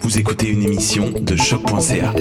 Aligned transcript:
Vous 0.00 0.18
écoutez 0.18 0.48
une 0.48 0.62
émission 0.62 1.10
de 1.10 1.34
choc.ca. 1.34 2.14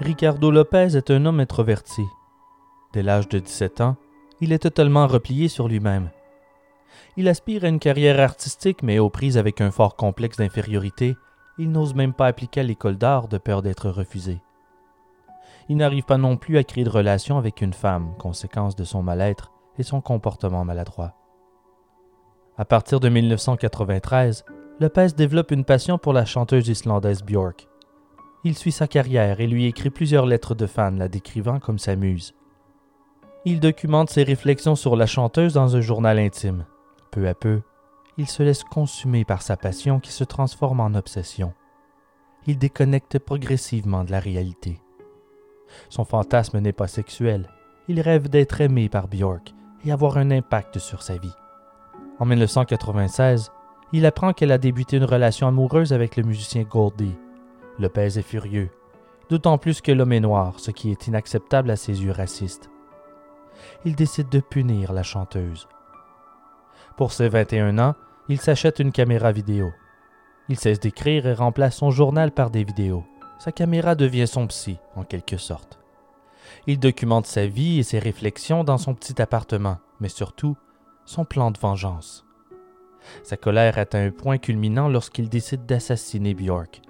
Ricardo 0.00 0.50
Lopez 0.50 0.96
est 0.96 1.10
un 1.10 1.24
homme 1.24 1.40
introverti. 1.40 2.02
Dès 2.92 3.02
l'âge 3.02 3.28
de 3.28 3.38
17 3.38 3.80
ans, 3.80 3.96
il 4.42 4.52
est 4.52 4.58
totalement 4.58 5.06
replié 5.06 5.46
sur 5.46 5.68
lui-même. 5.68 6.10
Il 7.16 7.28
aspire 7.28 7.62
à 7.62 7.68
une 7.68 7.78
carrière 7.78 8.18
artistique, 8.18 8.82
mais 8.82 8.98
aux 8.98 9.08
prises 9.08 9.38
avec 9.38 9.60
un 9.60 9.70
fort 9.70 9.94
complexe 9.94 10.38
d'infériorité, 10.38 11.14
il 11.58 11.70
n'ose 11.70 11.94
même 11.94 12.12
pas 12.12 12.26
appliquer 12.26 12.60
à 12.60 12.64
l'école 12.64 12.96
d'art 12.96 13.28
de 13.28 13.38
peur 13.38 13.62
d'être 13.62 13.88
refusé. 13.88 14.42
Il 15.68 15.76
n'arrive 15.76 16.02
pas 16.02 16.18
non 16.18 16.36
plus 16.36 16.58
à 16.58 16.64
créer 16.64 16.82
de 16.82 16.90
relation 16.90 17.38
avec 17.38 17.60
une 17.60 17.72
femme, 17.72 18.14
conséquence 18.18 18.74
de 18.74 18.82
son 18.82 19.00
mal-être 19.00 19.52
et 19.78 19.84
son 19.84 20.00
comportement 20.00 20.64
maladroit. 20.64 21.14
À 22.58 22.64
partir 22.64 22.98
de 22.98 23.08
1993, 23.08 24.44
Lopez 24.80 25.08
développe 25.16 25.52
une 25.52 25.64
passion 25.64 25.98
pour 25.98 26.12
la 26.12 26.24
chanteuse 26.24 26.68
islandaise 26.68 27.22
Björk. 27.22 27.68
Il 28.42 28.58
suit 28.58 28.72
sa 28.72 28.88
carrière 28.88 29.38
et 29.38 29.46
lui 29.46 29.66
écrit 29.66 29.90
plusieurs 29.90 30.26
lettres 30.26 30.56
de 30.56 30.66
fans 30.66 30.90
la 30.90 31.06
décrivant 31.06 31.60
comme 31.60 31.78
sa 31.78 31.94
muse. 31.94 32.34
Il 33.44 33.58
documente 33.58 34.08
ses 34.08 34.22
réflexions 34.22 34.76
sur 34.76 34.94
la 34.94 35.06
chanteuse 35.06 35.54
dans 35.54 35.74
un 35.74 35.80
journal 35.80 36.18
intime. 36.18 36.64
Peu 37.10 37.26
à 37.26 37.34
peu, 37.34 37.62
il 38.16 38.28
se 38.28 38.44
laisse 38.44 38.62
consumer 38.62 39.24
par 39.24 39.42
sa 39.42 39.56
passion 39.56 39.98
qui 39.98 40.12
se 40.12 40.22
transforme 40.22 40.78
en 40.78 40.94
obsession. 40.94 41.52
Il 42.46 42.58
déconnecte 42.58 43.18
progressivement 43.18 44.04
de 44.04 44.12
la 44.12 44.20
réalité. 44.20 44.80
Son 45.88 46.04
fantasme 46.04 46.60
n'est 46.60 46.72
pas 46.72 46.86
sexuel. 46.86 47.48
Il 47.88 48.00
rêve 48.00 48.28
d'être 48.28 48.60
aimé 48.60 48.88
par 48.88 49.08
Björk 49.08 49.52
et 49.84 49.90
avoir 49.90 50.18
un 50.18 50.30
impact 50.30 50.78
sur 50.78 51.02
sa 51.02 51.16
vie. 51.16 51.34
En 52.20 52.26
1996, 52.26 53.50
il 53.92 54.06
apprend 54.06 54.32
qu'elle 54.32 54.52
a 54.52 54.58
débuté 54.58 54.98
une 54.98 55.04
relation 55.04 55.48
amoureuse 55.48 55.92
avec 55.92 56.16
le 56.16 56.22
musicien 56.22 56.62
Goldie 56.62 57.16
Lopez 57.78 58.18
est 58.18 58.22
furieux, 58.22 58.70
d'autant 59.30 59.58
plus 59.58 59.80
que 59.80 59.92
l'homme 59.92 60.12
est 60.12 60.20
noir, 60.20 60.60
ce 60.60 60.70
qui 60.70 60.90
est 60.90 61.06
inacceptable 61.06 61.70
à 61.70 61.76
ses 61.76 62.04
yeux 62.04 62.12
racistes. 62.12 62.71
Il 63.84 63.94
décide 63.94 64.28
de 64.28 64.40
punir 64.40 64.92
la 64.92 65.02
chanteuse. 65.02 65.68
Pour 66.96 67.12
ses 67.12 67.28
21 67.28 67.78
ans, 67.78 67.94
il 68.28 68.40
s'achète 68.40 68.78
une 68.78 68.92
caméra 68.92 69.32
vidéo. 69.32 69.72
Il 70.48 70.58
cesse 70.58 70.80
d'écrire 70.80 71.26
et 71.26 71.34
remplace 71.34 71.76
son 71.76 71.90
journal 71.90 72.32
par 72.32 72.50
des 72.50 72.64
vidéos. 72.64 73.04
Sa 73.38 73.52
caméra 73.52 73.94
devient 73.94 74.26
son 74.26 74.46
psy, 74.46 74.78
en 74.94 75.04
quelque 75.04 75.36
sorte. 75.36 75.78
Il 76.66 76.78
documente 76.78 77.26
sa 77.26 77.46
vie 77.46 77.78
et 77.78 77.82
ses 77.82 77.98
réflexions 77.98 78.64
dans 78.64 78.78
son 78.78 78.94
petit 78.94 79.20
appartement, 79.20 79.78
mais 80.00 80.08
surtout 80.08 80.56
son 81.04 81.24
plan 81.24 81.50
de 81.50 81.58
vengeance. 81.58 82.24
Sa 83.24 83.36
colère 83.36 83.78
atteint 83.78 84.06
un 84.06 84.10
point 84.10 84.38
culminant 84.38 84.88
lorsqu'il 84.88 85.28
décide 85.28 85.66
d'assassiner 85.66 86.34
Bjork, 86.34 86.82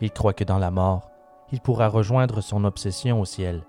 il 0.00 0.10
croit 0.10 0.34
que 0.34 0.44
dans 0.44 0.58
la 0.58 0.70
mort, 0.70 1.10
il 1.52 1.60
pourra 1.60 1.88
rejoindre 1.88 2.40
son 2.40 2.64
obsession 2.64 3.20
au 3.20 3.24
ciel. 3.24 3.62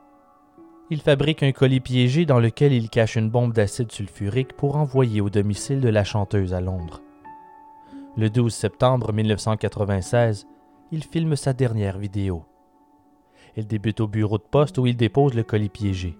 Il 0.89 1.01
fabrique 1.01 1.43
un 1.43 1.51
colis 1.51 1.81
piégé 1.81 2.25
dans 2.25 2.39
lequel 2.39 2.71
il 2.71 2.89
cache 2.89 3.17
une 3.17 3.29
bombe 3.29 3.53
d'acide 3.53 3.91
sulfurique 3.91 4.53
pour 4.53 4.77
envoyer 4.77 5.19
au 5.19 5.29
domicile 5.29 5.81
de 5.81 5.89
la 5.89 6.03
chanteuse 6.03 6.53
à 6.53 6.61
Londres. 6.61 7.01
Le 8.15 8.29
12 8.29 8.53
septembre 8.53 9.11
1996, 9.11 10.47
il 10.91 11.03
filme 11.03 11.35
sa 11.35 11.51
dernière 11.51 11.97
vidéo. 11.97 12.45
Il 13.57 13.67
débute 13.67 13.99
au 13.99 14.07
bureau 14.07 14.37
de 14.37 14.43
poste 14.43 14.77
où 14.77 14.85
il 14.85 14.95
dépose 14.95 15.33
le 15.33 15.43
colis 15.43 15.69
piégé. 15.69 16.17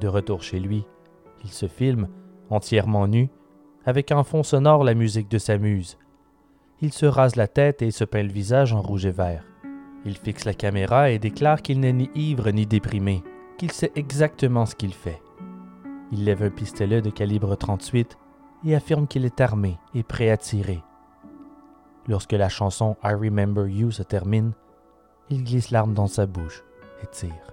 De 0.00 0.08
retour 0.08 0.42
chez 0.42 0.58
lui, 0.58 0.84
il 1.44 1.50
se 1.50 1.68
filme, 1.68 2.08
entièrement 2.50 3.06
nu, 3.06 3.30
avec 3.86 4.10
en 4.10 4.24
fond 4.24 4.42
sonore 4.42 4.82
la 4.82 4.94
musique 4.94 5.30
de 5.30 5.38
sa 5.38 5.56
muse, 5.56 5.98
il 6.80 6.92
se 6.92 7.06
rase 7.06 7.36
la 7.36 7.48
tête 7.48 7.82
et 7.82 7.90
se 7.90 8.04
peint 8.04 8.22
le 8.22 8.32
visage 8.32 8.72
en 8.72 8.80
rouge 8.80 9.06
et 9.06 9.10
vert. 9.10 9.44
Il 10.04 10.16
fixe 10.16 10.44
la 10.44 10.54
caméra 10.54 11.10
et 11.10 11.18
déclare 11.18 11.60
qu'il 11.60 11.80
n'est 11.80 11.92
ni 11.92 12.08
ivre 12.14 12.50
ni 12.50 12.66
déprimé, 12.66 13.22
qu'il 13.58 13.72
sait 13.72 13.92
exactement 13.96 14.64
ce 14.64 14.74
qu'il 14.74 14.94
fait. 14.94 15.20
Il 16.12 16.24
lève 16.24 16.42
un 16.42 16.50
pistolet 16.50 17.02
de 17.02 17.10
calibre 17.10 17.56
38 17.56 18.16
et 18.64 18.74
affirme 18.74 19.06
qu'il 19.06 19.24
est 19.24 19.40
armé 19.40 19.78
et 19.94 20.02
prêt 20.02 20.30
à 20.30 20.36
tirer. 20.36 20.82
Lorsque 22.06 22.32
la 22.32 22.48
chanson 22.48 22.96
I 23.04 23.12
Remember 23.12 23.68
You 23.68 23.90
se 23.90 24.02
termine, 24.02 24.52
il 25.28 25.44
glisse 25.44 25.70
l'arme 25.70 25.92
dans 25.92 26.06
sa 26.06 26.26
bouche 26.26 26.64
et 27.02 27.06
tire. 27.08 27.52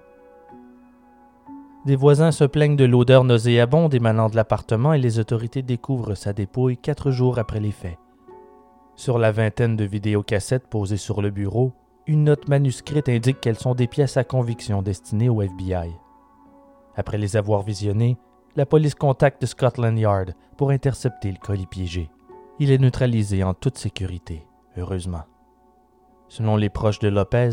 Des 1.84 1.96
voisins 1.96 2.32
se 2.32 2.44
plaignent 2.44 2.76
de 2.76 2.84
l'odeur 2.84 3.22
nauséabonde 3.22 3.94
émanant 3.94 4.28
de 4.28 4.36
l'appartement 4.36 4.92
et 4.92 4.98
les 4.98 5.18
autorités 5.18 5.62
découvrent 5.62 6.14
sa 6.14 6.32
dépouille 6.32 6.78
quatre 6.78 7.10
jours 7.10 7.38
après 7.38 7.60
les 7.60 7.70
faits. 7.70 7.98
Sur 8.96 9.18
la 9.18 9.30
vingtaine 9.30 9.76
de 9.76 9.84
vidéocassettes 9.84 10.68
posées 10.68 10.96
sur 10.96 11.20
le 11.20 11.30
bureau, 11.30 11.72
une 12.06 12.24
note 12.24 12.48
manuscrite 12.48 13.08
indique 13.08 13.40
qu'elles 13.40 13.58
sont 13.58 13.74
des 13.74 13.88
pièces 13.88 14.16
à 14.16 14.24
conviction 14.24 14.80
destinées 14.80 15.28
au 15.28 15.42
FBI. 15.42 15.90
Après 16.94 17.18
les 17.18 17.36
avoir 17.36 17.62
visionnées, 17.62 18.16
la 18.54 18.64
police 18.64 18.94
contacte 18.94 19.44
Scotland 19.44 19.98
Yard 19.98 20.34
pour 20.56 20.70
intercepter 20.70 21.30
le 21.30 21.38
colis 21.38 21.66
piégé. 21.66 22.08
Il 22.58 22.70
est 22.70 22.78
neutralisé 22.78 23.42
en 23.42 23.54
toute 23.54 23.76
sécurité, 23.76 24.46
heureusement. 24.78 25.24
Selon 26.28 26.56
les 26.56 26.70
proches 26.70 27.00
de 27.00 27.08
Lopez, 27.08 27.50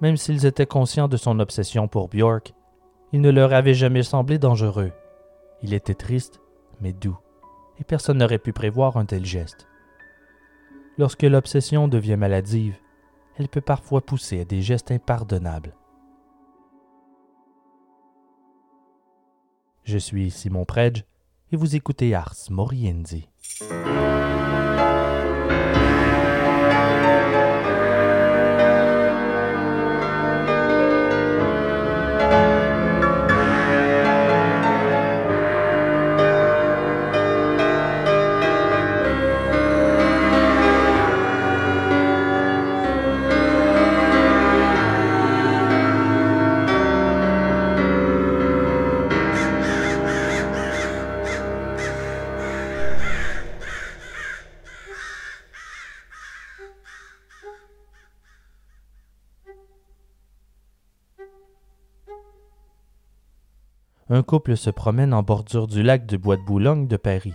même 0.00 0.16
s'ils 0.16 0.46
étaient 0.46 0.66
conscients 0.66 1.08
de 1.08 1.16
son 1.16 1.40
obsession 1.40 1.88
pour 1.88 2.08
Bjork, 2.08 2.54
il 3.12 3.20
ne 3.20 3.30
leur 3.30 3.52
avait 3.52 3.74
jamais 3.74 4.02
semblé 4.02 4.38
dangereux. 4.38 4.92
Il 5.62 5.74
était 5.74 5.94
triste, 5.94 6.40
mais 6.80 6.92
doux, 6.92 7.18
et 7.80 7.84
personne 7.84 8.18
n'aurait 8.18 8.38
pu 8.38 8.52
prévoir 8.52 8.96
un 8.96 9.06
tel 9.06 9.24
geste. 9.24 9.66
Lorsque 10.98 11.22
l'obsession 11.22 11.88
devient 11.88 12.16
maladive, 12.16 12.76
elle 13.38 13.48
peut 13.48 13.60
parfois 13.60 14.04
pousser 14.04 14.40
à 14.40 14.44
des 14.44 14.62
gestes 14.62 14.90
impardonnables. 14.90 15.74
Je 19.84 19.96
suis 19.96 20.30
Simon 20.30 20.64
Predge 20.64 21.04
et 21.52 21.56
vous 21.56 21.76
écoutez 21.76 22.14
Ars 22.14 22.34
Moriendi. 22.50 23.28
Un 64.18 64.22
couple 64.24 64.56
se 64.56 64.70
promène 64.70 65.14
en 65.14 65.22
bordure 65.22 65.68
du 65.68 65.84
lac 65.84 66.04
de 66.04 66.16
Bois 66.16 66.36
de 66.36 66.42
Boulogne 66.42 66.88
de 66.88 66.96
Paris. 66.96 67.34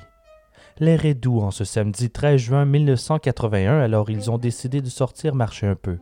L'air 0.79 1.05
est 1.05 1.13
doux 1.13 1.39
en 1.39 1.49
ce 1.49 1.63
samedi 1.63 2.09
13 2.09 2.41
juin 2.41 2.65
1981, 2.65 3.79
alors 3.79 4.09
ils 4.09 4.29
ont 4.29 4.37
décidé 4.37 4.81
de 4.81 4.89
sortir 4.89 5.33
marcher 5.33 5.65
un 5.65 5.75
peu. 5.75 5.99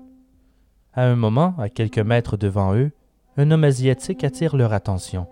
À 0.96 1.04
un 1.04 1.16
moment, 1.16 1.54
à 1.60 1.70
quelques 1.70 2.00
mètres 2.00 2.36
devant 2.36 2.74
eux, 2.74 2.90
un 3.38 3.52
homme 3.52 3.64
asiatique 3.64 4.24
attire 4.24 4.56
leur 4.56 4.74
attention. 4.74 5.28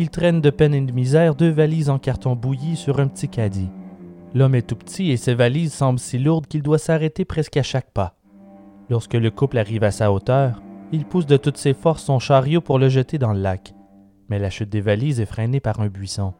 Il 0.00 0.10
traîne 0.10 0.40
de 0.40 0.50
peine 0.50 0.74
et 0.74 0.80
de 0.80 0.90
misère 0.90 1.36
deux 1.36 1.50
valises 1.50 1.88
en 1.88 2.00
carton 2.00 2.34
bouilli 2.34 2.74
sur 2.74 2.98
un 2.98 3.06
petit 3.06 3.28
caddie. 3.28 3.70
L'homme 4.34 4.56
est 4.56 4.66
tout 4.66 4.74
petit 4.74 5.12
et 5.12 5.16
ses 5.16 5.34
valises 5.34 5.74
semblent 5.74 6.00
si 6.00 6.18
lourdes 6.18 6.48
qu'il 6.48 6.64
doit 6.64 6.78
s'arrêter 6.78 7.24
presque 7.24 7.56
à 7.56 7.62
chaque 7.62 7.92
pas. 7.92 8.16
Lorsque 8.90 9.14
le 9.14 9.30
couple 9.30 9.58
arrive 9.58 9.84
à 9.84 9.92
sa 9.92 10.10
hauteur, 10.10 10.60
il 10.90 11.04
pousse 11.04 11.26
de 11.26 11.36
toutes 11.36 11.56
ses 11.56 11.72
forces 11.72 12.02
son 12.02 12.18
chariot 12.18 12.60
pour 12.60 12.80
le 12.80 12.88
jeter 12.88 13.18
dans 13.18 13.32
le 13.32 13.40
lac 13.40 13.76
mais 14.28 14.38
la 14.38 14.50
chute 14.50 14.68
des 14.68 14.80
valises 14.80 15.20
est 15.20 15.26
freinée 15.26 15.60
par 15.60 15.80
un 15.80 15.88
buisson. 15.88 16.34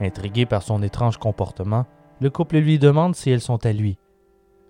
Intrigué 0.00 0.46
par 0.46 0.62
son 0.62 0.82
étrange 0.82 1.18
comportement, 1.18 1.86
le 2.20 2.30
couple 2.30 2.58
lui 2.58 2.78
demande 2.78 3.14
si 3.14 3.30
elles 3.30 3.40
sont 3.40 3.64
à 3.66 3.72
lui. 3.72 3.98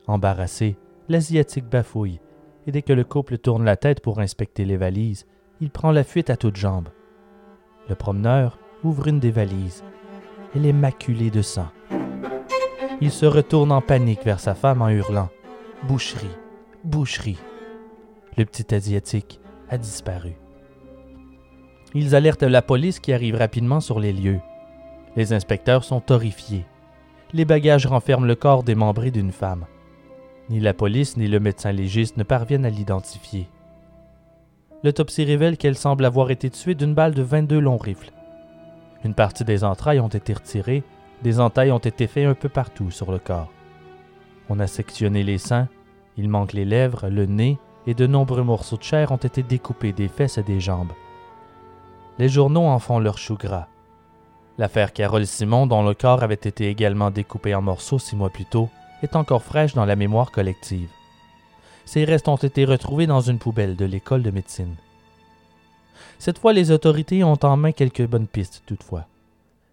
Embarrassé, 0.06 0.76
l'Asiatique 1.08 1.68
bafouille, 1.68 2.20
et 2.66 2.72
dès 2.72 2.82
que 2.82 2.92
le 2.92 3.04
couple 3.04 3.38
tourne 3.38 3.64
la 3.64 3.76
tête 3.76 4.00
pour 4.00 4.20
inspecter 4.20 4.64
les 4.64 4.76
valises, 4.76 5.26
il 5.60 5.70
prend 5.70 5.92
la 5.92 6.04
fuite 6.04 6.30
à 6.30 6.36
toutes 6.36 6.56
jambes. 6.56 6.88
Le 7.88 7.94
promeneur 7.94 8.58
ouvre 8.84 9.08
une 9.08 9.20
des 9.20 9.30
valises. 9.30 9.84
Elle 10.54 10.66
est 10.66 10.72
maculée 10.72 11.30
de 11.30 11.42
sang. 11.42 11.68
Il 13.00 13.10
se 13.10 13.26
retourne 13.26 13.72
en 13.72 13.80
panique 13.80 14.24
vers 14.24 14.40
sa 14.40 14.54
femme 14.54 14.82
en 14.82 14.88
hurlant 14.88 15.28
Boucherie, 15.84 16.36
boucherie. 16.84 17.38
Le 18.36 18.44
petit 18.44 18.74
Asiatique 18.74 19.40
a 19.68 19.78
disparu. 19.78 20.41
Ils 21.94 22.14
alertent 22.14 22.42
la 22.42 22.62
police 22.62 23.00
qui 23.00 23.12
arrive 23.12 23.36
rapidement 23.36 23.80
sur 23.80 24.00
les 24.00 24.12
lieux. 24.12 24.40
Les 25.16 25.32
inspecteurs 25.32 25.84
sont 25.84 26.10
horrifiés. 26.10 26.64
Les 27.34 27.44
bagages 27.44 27.86
renferment 27.86 28.26
le 28.26 28.34
corps 28.34 28.62
démembré 28.62 29.10
d'une 29.10 29.32
femme. 29.32 29.66
Ni 30.48 30.58
la 30.58 30.74
police 30.74 31.16
ni 31.16 31.28
le 31.28 31.38
médecin 31.38 31.72
légiste 31.72 32.16
ne 32.16 32.22
parviennent 32.22 32.64
à 32.64 32.70
l'identifier. 32.70 33.48
L'autopsie 34.82 35.24
révèle 35.24 35.56
qu'elle 35.56 35.76
semble 35.76 36.04
avoir 36.04 36.30
été 36.30 36.50
tuée 36.50 36.74
d'une 36.74 36.94
balle 36.94 37.14
de 37.14 37.22
22 37.22 37.60
longs 37.60 37.76
rifles. 37.76 38.12
Une 39.04 39.14
partie 39.14 39.44
des 39.44 39.62
entrailles 39.62 40.00
ont 40.00 40.08
été 40.08 40.32
retirées, 40.32 40.82
des 41.22 41.40
entailles 41.40 41.72
ont 41.72 41.78
été 41.78 42.06
faites 42.06 42.26
un 42.26 42.34
peu 42.34 42.48
partout 42.48 42.90
sur 42.90 43.12
le 43.12 43.18
corps. 43.18 43.52
On 44.48 44.60
a 44.60 44.66
sectionné 44.66 45.22
les 45.22 45.38
seins, 45.38 45.68
il 46.16 46.28
manque 46.28 46.52
les 46.52 46.64
lèvres, 46.64 47.08
le 47.08 47.26
nez, 47.26 47.58
et 47.86 47.94
de 47.94 48.06
nombreux 48.06 48.42
morceaux 48.42 48.76
de 48.76 48.82
chair 48.82 49.12
ont 49.12 49.16
été 49.16 49.42
découpés 49.42 49.92
des 49.92 50.08
fesses 50.08 50.38
et 50.38 50.42
des 50.42 50.60
jambes. 50.60 50.92
Les 52.18 52.28
journaux 52.28 52.66
en 52.66 52.78
font 52.78 52.98
leur 52.98 53.16
chou 53.16 53.36
gras. 53.36 53.68
L'affaire 54.58 54.92
Carole 54.92 55.26
Simon, 55.26 55.66
dont 55.66 55.82
le 55.82 55.94
corps 55.94 56.22
avait 56.22 56.34
été 56.34 56.68
également 56.68 57.10
découpé 57.10 57.54
en 57.54 57.62
morceaux 57.62 57.98
six 57.98 58.16
mois 58.16 58.30
plus 58.30 58.44
tôt, 58.44 58.68
est 59.02 59.16
encore 59.16 59.42
fraîche 59.42 59.74
dans 59.74 59.86
la 59.86 59.96
mémoire 59.96 60.30
collective. 60.30 60.90
Ses 61.86 62.04
restes 62.04 62.28
ont 62.28 62.36
été 62.36 62.64
retrouvés 62.64 63.06
dans 63.06 63.22
une 63.22 63.38
poubelle 63.38 63.76
de 63.76 63.86
l'école 63.86 64.22
de 64.22 64.30
médecine. 64.30 64.76
Cette 66.18 66.38
fois, 66.38 66.52
les 66.52 66.70
autorités 66.70 67.24
ont 67.24 67.38
en 67.42 67.56
main 67.56 67.72
quelques 67.72 68.06
bonnes 68.06 68.28
pistes, 68.28 68.62
toutefois. 68.66 69.06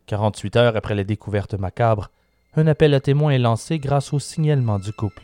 48 0.07 0.56
heures 0.56 0.75
après 0.75 0.95
la 0.95 1.03
découverte 1.03 1.53
macabre, 1.53 2.09
un 2.56 2.65
appel 2.65 2.94
à 2.94 3.00
témoins 3.00 3.31
est 3.31 3.38
lancé 3.38 3.77
grâce 3.77 4.13
au 4.13 4.19
signalement 4.19 4.80
du 4.80 4.91
couple. 4.91 5.24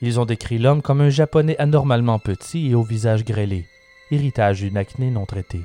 Ils 0.00 0.18
ont 0.18 0.24
décrit 0.24 0.58
l'homme 0.58 0.82
comme 0.82 1.00
un 1.00 1.10
japonais 1.10 1.56
anormalement 1.58 2.18
petit 2.18 2.70
et 2.70 2.74
au 2.74 2.82
visage 2.82 3.24
grêlé, 3.24 3.66
héritage 4.10 4.60
d'une 4.60 4.76
acné 4.76 5.10
non 5.10 5.26
traitée. 5.26 5.62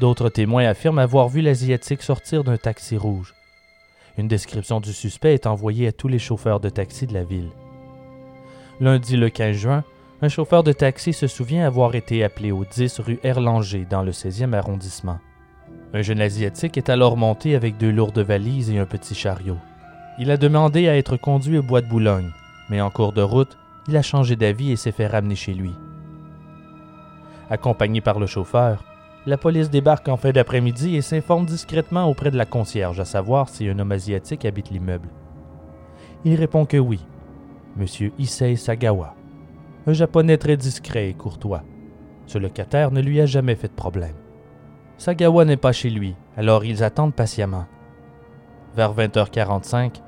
D'autres 0.00 0.30
témoins 0.30 0.64
affirment 0.64 1.00
avoir 1.00 1.28
vu 1.28 1.42
l'Asiatique 1.42 2.00
sortir 2.00 2.42
d'un 2.42 2.56
taxi 2.56 2.96
rouge. 2.96 3.34
Une 4.16 4.28
description 4.28 4.80
du 4.80 4.94
suspect 4.94 5.34
est 5.34 5.46
envoyée 5.46 5.88
à 5.88 5.92
tous 5.92 6.08
les 6.08 6.18
chauffeurs 6.18 6.58
de 6.58 6.70
taxi 6.70 7.06
de 7.06 7.12
la 7.12 7.22
ville. 7.22 7.50
Lundi 8.80 9.18
le 9.18 9.28
15 9.28 9.54
juin, 9.54 9.84
un 10.22 10.28
chauffeur 10.30 10.62
de 10.62 10.72
taxi 10.72 11.12
se 11.12 11.26
souvient 11.26 11.66
avoir 11.66 11.94
été 11.94 12.24
appelé 12.24 12.50
au 12.50 12.64
10 12.64 13.00
rue 13.00 13.20
Erlanger 13.22 13.86
dans 13.90 14.02
le 14.02 14.12
16e 14.12 14.54
arrondissement. 14.54 15.18
Un 15.92 16.00
jeune 16.00 16.22
Asiatique 16.22 16.78
est 16.78 16.88
alors 16.88 17.18
monté 17.18 17.54
avec 17.54 17.76
deux 17.76 17.92
lourdes 17.92 18.20
valises 18.20 18.70
et 18.70 18.78
un 18.78 18.86
petit 18.86 19.14
chariot. 19.14 19.58
Il 20.18 20.30
a 20.30 20.38
demandé 20.38 20.88
à 20.88 20.96
être 20.96 21.18
conduit 21.18 21.58
au 21.58 21.62
bois 21.62 21.82
de 21.82 21.88
Boulogne, 21.90 22.30
mais 22.70 22.80
en 22.80 22.88
cours 22.88 23.12
de 23.12 23.20
route, 23.20 23.58
il 23.86 23.98
a 23.98 24.02
changé 24.02 24.34
d'avis 24.34 24.72
et 24.72 24.76
s'est 24.76 24.92
fait 24.92 25.08
ramener 25.08 25.36
chez 25.36 25.52
lui. 25.52 25.72
Accompagné 27.50 28.00
par 28.00 28.18
le 28.18 28.26
chauffeur, 28.26 28.82
la 29.26 29.36
police 29.36 29.68
débarque 29.70 30.08
en 30.08 30.16
fin 30.16 30.30
d'après-midi 30.30 30.96
et 30.96 31.02
s'informe 31.02 31.44
discrètement 31.44 32.08
auprès 32.08 32.30
de 32.30 32.38
la 32.38 32.46
concierge 32.46 33.00
à 33.00 33.04
savoir 33.04 33.48
si 33.48 33.68
un 33.68 33.78
homme 33.78 33.92
asiatique 33.92 34.44
habite 34.44 34.70
l'immeuble. 34.70 35.08
Il 36.24 36.34
répond 36.36 36.64
que 36.64 36.78
oui, 36.78 37.04
M. 37.78 37.86
Issei 38.18 38.56
Sagawa, 38.56 39.14
un 39.86 39.92
japonais 39.92 40.38
très 40.38 40.56
discret 40.56 41.10
et 41.10 41.14
courtois. 41.14 41.62
Ce 42.26 42.38
locataire 42.38 42.90
ne 42.92 43.00
lui 43.00 43.20
a 43.20 43.26
jamais 43.26 43.56
fait 43.56 43.68
de 43.68 43.72
problème. 43.72 44.14
Sagawa 44.96 45.44
n'est 45.44 45.56
pas 45.56 45.72
chez 45.72 45.90
lui, 45.90 46.14
alors 46.36 46.64
ils 46.64 46.82
attendent 46.82 47.14
patiemment. 47.14 47.66
Vers 48.74 48.94
20h45, 48.94 50.00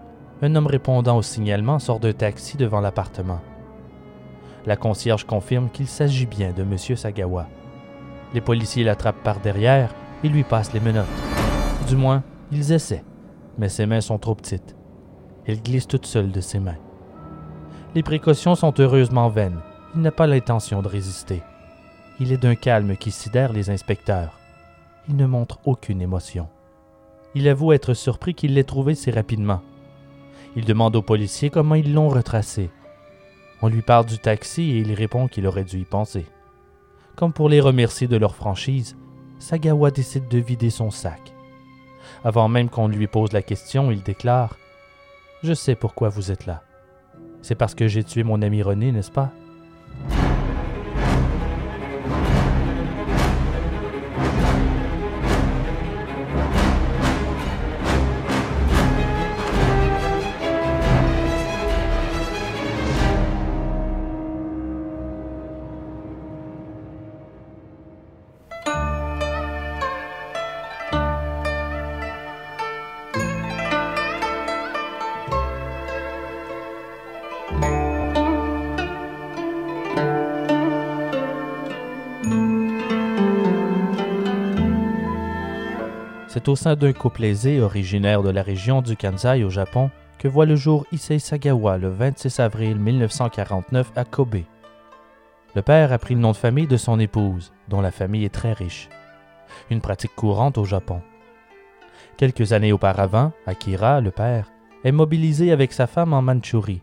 un 0.43 0.55
homme 0.55 0.67
répondant 0.67 1.19
au 1.19 1.23
signalement 1.23 1.79
sort 1.79 2.01
d'un 2.01 2.13
taxi 2.13 2.57
devant 2.57 2.81
l'appartement. 2.81 3.41
La 4.65 4.77
concierge 4.77 5.25
confirme 5.25 5.69
qu'il 5.71 5.89
s'agit 5.89 6.27
bien 6.27 6.53
de 6.53 6.63
M. 6.63 6.79
Sagawa. 6.79 7.49
Les 8.35 8.41
policiers 8.41 8.85
l'attrapent 8.85 9.23
par 9.23 9.41
derrière 9.41 9.95
et 10.25 10.29
lui 10.29 10.43
passent 10.43 10.73
les 10.73 10.81
menottes. 10.81 11.07
Du 11.89 11.97
moins, 11.97 12.23
ils 12.51 12.73
essaient, 12.73 13.05
mais 13.59 13.69
ses 13.69 13.87
mains 13.87 14.01
sont 14.01 14.19
trop 14.19 14.35
petites. 14.35 14.77
Elle 15.47 15.63
glisse 15.63 15.89
toute 15.89 16.07
seule 16.07 16.31
de 16.31 16.41
ses 16.41 16.61
mains. 16.61 16.79
Les 17.95 18.03
précautions 18.03 18.55
sont 18.55 18.75
heureusement 18.79 19.29
vaines. 19.29 19.61
Il 19.95 20.01
n'a 20.01 20.13
pas 20.13 20.27
l'intention 20.27 20.83
de 20.83 20.89
résister. 20.89 21.43
Il 22.21 22.33
est 22.33 22.43
d'un 22.43 22.55
calme 22.55 22.97
qui 22.97 23.11
sidère 23.11 23.53
les 23.53 23.69
inspecteurs 23.69 24.39
il 25.09 25.17
ne 25.17 25.27
montre 25.27 25.59
aucune 25.65 26.01
émotion. 26.01 26.49
Il 27.35 27.49
avoue 27.49 27.73
être 27.73 27.95
surpris 27.95 28.35
qu'il 28.35 28.55
l'ait 28.55 28.65
trouvé 28.65 28.95
si 28.95 29.11
rapidement. 29.11 29.63
Il 30.55 30.65
demande 30.65 30.97
aux 30.97 31.03
policiers 31.03 31.51
comment 31.51 31.75
ils 31.75 31.93
l'ont 31.93 32.09
retracé. 32.09 32.71
On 33.63 33.69
lui 33.69 33.83
parle 33.83 34.07
du 34.07 34.19
taxi 34.19 34.63
et 34.63 34.79
il 34.79 34.93
répond 34.93 35.29
qu'il 35.29 35.47
aurait 35.47 35.65
dû 35.65 35.79
y 35.79 35.85
penser. 35.85 36.27
Comme 37.23 37.33
pour 37.33 37.49
les 37.49 37.61
remercier 37.61 38.09
de 38.09 38.17
leur 38.17 38.35
franchise, 38.35 38.97
Sagawa 39.39 39.93
décide 39.93 40.27
de 40.27 40.39
vider 40.39 40.71
son 40.71 40.91
sac. 40.91 41.33
Avant 42.25 42.49
même 42.49 42.69
qu'on 42.69 42.89
lui 42.89 43.07
pose 43.07 43.31
la 43.31 43.43
question, 43.43 43.93
il 43.93 44.03
déclare 44.03 44.59
Je 45.45 45.55
sais 45.55 45.77
pourquoi 45.77 46.09
vous 46.09 46.33
êtes 46.33 46.47
là. 46.47 46.65
C'est 47.41 47.55
parce 47.55 47.77
que 47.77 47.87
j'ai 47.87 48.03
tué 48.03 48.25
mon 48.25 48.43
ami 48.43 48.61
René, 48.61 48.91
n'est-ce 48.91 49.13
pas? 49.13 49.31
Au 86.53 86.57
sein 86.57 86.77
d'un 86.77 86.93
couple 86.93 87.25
aisé 87.25 87.63
originaire 87.63 88.23
de 88.23 88.29
la 88.29 88.43
région 88.43 88.83
du 88.83 88.95
Kansai 88.95 89.43
au 89.43 89.49
Japon 89.49 89.91
que 90.19 90.29
voit 90.29 90.45
le 90.45 90.55
jour 90.55 90.85
Issei 90.93 91.19
Sagawa 91.19 91.79
le 91.79 91.89
26 91.89 92.41
avril 92.41 92.77
1949 92.77 93.91
à 93.97 94.05
Kobe. 94.05 94.43
Le 95.55 95.63
père 95.63 95.95
a 95.95 95.99
pris 95.99 96.13
le 96.13 96.21
nom 96.21 96.33
de 96.33 96.37
famille 96.37 96.67
de 96.67 96.77
son 96.77 97.01
épouse, 97.01 97.55
dont 97.69 97.81
la 97.81 97.91
famille 97.91 98.27
est 98.27 98.35
très 98.35 98.53
riche. 98.53 98.91
Une 99.71 99.81
pratique 99.81 100.15
courante 100.15 100.59
au 100.59 100.67
Japon. 100.67 101.01
Quelques 102.19 102.53
années 102.53 102.73
auparavant, 102.73 103.33
Akira, 103.47 104.03
le 104.03 104.11
père, 104.11 104.53
est 104.85 104.93
mobilisé 104.93 105.53
avec 105.53 105.73
sa 105.73 105.87
femme 105.87 106.13
en 106.13 106.21
Mandchourie. 106.21 106.83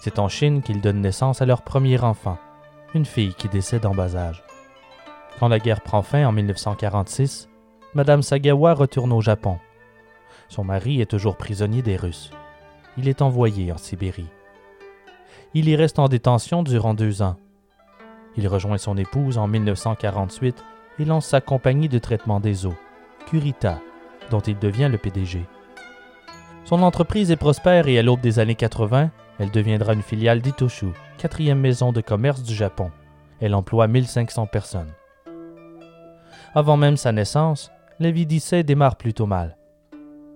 C'est 0.00 0.18
en 0.18 0.28
Chine 0.28 0.60
qu'ils 0.60 0.80
donnent 0.80 1.02
naissance 1.02 1.40
à 1.40 1.46
leur 1.46 1.62
premier 1.62 2.00
enfant, 2.00 2.36
une 2.94 3.06
fille 3.06 3.34
qui 3.34 3.48
décède 3.48 3.86
en 3.86 3.94
bas 3.94 4.16
âge. 4.16 4.42
Quand 5.38 5.46
la 5.46 5.60
guerre 5.60 5.82
prend 5.82 6.02
fin 6.02 6.26
en 6.26 6.32
1946, 6.32 7.48
Madame 7.94 8.22
Sagawa 8.22 8.72
retourne 8.72 9.12
au 9.12 9.20
Japon. 9.20 9.58
Son 10.48 10.64
mari 10.64 11.02
est 11.02 11.10
toujours 11.10 11.36
prisonnier 11.36 11.82
des 11.82 11.96
Russes. 11.96 12.30
Il 12.96 13.06
est 13.06 13.20
envoyé 13.20 13.70
en 13.70 13.76
Sibérie. 13.76 14.30
Il 15.52 15.68
y 15.68 15.76
reste 15.76 15.98
en 15.98 16.08
détention 16.08 16.62
durant 16.62 16.94
deux 16.94 17.20
ans. 17.20 17.36
Il 18.38 18.48
rejoint 18.48 18.78
son 18.78 18.96
épouse 18.96 19.36
en 19.36 19.46
1948 19.46 20.64
et 21.00 21.04
lance 21.04 21.26
sa 21.26 21.42
compagnie 21.42 21.90
de 21.90 21.98
traitement 21.98 22.40
des 22.40 22.64
eaux, 22.64 22.76
Curita, 23.26 23.78
dont 24.30 24.40
il 24.40 24.58
devient 24.58 24.88
le 24.90 24.96
PDG. 24.96 25.44
Son 26.64 26.82
entreprise 26.82 27.30
est 27.30 27.36
prospère 27.36 27.88
et 27.88 27.98
à 27.98 28.02
l'aube 28.02 28.22
des 28.22 28.38
années 28.38 28.54
80, 28.54 29.10
elle 29.38 29.50
deviendra 29.50 29.92
une 29.92 30.02
filiale 30.02 30.40
d'Itoshu, 30.40 30.86
quatrième 31.18 31.60
maison 31.60 31.92
de 31.92 32.00
commerce 32.00 32.42
du 32.42 32.54
Japon. 32.54 32.90
Elle 33.38 33.54
emploie 33.54 33.86
1500 33.86 34.46
personnes. 34.46 34.92
Avant 36.54 36.78
même 36.78 36.96
sa 36.96 37.12
naissance, 37.12 37.70
d'Issei 38.10 38.64
démarre 38.64 38.96
plutôt 38.96 39.26
mal. 39.26 39.56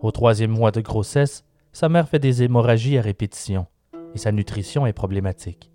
Au 0.01 0.13
troisième 0.13 0.53
mois 0.53 0.71
de 0.71 0.81
grossesse, 0.81 1.45
sa 1.73 1.89
mère 1.89 2.09
fait 2.09 2.19
des 2.19 2.43
hémorragies 2.43 2.99
à 2.99 3.03
répétition 3.03 3.67
et 4.15 4.19
sa 4.19 4.33
nutrition 4.33 4.87
est 4.87 4.93
problématique. 4.93 5.71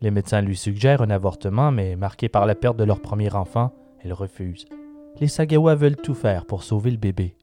Les 0.00 0.10
médecins 0.10 0.42
lui 0.42 0.56
suggèrent 0.56 1.02
un 1.02 1.10
avortement, 1.10 1.72
mais 1.72 1.96
marqué 1.96 2.28
par 2.28 2.46
la 2.46 2.54
perte 2.54 2.76
de 2.76 2.84
leur 2.84 3.00
premier 3.00 3.34
enfant, 3.34 3.72
elle 4.04 4.12
refuse. 4.12 4.66
Les 5.18 5.26
Sagawa 5.26 5.74
veulent 5.74 5.96
tout 5.96 6.14
faire 6.14 6.44
pour 6.44 6.62
sauver 6.62 6.90
le 6.90 6.98
bébé. 6.98 7.36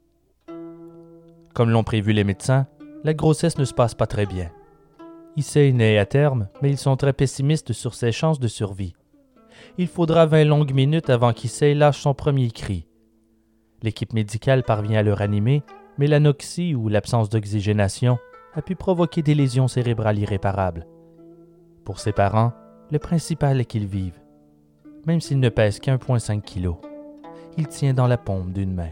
Comme 1.54 1.70
l'ont 1.70 1.84
prévu 1.84 2.14
les 2.14 2.24
médecins, 2.24 2.68
la 3.04 3.14
grossesse 3.14 3.58
ne 3.58 3.66
se 3.66 3.74
passe 3.74 3.96
pas 3.96 4.08
très 4.08 4.26
bien. 4.26 4.52
Issei 5.36 5.74
naît 5.74 5.98
à 5.98 6.06
terme, 6.06 6.48
mais 6.62 6.70
ils 6.70 6.78
sont 6.78 6.96
très 6.96 7.14
pessimistes 7.14 7.74
sur 7.74 7.94
ses 7.94 8.14
chances 8.14 8.40
de 8.40 8.48
survie. 8.48 8.94
Il 9.78 9.88
faudra 9.88 10.26
vingt 10.26 10.46
longues 10.46 10.74
minutes 10.74 11.10
avant 11.10 11.34
qu'Issei 11.34 11.74
lâche 11.74 12.00
son 12.00 12.14
premier 12.14 12.52
cri. 12.52 12.88
L'équipe 13.86 14.14
médicale 14.14 14.64
parvient 14.64 14.98
à 14.98 15.04
le 15.04 15.14
ranimer, 15.14 15.62
mais 16.00 16.08
l'anoxie 16.08 16.74
ou 16.74 16.90
l'absence 16.90 17.30
d'oxygénation 17.30 18.18
a 18.56 18.64
pu 18.64 18.76
provoquer 18.76 19.22
des 19.22 19.36
lésions 19.36 19.68
cérébrales 19.68 20.18
irréparables. 20.18 20.88
Pour 21.84 22.00
ses 22.00 22.12
parents, 22.12 22.52
le 22.90 22.98
principal 22.98 23.62
est 23.62 23.66
qu'il 23.66 23.86
vive. 23.86 24.20
Même 25.06 25.22
s'il 25.22 25.40
ne 25.40 25.50
pèse 25.50 25.80
qu'1,5 25.80 26.42
kg, 26.42 26.78
il 27.58 27.68
tient 27.68 27.94
dans 27.94 28.08
la 28.08 28.18
paume 28.18 28.54
d'une 28.54 28.74
main. 28.74 28.90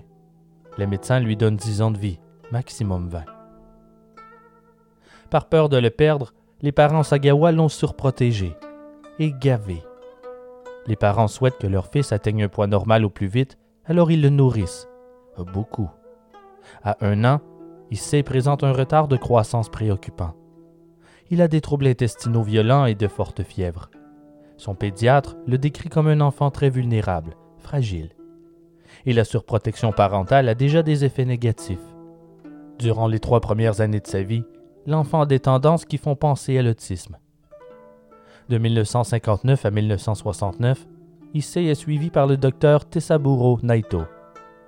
Les 0.77 0.85
médecins 0.85 1.19
lui 1.19 1.35
donnent 1.35 1.57
10 1.57 1.81
ans 1.81 1.91
de 1.91 1.97
vie, 1.97 2.19
maximum 2.51 3.07
20. 3.07 3.23
Par 5.31 5.50
peur 5.50 5.69
de 5.69 5.77
le 5.77 5.89
perdre, 5.89 6.35
les 6.62 6.71
parents 6.71 7.01
Sagawa 7.01 7.51
l'ont 7.51 7.67
surprotégé 7.67 8.55
et 9.17 9.33
gavé. 9.33 9.81
Les 10.85 10.95
parents 10.95 11.27
souhaitent 11.27 11.57
que 11.57 11.65
leur 11.65 11.88
fils 11.88 12.12
atteigne 12.12 12.43
un 12.43 12.47
poids 12.47 12.67
normal 12.67 13.05
au 13.05 13.09
plus 13.09 13.25
vite, 13.25 13.57
alors 13.86 14.12
ils 14.12 14.22
le 14.22 14.30
nourrissent. 14.30 14.88
Beaucoup. 15.38 15.90
À 16.84 16.98
un 17.06 17.24
an, 17.25 17.42
Issei 17.92 18.24
présente 18.24 18.63
un 18.63 18.72
retard 18.72 19.08
de 19.08 19.18
croissance 19.18 19.70
préoccupant. 19.70 20.36
Il 21.30 21.42
a 21.42 21.48
des 21.48 21.62
troubles 21.62 21.88
intestinaux 21.88 22.44
violents 22.44 22.86
et 22.86 22.96
de 22.96 23.08
fortes 23.08 23.44
fièvres. 23.44 23.90
Son 24.58 24.75
pédiatre 24.75 25.36
le 25.48 25.58
décrit 25.58 25.90
comme 25.90 26.08
un 26.08 26.22
enfant 26.22 26.52
très 26.52 26.70
vulnérable, 26.70 27.36
fragile. 27.58 28.12
Et 29.06 29.13
la 29.13 29.25
surprotection 29.25 29.92
parentale 29.92 30.48
a 30.48 30.56
déjà 30.56 30.84
des 30.84 31.04
effets 31.06 31.25
négatifs. 31.25 31.80
Durant 32.80 33.08
les 33.08 33.20
trois 33.20 33.42
premières 33.42 33.82
années 33.82 34.00
de 34.00 34.08
sa 34.08 34.24
vie, 34.24 34.44
l'enfant 34.86 35.22
a 35.22 35.25
des 35.25 35.40
tendances 35.40 35.86
qui 35.86 35.98
font 35.98 36.16
penser 36.16 36.58
à 36.58 36.62
l'autisme. 36.62 37.18
De 38.50 38.58
1959 38.58 39.66
à 39.66 39.72
1969, 39.72 40.88
Issei 41.36 41.66
est 41.66 41.75
suivi 41.75 42.12
par 42.12 42.28
le 42.28 42.38
docteur 42.38 42.86
Tessaburo 42.86 43.58
Naito. 43.63 44.04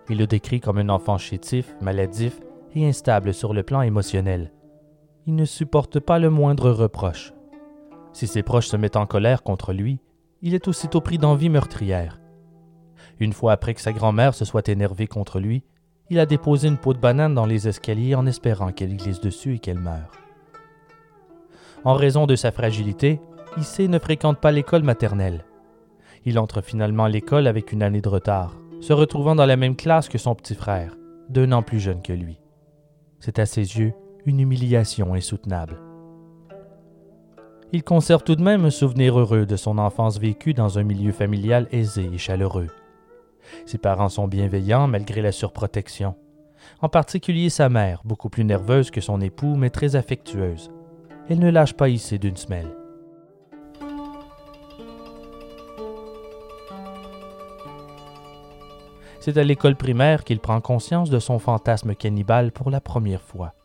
Il 0.10 0.18
le 0.18 0.26
décrit 0.26 0.60
comme 0.60 0.80
un 0.80 0.90
enfant 0.90 1.20
chétif, 1.20 1.76
maladif 1.80 2.40
et 2.74 2.88
instable 2.88 3.36
sur 3.36 3.54
le 3.54 3.62
plan 3.62 3.84
émotionnel. 3.84 4.52
Il 5.28 5.36
ne 5.36 5.46
supporte 5.46 6.00
pas 6.00 6.18
le 6.18 6.32
moindre 6.32 6.72
reproche. 6.72 7.34
Si 8.14 8.26
ses 8.26 8.42
proches 8.42 8.68
se 8.68 8.78
mettent 8.78 8.96
en 8.96 9.06
colère 9.06 9.44
contre 9.44 9.74
lui, 9.74 10.00
il 10.42 10.56
est 10.56 10.68
aussitôt 10.68 11.02
pris 11.02 11.20
d'envie 11.20 11.50
meurtrière. 11.50 12.20
Une 13.20 13.34
fois 13.34 13.52
après 13.52 13.76
que 13.76 13.82
sa 13.82 13.94
grand-mère 13.94 14.34
se 14.34 14.44
soit 14.44 14.68
énervée 14.68 15.08
contre 15.08 15.40
lui, 15.40 15.64
il 16.10 16.20
a 16.20 16.26
déposé 16.26 16.68
une 16.68 16.78
peau 16.78 16.96
de 16.96 17.00
banane 17.00 17.36
dans 17.36 17.46
les 17.46 17.68
escaliers 17.68 18.16
en 18.16 18.26
espérant 18.26 18.72
qu'elle 18.72 18.98
glisse 18.98 19.22
dessus 19.22 19.56
et 19.56 19.60
qu'elle 19.60 19.80
meure. 19.80 20.12
En 21.84 21.94
raison 21.94 22.26
de 22.26 22.36
sa 22.36 22.52
fragilité, 22.52 23.22
Issei 23.58 23.88
ne 23.88 24.00
fréquente 24.00 24.40
pas 24.40 24.52
l'école 24.52 24.84
maternelle. 24.84 25.46
Il 26.25 26.39
entre 26.39 26.62
finalement 26.62 27.05
à 27.05 27.10
l'école 27.10 27.48
avec 27.48 27.72
une 27.72 27.84
année 27.84 28.01
de 28.01 28.10
retard, 28.10 28.58
se 28.82 28.94
retrouvant 28.94 29.36
dans 29.36 29.46
la 29.46 29.58
même 29.58 29.75
classe 29.75 30.10
que 30.10 30.17
son 30.17 30.36
petit 30.36 30.55
frère, 30.55 30.98
d'un 31.29 31.51
an 31.51 31.62
plus 31.62 31.79
jeune 31.79 32.01
que 32.01 32.13
lui. 32.13 32.39
C'est 33.20 33.39
à 33.39 33.46
ses 33.46 33.77
yeux 33.77 33.94
une 34.25 34.39
humiliation 34.39 35.13
insoutenable. 35.13 35.79
Il 37.72 37.84
conserve 37.84 38.24
tout 38.24 38.36
de 38.36 38.44
même 38.44 38.65
un 38.65 38.70
souvenir 38.70 39.20
heureux 39.20 39.46
de 39.46 39.55
son 39.55 39.77
enfance 39.77 40.20
vécue 40.20 40.53
dans 40.53 40.79
un 40.79 40.84
milieu 40.84 41.12
familial 41.12 41.67
aisé 41.72 42.10
et 42.12 42.17
chaleureux. 42.17 42.70
Ses 43.65 43.77
parents 43.77 44.10
sont 44.10 44.27
bienveillants 44.27 44.88
malgré 44.88 45.22
la 45.22 45.32
surprotection. 45.32 46.15
En 46.82 46.89
particulier 46.89 47.50
sa 47.50 47.70
mère, 47.70 48.01
beaucoup 48.03 48.29
plus 48.29 48.46
nerveuse 48.46 48.89
que 48.89 49.01
son 49.01 49.22
époux, 49.22 49.55
mais 49.55 49.70
très 49.70 49.96
affectueuse. 49.96 50.72
Elle 51.29 51.39
ne 51.39 51.51
lâche 51.51 51.74
pas 51.74 51.89
ici 51.89 52.17
d'une 52.17 52.38
semelle. 52.38 52.85
C'est 59.25 59.39
à 59.39 59.44
l'école 59.44 59.75
primaire 59.75 60.24
qu'il 60.24 60.39
prend 60.39 60.62
conscience 60.62 61.10
de 61.10 61.17
son 61.17 61.39
fantasme 61.39 61.96
cannibale 61.96 62.51
pour 62.51 62.70
la 62.70 62.79
première 62.79 63.24
fois. 63.24 63.55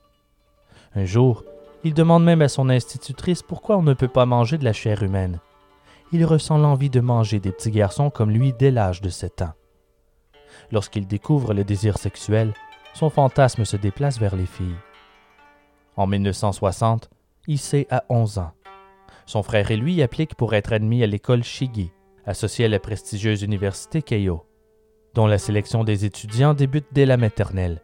Un 0.95 1.05
jour, 1.05 1.45
il 1.85 1.93
demande 1.93 2.25
même 2.25 2.41
à 2.41 2.49
son 2.49 2.71
institutrice 2.71 3.43
pourquoi 3.43 3.77
on 3.77 3.83
ne 3.83 3.93
peut 3.93 4.09
pas 4.09 4.25
manger 4.25 4.57
de 4.57 4.65
la 4.65 4.73
chair 4.73 5.03
humaine. 5.03 5.39
Il 6.13 6.25
ressent 6.25 6.57
l'envie 6.57 6.89
de 6.89 7.01
manger 7.01 7.41
des 7.41 7.53
petits 7.53 7.73
garçons 7.73 8.09
comme 8.09 8.31
lui 8.31 8.55
dès 8.55 8.71
l'âge 8.71 9.03
de 9.03 9.11
7 9.11 9.43
ans. 9.43 9.53
Lorsqu'il 10.73 11.07
découvre 11.07 11.53
le 11.53 11.63
désir 11.63 11.99
sexuel, 11.99 12.55
son 12.95 13.11
fantasme 13.11 13.67
se 13.67 13.77
déplace 13.77 14.19
vers 14.19 14.37
les 14.37 14.47
filles. 14.47 14.81
En 15.95 16.07
1960, 16.07 17.11
Issei 17.49 17.87
a 17.91 18.05
11 18.09 18.39
ans. 18.39 18.53
Son 19.27 19.43
frère 19.43 19.71
et 19.71 19.77
lui 19.77 20.01
appliquent 20.01 20.37
pour 20.37 20.55
être 20.55 20.73
admis 20.73 21.03
à 21.03 21.07
l'école 21.07 21.45
Shigi, 21.45 21.93
associée 22.25 22.65
à 22.65 22.69
la 22.69 22.79
prestigieuse 22.79 23.43
université 23.43 24.01
Keio, 24.01 24.47
dont 25.15 25.27
la 25.27 25.39
sélection 25.39 25.85
des 25.85 26.05
étudiants 26.05 26.55
débute 26.55 26.87
dès 26.93 27.07
la 27.07 27.17
maternelle. 27.17 27.83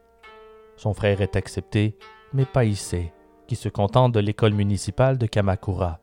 Son 0.76 0.94
frère 0.94 1.20
est 1.20 1.36
accepté, 1.36 1.96
mais 2.32 2.44
pas 2.44 2.64
Issei, 2.64 3.12
qui 3.46 3.56
se 3.56 3.68
contente 3.68 4.12
de 4.12 4.20
l'école 4.20 4.52
municipale 4.52 5.18
de 5.18 5.26
Kamakura. 5.26 6.00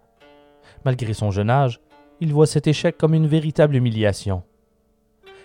Malgré 0.85 1.13
son 1.13 1.31
jeune 1.31 1.49
âge, 1.49 1.79
il 2.19 2.33
voit 2.33 2.47
cet 2.47 2.67
échec 2.67 2.97
comme 2.97 3.13
une 3.13 3.27
véritable 3.27 3.75
humiliation. 3.75 4.43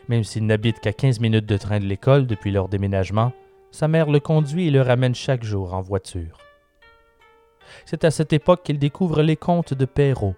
Même 0.08 0.24
s'il 0.24 0.46
n'habite 0.46 0.80
qu'à 0.80 0.92
15 0.92 1.20
minutes 1.20 1.46
de 1.46 1.56
train 1.56 1.80
de 1.80 1.84
l'école 1.84 2.26
depuis 2.26 2.50
leur 2.50 2.68
déménagement, 2.68 3.32
sa 3.70 3.88
mère 3.88 4.10
le 4.10 4.20
conduit 4.20 4.68
et 4.68 4.70
le 4.70 4.80
ramène 4.80 5.14
chaque 5.14 5.44
jour 5.44 5.74
en 5.74 5.82
voiture. 5.82 6.38
C'est 7.84 8.04
à 8.04 8.10
cette 8.10 8.32
époque 8.32 8.62
qu'il 8.62 8.78
découvre 8.78 9.22
les 9.22 9.36
contes 9.36 9.74
de 9.74 9.84
Perrault. 9.84 10.36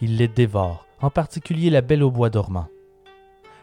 Il 0.00 0.16
les 0.16 0.28
dévore, 0.28 0.86
en 1.00 1.10
particulier 1.10 1.70
La 1.70 1.80
Belle 1.80 2.02
au 2.02 2.10
bois 2.10 2.30
dormant. 2.30 2.68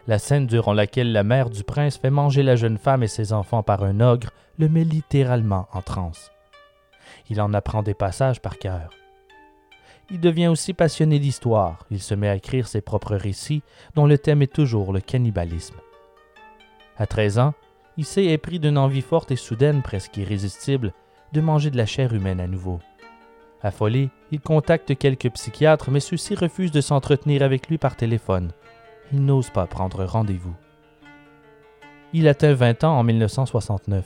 La 0.05 0.19
scène 0.19 0.47
durant 0.47 0.73
laquelle 0.73 1.13
la 1.13 1.23
mère 1.23 1.49
du 1.49 1.63
prince 1.63 1.97
fait 1.97 2.09
manger 2.09 2.43
la 2.43 2.57
jeune 2.57 2.77
femme 2.77 3.03
et 3.03 3.07
ses 3.07 3.31
enfants 3.31 3.63
par 3.63 3.83
un 3.83 4.01
ogre 4.01 4.31
le 4.57 4.67
met 4.67 4.83
littéralement 4.83 5.67
en 5.71 5.81
transe. 5.81 6.31
Il 7.29 7.39
en 7.41 7.53
apprend 7.53 7.83
des 7.83 7.93
passages 7.93 8.41
par 8.41 8.57
cœur. 8.57 8.89
Il 10.11 10.19
devient 10.19 10.47
aussi 10.47 10.73
passionné 10.73 11.19
d'histoire. 11.19 11.85
Il 11.89 12.01
se 12.01 12.13
met 12.13 12.27
à 12.27 12.35
écrire 12.35 12.67
ses 12.67 12.81
propres 12.81 13.15
récits, 13.15 13.63
dont 13.95 14.05
le 14.05 14.17
thème 14.17 14.41
est 14.41 14.53
toujours 14.53 14.91
le 14.91 14.99
cannibalisme. 14.99 15.77
À 16.97 17.07
13 17.07 17.39
ans, 17.39 17.53
Issei 17.97 18.27
est 18.27 18.37
pris 18.37 18.59
d'une 18.59 18.77
envie 18.77 19.01
forte 19.01 19.31
et 19.31 19.37
soudaine, 19.37 19.81
presque 19.81 20.17
irrésistible, 20.17 20.93
de 21.31 21.41
manger 21.41 21.71
de 21.71 21.77
la 21.77 21.85
chair 21.85 22.13
humaine 22.13 22.41
à 22.41 22.47
nouveau. 22.47 22.79
Affolé, 23.61 24.09
il 24.31 24.41
contacte 24.41 24.97
quelques 24.97 25.31
psychiatres, 25.31 25.89
mais 25.89 26.01
ceux-ci 26.01 26.35
refusent 26.35 26.71
de 26.71 26.81
s'entretenir 26.81 27.41
avec 27.41 27.69
lui 27.69 27.77
par 27.77 27.95
téléphone. 27.95 28.51
Il 29.11 29.25
n'ose 29.25 29.49
pas 29.49 29.67
prendre 29.67 30.05
rendez-vous. 30.05 30.55
Il 32.13 32.27
atteint 32.27 32.53
20 32.53 32.83
ans 32.83 32.97
en 32.97 33.03
1969. 33.03 34.05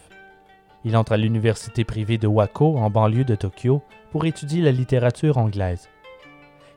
Il 0.85 0.95
entre 0.95 1.13
à 1.13 1.17
l'université 1.17 1.83
privée 1.83 2.17
de 2.17 2.27
Wako, 2.27 2.77
en 2.77 2.89
banlieue 2.89 3.25
de 3.25 3.35
Tokyo, 3.35 3.81
pour 4.11 4.25
étudier 4.25 4.61
la 4.61 4.71
littérature 4.71 5.37
anglaise. 5.37 5.89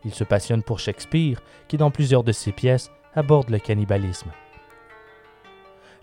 Il 0.04 0.12
se 0.12 0.24
passionne 0.24 0.62
pour 0.62 0.80
Shakespeare, 0.80 1.40
qui 1.68 1.76
dans 1.76 1.90
plusieurs 1.90 2.24
de 2.24 2.32
ses 2.32 2.52
pièces 2.52 2.90
aborde 3.14 3.50
le 3.50 3.58
cannibalisme. 3.58 4.30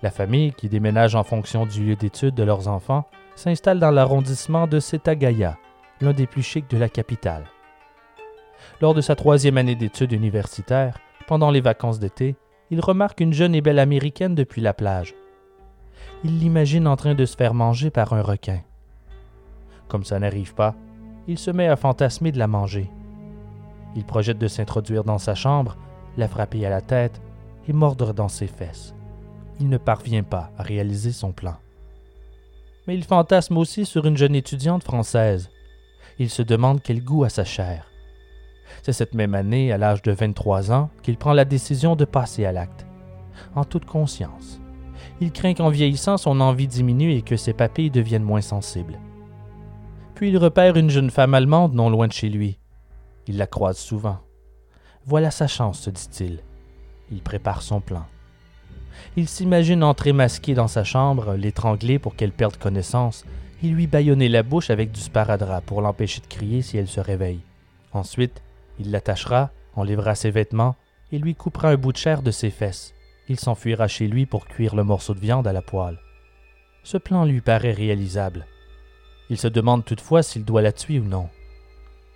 La 0.03 0.11
famille, 0.11 0.53
qui 0.53 0.69
déménage 0.69 1.15
en 1.15 1.23
fonction 1.23 1.65
du 1.65 1.83
lieu 1.83 1.95
d'étude 1.95 2.35
de 2.35 2.43
leurs 2.43 2.67
enfants, 2.67 3.09
s'installe 3.35 3.79
dans 3.79 3.91
l'arrondissement 3.91 4.67
de 4.67 4.79
Setagaya, 4.79 5.57
l'un 6.01 6.13
des 6.13 6.27
plus 6.27 6.43
chics 6.43 6.69
de 6.69 6.77
la 6.77 6.89
capitale. 6.89 7.45
Lors 8.81 8.93
de 8.93 9.01
sa 9.01 9.15
troisième 9.15 9.57
année 9.57 9.75
d'études 9.75 10.11
universitaires, 10.11 10.99
pendant 11.27 11.51
les 11.51 11.61
vacances 11.61 11.99
d'été, 11.99 12.35
il 12.71 12.79
remarque 12.79 13.19
une 13.19 13.33
jeune 13.33 13.53
et 13.53 13.61
belle 13.61 13.79
américaine 13.79 14.33
depuis 14.33 14.61
la 14.61 14.73
plage 14.73 15.13
il 16.23 16.39
l'imagine 16.39 16.87
en 16.87 16.95
train 16.95 17.15
de 17.15 17.25
se 17.25 17.35
faire 17.35 17.53
manger 17.53 17.89
par 17.89 18.13
un 18.13 18.21
requin. 18.21 18.61
Comme 19.87 20.03
ça 20.03 20.19
n'arrive 20.19 20.53
pas, 20.53 20.75
il 21.27 21.37
se 21.37 21.51
met 21.51 21.67
à 21.67 21.75
fantasmer 21.75 22.31
de 22.31 22.39
la 22.39 22.47
manger. 22.47 22.89
Il 23.95 24.05
projette 24.05 24.37
de 24.37 24.47
s'introduire 24.47 25.03
dans 25.03 25.17
sa 25.17 25.35
chambre, 25.35 25.77
la 26.17 26.27
frapper 26.27 26.65
à 26.65 26.69
la 26.69 26.81
tête 26.81 27.21
et 27.67 27.73
mordre 27.73 28.13
dans 28.13 28.27
ses 28.27 28.47
fesses. 28.47 28.93
Il 29.59 29.69
ne 29.69 29.77
parvient 29.77 30.23
pas 30.23 30.51
à 30.57 30.63
réaliser 30.63 31.11
son 31.11 31.31
plan. 31.31 31.55
Mais 32.87 32.95
il 32.95 33.03
fantasme 33.03 33.57
aussi 33.57 33.85
sur 33.85 34.05
une 34.05 34.17
jeune 34.17 34.35
étudiante 34.35 34.83
française. 34.83 35.49
Il 36.19 36.29
se 36.29 36.41
demande 36.41 36.81
quel 36.81 37.03
goût 37.03 37.23
a 37.23 37.29
sa 37.29 37.43
chair. 37.43 37.86
C'est 38.83 38.93
cette 38.93 39.13
même 39.13 39.35
année, 39.35 39.71
à 39.71 39.77
l'âge 39.77 40.01
de 40.01 40.11
23 40.11 40.71
ans, 40.71 40.89
qu'il 41.03 41.17
prend 41.17 41.33
la 41.33 41.45
décision 41.45 41.95
de 41.95 42.05
passer 42.05 42.45
à 42.45 42.51
l'acte, 42.51 42.85
en 43.55 43.63
toute 43.63 43.85
conscience 43.85 44.59
il 45.19 45.31
craint 45.31 45.53
qu'en 45.53 45.69
vieillissant, 45.69 46.17
son 46.17 46.39
envie 46.39 46.67
diminue 46.67 47.13
et 47.13 47.21
que 47.21 47.37
ses 47.37 47.53
papilles 47.53 47.89
deviennent 47.89 48.23
moins 48.23 48.41
sensibles. 48.41 48.99
Puis 50.15 50.29
il 50.29 50.37
repère 50.37 50.77
une 50.77 50.89
jeune 50.89 51.09
femme 51.09 51.33
allemande 51.33 51.73
non 51.73 51.89
loin 51.89 52.07
de 52.07 52.13
chez 52.13 52.29
lui. 52.29 52.59
Il 53.27 53.37
la 53.37 53.47
croise 53.47 53.77
souvent. 53.77 54.19
Voilà 55.05 55.31
sa 55.31 55.47
chance, 55.47 55.79
se 55.79 55.89
dit-il. 55.89 56.39
Il 57.11 57.21
prépare 57.21 57.61
son 57.61 57.81
plan. 57.81 58.05
Il 59.15 59.27
s'imagine 59.27 59.83
entrer 59.83 60.11
masqué 60.11 60.53
dans 60.53 60.67
sa 60.67 60.83
chambre, 60.83 61.35
l'étrangler 61.35 61.99
pour 61.99 62.15
qu'elle 62.15 62.31
perde 62.31 62.57
connaissance, 62.57 63.25
et 63.63 63.67
lui 63.67 63.87
bâillonner 63.87 64.29
la 64.29 64.43
bouche 64.43 64.69
avec 64.69 64.91
du 64.91 64.99
sparadrap 64.99 65.63
pour 65.65 65.81
l'empêcher 65.81 66.21
de 66.21 66.27
crier 66.27 66.61
si 66.61 66.77
elle 66.77 66.87
se 66.87 66.99
réveille. 66.99 67.39
Ensuite, 67.93 68.41
il 68.79 68.91
l'attachera, 68.91 69.51
enlèvera 69.75 70.15
ses 70.15 70.31
vêtements 70.31 70.75
et 71.11 71.19
lui 71.19 71.35
coupera 71.35 71.69
un 71.69 71.75
bout 71.75 71.91
de 71.91 71.97
chair 71.97 72.21
de 72.21 72.31
ses 72.31 72.49
fesses. 72.49 72.93
Il 73.29 73.39
s'enfuira 73.39 73.87
chez 73.87 74.07
lui 74.07 74.25
pour 74.25 74.47
cuire 74.47 74.75
le 74.75 74.83
morceau 74.83 75.13
de 75.13 75.19
viande 75.19 75.47
à 75.47 75.53
la 75.53 75.61
poêle. 75.61 75.99
Ce 76.83 76.97
plan 76.97 77.25
lui 77.25 77.41
paraît 77.41 77.73
réalisable. 77.73 78.45
Il 79.29 79.37
se 79.37 79.47
demande 79.47 79.83
toutefois 79.83 80.23
s'il 80.23 80.45
doit 80.45 80.61
la 80.61 80.71
tuer 80.71 80.99
ou 80.99 81.03
non. 81.03 81.27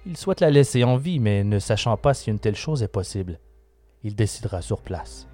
Il 0.05 0.17
souhaite 0.17 0.39
la 0.39 0.49
laisser 0.49 0.83
en 0.83 0.97
vie, 0.97 1.19
mais 1.19 1.43
ne 1.43 1.59
sachant 1.59 1.97
pas 1.97 2.13
si 2.13 2.29
une 2.29 2.39
telle 2.39 2.55
chose 2.55 2.81
est 2.81 2.87
possible, 2.87 3.39
il 4.03 4.15
décidera 4.15 4.61
sur 4.61 4.81
place. 4.81 5.27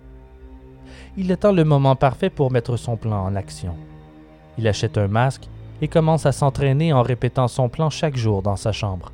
Il 1.15 1.31
attend 1.31 1.51
le 1.51 1.63
moment 1.63 1.96
parfait 1.96 2.29
pour 2.29 2.51
mettre 2.51 2.77
son 2.77 2.98
plan 2.98 3.24
en 3.24 3.36
action. 3.36 3.75
Il 4.57 4.67
achète 4.67 4.98
un 4.98 5.07
masque 5.07 5.48
et 5.81 5.88
commence 5.88 6.25
à 6.25 6.31
s'entraîner 6.31 6.91
en 6.91 7.03
répétant 7.03 7.48
son 7.48 7.69
plan 7.69 7.89
chaque 7.89 8.17
jour 8.17 8.41
dans 8.41 8.55
sa 8.55 8.72
chambre. 8.72 9.12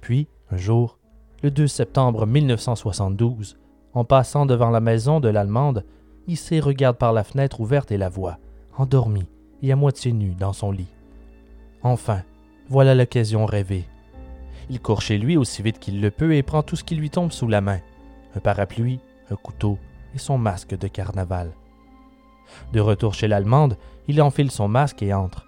Puis, 0.00 0.26
un 0.50 0.56
jour, 0.56 0.98
le 1.42 1.50
2 1.50 1.66
septembre 1.66 2.26
1972, 2.26 3.58
en 3.94 4.04
passant 4.04 4.46
devant 4.46 4.70
la 4.70 4.80
maison 4.80 5.20
de 5.20 5.28
l'Allemande, 5.28 5.84
Issei 6.26 6.60
regarde 6.60 6.96
par 6.96 7.12
la 7.12 7.24
fenêtre 7.24 7.60
ouverte 7.60 7.90
et 7.90 7.96
la 7.96 8.08
voit, 8.08 8.38
endormie 8.76 9.28
et 9.62 9.72
à 9.72 9.76
moitié 9.76 10.12
nue 10.12 10.34
dans 10.38 10.52
son 10.52 10.70
lit. 10.70 10.92
Enfin, 11.82 12.22
voilà 12.68 12.94
l'occasion 12.94 13.46
rêvée. 13.46 13.84
Il 14.68 14.80
court 14.80 15.00
chez 15.00 15.18
lui 15.18 15.36
aussi 15.36 15.62
vite 15.62 15.78
qu'il 15.78 16.00
le 16.00 16.10
peut 16.10 16.34
et 16.34 16.42
prend 16.42 16.62
tout 16.62 16.76
ce 16.76 16.84
qui 16.84 16.94
lui 16.94 17.10
tombe 17.10 17.32
sous 17.32 17.48
la 17.48 17.60
main 17.60 17.80
un 18.36 18.40
parapluie, 18.40 19.00
un 19.30 19.36
couteau 19.36 19.78
et 20.14 20.18
son 20.18 20.38
masque 20.38 20.76
de 20.76 20.88
carnaval. 20.88 21.50
De 22.72 22.80
retour 22.80 23.14
chez 23.14 23.28
l'Allemande, 23.28 23.76
il 24.08 24.20
enfile 24.22 24.50
son 24.50 24.68
masque 24.68 25.02
et 25.02 25.14
entre. 25.14 25.46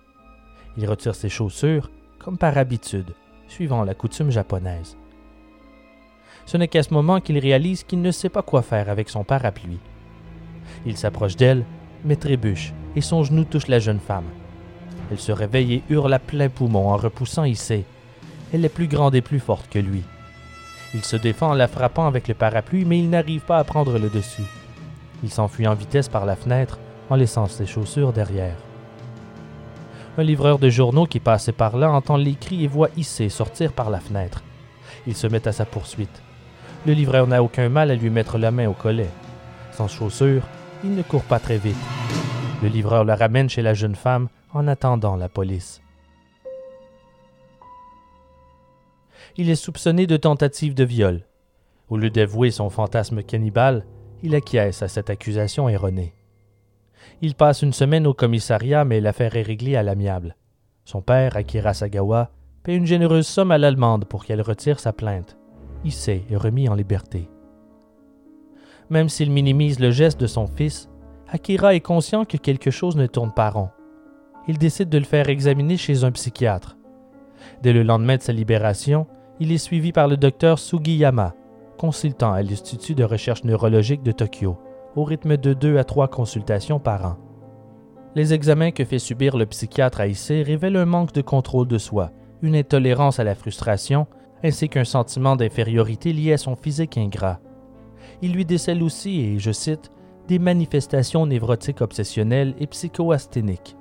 Il 0.77 0.89
retire 0.89 1.15
ses 1.15 1.29
chaussures, 1.29 1.91
comme 2.19 2.39
par 2.39 2.57
habitude, 2.57 3.15
suivant 3.47 3.85
la 3.85 3.95
coutume 3.95 4.31
japonaise. 4.31 4.97
Ce 6.47 6.57
n'est 6.57 6.69
qu'à 6.69 6.83
ce 6.83 6.93
moment 6.93 7.21
qu'il 7.21 7.39
réalise 7.39 7.85
qu'il 7.85 8.03
ne 8.03 8.11
sait 8.11 8.29
pas 8.29 8.43
quoi 8.43 8.63
faire 8.63 8.89
avec 8.89 9.09
son 9.09 9.25
parapluie. 9.25 9.79
Il 10.87 10.97
s'approche 10.97 11.37
d'elle, 11.37 11.65
mais 12.05 12.17
trébuche, 12.17 12.73
et 12.97 13.01
son 13.01 13.23
genou 13.23 13.45
touche 13.45 13.69
la 13.69 13.79
jeune 13.79 14.01
femme. 14.01 14.25
Elle 15.11 15.21
se 15.21 15.33
réveille 15.33 15.75
et 15.75 15.83
hurle 15.91 16.13
à 16.13 16.19
plein 16.19 16.49
poumon 16.49 16.89
en 16.89 16.97
repoussant 16.97 17.45
Issei. 17.45 17.85
Elle 18.53 18.65
est 18.65 18.69
plus 18.69 18.89
grande 18.89 19.15
et 19.15 19.21
plus 19.21 19.41
forte 19.41 19.69
que 19.69 19.79
lui. 19.79 20.03
Il 20.95 21.05
se 21.05 21.17
défend 21.17 21.51
en 21.51 21.55
la 21.55 21.69
frappant 21.69 22.07
avec 22.07 22.29
le 22.29 22.35
parapluie, 22.35 22.85
mais 22.85 22.99
il 22.99 23.09
n'arrive 23.09 23.43
pas 23.43 23.59
à 23.59 23.65
prendre 23.65 23.99
le 23.99 24.09
dessus. 24.09 24.43
Il 25.23 25.31
s'enfuit 25.31 25.67
en 25.67 25.75
vitesse 25.75 26.09
par 26.09 26.27
la 26.27 26.37
fenêtre 26.37 26.79
en 27.09 27.17
laissant 27.17 27.47
ses 27.47 27.67
chaussures 27.67 28.13
derrière. 28.13 28.57
Un 30.19 30.23
livreur 30.23 30.59
de 30.59 30.69
journaux 30.69 31.07
qui 31.07 31.21
passait 31.21 31.53
par 31.53 31.77
là 31.77 31.91
entend 31.91 32.17
les 32.17 32.35
cris 32.35 32.65
et 32.65 32.69
voit 32.69 32.91
Issei 32.97 33.31
sortir 33.31 33.73
par 33.73 33.89
la 33.89 34.01
fenêtre. 34.01 34.43
Il 35.07 35.17
se 35.17 35.27
met 35.27 35.49
à 35.49 35.53
sa 35.53 35.65
poursuite. 35.65 36.23
Le 36.85 36.95
livreur 36.95 37.29
n'a 37.29 37.45
aucun 37.45 37.69
mal 37.69 37.93
à 37.93 37.95
lui 37.95 38.11
mettre 38.11 38.39
la 38.39 38.51
main 38.51 38.69
au 38.69 38.73
collet. 38.73 39.11
Sans 39.71 39.87
chaussures, 39.87 40.43
il 40.83 40.97
ne 40.97 41.03
court 41.03 41.23
pas 41.23 41.39
très 41.39 41.59
vite. 41.59 41.77
Le 42.61 42.69
livreur 42.69 43.05
la 43.05 43.15
ramène 43.15 43.49
chez 43.49 43.63
la 43.63 43.73
jeune 43.73 43.95
femme 43.95 44.29
en 44.53 44.67
attendant 44.67 45.15
la 45.15 45.29
police. 45.29 45.81
Il 49.37 49.49
est 49.49 49.55
soupçonné 49.55 50.09
de 50.09 50.17
tentative 50.17 50.75
de 50.75 50.83
viol. 50.83 51.25
Au 51.89 51.97
lieu 51.97 52.11
d'avouer 52.11 52.51
son 52.51 52.69
fantasme 52.69 53.23
cannibale, 53.23 53.87
il 54.25 54.35
acquiesce 54.35 54.83
à 54.83 54.89
cette 54.89 55.09
accusation 55.09 55.69
erronée. 55.69 56.15
Il 57.21 57.37
passe 57.37 57.63
une 57.63 57.73
semaine 57.73 58.09
au 58.09 58.15
commissariat, 58.15 58.85
mais 58.85 59.01
l'affaire 59.01 59.37
est 59.37 59.43
réglée 59.43 59.77
à 59.77 59.85
l'amiable. 59.85 60.37
Son 60.85 61.01
père, 61.01 61.37
Akira 61.37 61.75
Sagawa, 61.75 62.31
paie 62.65 62.75
une 62.75 62.87
généreuse 62.87 63.27
somme 63.27 63.53
à 63.53 63.59
l'Allemande 63.59 64.05
pour 64.05 64.25
qu'elle 64.25 64.43
retire 64.43 64.81
sa 64.81 64.93
plainte. 64.93 65.37
Issei 65.85 66.25
est 66.31 66.37
remis 66.37 66.69
en 66.69 66.75
liberté. 66.75 67.29
Même 68.91 69.09
s'il 69.09 69.31
minimise 69.31 69.81
le 69.81 69.91
geste 69.91 70.21
de 70.21 70.27
son 70.27 70.47
fils, 70.47 70.89
Akira 71.29 71.75
est 71.75 71.81
conscient 71.81 72.25
que 72.25 72.37
quelque 72.37 72.71
chose 72.71 72.97
ne 72.97 73.07
tourne 73.07 73.33
pas 73.33 73.51
rond. 73.51 73.71
Il 74.49 74.59
décide 74.59 74.89
de 74.89 74.99
le 74.99 75.05
faire 75.05 75.29
examiner 75.29 75.77
chez 75.77 76.05
un 76.05 76.11
psychiatre. 76.13 76.77
Dès 77.63 77.73
le 77.73 77.83
lendemain 77.83 78.17
de 78.17 78.23
sa 78.23 78.33
libération, 78.33 79.07
il 79.41 79.51
est 79.51 79.59
suivi 79.59 79.93
par 79.93 80.09
le 80.09 80.17
docteur 80.17 80.59
Sugiyama, 80.59 81.35
consultant 81.79 82.33
à 82.33 82.43
l'Institut 82.43 82.95
de 82.95 83.05
recherche 83.05 83.45
neurologique 83.45 84.03
de 84.03 84.13
Tokyo, 84.13 84.59
au 84.95 85.05
rythme 85.05 85.37
de 85.37 85.55
deux 85.55 85.79
à 85.79 85.85
trois 85.85 86.09
consultations 86.09 86.79
par 86.79 87.07
an. 87.07 87.17
Les 88.15 88.35
examens 88.35 88.73
que 88.73 88.85
fait 88.85 88.99
subir 88.99 89.39
le 89.39 89.47
psychiatre 89.47 90.01
à 90.01 90.07
Issei 90.07 90.43
révèlent 90.43 90.77
un 90.77 90.85
manque 90.85 91.15
de 91.15 91.23
contrôle 91.23 91.67
de 91.67 91.79
soi, 91.79 92.11
une 92.43 92.57
intolérance 92.57 93.19
à 93.19 93.25
la 93.25 93.35
frustration, 93.35 94.07
ainsi 94.45 94.69
qu'un 94.69 94.85
sentiment 94.85 95.37
d'infériorité 95.37 96.13
lié 96.13 96.33
à 96.33 96.39
son 96.39 96.57
physique 96.57 96.99
ingrat. 96.99 97.41
Il 98.21 98.33
lui 98.33 98.45
décèle 98.45 98.83
aussi, 98.83 99.21
et 99.21 99.39
je 99.39 99.53
cite, 99.53 99.91
des 100.29 100.39
manifestations 100.39 101.27
névrotiques 101.27 101.81
obsessionnelles 101.81 102.55
et 102.59 102.67
psychoasthéniques, 102.67 103.77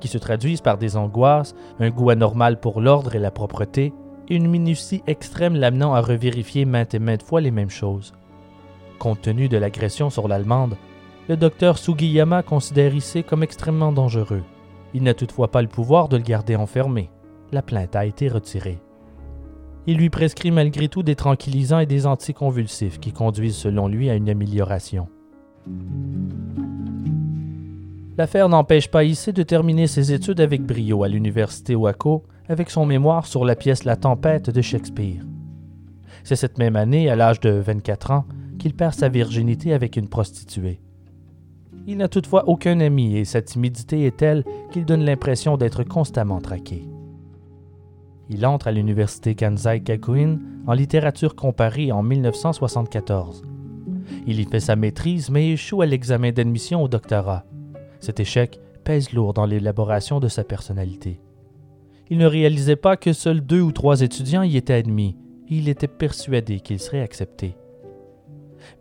qui 0.00 0.08
se 0.08 0.18
traduisent 0.18 0.60
par 0.60 0.78
des 0.78 0.96
angoisses, 0.96 1.54
un 1.80 1.90
goût 1.90 2.10
anormal 2.10 2.60
pour 2.60 2.80
l'ordre 2.80 3.14
et 3.14 3.20
la 3.20 3.30
propreté, 3.30 3.92
et 4.28 4.36
une 4.36 4.48
minutie 4.48 5.02
extrême 5.06 5.54
l'amenant 5.54 5.94
à 5.94 6.00
revérifier 6.00 6.64
maintes 6.64 6.94
et 6.94 6.98
maintes 6.98 7.22
fois 7.22 7.40
les 7.40 7.50
mêmes 7.50 7.70
choses. 7.70 8.14
Compte 8.98 9.22
tenu 9.22 9.48
de 9.48 9.58
l'agression 9.58 10.08
sur 10.08 10.28
l'Allemande, 10.28 10.76
le 11.28 11.36
docteur 11.36 11.78
Sugiyama 11.78 12.42
considère 12.42 12.94
Issei 12.94 13.22
comme 13.22 13.42
extrêmement 13.42 13.92
dangereux. 13.92 14.42
Il 14.92 15.02
n'a 15.02 15.14
toutefois 15.14 15.50
pas 15.50 15.62
le 15.62 15.68
pouvoir 15.68 16.08
de 16.08 16.16
le 16.16 16.22
garder 16.22 16.54
enfermé. 16.54 17.10
La 17.50 17.62
plainte 17.62 17.96
a 17.96 18.04
été 18.04 18.28
retirée. 18.28 18.78
Il 19.86 19.98
lui 19.98 20.08
prescrit 20.08 20.50
malgré 20.50 20.88
tout 20.88 21.02
des 21.02 21.14
tranquillisants 21.14 21.78
et 21.78 21.86
des 21.86 22.06
anticonvulsifs 22.06 22.98
qui 22.98 23.12
conduisent 23.12 23.56
selon 23.56 23.86
lui 23.86 24.08
à 24.08 24.14
une 24.14 24.30
amélioration. 24.30 25.08
L'affaire 28.16 28.48
n'empêche 28.48 28.90
pas 28.90 29.04
Issei 29.04 29.32
de 29.32 29.42
terminer 29.42 29.86
ses 29.86 30.12
études 30.12 30.40
avec 30.40 30.62
brio 30.62 31.02
à 31.02 31.08
l'université 31.08 31.74
Wako 31.74 32.22
avec 32.48 32.70
son 32.70 32.86
mémoire 32.86 33.26
sur 33.26 33.44
la 33.44 33.56
pièce 33.56 33.84
La 33.84 33.96
Tempête 33.96 34.50
de 34.50 34.62
Shakespeare. 34.62 35.22
C'est 36.22 36.36
cette 36.36 36.58
même 36.58 36.76
année, 36.76 37.10
à 37.10 37.16
l'âge 37.16 37.40
de 37.40 37.50
24 37.50 38.10
ans, 38.12 38.24
qu'il 38.58 38.74
perd 38.74 38.94
sa 38.94 39.08
virginité 39.08 39.74
avec 39.74 39.96
une 39.96 40.08
prostituée. 40.08 40.80
Il 41.86 41.98
n'a 41.98 42.08
toutefois 42.08 42.48
aucun 42.48 42.80
ami 42.80 43.16
et 43.16 43.24
sa 43.24 43.42
timidité 43.42 44.06
est 44.06 44.16
telle 44.16 44.44
qu'il 44.70 44.86
donne 44.86 45.04
l'impression 45.04 45.56
d'être 45.58 45.82
constamment 45.82 46.40
traqué. 46.40 46.86
Il 48.30 48.46
entre 48.46 48.68
à 48.68 48.72
l'université 48.72 49.34
Kansai 49.34 49.80
Gakuin 49.80 50.38
en 50.66 50.72
littérature 50.72 51.36
comparée 51.36 51.92
en 51.92 52.02
1974. 52.02 53.42
Il 54.26 54.40
y 54.40 54.44
fait 54.44 54.60
sa 54.60 54.76
maîtrise 54.76 55.30
mais 55.30 55.50
échoue 55.50 55.82
à 55.82 55.86
l'examen 55.86 56.32
d'admission 56.32 56.82
au 56.82 56.88
doctorat. 56.88 57.44
Cet 58.00 58.20
échec 58.20 58.60
pèse 58.84 59.12
lourd 59.12 59.34
dans 59.34 59.46
l'élaboration 59.46 60.20
de 60.20 60.28
sa 60.28 60.44
personnalité. 60.44 61.20
Il 62.10 62.18
ne 62.18 62.26
réalisait 62.26 62.76
pas 62.76 62.96
que 62.96 63.12
seuls 63.12 63.40
deux 63.40 63.62
ou 63.62 63.72
trois 63.72 64.02
étudiants 64.02 64.42
y 64.42 64.56
étaient 64.56 64.74
admis, 64.74 65.16
et 65.48 65.56
il 65.56 65.68
était 65.68 65.88
persuadé 65.88 66.60
qu'il 66.60 66.78
serait 66.78 67.00
accepté. 67.00 67.56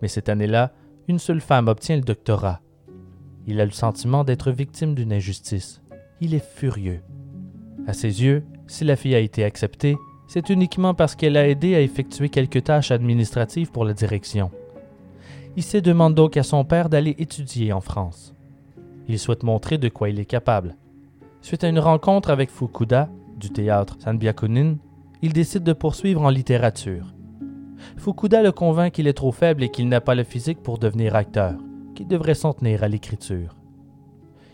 Mais 0.02 0.10
cette 0.10 0.30
année-là, 0.30 0.74
une 1.08 1.20
seule 1.20 1.42
femme 1.42 1.68
obtient 1.68 1.96
le 1.96 2.02
doctorat. 2.02 2.62
Il 3.48 3.60
a 3.60 3.66
le 3.66 3.72
sentiment 3.72 4.24
d'être 4.24 4.52
victime 4.52 4.96
d'une 4.96 5.14
injustice. 5.14 5.82
Il 6.22 6.34
est 6.34 6.46
furieux. 6.46 7.02
À 7.88 7.94
ses 7.94 8.24
yeux, 8.24 8.44
si 8.68 8.84
la 8.84 8.96
fille 8.96 9.16
a 9.16 9.20
été 9.20 9.44
acceptée, 9.44 9.98
c'est 10.28 10.50
uniquement 10.50 10.94
parce 10.94 11.16
qu'elle 11.16 11.38
a 11.38 11.48
aidé 11.48 11.76
à 11.76 11.82
effectuer 11.82 12.30
quelques 12.30 12.64
tâches 12.64 12.92
administratives 12.92 13.72
pour 13.72 13.86
la 13.86 13.94
direction. 13.94 14.52
Il 15.56 15.64
se 15.64 15.78
demande 15.78 16.16
donc 16.16 16.38
à 16.38 16.44
son 16.44 16.66
père 16.66 16.90
d'aller 16.90 17.16
étudier 17.20 17.74
en 17.74 17.82
France. 17.82 18.34
Il 19.08 19.20
souhaite 19.20 19.44
montrer 19.44 19.78
de 19.78 19.90
quoi 19.90 20.10
il 20.10 20.20
est 20.20 20.26
capable. 20.26 20.76
Suite 21.42 21.64
à 21.64 21.68
une 21.68 21.80
rencontre 21.80 22.30
avec 22.30 22.50
Fukuda 22.50 23.10
du 23.38 23.50
théâtre 23.50 23.98
Sanbyakunin, 24.00 24.78
il 25.22 25.34
décide 25.34 25.64
de 25.64 25.74
poursuivre 25.74 26.22
en 26.22 26.30
littérature. 26.30 27.14
Fukuda 27.98 28.42
le 28.42 28.52
convainc 28.52 28.94
qu'il 28.94 29.08
est 29.08 29.14
trop 29.14 29.32
faible 29.32 29.64
et 29.64 29.70
qu'il 29.70 29.90
n'a 29.90 30.02
pas 30.02 30.16
le 30.16 30.24
physique 30.24 30.64
pour 30.64 30.80
devenir 30.80 31.16
acteur, 31.16 31.56
qu'il 31.96 32.08
devrait 32.08 32.34
s'en 32.34 32.54
tenir 32.54 32.84
à 32.84 32.88
l'écriture. 32.88 33.56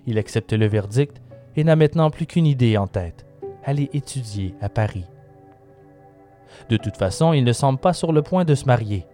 Il 0.07 0.17
accepte 0.17 0.51
le 0.51 0.65
verdict 0.65 1.21
et 1.55 1.63
n'a 1.63 1.75
maintenant 1.75 2.09
plus 2.09 2.25
qu'une 2.25 2.47
idée 2.47 2.75
en 2.75 2.87
tête 2.87 3.28
aller 3.69 3.89
étudier 3.93 4.55
à 4.61 4.67
Paris. 4.69 5.05
De 6.69 6.77
toute 6.77 6.97
façon, 6.97 7.33
il 7.33 7.43
ne 7.43 7.53
semble 7.53 7.79
pas 7.79 7.93
sur 7.93 8.11
le 8.11 8.21
point 8.21 8.43
de 8.43 8.55
se 8.55 8.65
marier. 8.65 9.05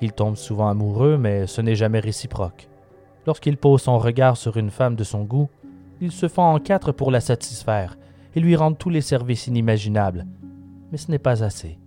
Il 0.00 0.12
tombe 0.12 0.36
souvent 0.36 0.68
amoureux, 0.68 1.18
mais 1.18 1.46
ce 1.46 1.60
n'est 1.60 1.74
jamais 1.74 2.00
réciproque. 2.00 2.68
Lorsqu'il 3.26 3.56
pose 3.56 3.82
son 3.82 3.98
regard 3.98 4.36
sur 4.36 4.56
une 4.56 4.70
femme 4.70 4.96
de 4.96 5.04
son 5.04 5.24
goût, 5.24 5.48
il 6.00 6.12
se 6.12 6.28
fend 6.28 6.54
en 6.54 6.58
quatre 6.58 6.92
pour 6.92 7.10
la 7.10 7.20
satisfaire 7.20 7.98
et 8.34 8.40
lui 8.40 8.56
rendre 8.56 8.76
tous 8.76 8.90
les 8.90 9.00
services 9.00 9.48
inimaginables. 9.48 10.26
Mais 10.90 10.98
ce 10.98 11.10
n'est 11.10 11.18
pas 11.18 11.42
assez. 11.42 11.78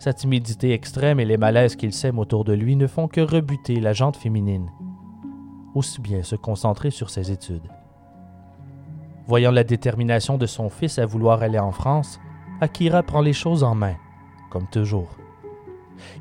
Sa 0.00 0.12
timidité 0.12 0.72
extrême 0.72 1.20
et 1.20 1.24
les 1.24 1.36
malaises 1.36 1.76
qu'il 1.76 1.92
sème 1.92 2.18
autour 2.18 2.44
de 2.44 2.52
lui 2.52 2.74
ne 2.76 2.86
font 2.86 3.06
que 3.06 3.20
rebuter 3.20 3.80
la 3.80 3.92
jante 3.92 4.16
féminine. 4.16 4.70
Aussi 5.74 6.00
bien 6.00 6.22
se 6.24 6.34
concentrer 6.34 6.90
sur 6.90 7.10
ses 7.10 7.30
études. 7.30 7.68
Voyant 9.28 9.50
la 9.50 9.62
détermination 9.62 10.38
de 10.38 10.46
son 10.46 10.70
fils 10.70 10.98
à 10.98 11.04
vouloir 11.04 11.42
aller 11.42 11.58
en 11.58 11.70
France, 11.70 12.18
Akira 12.62 13.02
prend 13.02 13.20
les 13.20 13.34
choses 13.34 13.62
en 13.62 13.74
main, 13.74 13.94
comme 14.50 14.66
toujours. 14.66 15.10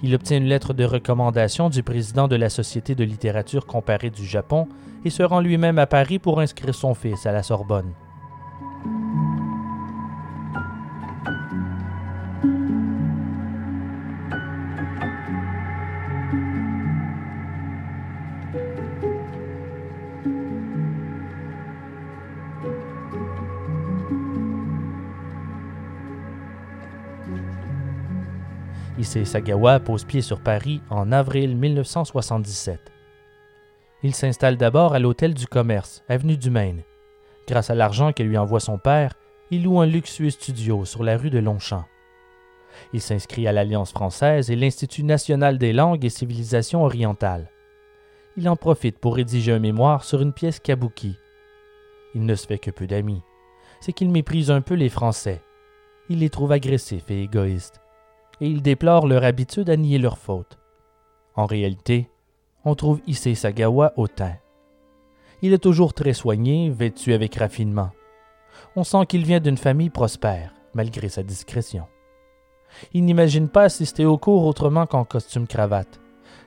Il 0.03 0.13
obtient 0.13 0.37
une 0.37 0.47
lettre 0.47 0.73
de 0.73 0.83
recommandation 0.83 1.69
du 1.69 1.83
président 1.83 2.27
de 2.27 2.35
la 2.35 2.49
Société 2.49 2.95
de 2.95 3.05
littérature 3.05 3.65
comparée 3.65 4.09
du 4.09 4.25
Japon 4.25 4.67
et 5.05 5.09
se 5.09 5.23
rend 5.23 5.39
lui-même 5.39 5.79
à 5.79 5.87
Paris 5.87 6.19
pour 6.19 6.41
inscrire 6.41 6.75
son 6.75 6.93
fils 6.93 7.25
à 7.25 7.31
la 7.31 7.43
Sorbonne. 7.43 7.93
Issei 28.97 29.25
Sagawa 29.25 29.79
pose 29.79 30.05
pied 30.05 30.21
sur 30.21 30.39
Paris 30.39 30.81
en 30.89 31.11
avril 31.11 31.55
1977. 31.55 32.79
Il 34.01 34.15
s'installe 34.15 34.57
d'abord 34.57 34.95
à 34.95 34.99
l'Hôtel 34.99 35.35
du 35.35 35.45
Commerce, 35.45 36.03
avenue 36.09 36.35
du 36.35 36.49
Maine. 36.49 36.81
Grâce 37.47 37.69
à 37.69 37.75
l'argent 37.75 38.11
que 38.11 38.23
lui 38.23 38.39
envoie 38.39 38.59
son 38.59 38.79
père, 38.79 39.13
il 39.51 39.63
loue 39.63 39.79
un 39.79 39.85
luxueux 39.85 40.31
studio 40.31 40.83
sur 40.83 41.03
la 41.03 41.15
rue 41.15 41.29
de 41.29 41.37
Longchamp. 41.37 41.85
Il 42.91 42.99
s'inscrit 42.99 43.47
à 43.47 43.51
l'Alliance 43.51 43.91
française 43.91 44.49
et 44.49 44.55
l'Institut 44.55 45.03
national 45.03 45.59
des 45.59 45.73
langues 45.73 46.03
et 46.03 46.09
civilisations 46.09 46.83
orientales. 46.83 47.51
Il 48.35 48.49
en 48.49 48.55
profite 48.55 48.97
pour 48.97 49.15
rédiger 49.15 49.51
un 49.51 49.59
mémoire 49.59 50.03
sur 50.03 50.23
une 50.23 50.33
pièce 50.33 50.59
kabuki. 50.59 51.15
Il 52.15 52.25
ne 52.25 52.33
se 52.33 52.47
fait 52.47 52.57
que 52.57 52.71
peu 52.71 52.87
d'amis. 52.87 53.21
C'est 53.79 53.93
qu'il 53.93 54.09
méprise 54.09 54.49
un 54.49 54.61
peu 54.61 54.73
les 54.73 54.89
Français. 54.89 55.43
Il 56.09 56.19
les 56.19 56.31
trouve 56.31 56.51
agressifs 56.51 57.11
et 57.11 57.21
égoïstes 57.21 57.79
et 58.41 58.47
il 58.47 58.61
déplore 58.61 59.07
leur 59.07 59.23
habitude 59.23 59.69
à 59.69 59.77
nier 59.77 59.97
leurs 59.97 60.17
fautes. 60.17 60.57
En 61.35 61.45
réalité, 61.45 62.09
on 62.65 62.75
trouve 62.75 63.01
Issei 63.07 63.35
Sagawa 63.35 63.93
hautain. 63.95 64.35
Il 65.41 65.53
est 65.53 65.59
toujours 65.59 65.93
très 65.93 66.13
soigné, 66.13 66.69
vêtu 66.69 67.13
avec 67.13 67.35
raffinement. 67.35 67.91
On 68.75 68.83
sent 68.83 69.05
qu'il 69.07 69.23
vient 69.23 69.39
d'une 69.39 69.57
famille 69.57 69.89
prospère, 69.89 70.53
malgré 70.73 71.09
sa 71.09 71.23
discrétion. 71.23 71.85
Il 72.93 73.05
n'imagine 73.05 73.47
pas 73.47 73.63
assister 73.63 74.05
au 74.05 74.17
cours 74.17 74.45
autrement 74.45 74.85
qu'en 74.85 75.05
costume-cravate. 75.05 75.99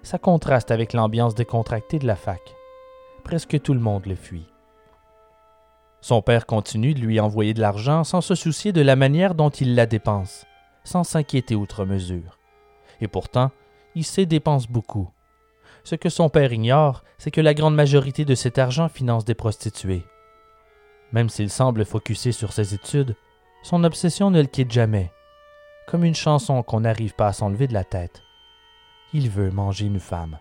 Ça 0.02 0.18
contraste 0.18 0.70
avec 0.70 0.92
l'ambiance 0.92 1.34
décontractée 1.34 1.98
de 1.98 2.06
la 2.06 2.16
fac. 2.16 2.40
Presque 3.24 3.60
tout 3.62 3.74
le 3.74 3.80
monde 3.80 4.06
le 4.06 4.14
fuit. 4.14 4.46
Son 6.00 6.22
père 6.22 6.46
continue 6.46 6.94
de 6.94 7.00
lui 7.00 7.20
envoyer 7.20 7.54
de 7.54 7.60
l'argent 7.60 8.04
sans 8.04 8.22
se 8.22 8.34
soucier 8.34 8.72
de 8.72 8.80
la 8.80 8.96
manière 8.96 9.34
dont 9.34 9.50
il 9.50 9.74
la 9.74 9.86
dépense 9.86 10.46
sans 10.84 11.04
s'inquiéter 11.04 11.54
outre 11.54 11.84
mesure. 11.84 12.38
Et 13.00 13.08
pourtant, 13.08 13.50
sait 14.02 14.26
dépense 14.26 14.66
beaucoup. 14.66 15.10
Ce 15.84 15.94
que 15.94 16.08
son 16.08 16.28
père 16.28 16.52
ignore, 16.52 17.04
c'est 17.18 17.30
que 17.30 17.40
la 17.40 17.54
grande 17.54 17.74
majorité 17.74 18.24
de 18.24 18.34
cet 18.34 18.58
argent 18.58 18.88
finance 18.88 19.24
des 19.24 19.34
prostituées. 19.34 20.04
Même 21.12 21.28
s'il 21.28 21.50
semble 21.50 21.84
focusé 21.84 22.32
sur 22.32 22.52
ses 22.52 22.74
études, 22.74 23.16
son 23.62 23.84
obsession 23.84 24.30
ne 24.30 24.40
le 24.40 24.46
quitte 24.46 24.70
jamais, 24.70 25.10
comme 25.86 26.04
une 26.04 26.14
chanson 26.14 26.62
qu'on 26.62 26.80
n'arrive 26.80 27.14
pas 27.14 27.28
à 27.28 27.32
s'enlever 27.32 27.66
de 27.66 27.74
la 27.74 27.84
tête. 27.84 28.22
Il 29.12 29.28
veut 29.28 29.50
manger 29.50 29.86
une 29.86 30.00
femme. 30.00 30.38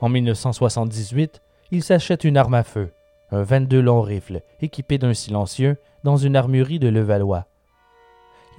En 0.00 0.08
1978, 0.08 1.40
il 1.70 1.82
s'achète 1.82 2.24
une 2.24 2.36
arme 2.36 2.54
à 2.54 2.64
feu, 2.64 2.92
un 3.30 3.42
22 3.42 3.80
long 3.80 4.02
rifle 4.02 4.42
équipé 4.60 4.98
d'un 4.98 5.14
silencieux 5.14 5.78
dans 6.04 6.16
une 6.16 6.36
armurerie 6.36 6.78
de 6.78 6.88
Levallois, 6.88 7.46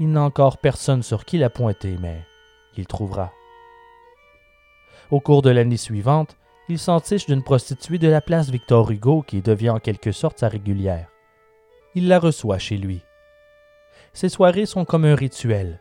il 0.01 0.11
n'a 0.11 0.23
encore 0.23 0.57
personne 0.57 1.03
sur 1.03 1.25
qui 1.25 1.37
la 1.37 1.51
pointer, 1.51 1.95
mais 2.01 2.23
il 2.75 2.87
trouvera. 2.87 3.31
Au 5.11 5.19
cours 5.19 5.43
de 5.43 5.51
l'année 5.51 5.77
suivante, 5.77 6.37
il 6.69 6.79
s'entiche 6.79 7.27
d'une 7.27 7.43
prostituée 7.43 7.99
de 7.99 8.07
la 8.07 8.19
place 8.19 8.49
Victor 8.49 8.89
Hugo 8.89 9.21
qui 9.21 9.43
devient 9.43 9.69
en 9.69 9.79
quelque 9.79 10.11
sorte 10.11 10.39
sa 10.39 10.47
régulière. 10.47 11.07
Il 11.93 12.07
la 12.07 12.17
reçoit 12.17 12.57
chez 12.57 12.77
lui. 12.77 13.03
Ses 14.11 14.29
soirées 14.29 14.65
sont 14.65 14.85
comme 14.85 15.05
un 15.05 15.13
rituel. 15.13 15.79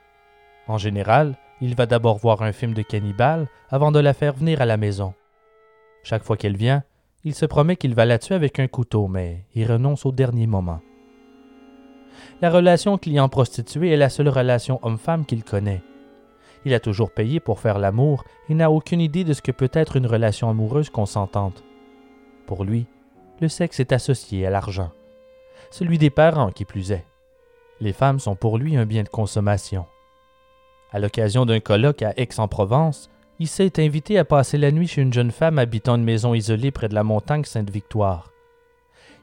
En 0.68 0.76
général, 0.76 1.38
il 1.62 1.74
va 1.74 1.86
d'abord 1.86 2.18
voir 2.18 2.42
un 2.42 2.52
film 2.52 2.74
de 2.74 2.82
cannibale 2.82 3.48
avant 3.70 3.90
de 3.90 4.00
la 4.00 4.12
faire 4.12 4.34
venir 4.34 4.60
à 4.60 4.66
la 4.66 4.76
maison. 4.76 5.14
Chaque 6.02 6.24
fois 6.24 6.36
qu'elle 6.36 6.58
vient, 6.58 6.82
il 7.24 7.34
se 7.34 7.46
promet 7.46 7.76
qu'il 7.76 7.94
va 7.94 8.04
la 8.04 8.18
tuer 8.18 8.34
avec 8.34 8.58
un 8.58 8.68
couteau, 8.68 9.08
mais 9.08 9.46
il 9.54 9.66
renonce 9.72 10.04
au 10.04 10.12
dernier 10.12 10.46
moment. 10.46 10.82
La 12.42 12.48
relation 12.48 12.96
client-prostituée 12.96 13.90
est 13.90 13.98
la 13.98 14.08
seule 14.08 14.30
relation 14.30 14.78
homme-femme 14.82 15.26
qu'il 15.26 15.44
connaît. 15.44 15.82
Il 16.64 16.72
a 16.72 16.80
toujours 16.80 17.10
payé 17.10 17.38
pour 17.38 17.60
faire 17.60 17.78
l'amour 17.78 18.24
et 18.48 18.54
n'a 18.54 18.70
aucune 18.70 19.02
idée 19.02 19.24
de 19.24 19.34
ce 19.34 19.42
que 19.42 19.52
peut 19.52 19.70
être 19.74 19.96
une 19.96 20.06
relation 20.06 20.48
amoureuse 20.48 20.88
consentante. 20.88 21.62
Pour 22.46 22.64
lui, 22.64 22.86
le 23.42 23.48
sexe 23.48 23.78
est 23.78 23.92
associé 23.92 24.46
à 24.46 24.50
l'argent. 24.50 24.90
Celui 25.70 25.98
des 25.98 26.08
parents 26.08 26.50
qui 26.50 26.64
plus 26.64 26.92
est. 26.92 27.04
Les 27.78 27.92
femmes 27.92 28.18
sont 28.18 28.36
pour 28.36 28.56
lui 28.56 28.74
un 28.74 28.86
bien 28.86 29.02
de 29.02 29.08
consommation. 29.08 29.84
À 30.92 30.98
l'occasion 30.98 31.44
d'un 31.44 31.60
colloque 31.60 32.02
à 32.02 32.14
Aix-en-Provence, 32.16 33.10
il 33.38 33.48
s'est 33.48 33.82
invité 33.82 34.18
à 34.18 34.24
passer 34.24 34.56
la 34.56 34.72
nuit 34.72 34.88
chez 34.88 35.02
une 35.02 35.12
jeune 35.12 35.30
femme 35.30 35.58
habitant 35.58 35.96
une 35.96 36.04
maison 36.04 36.32
isolée 36.32 36.70
près 36.70 36.88
de 36.88 36.94
la 36.94 37.04
montagne 37.04 37.44
Sainte-Victoire. 37.44 38.32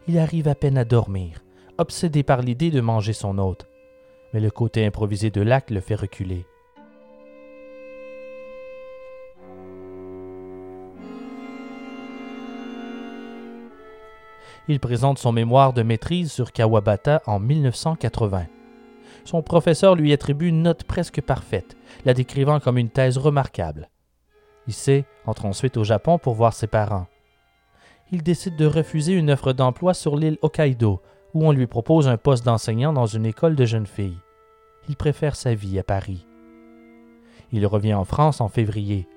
Il 0.07 0.19
arrive 0.19 0.47
à 0.47 0.55
peine 0.55 0.77
à 0.77 0.85
dormir 0.85 1.41
obsédé 1.77 2.23
par 2.23 2.41
l'idée 2.41 2.71
de 2.71 2.81
manger 2.81 3.13
son 3.13 3.37
hôte, 3.37 3.67
mais 4.33 4.39
le 4.39 4.51
côté 4.51 4.85
improvisé 4.85 5.29
de 5.29 5.41
l'acte 5.41 5.71
le 5.71 5.79
fait 5.79 5.95
reculer. 5.95 6.45
Il 14.69 14.81
présente 14.81 15.17
son 15.17 15.31
mémoire 15.31 15.71
de 15.71 15.81
maîtrise 15.81 16.31
sur 16.31 16.51
Kawabata 16.51 17.21
en 17.25 17.39
1980. 17.39 18.47
Son 19.23 19.41
professeur 19.41 19.95
lui 19.95 20.11
attribue 20.11 20.47
une 20.47 20.63
note 20.63 20.83
presque 20.83 21.21
parfaite, 21.21 21.77
la 22.05 22.13
décrivant 22.13 22.59
comme 22.59 22.77
une 22.77 22.89
thèse 22.89 23.17
remarquable. 23.17 23.89
Issei 24.67 25.05
entre 25.25 25.45
ensuite 25.45 25.77
au 25.77 25.85
Japon 25.85 26.17
pour 26.17 26.33
voir 26.33 26.53
ses 26.53 26.67
parents. 26.67 27.07
Il 28.11 28.23
décide 28.23 28.57
de 28.57 28.65
refuser 28.65 29.13
une 29.13 29.31
offre 29.31 29.53
d'emploi 29.53 29.93
sur 29.93 30.17
l'île 30.17 30.37
Hokkaido, 30.41 31.01
où 31.37 31.45
on 31.45 31.51
lui 31.51 31.67
propose 31.67 32.07
un 32.07 32.17
poste 32.17 32.43
d'enseignant 32.45 32.93
dans 32.93 33.05
une 33.05 33.27
école 33.27 33.55
de 33.55 33.63
jeunes 33.63 33.85
filles. 33.85 34.17
Il 34.89 34.95
préfère 34.95 35.35
sa 35.35 35.53
vie 35.53 35.77
à 35.77 35.83
Paris. 35.83 36.25
Il 37.51 37.67
revient 37.67 37.93
en 37.93 38.05
France 38.05 38.41
en 38.41 38.47
février. 38.47 39.07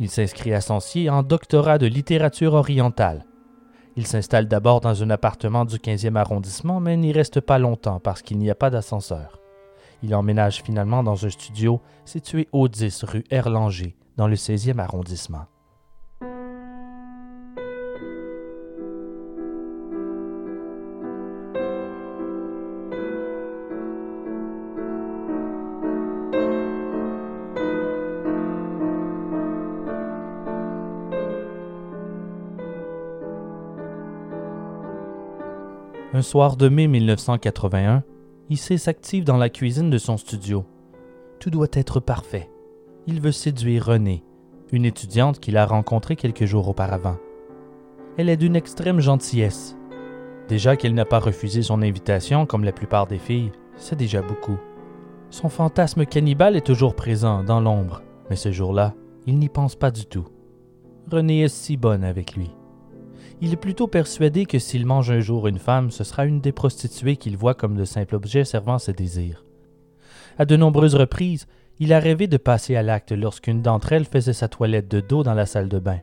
Il 0.00 0.10
s'inscrit 0.10 0.52
à 0.52 0.60
Sancier 0.60 1.08
en 1.10 1.22
doctorat 1.22 1.78
de 1.78 1.86
littérature 1.86 2.54
orientale. 2.54 3.24
Il 3.94 4.04
s'installe 4.04 4.48
d'abord 4.48 4.80
dans 4.80 5.00
un 5.04 5.10
appartement 5.10 5.64
du 5.64 5.76
15e 5.76 6.16
arrondissement, 6.16 6.80
mais 6.80 6.96
n'y 6.96 7.12
reste 7.12 7.40
pas 7.40 7.60
longtemps 7.60 8.00
parce 8.00 8.22
qu'il 8.22 8.38
n'y 8.38 8.50
a 8.50 8.56
pas 8.56 8.70
d'ascenseur. 8.70 9.38
Il 10.02 10.12
emménage 10.16 10.62
finalement 10.64 11.04
dans 11.04 11.24
un 11.24 11.30
studio 11.30 11.80
situé 12.04 12.48
au 12.50 12.66
10 12.66 13.04
rue 13.04 13.24
Erlanger, 13.30 13.94
dans 14.16 14.26
le 14.26 14.34
16e 14.34 14.80
arrondissement. 14.80 15.46
Un 36.20 36.22
soir 36.22 36.58
de 36.58 36.68
mai 36.68 36.86
1981, 36.86 38.04
Issei 38.50 38.76
s'active 38.76 39.24
dans 39.24 39.38
la 39.38 39.48
cuisine 39.48 39.88
de 39.88 39.96
son 39.96 40.18
studio. 40.18 40.66
Tout 41.38 41.48
doit 41.48 41.72
être 41.72 41.98
parfait. 41.98 42.50
Il 43.06 43.22
veut 43.22 43.32
séduire 43.32 43.86
Renée, 43.86 44.22
une 44.70 44.84
étudiante 44.84 45.40
qu'il 45.40 45.56
a 45.56 45.64
rencontrée 45.64 46.16
quelques 46.16 46.44
jours 46.44 46.68
auparavant. 46.68 47.16
Elle 48.18 48.28
est 48.28 48.36
d'une 48.36 48.54
extrême 48.54 49.00
gentillesse. 49.00 49.78
Déjà 50.46 50.76
qu'elle 50.76 50.92
n'a 50.92 51.06
pas 51.06 51.20
refusé 51.20 51.62
son 51.62 51.80
invitation 51.80 52.44
comme 52.44 52.64
la 52.64 52.72
plupart 52.72 53.06
des 53.06 53.18
filles, 53.18 53.52
c'est 53.76 53.96
déjà 53.96 54.20
beaucoup. 54.20 54.58
Son 55.30 55.48
fantasme 55.48 56.04
cannibale 56.04 56.54
est 56.54 56.66
toujours 56.66 56.94
présent 56.94 57.42
dans 57.42 57.62
l'ombre, 57.62 58.02
mais 58.28 58.36
ce 58.36 58.52
jour-là, 58.52 58.92
il 59.26 59.38
n'y 59.38 59.48
pense 59.48 59.74
pas 59.74 59.90
du 59.90 60.04
tout. 60.04 60.28
Renée 61.10 61.44
est 61.44 61.48
si 61.48 61.78
bonne 61.78 62.04
avec 62.04 62.36
lui 62.36 62.50
il 63.40 63.52
est 63.52 63.56
plutôt 63.56 63.86
persuadé 63.86 64.46
que 64.46 64.58
s'il 64.58 64.86
mange 64.86 65.10
un 65.10 65.20
jour 65.20 65.46
une 65.48 65.58
femme, 65.58 65.90
ce 65.90 66.04
sera 66.04 66.26
une 66.26 66.40
des 66.40 66.52
prostituées 66.52 67.16
qu'il 67.16 67.36
voit 67.36 67.54
comme 67.54 67.76
de 67.76 67.84
simples 67.84 68.14
objets 68.14 68.44
servant 68.44 68.78
ses 68.78 68.92
désirs. 68.92 69.44
À 70.38 70.44
de 70.44 70.56
nombreuses 70.56 70.94
reprises, 70.94 71.46
il 71.78 71.92
a 71.92 72.00
rêvé 72.00 72.26
de 72.26 72.36
passer 72.36 72.76
à 72.76 72.82
l'acte 72.82 73.12
lorsqu'une 73.12 73.62
d'entre 73.62 73.92
elles 73.92 74.04
faisait 74.04 74.32
sa 74.32 74.48
toilette 74.48 74.90
de 74.90 75.00
dos 75.00 75.22
dans 75.22 75.34
la 75.34 75.46
salle 75.46 75.68
de 75.68 75.78
bain. 75.78 76.00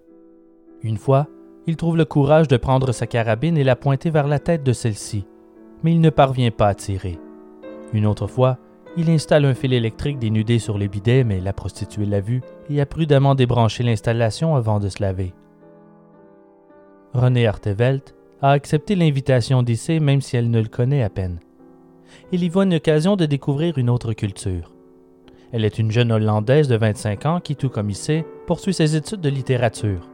Une 0.81 0.97
fois, 0.97 1.27
il 1.67 1.75
trouve 1.75 1.97
le 1.97 2.05
courage 2.05 2.47
de 2.47 2.57
prendre 2.57 2.91
sa 2.91 3.07
carabine 3.07 3.57
et 3.57 3.63
la 3.63 3.75
pointer 3.75 4.09
vers 4.09 4.27
la 4.27 4.39
tête 4.39 4.63
de 4.63 4.73
celle-ci, 4.73 5.25
mais 5.83 5.91
il 5.91 6.01
ne 6.01 6.09
parvient 6.09 6.51
pas 6.51 6.69
à 6.69 6.75
tirer. 6.75 7.19
Une 7.93 8.05
autre 8.05 8.27
fois, 8.27 8.57
Il 8.99 9.11
installe 9.11 9.45
un 9.45 9.53
fil 9.53 9.73
électrique 9.73 10.17
dénudé 10.17 10.57
sur 10.57 10.79
les 10.79 10.87
bidets, 10.87 11.23
mais 11.23 11.39
la 11.39 11.53
prostituée 11.53 12.07
l'a 12.07 12.19
vu 12.19 12.41
et 12.67 12.81
a 12.81 12.87
prudemment 12.87 13.35
débranché 13.35 13.83
l'installation 13.83 14.55
avant 14.55 14.79
de 14.79 14.89
se 14.89 15.03
laver. 15.03 15.35
René 17.17 17.47
Artevelt 17.47 18.13
a 18.43 18.51
accepté 18.51 18.93
l'invitation 18.93 19.63
d'Issé 19.63 19.99
même 19.99 20.21
si 20.21 20.37
elle 20.37 20.51
ne 20.51 20.61
le 20.61 20.67
connaît 20.67 21.01
à 21.01 21.09
peine. 21.09 21.39
Il 22.31 22.43
y 22.43 22.49
voit 22.49 22.65
une 22.65 22.75
occasion 22.75 23.15
de 23.15 23.25
découvrir 23.25 23.79
une 23.79 23.89
autre 23.89 24.13
culture. 24.13 24.75
Elle 25.51 25.65
est 25.65 25.79
une 25.79 25.89
jeune 25.89 26.11
Hollandaise 26.11 26.67
de 26.67 26.75
25 26.75 27.25
ans 27.25 27.39
qui, 27.39 27.55
tout 27.55 27.69
comme 27.69 27.89
Issé, 27.89 28.23
poursuit 28.45 28.73
ses 28.73 28.95
études 28.95 29.21
de 29.21 29.29
littérature. 29.29 30.07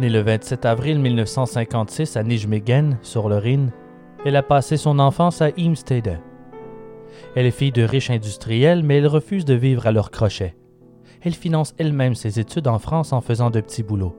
Née 0.00 0.08
le 0.08 0.20
27 0.20 0.64
avril 0.64 1.00
1956 1.00 2.16
à 2.16 2.22
Nijmegen, 2.22 2.96
sur 3.02 3.28
le 3.28 3.36
Rhin, 3.36 3.66
elle 4.24 4.36
a 4.36 4.42
passé 4.42 4.78
son 4.78 4.98
enfance 4.98 5.42
à 5.42 5.50
Imstede. 5.58 6.18
Elle 7.36 7.44
est 7.44 7.50
fille 7.50 7.72
de 7.72 7.82
riches 7.82 8.10
industriels, 8.10 8.82
mais 8.82 8.96
elle 8.96 9.06
refuse 9.06 9.44
de 9.44 9.54
vivre 9.54 9.86
à 9.86 9.92
leur 9.92 10.10
crochet. 10.10 10.56
Elle 11.20 11.34
finance 11.34 11.74
elle-même 11.76 12.14
ses 12.14 12.40
études 12.40 12.68
en 12.68 12.78
France 12.78 13.12
en 13.12 13.20
faisant 13.20 13.50
de 13.50 13.60
petits 13.60 13.82
boulots. 13.82 14.16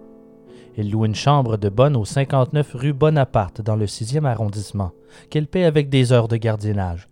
Elle 0.77 0.89
loue 0.89 1.05
une 1.05 1.15
chambre 1.15 1.57
de 1.57 1.69
bonne 1.69 1.95
au 1.95 2.03
59 2.03 2.73
rue 2.73 2.93
Bonaparte 2.93 3.61
dans 3.61 3.77
le 3.77 3.85
6e 3.85 4.25
arrondissement, 4.25 4.91
qu'elle 5.29 5.47
paie 5.47 5.63
avec 5.63 5.89
des 5.89 6.11
heures 6.11 6.27
de 6.27 6.35
gardiennage. 6.35 7.07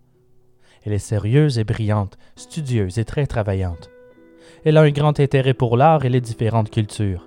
Elle 0.84 0.92
est 0.92 0.98
sérieuse 0.98 1.58
et 1.58 1.64
brillante, 1.64 2.18
studieuse 2.36 2.98
et 2.98 3.06
très 3.06 3.26
travaillante. 3.26 3.90
Elle 4.64 4.76
a 4.76 4.82
un 4.82 4.90
grand 4.90 5.18
intérêt 5.18 5.54
pour 5.54 5.78
l'art 5.78 6.04
et 6.04 6.10
les 6.10 6.20
différentes 6.20 6.70
cultures. 6.70 7.26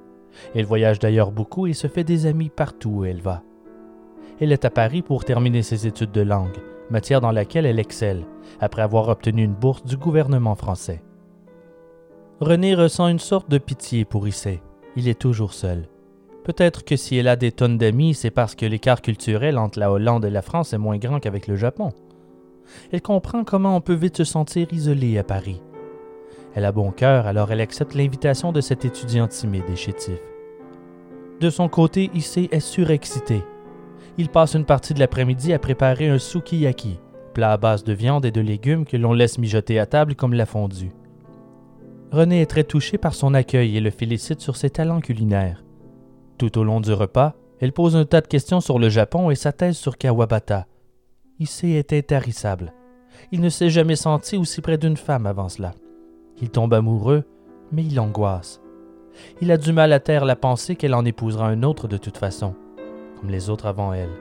Elle 0.54 0.66
voyage 0.66 1.00
d'ailleurs 1.00 1.32
beaucoup 1.32 1.66
et 1.66 1.74
se 1.74 1.88
fait 1.88 2.04
des 2.04 2.28
amis 2.28 2.50
partout 2.50 2.90
où 2.90 3.06
elle 3.06 3.22
va. 3.22 3.42
Elle 4.40 4.52
est 4.52 4.66
à 4.66 4.70
Paris 4.70 5.02
pour 5.02 5.26
terminer 5.26 5.64
ses 5.64 5.88
études 5.88 6.12
de 6.12 6.22
langue, 6.22 6.58
matière 6.92 7.22
dans 7.22 7.32
laquelle 7.32 7.66
elle 7.66 7.80
excelle, 7.80 8.26
après 8.60 8.84
avoir 8.84 9.08
obtenu 9.08 9.44
une 9.44 9.56
bourse 9.56 9.84
du 9.84 9.98
gouvernement 9.98 10.56
français. 10.56 11.02
René 12.40 12.76
ressent 12.76 13.08
une 13.08 13.18
sorte 13.18 13.50
de 13.50 13.58
pitié 13.58 14.06
pour 14.06 14.28
Issei. 14.28 14.62
Il 14.96 15.08
est 15.08 15.20
toujours 15.20 15.54
seul. 15.54 15.88
Peut-être 16.48 16.86
que 16.86 16.96
si 16.96 17.18
elle 17.18 17.28
a 17.28 17.36
des 17.36 17.52
tonnes 17.52 17.78
d'amis, 17.78 18.14
c'est 18.14 18.32
parce 18.32 18.56
que 18.56 18.66
l'écart 18.66 19.02
culturel 19.02 19.58
entre 19.58 19.80
la 19.80 19.92
Hollande 19.92 20.24
et 20.24 20.30
la 20.30 20.42
France 20.42 20.72
est 20.72 20.78
moins 20.78 20.98
grand 20.98 21.20
qu'avec 21.20 21.46
le 21.46 21.58
Japon. 21.58 21.90
Elle 22.90 23.02
comprend 23.02 23.44
comment 23.44 23.76
on 23.76 23.82
peut 23.82 23.94
vite 23.94 24.16
se 24.16 24.24
sentir 24.24 24.66
isolé 24.72 25.18
à 25.18 25.26
Paris. 25.26 25.62
Elle 26.56 26.64
a 26.64 26.72
bon 26.72 26.92
cœur, 26.92 27.28
alors 27.28 27.52
elle 27.52 27.60
accepte 27.60 27.96
l'invitation 27.96 28.54
de 28.54 28.62
cet 28.62 28.86
étudiant 28.86 29.28
timide 29.28 29.70
et 29.70 29.76
chétif. 29.76 30.22
De 31.42 31.50
son 31.50 31.68
côté, 31.68 32.10
Issei 32.14 32.48
est 32.54 32.62
surexcité. 32.62 33.44
Il 34.18 34.30
passe 34.30 34.56
une 34.56 34.64
partie 34.64 34.94
de 34.94 35.00
l'après-midi 35.00 35.52
à 35.52 35.60
préparer 35.60 36.08
un 36.08 36.18
sukiyaki, 36.18 36.98
plat 37.34 37.52
à 37.52 37.58
base 37.58 37.84
de 37.84 37.92
viande 37.92 38.24
et 38.24 38.32
de 38.32 38.40
légumes 38.40 38.86
que 38.86 38.96
l'on 38.96 39.12
laisse 39.12 39.38
mijoter 39.38 39.80
à 39.80 39.86
table 39.86 40.16
comme 40.16 40.34
la 40.34 40.46
fondue. 40.46 40.94
René 42.14 42.40
est 42.40 42.50
très 42.50 42.64
touché 42.64 42.98
par 42.98 43.16
son 43.16 43.34
accueil 43.34 43.76
et 43.76 43.82
le 43.82 43.92
félicite 43.92 44.40
sur 44.40 44.56
ses 44.56 44.70
talents 44.70 45.02
culinaires. 45.02 45.62
Tout 46.38 46.60
au 46.60 46.64
long 46.64 46.82
du 46.82 46.94
repas, 46.94 47.34
elle 47.60 47.74
pose 47.74 47.96
un 47.96 48.06
tas 48.06 48.22
de 48.22 48.28
questions 48.28 48.62
sur 48.62 48.78
le 48.78 48.90
Japon 48.90 49.32
et 49.32 49.36
sa 49.36 49.52
thèse 49.52 49.78
sur 49.78 49.98
Kawabata. 49.98 50.68
Issei 51.40 51.74
est 51.74 51.94
intarissable. 51.94 52.74
Il 53.32 53.42
ne 53.42 53.50
s'est 53.50 53.72
jamais 53.72 53.96
senti 53.96 54.38
aussi 54.38 54.62
près 54.62 54.78
d'une 54.78 54.98
femme 54.98 55.26
avant 55.26 55.50
cela. 55.50 55.74
Il 56.40 56.52
tombe 56.52 56.76
amoureux, 56.76 57.24
mais 57.72 57.84
il 57.84 58.00
angoisse. 58.00 58.62
Il 59.42 59.52
a 59.52 59.58
du 59.58 59.74
mal 59.74 59.92
à 59.94 60.00
taire 60.00 60.26
la 60.26 60.36
pensée 60.36 60.76
qu'elle 60.76 60.94
en 60.94 61.06
épousera 61.06 61.48
un 61.48 61.64
autre 61.64 61.88
de 61.88 61.98
toute 61.98 62.18
façon, 62.18 62.54
comme 63.20 63.32
les 63.32 63.50
autres 63.50 63.66
avant 63.66 63.94
elle. 63.94 64.12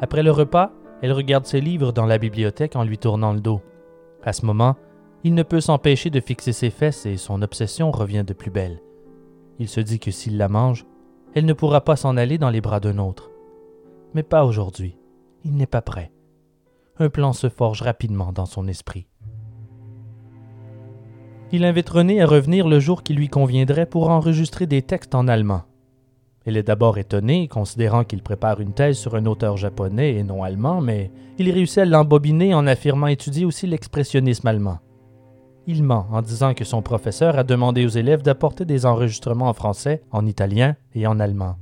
Après 0.00 0.24
le 0.24 0.32
repas, 0.32 0.72
elle 1.02 1.12
regarde 1.12 1.46
ses 1.46 1.60
livres 1.60 1.92
dans 1.92 2.06
la 2.06 2.18
bibliothèque 2.18 2.74
en 2.74 2.82
lui 2.82 2.98
tournant 2.98 3.32
le 3.32 3.40
dos. 3.40 3.60
À 4.24 4.32
ce 4.32 4.44
moment, 4.44 4.74
il 5.22 5.34
ne 5.34 5.44
peut 5.44 5.60
s'empêcher 5.60 6.10
de 6.10 6.20
fixer 6.20 6.52
ses 6.52 6.70
fesses 6.70 7.06
et 7.06 7.16
son 7.16 7.42
obsession 7.42 7.92
revient 7.92 8.24
de 8.26 8.32
plus 8.32 8.50
belle. 8.50 8.80
Il 9.60 9.68
se 9.68 9.80
dit 9.80 10.00
que 10.00 10.10
s'il 10.10 10.38
la 10.38 10.48
mange, 10.48 10.86
elle 11.34 11.44
ne 11.44 11.52
pourra 11.52 11.82
pas 11.82 11.94
s'en 11.94 12.16
aller 12.16 12.38
dans 12.38 12.48
les 12.48 12.62
bras 12.62 12.80
d'un 12.80 12.98
autre. 12.98 13.30
Mais 14.14 14.22
pas 14.22 14.44
aujourd'hui. 14.44 14.96
Il 15.44 15.54
n'est 15.54 15.66
pas 15.66 15.82
prêt. 15.82 16.10
Un 16.98 17.10
plan 17.10 17.34
se 17.34 17.50
forge 17.50 17.82
rapidement 17.82 18.32
dans 18.32 18.46
son 18.46 18.66
esprit. 18.66 19.06
Il 21.52 21.64
invite 21.64 21.90
René 21.90 22.22
à 22.22 22.26
revenir 22.26 22.66
le 22.66 22.80
jour 22.80 23.02
qui 23.02 23.12
lui 23.12 23.28
conviendrait 23.28 23.84
pour 23.84 24.08
enregistrer 24.08 24.66
des 24.66 24.82
textes 24.82 25.14
en 25.14 25.28
allemand. 25.28 25.62
Elle 26.46 26.56
est 26.56 26.62
d'abord 26.62 26.96
étonnée, 26.96 27.46
considérant 27.48 28.04
qu'il 28.04 28.22
prépare 28.22 28.60
une 28.60 28.72
thèse 28.72 28.96
sur 28.96 29.14
un 29.14 29.26
auteur 29.26 29.58
japonais 29.58 30.14
et 30.14 30.22
non 30.22 30.42
allemand, 30.42 30.80
mais 30.80 31.10
il 31.38 31.50
réussit 31.50 31.78
à 31.78 31.84
l'embobiner 31.84 32.54
en 32.54 32.66
affirmant 32.66 33.08
étudier 33.08 33.44
aussi 33.44 33.66
l'expressionnisme 33.66 34.46
allemand. 34.46 34.78
Il 35.72 35.84
ment 35.84 36.08
en 36.10 36.20
disant 36.20 36.52
que 36.52 36.64
son 36.64 36.82
professeur 36.82 37.38
a 37.38 37.44
demandé 37.44 37.86
aux 37.86 37.90
élèves 37.90 38.22
d'apporter 38.22 38.64
des 38.64 38.86
enregistrements 38.86 39.48
en 39.48 39.52
français, 39.52 40.02
en 40.10 40.26
italien 40.26 40.74
et 40.96 41.06
en 41.06 41.20
allemand. 41.20 41.58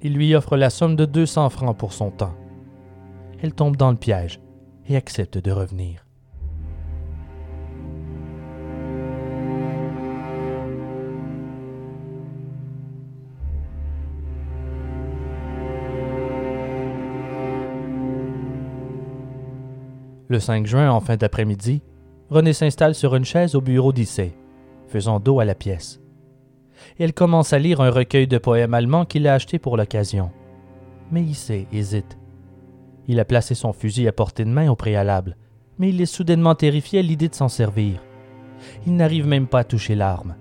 Il 0.00 0.14
lui 0.14 0.34
offre 0.34 0.56
la 0.56 0.70
somme 0.70 0.96
de 0.96 1.04
200 1.04 1.50
francs 1.50 1.76
pour 1.76 1.92
son 1.92 2.10
temps. 2.10 2.34
Elle 3.42 3.52
tombe 3.52 3.76
dans 3.76 3.90
le 3.90 3.98
piège 3.98 4.40
et 4.88 4.96
accepte 4.96 5.36
de 5.36 5.50
revenir. 5.50 6.06
Le 20.28 20.40
5 20.40 20.66
juin, 20.66 20.90
en 20.90 21.00
fin 21.00 21.18
d'après-midi, 21.18 21.82
René 22.32 22.54
s'installe 22.54 22.94
sur 22.94 23.14
une 23.14 23.26
chaise 23.26 23.54
au 23.54 23.60
bureau 23.60 23.92
d'Issei, 23.92 24.32
faisant 24.88 25.20
dos 25.20 25.38
à 25.38 25.44
la 25.44 25.54
pièce. 25.54 26.00
Elle 26.98 27.12
commence 27.12 27.52
à 27.52 27.58
lire 27.58 27.82
un 27.82 27.90
recueil 27.90 28.26
de 28.26 28.38
poèmes 28.38 28.72
allemands 28.72 29.04
qu'il 29.04 29.28
a 29.28 29.34
acheté 29.34 29.58
pour 29.58 29.76
l'occasion. 29.76 30.30
Mais 31.10 31.22
Issei 31.22 31.66
hésite. 31.72 32.16
Il 33.06 33.20
a 33.20 33.26
placé 33.26 33.54
son 33.54 33.74
fusil 33.74 34.08
à 34.08 34.12
portée 34.12 34.46
de 34.46 34.48
main 34.48 34.70
au 34.70 34.76
préalable, 34.76 35.36
mais 35.78 35.90
il 35.90 36.00
est 36.00 36.06
soudainement 36.06 36.54
terrifié 36.54 37.00
à 37.00 37.02
l'idée 37.02 37.28
de 37.28 37.34
s'en 37.34 37.50
servir. 37.50 38.00
Il 38.86 38.96
n'arrive 38.96 39.26
même 39.26 39.46
pas 39.46 39.58
à 39.58 39.64
toucher 39.64 39.94
l'arme. 39.94 40.34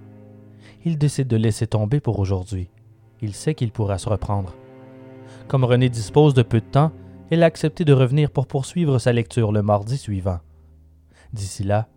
Il 0.85 0.97
décide 0.97 1.27
de 1.27 1.35
laisser 1.35 1.67
tomber 1.67 1.99
pour 1.99 2.19
aujourd'hui. 2.19 2.69
Il 3.21 3.33
sait 3.33 3.53
qu'il 3.53 3.73
pourra 3.73 3.97
se 3.97 4.07
reprendre. 4.07 4.55
Comme 5.49 5.65
René 5.65 5.89
dispose 5.89 6.35
de 6.35 6.41
peu 6.41 6.61
de 6.61 6.65
temps, 6.71 6.93
elle 7.29 7.43
a 7.43 7.47
accepté 7.47 7.83
de 7.83 7.91
revenir 7.91 8.31
pour 8.31 8.47
poursuivre 8.47 8.97
sa 8.97 9.11
lecture 9.11 9.51
le 9.51 9.61
mardi 9.61 9.97
suivant. 9.97 10.39
D'ici 11.33 11.63
là, 11.63 11.87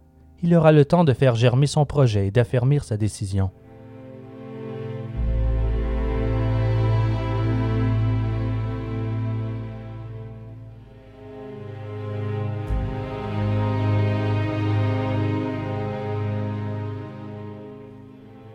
il 0.43 0.55
aura 0.55 0.73
le 0.73 0.85
temps 0.85 1.05
de 1.05 1.13
faire 1.13 1.35
germer 1.35 1.67
son 1.67 1.87
projet 1.87 2.27
et 2.27 2.31
d'affermir 2.31 2.85
sa 2.85 2.97
décision. 2.97 3.51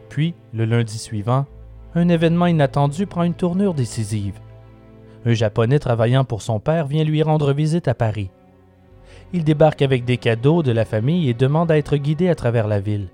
Puis, 0.10 0.34
le 0.54 0.66
lundi 0.66 0.98
suivant, 0.98 1.46
un 1.96 2.10
événement 2.10 2.48
inattendu 2.48 3.06
prend 3.06 3.24
une 3.24 3.34
tournure 3.34 3.74
décisive. 3.74 4.40
Un 5.26 5.34
Japonais 5.34 5.80
travaillant 5.80 6.26
pour 6.26 6.42
son 6.42 6.60
père 6.60 6.88
vient 6.88 7.04
lui 7.04 7.24
rendre 7.24 7.54
visite 7.54 7.88
à 7.88 7.94
Paris. 7.94 8.32
Il 9.32 9.44
débarque 9.44 9.84
avec 9.84 10.06
des 10.06 10.18
cadeaux 10.18 10.64
de 10.64 10.72
la 10.72 10.86
famille 10.86 11.30
et 11.30 11.36
demande 11.36 11.72
à 11.72 11.78
être 11.78 11.98
guidé 11.98 12.30
à 12.30 12.36
travers 12.36 12.68
la 12.68 12.80
ville. 12.80 13.10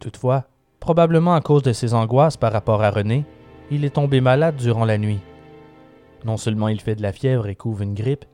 Toutefois, 0.00 0.46
probablement 0.80 1.34
à 1.34 1.40
cause 1.40 1.62
de 1.62 1.72
ses 1.72 1.94
angoisses 1.94 2.36
par 2.36 2.52
rapport 2.52 2.82
à 2.82 2.90
René, 2.90 3.24
il 3.70 3.84
est 3.84 3.94
tombé 3.94 4.20
malade 4.20 4.56
durant 4.56 4.84
la 4.84 4.98
nuit. 4.98 5.20
Non 6.24 6.36
seulement 6.36 6.68
il 6.68 6.80
fait 6.80 6.96
de 6.96 7.02
la 7.02 7.12
fièvre 7.12 7.46
et 7.46 7.54
couvre 7.54 7.82
une 7.82 7.94
grippe, 7.94 8.24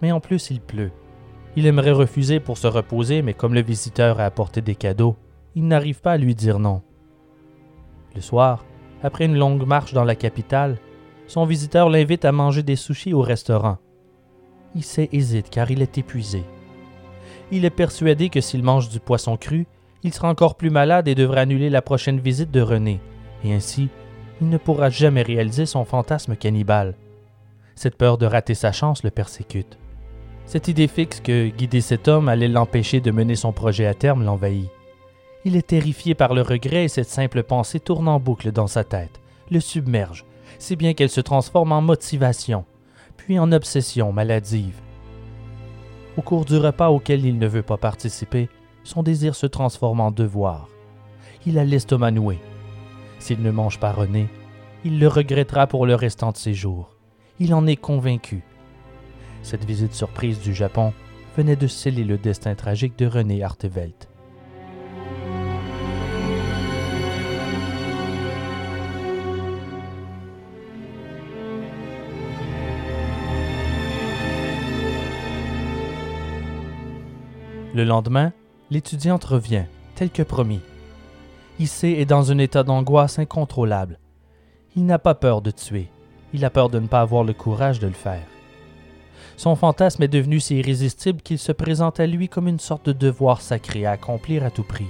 mais 0.00 0.10
en 0.10 0.20
plus 0.20 0.50
il 0.50 0.60
pleut. 0.60 0.92
Il 1.56 1.66
aimerait 1.66 1.92
refuser 1.92 2.40
pour 2.40 2.56
se 2.56 2.66
reposer, 2.66 3.20
mais 3.20 3.34
comme 3.34 3.54
le 3.54 3.62
visiteur 3.62 4.18
a 4.18 4.24
apporté 4.24 4.62
des 4.62 4.74
cadeaux, 4.74 5.16
il 5.54 5.68
n'arrive 5.68 6.00
pas 6.00 6.12
à 6.12 6.16
lui 6.16 6.34
dire 6.34 6.58
non. 6.58 6.82
Le 8.14 8.22
soir, 8.22 8.64
après 9.02 9.26
une 9.26 9.36
longue 9.36 9.66
marche 9.66 9.92
dans 9.92 10.04
la 10.04 10.16
capitale, 10.16 10.78
son 11.26 11.44
visiteur 11.44 11.90
l'invite 11.90 12.24
à 12.24 12.32
manger 12.32 12.62
des 12.62 12.76
sushis 12.76 13.12
au 13.12 13.20
restaurant. 13.20 13.78
Il 14.74 14.82
hésite 15.12 15.50
car 15.50 15.70
il 15.70 15.82
est 15.82 15.98
épuisé. 15.98 16.42
Il 17.54 17.64
est 17.64 17.70
persuadé 17.70 18.30
que 18.30 18.40
s'il 18.40 18.64
mange 18.64 18.88
du 18.88 18.98
poisson 18.98 19.36
cru, 19.36 19.68
il 20.02 20.12
sera 20.12 20.28
encore 20.28 20.56
plus 20.56 20.70
malade 20.70 21.06
et 21.06 21.14
devra 21.14 21.42
annuler 21.42 21.70
la 21.70 21.82
prochaine 21.82 22.18
visite 22.18 22.50
de 22.50 22.60
René, 22.60 23.00
et 23.44 23.54
ainsi, 23.54 23.90
il 24.40 24.48
ne 24.48 24.58
pourra 24.58 24.90
jamais 24.90 25.22
réaliser 25.22 25.64
son 25.64 25.84
fantasme 25.84 26.34
cannibale. 26.34 26.96
Cette 27.76 27.96
peur 27.96 28.18
de 28.18 28.26
rater 28.26 28.54
sa 28.54 28.72
chance 28.72 29.04
le 29.04 29.12
persécute. 29.12 29.78
Cette 30.46 30.66
idée 30.66 30.88
fixe 30.88 31.20
que 31.20 31.46
guider 31.46 31.80
cet 31.80 32.08
homme 32.08 32.28
allait 32.28 32.48
l'empêcher 32.48 33.00
de 33.00 33.12
mener 33.12 33.36
son 33.36 33.52
projet 33.52 33.86
à 33.86 33.94
terme 33.94 34.24
l'envahit. 34.24 34.68
Il 35.44 35.54
est 35.54 35.68
terrifié 35.68 36.16
par 36.16 36.34
le 36.34 36.42
regret 36.42 36.86
et 36.86 36.88
cette 36.88 37.08
simple 37.08 37.44
pensée 37.44 37.78
tourne 37.78 38.08
en 38.08 38.18
boucle 38.18 38.50
dans 38.50 38.66
sa 38.66 38.82
tête, 38.82 39.20
le 39.52 39.60
submerge, 39.60 40.24
si 40.58 40.74
bien 40.74 40.92
qu'elle 40.92 41.08
se 41.08 41.20
transforme 41.20 41.70
en 41.70 41.82
motivation, 41.82 42.64
puis 43.16 43.38
en 43.38 43.52
obsession 43.52 44.12
maladive. 44.12 44.80
Au 46.16 46.22
cours 46.22 46.44
du 46.44 46.56
repas 46.56 46.90
auquel 46.90 47.26
il 47.26 47.38
ne 47.38 47.48
veut 47.48 47.62
pas 47.62 47.76
participer, 47.76 48.48
son 48.84 49.02
désir 49.02 49.34
se 49.34 49.46
transforme 49.46 50.00
en 50.00 50.12
devoir. 50.12 50.68
Il 51.44 51.58
a 51.58 51.64
l'estomac 51.64 52.12
noué. 52.12 52.38
S'il 53.18 53.42
ne 53.42 53.50
mange 53.50 53.80
pas 53.80 53.90
René, 53.90 54.28
il 54.84 55.00
le 55.00 55.08
regrettera 55.08 55.66
pour 55.66 55.86
le 55.86 55.96
restant 55.96 56.30
de 56.30 56.36
ses 56.36 56.54
jours. 56.54 56.94
Il 57.40 57.52
en 57.52 57.66
est 57.66 57.76
convaincu. 57.76 58.44
Cette 59.42 59.64
visite 59.64 59.94
surprise 59.94 60.38
du 60.40 60.54
Japon 60.54 60.92
venait 61.36 61.56
de 61.56 61.66
sceller 61.66 62.04
le 62.04 62.16
destin 62.16 62.54
tragique 62.54 62.96
de 62.96 63.06
René 63.06 63.42
Artevelt. 63.42 64.08
Le 77.74 77.82
lendemain, 77.82 78.32
l'étudiante 78.70 79.24
revient, 79.24 79.64
tel 79.96 80.08
que 80.10 80.22
promis. 80.22 80.60
Issei 81.58 82.00
est 82.00 82.04
dans 82.04 82.30
un 82.30 82.38
état 82.38 82.62
d'angoisse 82.62 83.18
incontrôlable. 83.18 83.98
Il 84.76 84.86
n'a 84.86 85.00
pas 85.00 85.16
peur 85.16 85.42
de 85.42 85.50
tuer, 85.50 85.90
il 86.32 86.44
a 86.44 86.50
peur 86.50 86.68
de 86.68 86.78
ne 86.78 86.86
pas 86.86 87.00
avoir 87.00 87.24
le 87.24 87.32
courage 87.32 87.80
de 87.80 87.88
le 87.88 87.92
faire. 87.92 88.22
Son 89.36 89.56
fantasme 89.56 90.04
est 90.04 90.08
devenu 90.08 90.38
si 90.38 90.56
irrésistible 90.56 91.20
qu'il 91.20 91.40
se 91.40 91.50
présente 91.50 91.98
à 91.98 92.06
lui 92.06 92.28
comme 92.28 92.46
une 92.46 92.60
sorte 92.60 92.86
de 92.86 92.92
devoir 92.92 93.40
sacré 93.40 93.86
à 93.86 93.90
accomplir 93.90 94.44
à 94.44 94.52
tout 94.52 94.62
prix. 94.62 94.86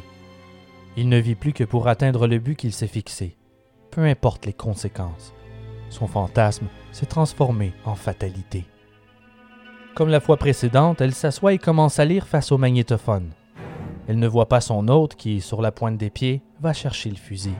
Il 0.98 1.08
ne 1.08 1.18
vit 1.18 1.36
plus 1.36 1.54
que 1.54 1.64
pour 1.64 1.88
atteindre 1.88 2.26
le 2.26 2.38
but 2.38 2.54
qu'il 2.54 2.74
s'est 2.74 2.86
fixé, 2.86 3.38
peu 3.92 4.02
importe 4.02 4.44
les 4.44 4.52
conséquences. 4.52 5.32
Son 5.88 6.06
fantasme 6.06 6.66
s'est 6.92 7.06
transformé 7.06 7.72
en 7.86 7.94
fatalité. 7.94 8.66
Comme 9.94 10.08
la 10.08 10.18
fois 10.18 10.36
précédente, 10.36 11.00
elle 11.00 11.14
s'assoit 11.14 11.52
et 11.52 11.58
commence 11.58 12.00
à 12.00 12.04
lire 12.04 12.26
face 12.26 12.50
au 12.50 12.58
magnétophone. 12.58 13.30
Elle 14.08 14.18
ne 14.18 14.26
voit 14.26 14.48
pas 14.48 14.60
son 14.60 14.88
hôte 14.88 15.14
qui, 15.14 15.40
sur 15.40 15.62
la 15.62 15.70
pointe 15.70 15.96
des 15.96 16.10
pieds, 16.10 16.42
va 16.60 16.72
chercher 16.72 17.10
le 17.10 17.16
fusil. 17.16 17.54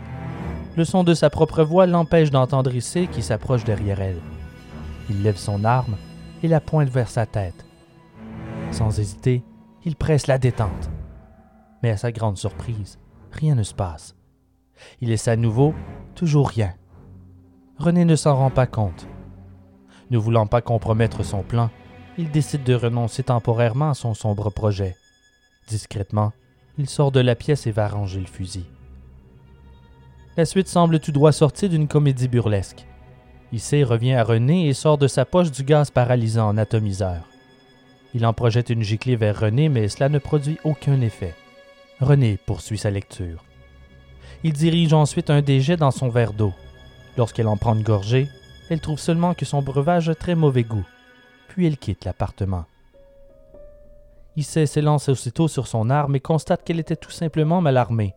Le 0.77 0.85
son 0.85 1.05
de 1.05 1.15
sa 1.15 1.31
propre 1.31 1.63
voix 1.63 1.87
l'empêche 1.87 2.31
d'entendre 2.31 2.75
Issei 2.75 3.07
qui 3.07 3.23
s'approche 3.23 3.63
derrière 3.63 4.01
elle. 4.01 4.21
Il 5.09 5.23
lève 5.23 5.37
son 5.37 5.65
arme 5.65 5.97
et 6.43 6.49
la 6.49 6.61
pointe 6.61 6.89
vers 6.89 7.09
sa 7.09 7.25
tête. 7.25 7.65
Sans 8.73 8.99
hésiter, 8.99 9.45
il 9.85 9.95
presse 9.95 10.27
la 10.27 10.39
détente. 10.39 10.91
Mais 11.85 11.91
à 11.91 11.97
sa 11.97 12.11
grande 12.11 12.37
surprise, 12.37 12.99
rien 13.31 13.55
ne 13.55 13.63
se 13.63 13.75
passe. 13.75 14.17
Il 15.01 15.13
essaie 15.13 15.31
à 15.31 15.37
nouveau, 15.37 15.73
toujours 16.17 16.49
rien. 16.49 16.75
René 17.79 18.05
ne 18.05 18.17
s'en 18.17 18.35
rend 18.35 18.51
pas 18.51 18.67
compte. 18.67 19.07
Ne 20.11 20.19
voulant 20.19 20.49
pas 20.49 20.63
compromettre 20.63 21.23
son 21.23 21.43
plan, 21.43 21.71
il 22.17 22.31
décide 22.31 22.63
de 22.63 22.75
renoncer 22.75 23.25
temporairement 23.25 23.91
à 23.91 23.95
son 23.95 24.15
sombre 24.15 24.51
projet. 24.51 24.97
Discrètement, 25.69 26.33
il 26.79 26.89
sort 26.89 27.13
de 27.13 27.21
la 27.21 27.35
pièce 27.35 27.67
et 27.67 27.73
va 27.73 27.89
ranger 27.89 28.21
le 28.21 28.27
fusil. 28.27 28.67
La 30.37 30.45
suite 30.45 30.69
semble 30.69 31.01
tout 31.01 31.13
droit 31.13 31.33
sortie 31.33 31.69
d'une 31.69 31.89
comédie 31.89 32.29
burlesque. 32.29 32.87
Issei 33.53 33.85
revient 33.85 34.15
à 34.15 34.25
René 34.25 34.69
et 34.69 34.75
sort 34.75 34.99
de 34.99 35.07
sa 35.07 35.25
poche 35.25 35.51
du 35.51 35.63
gaz 35.63 35.91
paralysant 35.91 36.49
en 36.49 36.57
atomiseur. 36.57 37.29
Il 38.15 38.27
en 38.27 38.33
projette 38.33 38.71
une 38.71 38.83
giclée 38.83 39.17
vers 39.17 39.39
René, 39.39 39.69
mais 39.69 39.89
cela 39.89 40.09
ne 40.09 40.19
produit 40.19 40.59
aucun 40.65 41.01
effet. 41.01 41.35
René 42.01 42.39
poursuit 42.47 42.79
sa 42.79 42.91
lecture. 42.91 43.45
Il 44.43 44.53
dirige 44.53 44.93
ensuite 44.93 45.31
un 45.31 45.43
des 45.43 45.61
jets 45.61 45.77
dans 45.77 45.91
son 45.91 46.09
verre 46.09 46.33
d'eau. 46.33 46.53
Lorsqu'elle 47.17 47.49
en 47.49 47.57
prend 47.57 47.75
une 47.75 47.83
gorgée, 47.83 48.29
elle 48.71 48.81
trouve 48.81 48.99
seulement 48.99 49.35
que 49.35 49.45
son 49.45 49.63
breuvage 49.63 50.09
a 50.09 50.15
très 50.15 50.35
mauvais 50.35 50.65
goût 50.65 50.85
puis 51.55 51.69
elle 51.69 51.79
quitte 51.79 52.05
l'appartement. 52.05 52.65
Issei 54.35 54.67
s'élance 54.67 55.09
aussitôt 55.09 55.47
sur 55.47 55.69
son 55.69 55.89
arme 55.89 56.17
et 56.17 56.21
constate 56.21 56.65
qu'elle 56.65 56.81
était 56.81 56.97
tout 56.97 57.13
simplement 57.13 57.61
mal 57.61 57.77
armée. 57.77 58.17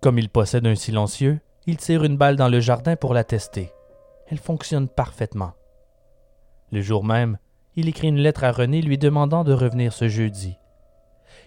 Comme 0.00 0.18
il 0.18 0.28
possède 0.28 0.66
un 0.66 0.74
silencieux, 0.74 1.38
il 1.68 1.76
tire 1.76 2.02
une 2.02 2.16
balle 2.16 2.34
dans 2.34 2.48
le 2.48 2.58
jardin 2.58 2.96
pour 2.96 3.14
la 3.14 3.22
tester. 3.22 3.70
Elle 4.26 4.38
fonctionne 4.38 4.88
parfaitement. 4.88 5.52
Le 6.72 6.80
jour 6.80 7.04
même, 7.04 7.38
il 7.76 7.88
écrit 7.88 8.08
une 8.08 8.18
lettre 8.18 8.42
à 8.42 8.50
René 8.50 8.82
lui 8.82 8.98
demandant 8.98 9.44
de 9.44 9.52
revenir 9.52 9.92
ce 9.92 10.08
jeudi. 10.08 10.58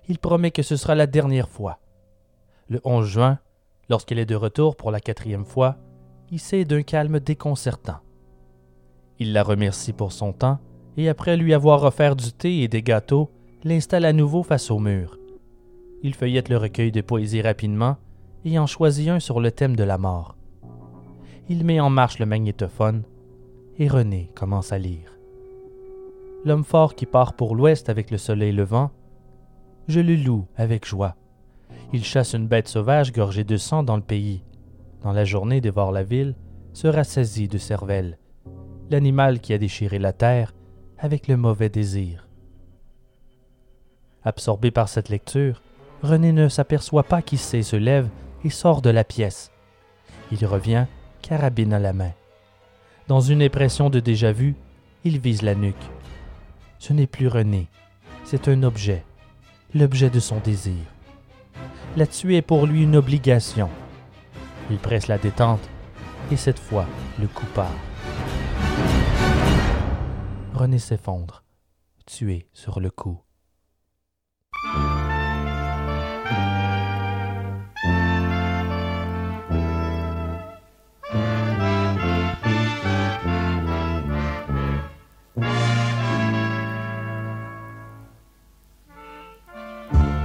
Il 0.07 0.17
promet 0.17 0.51
que 0.51 0.63
ce 0.63 0.77
sera 0.77 0.95
la 0.95 1.07
dernière 1.07 1.49
fois. 1.49 1.79
Le 2.69 2.79
11 2.85 3.05
juin, 3.05 3.39
lorsqu'elle 3.89 4.19
est 4.19 4.25
de 4.25 4.35
retour 4.35 4.77
pour 4.77 4.91
la 4.91 5.01
quatrième 5.01 5.45
fois, 5.45 5.75
Issei 6.31 6.61
est 6.61 6.65
d'un 6.65 6.83
calme 6.83 7.19
déconcertant. 7.19 7.99
Il 9.19 9.33
la 9.33 9.43
remercie 9.43 9.91
pour 9.91 10.13
son 10.13 10.31
temps 10.31 10.59
et 10.97 11.09
après 11.09 11.37
lui 11.37 11.53
avoir 11.53 11.83
offert 11.83 12.15
du 12.15 12.31
thé 12.31 12.61
et 12.61 12.67
des 12.67 12.81
gâteaux, 12.81 13.29
l'installe 13.63 14.05
à 14.05 14.13
nouveau 14.13 14.43
face 14.43 14.71
au 14.71 14.79
mur. 14.79 15.17
Il 16.03 16.15
feuillette 16.15 16.49
le 16.49 16.57
recueil 16.57 16.91
de 16.91 17.01
poésie 17.01 17.41
rapidement 17.41 17.97
et 18.43 18.57
en 18.57 18.65
choisit 18.65 19.09
un 19.09 19.19
sur 19.19 19.39
le 19.39 19.51
thème 19.51 19.75
de 19.75 19.83
la 19.83 19.97
mort. 19.97 20.35
Il 21.49 21.63
met 21.63 21.79
en 21.79 21.89
marche 21.89 22.19
le 22.19 22.25
magnétophone 22.25 23.03
et 23.77 23.87
René 23.87 24.31
commence 24.35 24.71
à 24.71 24.79
lire. 24.79 25.17
L'homme 26.43 26.63
fort 26.63 26.95
qui 26.95 27.05
part 27.05 27.33
pour 27.33 27.55
l'ouest 27.55 27.89
avec 27.89 28.09
le 28.09 28.17
soleil 28.17 28.51
levant, 28.51 28.91
je 29.87 29.99
le 29.99 30.15
loue 30.15 30.47
avec 30.55 30.87
joie. 30.87 31.15
Il 31.93 32.03
chasse 32.03 32.33
une 32.33 32.47
bête 32.47 32.67
sauvage 32.67 33.11
gorgée 33.11 33.43
de 33.43 33.57
sang 33.57 33.83
dans 33.83 33.95
le 33.95 34.01
pays. 34.01 34.43
Dans 35.03 35.11
la 35.11 35.25
journée 35.25 35.61
dévore 35.61 35.91
la 35.91 36.03
ville, 36.03 36.35
se 36.73 36.87
rassasie 36.87 37.47
de 37.47 37.57
cervelle. 37.57 38.17
L'animal 38.89 39.39
qui 39.39 39.53
a 39.53 39.57
déchiré 39.57 39.99
la 39.99 40.13
terre 40.13 40.53
avec 41.01 41.27
le 41.27 41.35
mauvais 41.35 41.69
désir. 41.69 42.27
Absorbé 44.23 44.69
par 44.69 44.87
cette 44.87 45.09
lecture, 45.09 45.63
René 46.03 46.31
ne 46.31 46.47
s'aperçoit 46.47 47.03
pas 47.03 47.23
qu'Issei 47.23 47.63
se 47.63 47.75
lève 47.75 48.07
et 48.45 48.51
sort 48.51 48.83
de 48.83 48.91
la 48.91 49.03
pièce. 49.03 49.51
Il 50.31 50.45
revient, 50.45 50.85
carabine 51.23 51.73
à 51.73 51.79
la 51.79 51.91
main. 51.91 52.11
Dans 53.07 53.19
une 53.19 53.41
impression 53.41 53.89
de 53.89 53.99
déjà-vu, 53.99 54.55
il 55.03 55.19
vise 55.19 55.41
la 55.41 55.55
nuque. 55.55 55.75
Ce 56.77 56.93
n'est 56.93 57.07
plus 57.07 57.27
René, 57.27 57.67
c'est 58.23 58.47
un 58.47 58.61
objet, 58.61 59.03
l'objet 59.73 60.11
de 60.11 60.19
son 60.19 60.37
désir. 60.37 60.85
La 61.97 62.05
tuer 62.05 62.37
est 62.37 62.41
pour 62.43 62.67
lui 62.67 62.83
une 62.83 62.95
obligation. 62.95 63.69
Il 64.69 64.77
presse 64.77 65.07
la 65.07 65.17
détente 65.17 65.67
et 66.31 66.37
cette 66.37 66.59
fois 66.59 66.85
le 67.19 67.27
coup. 67.27 67.41
René 70.61 70.77
s'effondre, 70.77 71.43
tué 72.05 72.45
sur 72.53 72.79
le 72.79 72.91
coup. 72.91 73.19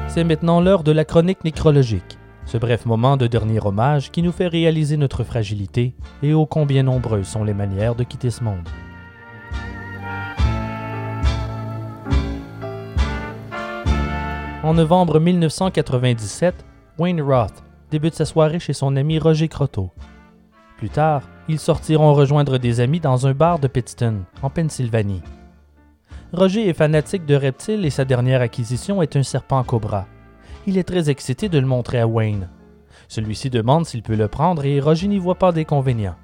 C'est 0.09 0.22
maintenant 0.22 0.61
l'heure 0.61 0.83
de 0.83 0.92
la 0.92 1.07
chronique 1.07 1.44
nécrologique, 1.44 2.18
ce 2.44 2.59
bref 2.59 2.85
moment 2.85 3.16
de 3.16 3.27
dernier 3.27 3.59
hommage 3.64 4.11
qui 4.11 4.20
nous 4.20 4.33
fait 4.33 4.49
réaliser 4.49 4.99
notre 4.99 5.25
fragilité 5.25 5.94
et 6.22 6.35
ô 6.35 6.44
combien 6.44 6.83
nombreuses 6.83 7.27
sont 7.27 7.42
les 7.42 7.55
manières 7.55 7.94
de 7.94 8.05
quitter 8.05 8.29
ce 8.29 8.44
monde. 8.44 8.68
En 14.66 14.74
novembre 14.74 15.20
1997, 15.20 16.52
Wayne 16.98 17.22
Roth 17.22 17.62
débute 17.92 18.16
sa 18.16 18.24
soirée 18.24 18.59
chez 18.59 18.72
son 18.72 18.96
ami 18.96 19.20
Roger 19.20 19.46
Croteau. 19.46 19.92
Plus 20.76 20.90
tard, 20.90 21.22
ils 21.48 21.61
sortiront 21.61 22.12
rejoindre 22.14 22.59
des 22.59 22.81
amis 22.81 22.98
dans 22.98 23.29
un 23.29 23.33
bar 23.33 23.61
de 23.61 23.68
Pittston, 23.68 24.24
en 24.42 24.50
Pennsylvanie. 24.50 25.22
Roger 26.33 26.68
est 26.68 26.74
fanatique 26.74 27.26
de 27.26 27.37
reptiles 27.37 27.85
et 27.85 27.90
sa 27.90 28.05
dernière 28.05 28.40
acquisition 28.40 29.02
est 29.02 29.14
un 29.14 29.22
serpent 29.22 29.62
cobra. 29.62 30.07
Il 30.66 30.79
est 30.79 30.88
très 30.88 31.11
excité 31.11 31.49
de 31.49 31.61
le 31.61 31.66
montrer 31.68 32.01
à 32.01 32.09
Wayne. 32.09 32.49
Celui-ci 33.07 33.51
demande 33.51 33.86
s'il 33.86 34.03
peut 34.03 34.16
le 34.16 34.26
prendre 34.26 34.64
et 34.64 34.80
Roger 34.80 35.07
n'y 35.07 35.20
voit 35.20 35.36
pas 35.36 35.53
d'inconvénient. 35.53 36.16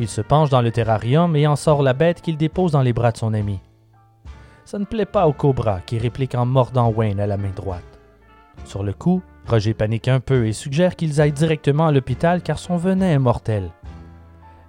Il 0.00 0.08
se 0.08 0.22
penche 0.22 0.50
dans 0.50 0.60
le 0.60 0.72
terrarium 0.72 1.36
et 1.36 1.46
en 1.46 1.54
sort 1.54 1.84
la 1.84 1.92
bête 1.92 2.20
qu'il 2.20 2.36
dépose 2.36 2.72
dans 2.72 2.82
les 2.82 2.92
bras 2.92 3.12
de 3.12 3.18
son 3.18 3.32
ami. 3.32 3.60
Ça 4.66 4.80
ne 4.80 4.84
plaît 4.84 5.06
pas 5.06 5.28
au 5.28 5.32
cobra 5.32 5.80
qui 5.80 5.96
réplique 5.96 6.34
en 6.34 6.44
mordant 6.44 6.90
Wayne 6.90 7.20
à 7.20 7.28
la 7.28 7.36
main 7.36 7.52
droite. 7.54 7.84
Sur 8.64 8.82
le 8.82 8.92
coup, 8.92 9.22
Roger 9.46 9.74
panique 9.74 10.08
un 10.08 10.18
peu 10.18 10.48
et 10.48 10.52
suggère 10.52 10.96
qu'ils 10.96 11.20
aillent 11.20 11.30
directement 11.30 11.86
à 11.86 11.92
l'hôpital 11.92 12.42
car 12.42 12.58
son 12.58 12.76
venin 12.76 13.10
est 13.10 13.18
mortel. 13.20 13.70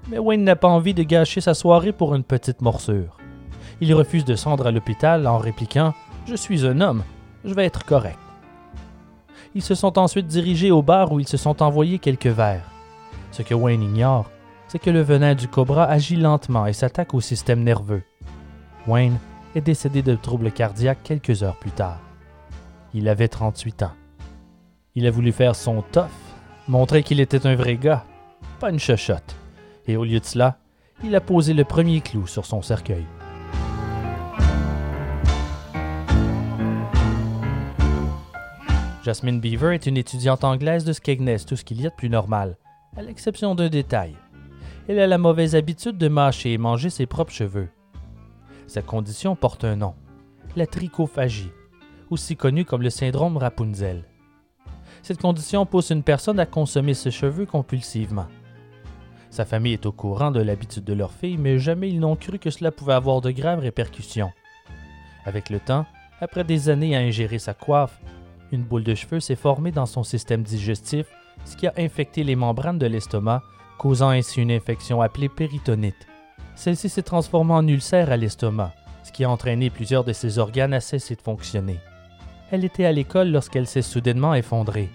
Mais 0.08 0.20
Wayne 0.20 0.44
n'a 0.44 0.56
pas 0.56 0.68
envie 0.68 0.94
de 0.94 1.02
gâcher 1.02 1.42
sa 1.42 1.56
soirée 1.56 1.94
pour 1.94 2.14
une 2.14 2.24
petite 2.24 2.62
morsure. 2.62 3.18
Il 3.82 3.92
refuse 3.96 4.24
de 4.24 4.36
se 4.36 4.48
rendre 4.48 4.68
à 4.68 4.72
l'hôpital 4.72 5.26
en 5.26 5.40
répliquant 5.40 5.96
Je 6.28 6.36
suis 6.36 6.68
un 6.68 6.80
homme, 6.80 7.02
je 7.44 7.56
vais 7.56 7.66
être 7.66 7.84
correct. 7.84 8.20
Ils 9.56 9.64
se 9.64 9.74
sont 9.74 9.98
ensuite 9.98 10.28
dirigés 10.28 10.70
au 10.70 10.84
bar 10.84 11.12
où 11.12 11.20
ils 11.20 11.28
se 11.28 11.38
sont 11.38 11.64
envoyés 11.64 11.98
quelques 11.98 12.28
verres. 12.28 12.70
Ce 13.32 13.42
que 13.42 13.56
Wayne 13.56 13.82
ignore, 13.82 14.30
c'est 14.68 14.78
que 14.78 14.92
le 14.92 15.02
venin 15.02 15.34
du 15.34 15.48
cobra 15.48 15.86
agit 15.86 16.18
lentement 16.18 16.68
et 16.68 16.74
s'attaque 16.74 17.16
au 17.16 17.20
système 17.20 17.64
nerveux. 17.64 18.04
Wayne 18.86 19.18
décédé 19.62 20.02
de 20.02 20.16
troubles 20.16 20.52
cardiaques 20.52 21.04
quelques 21.04 21.44
heures 21.44 21.58
plus 21.58 21.72
tard. 21.72 22.00
Il 22.94 23.08
avait 23.08 23.28
38 23.28 23.84
ans. 23.84 23.94
Il 24.96 25.06
a 25.06 25.12
voulu 25.12 25.32
faire 25.32 25.56
son 25.56 25.84
tough, 25.92 26.06
montrer 26.68 27.04
qu'il 27.04 27.20
était 27.20 27.46
un 27.46 27.56
vrai 27.56 27.76
gars, 27.76 28.06
pas 28.60 28.70
une 28.70 28.80
chochotte. 28.80 29.36
Et 29.88 29.96
au 29.96 30.04
lieu 30.04 30.20
de 30.20 30.26
cela, 30.26 30.58
il 31.04 31.16
a 31.16 31.22
posé 31.22 31.54
le 31.54 31.64
premier 31.64 32.02
clou 32.02 32.28
sur 32.28 32.46
son 32.46 32.62
cercueil. 32.62 33.06
Jasmine 39.04 39.40
Beaver 39.40 39.74
est 39.74 39.86
une 39.86 39.96
étudiante 39.96 40.44
anglaise 40.44 40.84
de 40.84 40.92
Skegness, 40.92 41.46
tout 41.46 41.56
ce 41.56 41.64
qu'il 41.64 41.82
y 41.82 41.88
a 41.88 41.90
de 41.90 41.96
plus 41.96 42.10
normal, 42.10 42.58
à 42.98 43.02
l'exception 43.02 43.56
d'un 43.56 43.70
détail. 43.70 44.16
Elle 44.90 45.00
a 45.00 45.08
la 45.08 45.18
mauvaise 45.18 45.56
habitude 45.56 45.98
de 45.98 46.08
mâcher 46.10 46.54
et 46.54 46.58
manger 46.58 46.90
ses 46.90 47.06
propres 47.06 47.32
cheveux. 47.32 47.70
Sa 48.68 48.82
condition 48.82 49.38
porte 49.38 49.64
un 49.64 49.78
nom, 49.78 49.96
la 50.58 50.68
trichophagie, 50.68 51.52
aussi 52.10 52.36
connue 52.36 52.66
comme 52.66 52.82
le 52.82 52.90
syndrome 52.90 53.38
Rapunzel. 53.38 54.04
Cette 55.02 55.22
condition 55.22 55.66
pousse 55.66 55.90
une 55.90 56.04
personne 56.04 56.40
à 56.40 56.46
consommer 56.46 56.94
ses 56.94 57.12
cheveux 57.12 57.46
compulsivement. 57.46 58.28
Sa 59.30 59.46
famille 59.46 59.74
est 59.74 59.86
au 59.86 59.94
courant 59.94 60.32
de 60.32 60.42
l'habitude 60.42 60.84
de 60.84 60.94
leur 60.94 61.14
fille, 61.14 61.38
mais 61.38 61.60
jamais 61.60 61.90
ils 61.90 62.00
n'ont 62.00 62.18
cru 62.18 62.40
que 62.40 62.50
cela 62.50 62.72
pouvait 62.72 62.94
avoir 62.94 63.22
de 63.22 63.32
graves 63.32 63.60
répercussions. 63.60 64.32
Avec 65.26 65.50
le 65.50 65.62
temps, 65.62 65.86
après 66.20 66.44
des 66.44 66.68
années 66.68 66.96
à 66.96 67.00
ingérer 67.00 67.40
sa 67.40 67.54
coiffe, 67.54 68.02
une 68.52 68.64
boule 68.64 68.84
de 68.84 68.96
cheveux 68.96 69.22
s'est 69.22 69.36
formée 69.36 69.72
dans 69.72 69.86
son 69.86 70.04
système 70.04 70.44
digestif, 70.44 71.08
ce 71.46 71.56
qui 71.56 71.68
a 71.68 71.74
infecté 71.78 72.24
les 72.26 72.36
membranes 72.36 72.80
de 72.80 72.86
l'estomac, 72.86 73.44
causant 73.78 74.10
ainsi 74.10 74.42
une 74.42 74.52
infection 74.52 75.02
appelée 75.02 75.30
péritonite. 75.30 76.08
Celle-ci 76.58 76.90
s'est 76.90 77.04
transformée 77.04 77.54
en 77.54 77.68
ulcère 77.68 78.12
à 78.12 78.18
l'estomac, 78.18 78.74
ce 79.04 79.12
qui 79.12 79.24
a 79.24 79.30
entraîné 79.30 79.70
plusieurs 79.70 80.04
de 80.04 80.12
ses 80.12 80.40
organes 80.40 80.74
à 80.74 80.80
cesser 80.80 81.16
de 81.16 81.22
fonctionner. 81.22 81.78
Elle 82.52 82.66
était 82.66 82.86
à 82.86 82.92
l'école 82.92 83.30
lorsqu'elle 83.30 83.68
s'est 83.68 83.84
soudainement 83.84 84.34
effondrée. 84.34 84.90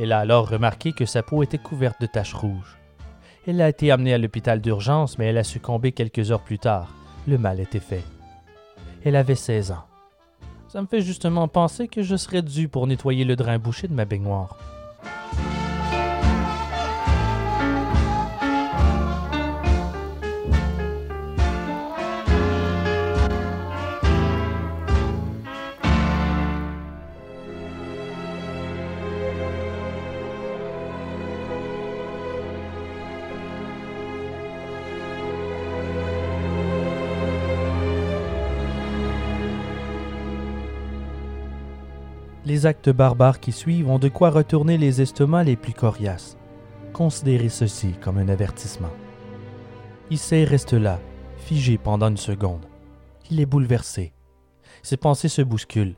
Elle 0.00 0.10
a 0.10 0.18
alors 0.18 0.48
remarqué 0.48 0.92
que 0.92 1.06
sa 1.06 1.22
peau 1.22 1.44
était 1.44 1.56
couverte 1.56 2.00
de 2.00 2.06
taches 2.06 2.34
rouges. 2.34 2.78
Elle 3.46 3.60
a 3.60 3.68
été 3.68 3.92
amenée 3.92 4.12
à 4.12 4.18
l'hôpital 4.18 4.60
d'urgence, 4.60 5.18
mais 5.18 5.26
elle 5.26 5.38
a 5.38 5.44
succombé 5.44 5.92
quelques 5.92 6.32
heures 6.32 6.42
plus 6.42 6.58
tard. 6.58 6.92
Le 7.28 7.38
mal 7.38 7.60
était 7.60 7.78
fait. 7.78 8.04
Elle 9.04 9.14
avait 9.14 9.36
16 9.36 9.70
ans. 9.70 9.84
Ça 10.66 10.82
me 10.82 10.88
fait 10.88 11.00
justement 11.00 11.46
penser 11.46 11.86
que 11.86 12.02
je 12.02 12.16
serais 12.16 12.42
dû 12.42 12.68
pour 12.68 12.88
nettoyer 12.88 13.24
le 13.24 13.36
drain 13.36 13.58
bouché 13.58 13.86
de 13.86 13.94
ma 13.94 14.04
baignoire. 14.04 14.56
Les 42.52 42.66
actes 42.66 42.90
barbares 42.90 43.40
qui 43.40 43.50
suivent 43.50 43.88
ont 43.88 43.98
de 43.98 44.10
quoi 44.10 44.28
retourner 44.28 44.76
les 44.76 45.00
estomacs 45.00 45.46
les 45.46 45.56
plus 45.56 45.72
coriaces. 45.72 46.36
Considérez 46.92 47.48
ceci 47.48 47.92
comme 47.98 48.18
un 48.18 48.28
avertissement. 48.28 48.92
Issei 50.10 50.44
reste 50.44 50.74
là, 50.74 51.00
figé 51.38 51.78
pendant 51.78 52.08
une 52.08 52.18
seconde. 52.18 52.66
Il 53.30 53.40
est 53.40 53.46
bouleversé. 53.46 54.12
Ses 54.82 54.98
pensées 54.98 55.30
se 55.30 55.40
bousculent. 55.40 55.96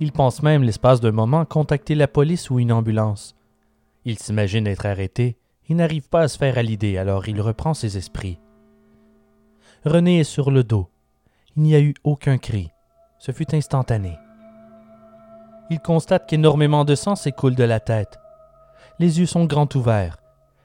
Il 0.00 0.10
pense 0.10 0.42
même, 0.42 0.64
l'espace 0.64 1.00
d'un 1.00 1.12
moment, 1.12 1.44
contacter 1.44 1.94
la 1.94 2.08
police 2.08 2.50
ou 2.50 2.58
une 2.58 2.72
ambulance. 2.72 3.36
Il 4.04 4.18
s'imagine 4.18 4.66
être 4.66 4.86
arrêté 4.86 5.36
et 5.68 5.74
n'arrive 5.74 6.08
pas 6.08 6.22
à 6.22 6.28
se 6.28 6.38
faire 6.38 6.58
à 6.58 6.64
l'idée, 6.64 6.98
alors 6.98 7.28
il 7.28 7.40
reprend 7.40 7.72
ses 7.72 7.96
esprits. 7.96 8.40
René 9.84 10.18
est 10.18 10.24
sur 10.24 10.50
le 10.50 10.64
dos. 10.64 10.88
Il 11.54 11.62
n'y 11.62 11.76
a 11.76 11.80
eu 11.80 11.94
aucun 12.02 12.38
cri. 12.38 12.70
Ce 13.20 13.30
fut 13.30 13.54
instantané 13.54 14.18
il 15.72 15.80
constate 15.80 16.28
qu'énormément 16.28 16.84
de 16.84 16.94
sang 16.94 17.16
s'écoule 17.16 17.54
de 17.54 17.64
la 17.64 17.80
tête. 17.80 18.20
Les 18.98 19.20
yeux 19.20 19.26
sont 19.26 19.46
grands 19.46 19.68
ouverts. 19.74 20.18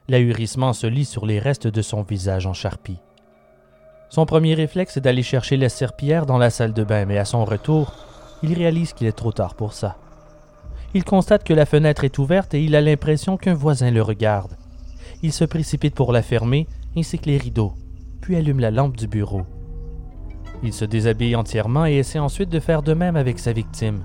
L'ahurissement 0.09 0.73
se 0.73 0.85
lit 0.85 1.05
sur 1.05 1.25
les 1.25 1.39
restes 1.39 1.67
de 1.67 1.81
son 1.81 2.01
visage 2.01 2.45
en 2.45 2.53
charpie. 2.53 2.99
Son 4.09 4.25
premier 4.25 4.53
réflexe 4.53 4.97
est 4.97 5.01
d'aller 5.01 5.23
chercher 5.23 5.55
la 5.55 5.69
serpillière 5.69 6.25
dans 6.25 6.37
la 6.37 6.49
salle 6.49 6.73
de 6.73 6.83
bain, 6.83 7.05
mais 7.05 7.17
à 7.17 7.23
son 7.23 7.45
retour, 7.45 7.93
il 8.43 8.53
réalise 8.53 8.91
qu'il 8.91 9.07
est 9.07 9.15
trop 9.15 9.31
tard 9.31 9.55
pour 9.55 9.71
ça. 9.71 9.95
Il 10.93 11.05
constate 11.05 11.45
que 11.45 11.53
la 11.53 11.65
fenêtre 11.65 12.03
est 12.03 12.17
ouverte 12.17 12.53
et 12.53 12.61
il 12.61 12.75
a 12.75 12.81
l'impression 12.81 13.37
qu'un 13.37 13.53
voisin 13.53 13.91
le 13.91 14.01
regarde. 14.01 14.57
Il 15.23 15.31
se 15.31 15.45
précipite 15.45 15.95
pour 15.95 16.11
la 16.11 16.21
fermer, 16.21 16.67
ainsi 16.97 17.17
que 17.17 17.29
les 17.29 17.37
rideaux, 17.37 17.73
puis 18.19 18.35
allume 18.35 18.59
la 18.59 18.71
lampe 18.71 18.97
du 18.97 19.07
bureau. 19.07 19.43
Il 20.63 20.73
se 20.73 20.83
déshabille 20.83 21.37
entièrement 21.37 21.85
et 21.85 21.95
essaie 21.95 22.19
ensuite 22.19 22.49
de 22.49 22.59
faire 22.59 22.83
de 22.83 22.93
même 22.93 23.15
avec 23.15 23.39
sa 23.39 23.53
victime. 23.53 24.03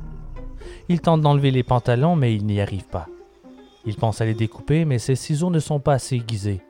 Il 0.88 1.00
tente 1.00 1.20
d'enlever 1.20 1.50
les 1.50 1.62
pantalons, 1.62 2.16
mais 2.16 2.34
il 2.34 2.44
n'y 2.44 2.60
arrive 2.60 2.86
pas. 2.86 3.06
Il 3.84 3.96
pense 3.96 4.20
à 4.20 4.24
les 4.24 4.34
découper, 4.34 4.84
mais 4.84 4.98
ses 4.98 5.16
ciseaux 5.16 5.50
ne 5.50 5.58
sont 5.58 5.80
pas 5.80 5.94
assez 5.94 6.16
aiguisés. 6.16 6.60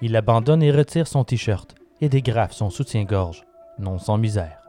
Il 0.00 0.16
abandonne 0.16 0.62
et 0.62 0.70
retire 0.70 1.06
son 1.06 1.24
t-shirt 1.24 1.74
et 2.00 2.08
dégrafe 2.08 2.52
son 2.52 2.70
soutien-gorge, 2.70 3.44
non 3.78 3.98
sans 3.98 4.16
misère. 4.16 4.60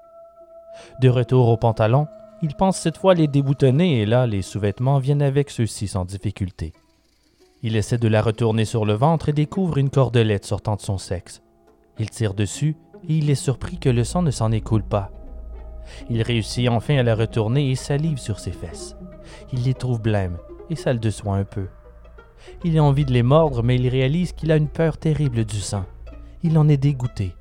De 1.02 1.10
retour 1.10 1.48
aux 1.48 1.58
pantalons, 1.58 2.08
il 2.42 2.56
pense 2.56 2.78
cette 2.78 2.98
fois 2.98 3.14
les 3.14 3.28
déboutonner 3.28 4.02
et 4.02 4.06
là, 4.06 4.26
les 4.26 4.42
sous-vêtements 4.42 5.00
viennent 5.00 5.22
avec 5.22 5.50
ceux-ci 5.50 5.88
sans 5.88 6.06
difficulté. 6.06 6.74
Il 7.62 7.76
essaie 7.76 7.98
de 7.98 8.08
la 8.08 8.22
retourner 8.22 8.66
sur 8.66 8.86
le 8.86 8.94
ventre 8.94 9.30
et 9.30 9.34
découvre 9.34 9.78
une 9.78 9.90
cordelette 9.90 10.46
sortant 10.46 10.76
de 10.76 10.82
son 10.82 10.98
sexe. 10.98 11.42
Il 11.98 12.10
tire 12.10 12.34
dessus 12.34 12.78
et 13.08 13.18
il 13.18 13.30
est 13.30 13.36
surpris 13.36 13.78
que 13.78 13.90
le 13.90 14.06
sang 14.06 14.22
ne 14.22 14.32
s'en 14.32 14.52
écoule 14.52 14.84
pas. 14.84 15.12
Il 16.10 16.22
réussit 16.22 16.70
enfin 16.70 16.98
à 16.98 17.04
la 17.04 17.16
retourner 17.16 17.72
et 17.72 17.76
salive 17.76 18.18
sur 18.18 18.40
ses 18.40 18.52
fesses. 18.52 18.96
Il 19.54 19.64
les 19.64 19.74
trouve 19.74 20.02
blêmes 20.02 20.38
et 20.70 20.76
ça 20.76 20.94
le 20.94 21.00
déçoit 21.00 21.36
un 21.36 21.44
peu. 21.44 21.68
Il 22.64 22.78
a 22.78 22.84
envie 22.84 23.06
de 23.06 23.14
les 23.14 23.24
mordre, 23.24 23.64
mais 23.64 23.76
il 23.76 23.88
réalise 23.88 24.34
qu'il 24.34 24.52
a 24.52 24.56
une 24.56 24.68
peur 24.68 24.98
terrible 24.98 25.46
du 25.46 25.60
sang. 25.60 25.86
Il 26.44 26.58
en 26.58 26.70
est 26.70 26.78
dégoûté. 26.78 27.36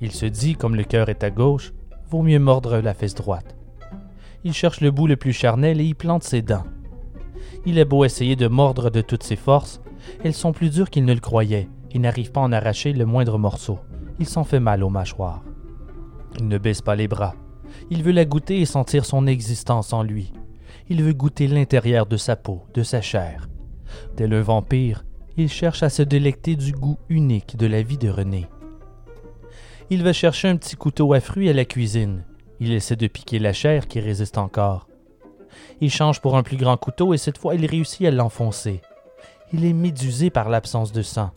Il 0.00 0.12
se 0.12 0.26
dit, 0.26 0.56
comme 0.56 0.74
le 0.74 0.84
cœur 0.84 1.08
est 1.08 1.24
à 1.24 1.30
gauche, 1.30 1.72
vaut 2.10 2.22
mieux 2.22 2.38
mordre 2.38 2.78
la 2.78 2.94
fesse 2.94 3.14
droite. 3.14 3.56
Il 4.44 4.52
cherche 4.52 4.80
le 4.80 4.90
bout 4.90 5.06
le 5.06 5.16
plus 5.16 5.32
charnel 5.32 5.80
et 5.80 5.84
y 5.84 5.94
plante 5.94 6.22
ses 6.22 6.42
dents. 6.42 6.66
Il 7.64 7.78
est 7.78 7.84
beau 7.84 8.04
essayer 8.04 8.36
de 8.36 8.48
mordre 8.48 8.90
de 8.90 9.00
toutes 9.00 9.22
ses 9.22 9.36
forces, 9.36 9.80
elles 10.22 10.34
sont 10.34 10.52
plus 10.52 10.70
dures 10.70 10.90
qu'il 10.90 11.04
ne 11.04 11.14
le 11.14 11.20
croyait 11.20 11.68
Il 11.92 12.02
n'arrive 12.02 12.30
pas 12.30 12.40
à 12.40 12.44
en 12.44 12.52
arracher 12.52 12.92
le 12.92 13.06
moindre 13.06 13.38
morceau. 13.38 13.78
Il 14.18 14.26
s'en 14.26 14.44
fait 14.44 14.60
mal 14.60 14.84
aux 14.84 14.90
mâchoires. 14.90 15.42
Il 16.38 16.48
ne 16.48 16.58
baisse 16.58 16.82
pas 16.82 16.96
les 16.96 17.08
bras. 17.08 17.34
Il 17.90 18.02
veut 18.02 18.12
la 18.12 18.24
goûter 18.24 18.60
et 18.60 18.66
sentir 18.66 19.04
son 19.04 19.26
existence 19.26 19.92
en 19.92 20.02
lui. 20.02 20.32
Il 20.88 21.02
veut 21.02 21.12
goûter 21.12 21.48
l'intérieur 21.48 22.06
de 22.06 22.16
sa 22.16 22.36
peau, 22.36 22.62
de 22.74 22.82
sa 22.82 23.00
chair. 23.00 23.48
Tel 24.16 24.34
un 24.34 24.42
vampire, 24.42 25.04
il 25.36 25.48
cherche 25.48 25.82
à 25.82 25.88
se 25.88 26.02
délecter 26.02 26.56
du 26.56 26.72
goût 26.72 26.98
unique 27.08 27.56
de 27.56 27.66
la 27.66 27.82
vie 27.82 27.98
de 27.98 28.08
René. 28.08 28.46
Il 29.90 30.02
va 30.02 30.12
chercher 30.12 30.48
un 30.48 30.56
petit 30.56 30.76
couteau 30.76 31.12
à 31.12 31.20
fruits 31.20 31.48
à 31.48 31.52
la 31.52 31.64
cuisine. 31.64 32.24
Il 32.58 32.72
essaie 32.72 32.96
de 32.96 33.06
piquer 33.06 33.38
la 33.38 33.52
chair 33.52 33.86
qui 33.86 34.00
résiste 34.00 34.38
encore. 34.38 34.88
Il 35.80 35.90
change 35.90 36.20
pour 36.20 36.36
un 36.36 36.42
plus 36.42 36.56
grand 36.56 36.76
couteau 36.76 37.14
et 37.14 37.18
cette 37.18 37.38
fois 37.38 37.54
il 37.54 37.66
réussit 37.66 38.06
à 38.06 38.10
l'enfoncer. 38.10 38.80
Il 39.52 39.64
est 39.64 39.72
médusé 39.72 40.30
par 40.30 40.48
l'absence 40.48 40.90
de 40.92 41.02
sang. 41.02 41.30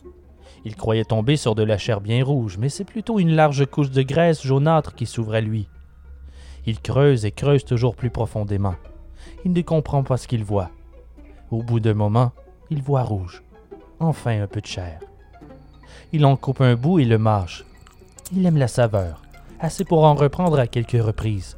Il 0.64 0.76
croyait 0.76 1.04
tomber 1.04 1.36
sur 1.36 1.54
de 1.54 1.62
la 1.62 1.78
chair 1.78 2.00
bien 2.00 2.24
rouge, 2.24 2.58
mais 2.58 2.68
c'est 2.68 2.84
plutôt 2.84 3.18
une 3.18 3.34
large 3.34 3.66
couche 3.66 3.90
de 3.90 4.02
graisse 4.02 4.44
jaunâtre 4.44 4.94
qui 4.94 5.06
s'ouvre 5.06 5.34
à 5.34 5.40
lui. 5.40 5.68
Il 6.70 6.80
creuse 6.80 7.24
et 7.24 7.32
creuse 7.32 7.64
toujours 7.64 7.96
plus 7.96 8.10
profondément. 8.10 8.76
Il 9.44 9.52
ne 9.52 9.60
comprend 9.60 10.04
pas 10.04 10.16
ce 10.16 10.28
qu'il 10.28 10.44
voit. 10.44 10.70
Au 11.50 11.64
bout 11.64 11.80
d'un 11.80 11.94
moment, 11.94 12.30
il 12.70 12.80
voit 12.80 13.02
rouge. 13.02 13.42
Enfin 13.98 14.40
un 14.40 14.46
peu 14.46 14.60
de 14.60 14.66
chair. 14.66 15.00
Il 16.12 16.24
en 16.24 16.36
coupe 16.36 16.60
un 16.60 16.76
bout 16.76 17.00
et 17.00 17.04
le 17.04 17.18
mâche. 17.18 17.64
Il 18.32 18.46
aime 18.46 18.56
la 18.56 18.68
saveur, 18.68 19.20
assez 19.58 19.84
pour 19.84 20.04
en 20.04 20.14
reprendre 20.14 20.60
à 20.60 20.68
quelques 20.68 21.02
reprises. 21.04 21.56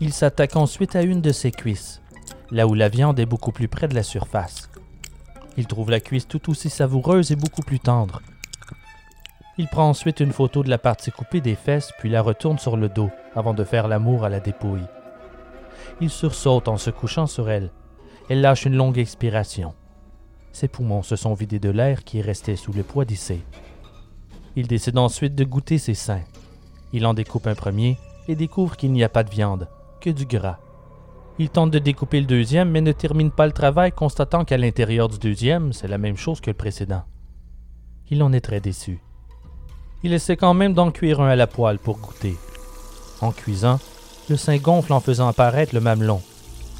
Il 0.00 0.12
s'attaque 0.12 0.56
ensuite 0.56 0.96
à 0.96 1.02
une 1.02 1.22
de 1.22 1.32
ses 1.32 1.50
cuisses, 1.50 2.02
là 2.50 2.66
où 2.66 2.74
la 2.74 2.90
viande 2.90 3.18
est 3.18 3.24
beaucoup 3.24 3.52
plus 3.52 3.68
près 3.68 3.88
de 3.88 3.94
la 3.94 4.02
surface. 4.02 4.68
Il 5.56 5.66
trouve 5.66 5.90
la 5.90 6.00
cuisse 6.00 6.28
tout 6.28 6.50
aussi 6.50 6.68
savoureuse 6.68 7.32
et 7.32 7.36
beaucoup 7.36 7.62
plus 7.62 7.80
tendre. 7.80 8.20
Il 9.58 9.68
prend 9.68 9.88
ensuite 9.88 10.20
une 10.20 10.32
photo 10.32 10.62
de 10.62 10.68
la 10.68 10.78
partie 10.78 11.10
coupée 11.10 11.40
des 11.40 11.54
fesses 11.54 11.92
puis 11.98 12.10
la 12.10 12.20
retourne 12.20 12.58
sur 12.58 12.76
le 12.76 12.90
dos 12.90 13.10
avant 13.34 13.54
de 13.54 13.64
faire 13.64 13.88
l'amour 13.88 14.24
à 14.24 14.28
la 14.28 14.40
dépouille. 14.40 14.86
Il 16.00 16.10
sursaute 16.10 16.68
en 16.68 16.76
se 16.76 16.90
couchant 16.90 17.26
sur 17.26 17.48
elle. 17.48 17.70
Elle 18.28 18.42
lâche 18.42 18.66
une 18.66 18.76
longue 18.76 18.98
expiration. 18.98 19.74
Ses 20.52 20.68
poumons 20.68 21.02
se 21.02 21.16
sont 21.16 21.34
vidés 21.34 21.58
de 21.58 21.70
l'air 21.70 22.04
qui 22.04 22.18
est 22.18 22.22
resté 22.22 22.56
sous 22.56 22.72
le 22.72 22.82
poids 22.82 23.04
d'Issé. 23.04 23.42
Il 24.56 24.66
décide 24.66 24.98
ensuite 24.98 25.34
de 25.34 25.44
goûter 25.44 25.78
ses 25.78 25.94
seins. 25.94 26.24
Il 26.92 27.06
en 27.06 27.14
découpe 27.14 27.46
un 27.46 27.54
premier 27.54 27.98
et 28.28 28.34
découvre 28.34 28.76
qu'il 28.76 28.92
n'y 28.92 29.04
a 29.04 29.08
pas 29.08 29.24
de 29.24 29.30
viande, 29.30 29.68
que 30.00 30.10
du 30.10 30.26
gras. 30.26 30.58
Il 31.38 31.50
tente 31.50 31.70
de 31.70 31.78
découper 31.78 32.20
le 32.20 32.26
deuxième, 32.26 32.70
mais 32.70 32.80
ne 32.80 32.92
termine 32.92 33.30
pas 33.30 33.46
le 33.46 33.52
travail, 33.52 33.92
constatant 33.92 34.44
qu'à 34.44 34.56
l'intérieur 34.56 35.08
du 35.08 35.18
deuxième, 35.18 35.72
c'est 35.72 35.88
la 35.88 35.98
même 35.98 36.16
chose 36.16 36.40
que 36.40 36.50
le 36.50 36.56
précédent. 36.56 37.04
Il 38.10 38.22
en 38.22 38.32
est 38.32 38.40
très 38.40 38.60
déçu. 38.60 39.00
Il 40.06 40.12
essaie 40.12 40.36
quand 40.36 40.54
même 40.54 40.72
d'en 40.72 40.92
cuire 40.92 41.20
un 41.20 41.30
à 41.30 41.34
la 41.34 41.48
poêle 41.48 41.80
pour 41.80 41.98
goûter. 41.98 42.36
En 43.20 43.32
cuisant, 43.32 43.80
le 44.30 44.36
sein 44.36 44.56
gonfle 44.56 44.92
en 44.92 45.00
faisant 45.00 45.26
apparaître 45.26 45.74
le 45.74 45.80
mamelon. 45.80 46.22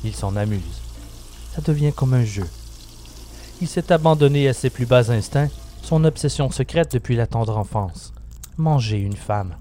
Il 0.05 0.14
s'en 0.14 0.37
amuse. 0.37 0.81
Ça 1.53 1.61
devient 1.61 1.93
comme 1.93 2.14
un 2.14 2.24
jeu. 2.24 2.47
Il 3.61 3.66
s'est 3.66 3.91
abandonné 3.91 4.47
à 4.47 4.53
ses 4.53 4.70
plus 4.70 4.87
bas 4.87 5.11
instincts, 5.11 5.51
son 5.83 6.05
obsession 6.05 6.53
secrète 6.53 6.93
depuis 6.93 7.16
la 7.16 7.27
tendre 7.27 7.59
enfance. 7.59 8.12
Manger 8.59 8.99
une 8.99 9.16
femme. 9.16 9.57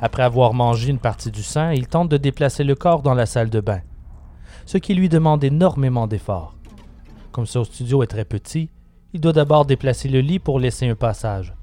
Après 0.00 0.24
avoir 0.24 0.52
mangé 0.52 0.90
une 0.90 0.98
partie 0.98 1.30
du 1.30 1.44
sein, 1.44 1.72
il 1.72 1.86
tente 1.86 2.08
de 2.08 2.16
déplacer 2.16 2.64
le 2.64 2.74
corps 2.74 3.02
dans 3.02 3.14
la 3.14 3.26
salle 3.26 3.50
de 3.50 3.60
bain, 3.60 3.82
ce 4.66 4.76
qui 4.76 4.94
lui 4.94 5.08
demande 5.08 5.44
énormément 5.44 6.08
d'efforts. 6.08 6.56
Comme 7.30 7.46
son 7.46 7.62
studio 7.62 8.02
est 8.02 8.08
très 8.08 8.24
petit, 8.24 8.70
il 9.12 9.20
doit 9.20 9.32
d'abord 9.32 9.66
déplacer 9.66 10.08
le 10.08 10.20
lit 10.20 10.40
pour 10.40 10.58
laisser 10.58 10.88
un 10.88 10.96
passage. 10.96 11.54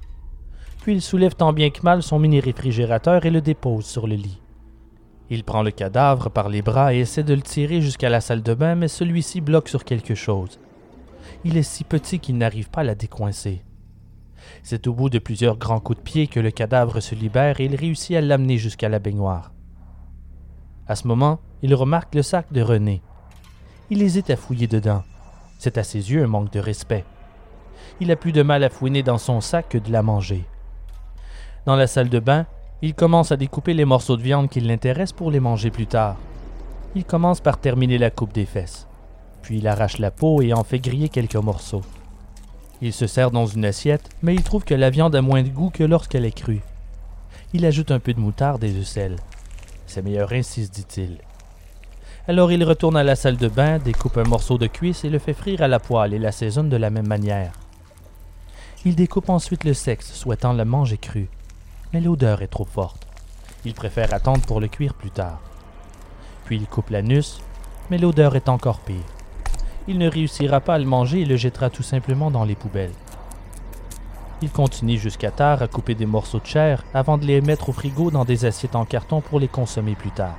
Puis 0.80 0.94
il 0.94 1.02
soulève 1.02 1.34
tant 1.34 1.52
bien 1.52 1.70
que 1.70 1.82
mal 1.82 2.02
son 2.02 2.18
mini-réfrigérateur 2.18 3.26
et 3.26 3.30
le 3.30 3.40
dépose 3.40 3.84
sur 3.84 4.06
le 4.06 4.14
lit. 4.14 4.40
Il 5.30 5.44
prend 5.44 5.62
le 5.62 5.70
cadavre 5.70 6.30
par 6.30 6.48
les 6.48 6.62
bras 6.62 6.94
et 6.94 7.00
essaie 7.00 7.22
de 7.22 7.34
le 7.34 7.42
tirer 7.42 7.80
jusqu'à 7.82 8.08
la 8.08 8.20
salle 8.20 8.42
de 8.42 8.54
bain, 8.54 8.74
mais 8.74 8.88
celui-ci 8.88 9.40
bloque 9.40 9.68
sur 9.68 9.84
quelque 9.84 10.14
chose. 10.14 10.58
Il 11.44 11.56
est 11.56 11.62
si 11.62 11.84
petit 11.84 12.18
qu'il 12.18 12.38
n'arrive 12.38 12.70
pas 12.70 12.80
à 12.80 12.84
la 12.84 12.94
décoincer. 12.94 13.62
C'est 14.62 14.86
au 14.86 14.94
bout 14.94 15.10
de 15.10 15.18
plusieurs 15.18 15.58
grands 15.58 15.80
coups 15.80 15.98
de 15.98 16.04
pied 16.04 16.26
que 16.26 16.40
le 16.40 16.50
cadavre 16.50 17.00
se 17.00 17.14
libère 17.14 17.60
et 17.60 17.66
il 17.66 17.76
réussit 17.76 18.16
à 18.16 18.20
l'amener 18.20 18.56
jusqu'à 18.56 18.88
la 18.88 18.98
baignoire. 18.98 19.52
À 20.86 20.96
ce 20.96 21.06
moment, 21.06 21.40
il 21.60 21.74
remarque 21.74 22.14
le 22.14 22.22
sac 22.22 22.50
de 22.52 22.62
René. 22.62 23.02
Il 23.90 24.02
hésite 24.02 24.30
à 24.30 24.36
fouiller 24.36 24.66
dedans. 24.66 25.02
C'est 25.58 25.76
à 25.76 25.82
ses 25.82 26.12
yeux 26.12 26.24
un 26.24 26.28
manque 26.28 26.52
de 26.52 26.60
respect. 26.60 27.04
Il 28.00 28.10
a 28.10 28.16
plus 28.16 28.32
de 28.32 28.42
mal 28.42 28.64
à 28.64 28.70
fouiner 28.70 29.02
dans 29.02 29.18
son 29.18 29.40
sac 29.40 29.68
que 29.68 29.78
de 29.78 29.92
la 29.92 30.02
manger. 30.02 30.46
Dans 31.68 31.76
la 31.76 31.86
salle 31.86 32.08
de 32.08 32.18
bain, 32.18 32.46
il 32.80 32.94
commence 32.94 33.30
à 33.30 33.36
découper 33.36 33.74
les 33.74 33.84
morceaux 33.84 34.16
de 34.16 34.22
viande 34.22 34.48
qui 34.48 34.58
l'intéressent 34.58 35.12
pour 35.12 35.30
les 35.30 35.38
manger 35.38 35.70
plus 35.70 35.86
tard. 35.86 36.16
Il 36.94 37.04
commence 37.04 37.42
par 37.42 37.60
terminer 37.60 37.98
la 37.98 38.08
coupe 38.08 38.32
des 38.32 38.46
fesses. 38.46 38.86
Puis 39.42 39.58
il 39.58 39.68
arrache 39.68 39.98
la 39.98 40.10
peau 40.10 40.40
et 40.40 40.54
en 40.54 40.64
fait 40.64 40.78
griller 40.78 41.10
quelques 41.10 41.36
morceaux. 41.36 41.82
Il 42.80 42.94
se 42.94 43.06
sert 43.06 43.30
dans 43.30 43.44
une 43.44 43.66
assiette, 43.66 44.08
mais 44.22 44.34
il 44.34 44.42
trouve 44.42 44.64
que 44.64 44.72
la 44.72 44.88
viande 44.88 45.14
a 45.14 45.20
moins 45.20 45.42
de 45.42 45.50
goût 45.50 45.68
que 45.68 45.84
lorsqu'elle 45.84 46.24
est 46.24 46.32
crue. 46.32 46.62
Il 47.52 47.66
ajoute 47.66 47.90
un 47.90 47.98
peu 47.98 48.14
de 48.14 48.20
moutarde 48.20 48.64
et 48.64 48.72
de 48.72 48.82
sel. 48.82 49.16
C'est 49.86 50.00
meilleur 50.00 50.32
ainsi, 50.32 50.70
dit-il. 50.70 51.18
Alors 52.26 52.50
il 52.50 52.64
retourne 52.64 52.96
à 52.96 53.04
la 53.04 53.14
salle 53.14 53.36
de 53.36 53.48
bain, 53.48 53.78
découpe 53.78 54.16
un 54.16 54.24
morceau 54.24 54.56
de 54.56 54.68
cuisse 54.68 55.04
et 55.04 55.10
le 55.10 55.18
fait 55.18 55.34
frire 55.34 55.60
à 55.60 55.68
la 55.68 55.80
poêle 55.80 56.14
et 56.14 56.18
l'assaisonne 56.18 56.70
de 56.70 56.78
la 56.78 56.88
même 56.88 57.08
manière. 57.08 57.52
Il 58.86 58.96
découpe 58.96 59.28
ensuite 59.28 59.64
le 59.64 59.74
sexe, 59.74 60.14
souhaitant 60.14 60.54
le 60.54 60.64
manger 60.64 60.96
cru. 60.96 61.28
Mais 61.92 62.00
l'odeur 62.00 62.42
est 62.42 62.48
trop 62.48 62.64
forte. 62.64 63.06
Il 63.64 63.74
préfère 63.74 64.12
attendre 64.14 64.44
pour 64.46 64.60
le 64.60 64.68
cuire 64.68 64.94
plus 64.94 65.10
tard. 65.10 65.40
Puis 66.44 66.56
il 66.56 66.66
coupe 66.66 66.90
l'anus, 66.90 67.40
mais 67.90 67.98
l'odeur 67.98 68.36
est 68.36 68.48
encore 68.48 68.80
pire 68.80 69.04
il 69.88 69.96
ne 69.96 70.08
réussira 70.08 70.60
pas 70.60 70.74
à 70.74 70.78
le 70.78 70.84
manger 70.84 71.22
et 71.22 71.24
le 71.24 71.36
jettera 71.36 71.70
tout 71.70 71.82
simplement 71.82 72.30
dans 72.30 72.44
les 72.44 72.54
poubelles. 72.54 72.92
Il 74.42 74.50
continue 74.50 74.98
jusqu'à 74.98 75.30
tard 75.30 75.62
à 75.62 75.66
couper 75.66 75.94
des 75.94 76.06
morceaux 76.06 76.38
de 76.38 76.46
chair 76.46 76.84
avant 76.94 77.18
de 77.18 77.24
les 77.24 77.40
mettre 77.40 77.70
au 77.70 77.72
frigo 77.72 78.10
dans 78.10 78.26
des 78.26 78.44
assiettes 78.44 78.76
en 78.76 78.84
carton 78.84 79.20
pour 79.22 79.40
les 79.40 79.48
consommer 79.48 79.94
plus 79.94 80.10
tard. 80.10 80.36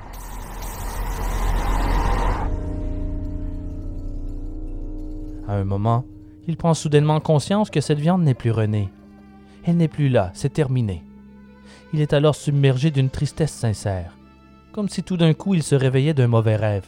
À 5.48 5.54
un 5.54 5.64
moment, 5.64 6.04
il 6.46 6.56
prend 6.56 6.72
soudainement 6.72 7.18
conscience 7.18 7.70
que 7.70 7.80
cette 7.80 7.98
viande 7.98 8.22
n'est 8.22 8.34
plus 8.34 8.52
Renée. 8.52 8.88
Elle 9.64 9.76
n'est 9.76 9.88
plus 9.88 10.08
là, 10.08 10.30
c'est 10.32 10.52
terminé. 10.52 11.02
Il 11.92 12.00
est 12.00 12.12
alors 12.12 12.34
submergé 12.34 12.90
d'une 12.90 13.10
tristesse 13.10 13.52
sincère, 13.52 14.16
comme 14.72 14.88
si 14.88 15.02
tout 15.02 15.16
d'un 15.16 15.34
coup 15.34 15.54
il 15.54 15.62
se 15.62 15.74
réveillait 15.74 16.14
d'un 16.14 16.28
mauvais 16.28 16.56
rêve. 16.56 16.86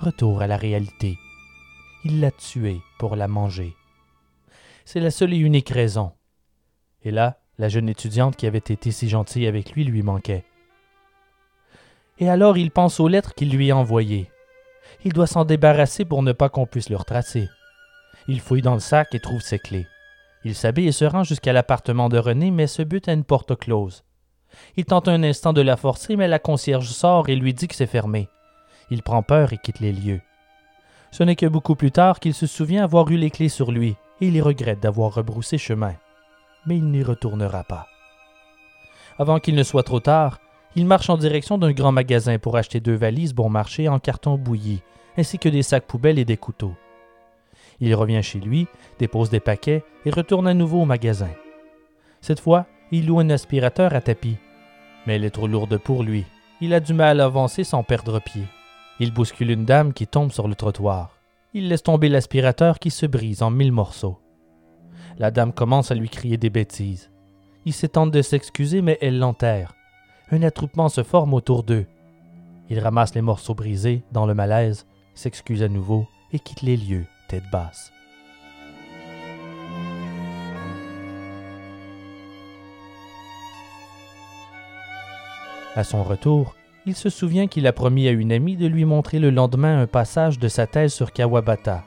Retour 0.00 0.40
à 0.42 0.46
la 0.46 0.56
réalité 0.56 1.18
il 2.04 2.20
l'a 2.20 2.30
tuée 2.30 2.80
pour 2.98 3.16
la 3.16 3.28
manger. 3.28 3.76
C'est 4.84 5.00
la 5.00 5.10
seule 5.10 5.34
et 5.34 5.38
unique 5.38 5.68
raison. 5.68 6.12
Et 7.02 7.10
là, 7.10 7.40
la 7.58 7.68
jeune 7.68 7.88
étudiante 7.88 8.36
qui 8.36 8.46
avait 8.46 8.58
été 8.58 8.90
si 8.90 9.08
gentille 9.08 9.46
avec 9.46 9.72
lui 9.72 9.84
lui 9.84 10.02
manquait. 10.02 10.44
Et 12.18 12.28
alors 12.28 12.58
il 12.58 12.70
pense 12.70 13.00
aux 13.00 13.08
lettres 13.08 13.34
qu'il 13.34 13.50
lui 13.50 13.70
a 13.70 13.76
envoyées. 13.76 14.30
Il 15.04 15.12
doit 15.12 15.26
s'en 15.26 15.44
débarrasser 15.44 16.04
pour 16.04 16.22
ne 16.22 16.32
pas 16.32 16.48
qu'on 16.48 16.66
puisse 16.66 16.90
le 16.90 16.96
retracer. 16.96 17.48
Il 18.28 18.40
fouille 18.40 18.62
dans 18.62 18.74
le 18.74 18.80
sac 18.80 19.14
et 19.14 19.20
trouve 19.20 19.40
ses 19.40 19.58
clés. 19.58 19.86
Il 20.44 20.54
s'habille 20.54 20.88
et 20.88 20.92
se 20.92 21.04
rend 21.04 21.22
jusqu'à 21.22 21.52
l'appartement 21.52 22.08
de 22.08 22.18
René, 22.18 22.50
mais 22.50 22.66
se 22.66 22.82
bute 22.82 23.08
à 23.08 23.12
une 23.12 23.24
porte 23.24 23.56
close. 23.56 24.04
Il 24.76 24.84
tente 24.84 25.08
un 25.08 25.22
instant 25.22 25.52
de 25.52 25.60
la 25.60 25.76
forcer, 25.76 26.16
mais 26.16 26.28
la 26.28 26.38
concierge 26.38 26.88
sort 26.88 27.28
et 27.28 27.36
lui 27.36 27.54
dit 27.54 27.68
que 27.68 27.74
c'est 27.74 27.86
fermé. 27.86 28.28
Il 28.90 29.02
prend 29.02 29.22
peur 29.22 29.52
et 29.52 29.58
quitte 29.58 29.80
les 29.80 29.92
lieux. 29.92 30.20
Ce 31.10 31.22
n'est 31.22 31.36
que 31.36 31.46
beaucoup 31.46 31.74
plus 31.74 31.90
tard 31.90 32.20
qu'il 32.20 32.34
se 32.34 32.46
souvient 32.46 32.84
avoir 32.84 33.10
eu 33.10 33.16
les 33.16 33.30
clés 33.30 33.48
sur 33.48 33.72
lui, 33.72 33.96
et 34.20 34.28
il 34.28 34.42
regrette 34.42 34.80
d'avoir 34.80 35.14
rebroussé 35.14 35.58
chemin. 35.58 35.94
Mais 36.66 36.76
il 36.76 36.84
n'y 36.84 37.02
retournera 37.02 37.64
pas. 37.64 37.88
Avant 39.18 39.38
qu'il 39.38 39.54
ne 39.54 39.62
soit 39.62 39.82
trop 39.82 40.00
tard, 40.00 40.38
il 40.76 40.86
marche 40.86 41.10
en 41.10 41.16
direction 41.16 41.58
d'un 41.58 41.72
grand 41.72 41.92
magasin 41.92 42.38
pour 42.38 42.56
acheter 42.56 42.80
deux 42.80 42.94
valises 42.94 43.34
bon 43.34 43.50
marché 43.50 43.88
en 43.88 43.98
carton 43.98 44.36
bouilli, 44.36 44.82
ainsi 45.16 45.38
que 45.38 45.48
des 45.48 45.62
sacs 45.62 45.86
poubelles 45.86 46.18
et 46.18 46.24
des 46.24 46.36
couteaux. 46.36 46.74
Il 47.80 47.94
revient 47.94 48.22
chez 48.22 48.38
lui, 48.38 48.68
dépose 48.98 49.30
des 49.30 49.40
paquets 49.40 49.82
et 50.04 50.10
retourne 50.10 50.46
à 50.46 50.54
nouveau 50.54 50.82
au 50.82 50.84
magasin. 50.84 51.30
Cette 52.20 52.40
fois, 52.40 52.66
il 52.92 53.06
loue 53.06 53.20
un 53.20 53.30
aspirateur 53.30 53.94
à 53.94 54.00
tapis. 54.00 54.36
Mais 55.06 55.16
elle 55.16 55.24
est 55.24 55.30
trop 55.30 55.46
lourde 55.46 55.78
pour 55.78 56.02
lui. 56.02 56.24
Il 56.60 56.74
a 56.74 56.80
du 56.80 56.92
mal 56.92 57.20
à 57.20 57.24
avancer 57.24 57.64
sans 57.64 57.82
perdre 57.82 58.20
pied. 58.20 58.44
Il 58.98 59.12
bouscule 59.12 59.50
une 59.50 59.64
dame 59.64 59.92
qui 59.92 60.06
tombe 60.06 60.32
sur 60.32 60.48
le 60.48 60.54
trottoir. 60.54 61.16
Il 61.54 61.68
laisse 61.68 61.82
tomber 61.82 62.08
l'aspirateur 62.08 62.78
qui 62.78 62.90
se 62.90 63.06
brise 63.06 63.42
en 63.42 63.50
mille 63.50 63.72
morceaux. 63.72 64.18
La 65.18 65.30
dame 65.30 65.52
commence 65.52 65.90
à 65.90 65.94
lui 65.94 66.08
crier 66.08 66.36
des 66.36 66.50
bêtises. 66.50 67.10
Il 67.64 67.72
s'étend 67.72 68.06
de 68.06 68.22
s'excuser, 68.22 68.82
mais 68.82 68.98
elle 69.00 69.18
l'enterre. 69.18 69.74
Un 70.30 70.42
attroupement 70.42 70.88
se 70.88 71.02
forme 71.02 71.34
autour 71.34 71.62
d'eux. 71.62 71.86
Il 72.68 72.78
ramasse 72.78 73.14
les 73.14 73.22
morceaux 73.22 73.54
brisés 73.54 74.02
dans 74.12 74.26
le 74.26 74.34
malaise, 74.34 74.86
s'excuse 75.14 75.62
à 75.62 75.68
nouveau 75.68 76.06
et 76.32 76.38
quitte 76.38 76.62
les 76.62 76.76
lieux, 76.76 77.06
tête 77.28 77.50
basse. 77.50 77.92
À 85.76 85.84
son 85.84 86.02
retour, 86.02 86.56
il 86.84 86.96
se 86.96 87.10
souvient 87.10 87.46
qu'il 87.46 87.66
a 87.66 87.72
promis 87.72 88.08
à 88.08 88.10
une 88.10 88.32
amie 88.32 88.56
de 88.56 88.66
lui 88.66 88.84
montrer 88.84 89.20
le 89.20 89.30
lendemain 89.30 89.80
un 89.80 89.86
passage 89.86 90.38
de 90.38 90.48
sa 90.48 90.66
thèse 90.66 90.92
sur 90.92 91.12
Kawabata, 91.12 91.84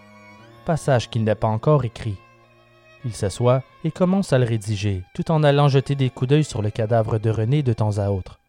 passage 0.65 1.09
qu'il 1.09 1.25
n'a 1.25 1.35
pas 1.35 1.47
encore 1.47 1.83
écrit. 1.83 2.15
Il 3.03 3.13
s'assoit 3.13 3.63
et 3.83 3.91
commence 3.91 4.31
à 4.31 4.39
le 4.39 4.45
rédiger, 4.45 5.03
tout 5.13 5.29
en 5.31 5.43
allant 5.43 5.67
jeter 5.67 5.95
des 5.95 6.09
coups 6.09 6.29
d'œil 6.29 6.43
sur 6.45 6.61
le 6.61 6.69
cadavre 6.69 7.19
de 7.19 7.29
René 7.29 7.61
de 7.61 7.73
temps 7.73 7.97
à 7.97 8.09
autre. 8.09 8.39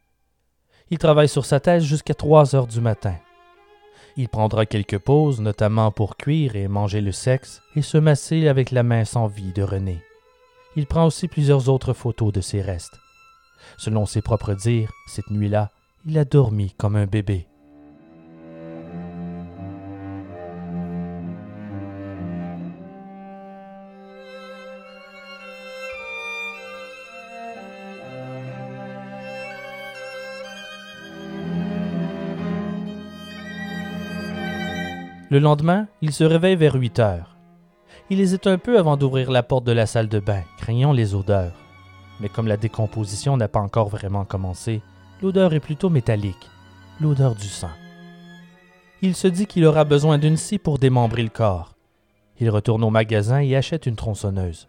Il 0.90 0.98
travaille 0.98 1.28
sur 1.28 1.44
sa 1.44 1.58
thèse 1.58 1.82
jusqu'à 1.82 2.14
trois 2.14 2.54
heures 2.54 2.68
du 2.68 2.80
matin. 2.80 3.16
Il 4.16 4.28
prendra 4.28 4.64
quelques 4.66 4.98
pauses, 4.98 5.40
notamment 5.40 5.90
pour 5.90 6.16
cuire 6.16 6.54
et 6.54 6.68
manger 6.68 7.00
le 7.00 7.10
sexe, 7.10 7.62
et 7.74 7.82
se 7.82 7.98
masser 7.98 8.46
avec 8.46 8.70
la 8.70 8.84
main 8.84 9.04
sans 9.04 9.26
vie 9.26 9.52
de 9.52 9.64
René. 9.64 10.00
Il 10.76 10.86
prend 10.86 11.06
aussi 11.06 11.26
plusieurs 11.26 11.68
autres 11.68 11.94
photos 11.94 12.32
de 12.32 12.40
ses 12.40 12.60
restes. 12.60 13.00
Selon 13.76 14.06
ses 14.06 14.22
propres 14.22 14.54
dires, 14.54 14.92
cette 15.06 15.30
nuit-là, 15.30 15.70
il 16.06 16.18
a 16.18 16.24
dormi 16.24 16.74
comme 16.76 16.96
un 16.96 17.06
bébé. 17.06 17.46
Le 35.30 35.40
lendemain, 35.40 35.88
il 36.00 36.12
se 36.12 36.22
réveille 36.22 36.54
vers 36.54 36.74
8 36.74 36.98
heures. 37.00 37.36
Il 38.08 38.20
hésite 38.20 38.46
un 38.46 38.56
peu 38.56 38.78
avant 38.78 38.96
d'ouvrir 38.96 39.32
la 39.32 39.42
porte 39.42 39.64
de 39.64 39.72
la 39.72 39.86
salle 39.86 40.08
de 40.08 40.20
bain, 40.20 40.42
craignant 40.58 40.92
les 40.92 41.16
odeurs. 41.16 41.63
Mais 42.20 42.28
comme 42.28 42.46
la 42.46 42.56
décomposition 42.56 43.36
n'a 43.36 43.48
pas 43.48 43.60
encore 43.60 43.88
vraiment 43.88 44.24
commencé, 44.24 44.82
L'odeur 45.24 45.54
est 45.54 45.60
plutôt 45.60 45.88
métallique, 45.88 46.50
l'odeur 47.00 47.34
du 47.34 47.46
sang. 47.46 47.70
Il 49.00 49.14
se 49.14 49.26
dit 49.26 49.46
qu'il 49.46 49.64
aura 49.64 49.84
besoin 49.84 50.18
d'une 50.18 50.36
scie 50.36 50.58
pour 50.58 50.78
démembrer 50.78 51.22
le 51.22 51.28
corps. 51.30 51.72
Il 52.40 52.50
retourne 52.50 52.84
au 52.84 52.90
magasin 52.90 53.40
et 53.40 53.56
achète 53.56 53.86
une 53.86 53.96
tronçonneuse. 53.96 54.68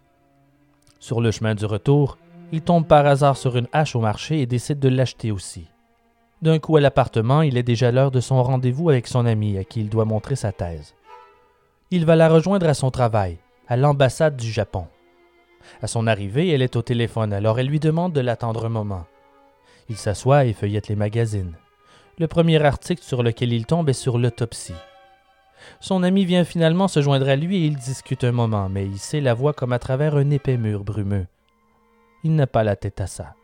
Sur 0.99 1.19
le 1.19 1.31
chemin 1.31 1.55
du 1.55 1.65
retour, 1.65 2.17
il 2.51 2.61
tombe 2.61 2.87
par 2.87 3.05
hasard 3.05 3.37
sur 3.37 3.57
une 3.57 3.67
hache 3.73 3.97
au 3.97 3.99
marché 3.99 4.39
et 4.39 4.45
décide 4.45 4.79
de 4.79 4.87
l'acheter 4.87 5.31
aussi. 5.31 5.67
D'un 6.41 6.59
coup 6.59 6.77
à 6.77 6.81
l'appartement, 6.81 7.41
il 7.41 7.57
est 7.57 7.63
déjà 7.63 7.91
l'heure 7.91 8.11
de 8.11 8.21
son 8.21 8.41
rendez-vous 8.41 8.89
avec 8.89 9.07
son 9.07 9.25
ami 9.25 9.57
à 9.57 9.63
qui 9.63 9.81
il 9.81 9.89
doit 9.89 10.05
montrer 10.05 10.35
sa 10.35 10.51
thèse. 10.51 10.93
Il 11.91 12.05
va 12.05 12.15
la 12.15 12.29
rejoindre 12.29 12.69
à 12.69 12.73
son 12.75 12.91
travail, 12.91 13.39
à 13.67 13.77
l'ambassade 13.77 14.37
du 14.37 14.51
Japon. 14.51 14.85
À 15.81 15.87
son 15.87 16.07
arrivée, 16.07 16.49
elle 16.49 16.61
est 16.61 16.75
au 16.75 16.81
téléphone, 16.81 17.33
alors 17.33 17.59
elle 17.59 17.67
lui 17.67 17.79
demande 17.79 18.13
de 18.13 18.21
l'attendre 18.21 18.65
un 18.65 18.69
moment. 18.69 19.05
Il 19.89 19.97
s'assoit 19.97 20.45
et 20.45 20.53
feuillette 20.53 20.87
les 20.87 20.95
magazines. 20.95 21.55
Le 22.17 22.27
premier 22.27 22.63
article 22.63 23.03
sur 23.03 23.23
lequel 23.23 23.53
il 23.53 23.65
tombe 23.65 23.89
est 23.89 23.93
sur 23.93 24.17
l'autopsie. 24.17 24.73
Son 25.79 26.03
ami 26.03 26.25
vient 26.25 26.43
finalement 26.43 26.87
se 26.87 27.01
joindre 27.01 27.27
à 27.27 27.35
lui 27.35 27.57
et 27.57 27.65
ils 27.65 27.75
discutent 27.75 28.23
un 28.23 28.31
moment, 28.31 28.69
mais 28.69 28.85
il 28.85 28.97
sait 28.97 29.21
la 29.21 29.33
voix 29.33 29.53
comme 29.53 29.73
à 29.73 29.79
travers 29.79 30.15
un 30.15 30.29
épais 30.29 30.57
mur 30.57 30.83
brumeux. 30.83 31.27
Il 32.23 32.35
n'a 32.35 32.47
pas 32.47 32.63
la 32.63 32.75
tête 32.75 33.01
à 33.01 33.07
ça. 33.07 33.35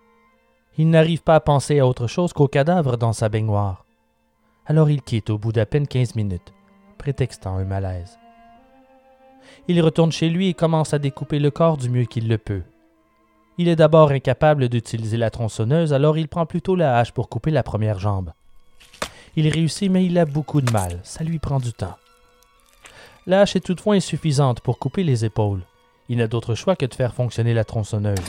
Il 0.78 0.89
n'arrive 0.89 1.22
pas 1.22 1.36
à 1.36 1.39
penser 1.41 1.80
à 1.80 1.88
autre 1.88 2.07
chose 2.07 2.34
qu'au 2.34 2.47
cadavre 2.47 2.97
dans 2.97 3.13
sa 3.13 3.30
baignoire. 3.30 3.86
Alors 4.65 4.89
il 4.89 5.01
quitte 5.01 5.30
au 5.30 5.38
bout 5.38 5.51
d'à 5.51 5.65
peine 5.65 5.88
quinze 5.88 6.15
minutes, 6.15 6.53
prétextant 6.97 7.57
un 7.57 7.65
malaise. 7.65 8.20
Il 9.68 9.82
retourne 9.82 10.12
chez 10.12 10.30
lui 10.30 10.49
et 10.49 10.53
commence 10.53 10.93
à 10.93 10.99
découper 10.99 11.39
le 11.39 11.51
corps 11.51 11.78
du 11.78 11.89
mieux 11.89 12.05
qu'il 12.05 12.28
le 12.28 12.38
peut. 12.38 12.64
Il 13.57 13.68
est 13.68 13.76
d'abord 13.76 14.12
incapable 14.12 14.70
d'utiliser 14.70 15.18
la 15.18 15.30
tronçonneuse, 15.30 15.93
alors 15.93 16.18
il 16.18 16.28
prend 16.28 16.45
plutôt 16.45 16.76
la 16.76 16.97
hache 16.97 17.12
pour 17.12 17.30
couper 17.30 17.51
la 17.51 17.64
première 17.64 17.99
jambe. 17.99 18.32
Il 19.36 19.47
réussit, 19.47 19.91
mais 19.91 20.05
il 20.05 20.18
a 20.18 20.26
beaucoup 20.26 20.62
de 20.62 20.72
mal, 20.72 20.99
ça 21.03 21.24
lui 21.24 21.39
prend 21.39 21.59
du 21.59 21.72
temps. 21.74 21.95
La 23.28 23.41
hache 23.41 23.55
est 23.55 23.66
toutefois 23.66 23.95
insuffisante 23.95 24.62
pour 24.62 24.80
couper 24.80 25.03
les 25.03 25.26
épaules. 25.26 25.62
Il 26.09 26.18
n'a 26.18 26.28
d'autre 26.28 26.55
choix 26.55 26.76
que 26.76 26.86
de 26.86 26.93
faire 26.93 27.14
fonctionner 27.14 27.53
la 27.53 27.64
tronçonneuse. 27.64 28.20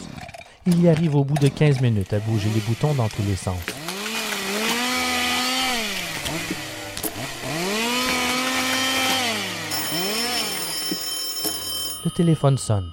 Il 0.67 0.83
y 0.83 0.89
arrive 0.89 1.17
au 1.17 1.25
bout 1.25 1.39
de 1.39 1.49
15 1.49 1.81
minutes 1.81 2.13
à 2.13 2.19
bouger 2.21 2.51
les 2.55 2.61
boutons 2.61 2.95
dans 2.95 3.09
tous 3.09 3.23
les 3.23 3.37
sens. 3.37 3.82
Le 12.05 12.11
téléphone 12.11 12.59
sonne. 12.59 12.91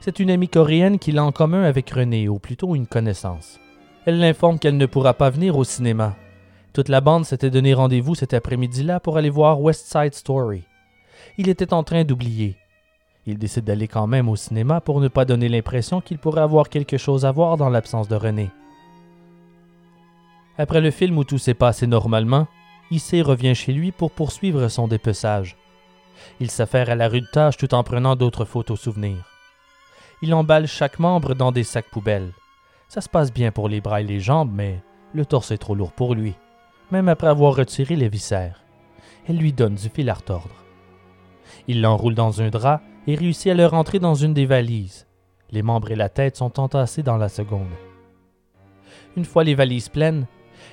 C'est 0.00 0.20
une 0.20 0.30
amie 0.30 0.48
coréenne 0.48 0.98
qu'il 0.98 1.16
a 1.16 1.24
en 1.24 1.32
commun 1.32 1.62
avec 1.62 1.88
René, 1.88 2.28
ou 2.28 2.38
plutôt 2.38 2.74
une 2.74 2.86
connaissance. 2.86 3.58
Elle 4.04 4.18
l'informe 4.18 4.58
qu'elle 4.58 4.76
ne 4.76 4.84
pourra 4.86 5.14
pas 5.14 5.30
venir 5.30 5.56
au 5.56 5.64
cinéma. 5.64 6.14
Toute 6.74 6.90
la 6.90 7.00
bande 7.00 7.24
s'était 7.24 7.50
donné 7.50 7.72
rendez-vous 7.72 8.14
cet 8.14 8.34
après-midi-là 8.34 9.00
pour 9.00 9.16
aller 9.16 9.30
voir 9.30 9.62
West 9.62 9.90
Side 9.90 10.14
Story. 10.14 10.64
Il 11.38 11.48
était 11.48 11.72
en 11.72 11.82
train 11.82 12.04
d'oublier. 12.04 12.56
Il 13.26 13.38
décide 13.38 13.64
d'aller 13.64 13.88
quand 13.88 14.06
même 14.06 14.28
au 14.28 14.36
cinéma 14.36 14.82
pour 14.82 15.00
ne 15.00 15.08
pas 15.08 15.24
donner 15.24 15.48
l'impression 15.48 16.02
qu'il 16.02 16.18
pourrait 16.18 16.42
avoir 16.42 16.68
quelque 16.68 16.98
chose 16.98 17.24
à 17.24 17.32
voir 17.32 17.56
dans 17.56 17.70
l'absence 17.70 18.08
de 18.08 18.16
René. 18.16 18.50
Après 20.58 20.82
le 20.82 20.90
film 20.90 21.16
où 21.16 21.24
tout 21.24 21.38
s'est 21.38 21.54
passé 21.54 21.86
normalement, 21.86 22.46
Issei 22.90 23.22
revient 23.22 23.54
chez 23.54 23.72
lui 23.72 23.90
pour 23.90 24.10
poursuivre 24.10 24.68
son 24.68 24.86
dépeçage. 24.86 25.56
Il 26.40 26.50
s'affaire 26.50 26.88
à 26.90 26.94
la 26.94 27.08
rude 27.08 27.30
tâche 27.32 27.56
tout 27.56 27.74
en 27.74 27.82
prenant 27.82 28.14
d'autres 28.14 28.44
photos 28.44 28.80
souvenirs. 28.80 29.24
Il 30.22 30.34
emballe 30.34 30.66
chaque 30.66 30.98
membre 30.98 31.34
dans 31.34 31.52
des 31.52 31.64
sacs 31.64 31.90
poubelles. 31.90 32.32
Ça 32.88 33.00
se 33.00 33.08
passe 33.08 33.32
bien 33.32 33.50
pour 33.50 33.68
les 33.68 33.80
bras 33.80 34.00
et 34.00 34.04
les 34.04 34.20
jambes, 34.20 34.50
mais 34.52 34.80
le 35.14 35.26
torse 35.26 35.50
est 35.50 35.58
trop 35.58 35.74
lourd 35.74 35.92
pour 35.92 36.14
lui, 36.14 36.34
même 36.90 37.08
après 37.08 37.28
avoir 37.28 37.56
retiré 37.56 37.96
les 37.96 38.08
viscères. 38.08 38.62
Elle 39.28 39.36
lui 39.36 39.52
donne 39.52 39.74
du 39.74 39.88
fil 39.88 40.08
à 40.10 40.14
retordre. 40.14 40.54
Il 41.66 41.82
l'enroule 41.82 42.14
dans 42.14 42.40
un 42.40 42.50
drap 42.50 42.82
et 43.06 43.14
réussit 43.14 43.52
à 43.52 43.54
le 43.54 43.66
rentrer 43.66 43.98
dans 43.98 44.14
une 44.14 44.34
des 44.34 44.46
valises. 44.46 45.06
Les 45.50 45.62
membres 45.62 45.90
et 45.90 45.96
la 45.96 46.08
tête 46.08 46.36
sont 46.36 46.60
entassés 46.60 47.02
dans 47.02 47.16
la 47.16 47.28
seconde. 47.28 47.68
Une 49.16 49.24
fois 49.24 49.44
les 49.44 49.54
valises 49.54 49.88
pleines, 49.88 50.26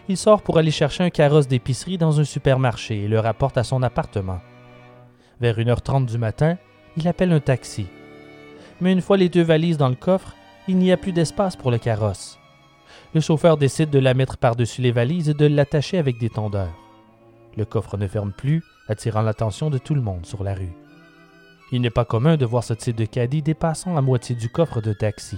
il 0.08 0.18
sort 0.18 0.42
pour 0.42 0.58
aller 0.58 0.72
chercher 0.72 1.04
un 1.04 1.10
carrosse 1.10 1.48
d'épicerie 1.48 1.98
dans 1.98 2.20
un 2.20 2.24
supermarché 2.24 3.04
et 3.04 3.08
le 3.08 3.20
rapporte 3.20 3.58
à 3.58 3.64
son 3.64 3.84
appartement. 3.84 4.40
Vers 5.42 5.58
1h30 5.58 6.06
du 6.06 6.18
matin, 6.18 6.58
il 6.96 7.08
appelle 7.10 7.34
un 7.34 7.42
taxi. 7.42 7.88
Mais 8.80 8.94
une 8.94 9.02
fois 9.02 9.18
les 9.18 9.28
deux 9.28 9.42
valises 9.42 9.78
dans 9.78 9.90
le 9.90 9.96
coffre, 9.96 10.34
il 10.68 10.78
n'y 10.78 10.94
a 10.94 10.98
plus 10.98 11.12
d'espace 11.12 11.58
pour 11.58 11.72
le 11.72 11.78
carrosse. 11.78 12.40
Le 13.14 13.20
chauffeur 13.20 13.58
décide 13.58 13.90
de 13.90 14.00
la 14.00 14.14
mettre 14.14 14.38
par-dessus 14.38 14.82
les 14.82 14.92
valises 14.92 15.30
et 15.30 15.34
de 15.34 15.46
l'attacher 15.46 15.98
avec 15.98 16.18
des 16.18 16.30
tondeurs. 16.30 16.74
Le 17.58 17.66
coffre 17.66 17.98
ne 17.98 18.08
ferme 18.08 18.32
plus, 18.32 18.64
attirant 18.88 19.22
l'attention 19.22 19.70
de 19.70 19.78
tout 19.78 19.94
le 19.94 20.02
monde 20.02 20.26
sur 20.26 20.44
la 20.44 20.54
rue. 20.54 20.74
Il 21.72 21.82
n'est 21.82 21.90
pas 21.90 22.06
commun 22.06 22.38
de 22.38 22.46
voir 22.46 22.64
ce 22.64 22.74
type 22.74 22.96
de 22.96 23.06
caddie 23.06 23.42
dépassant 23.42 23.94
la 23.94 24.02
moitié 24.02 24.36
du 24.36 24.50
coffre 24.50 24.82
de 24.82 24.94
taxi. 24.94 25.38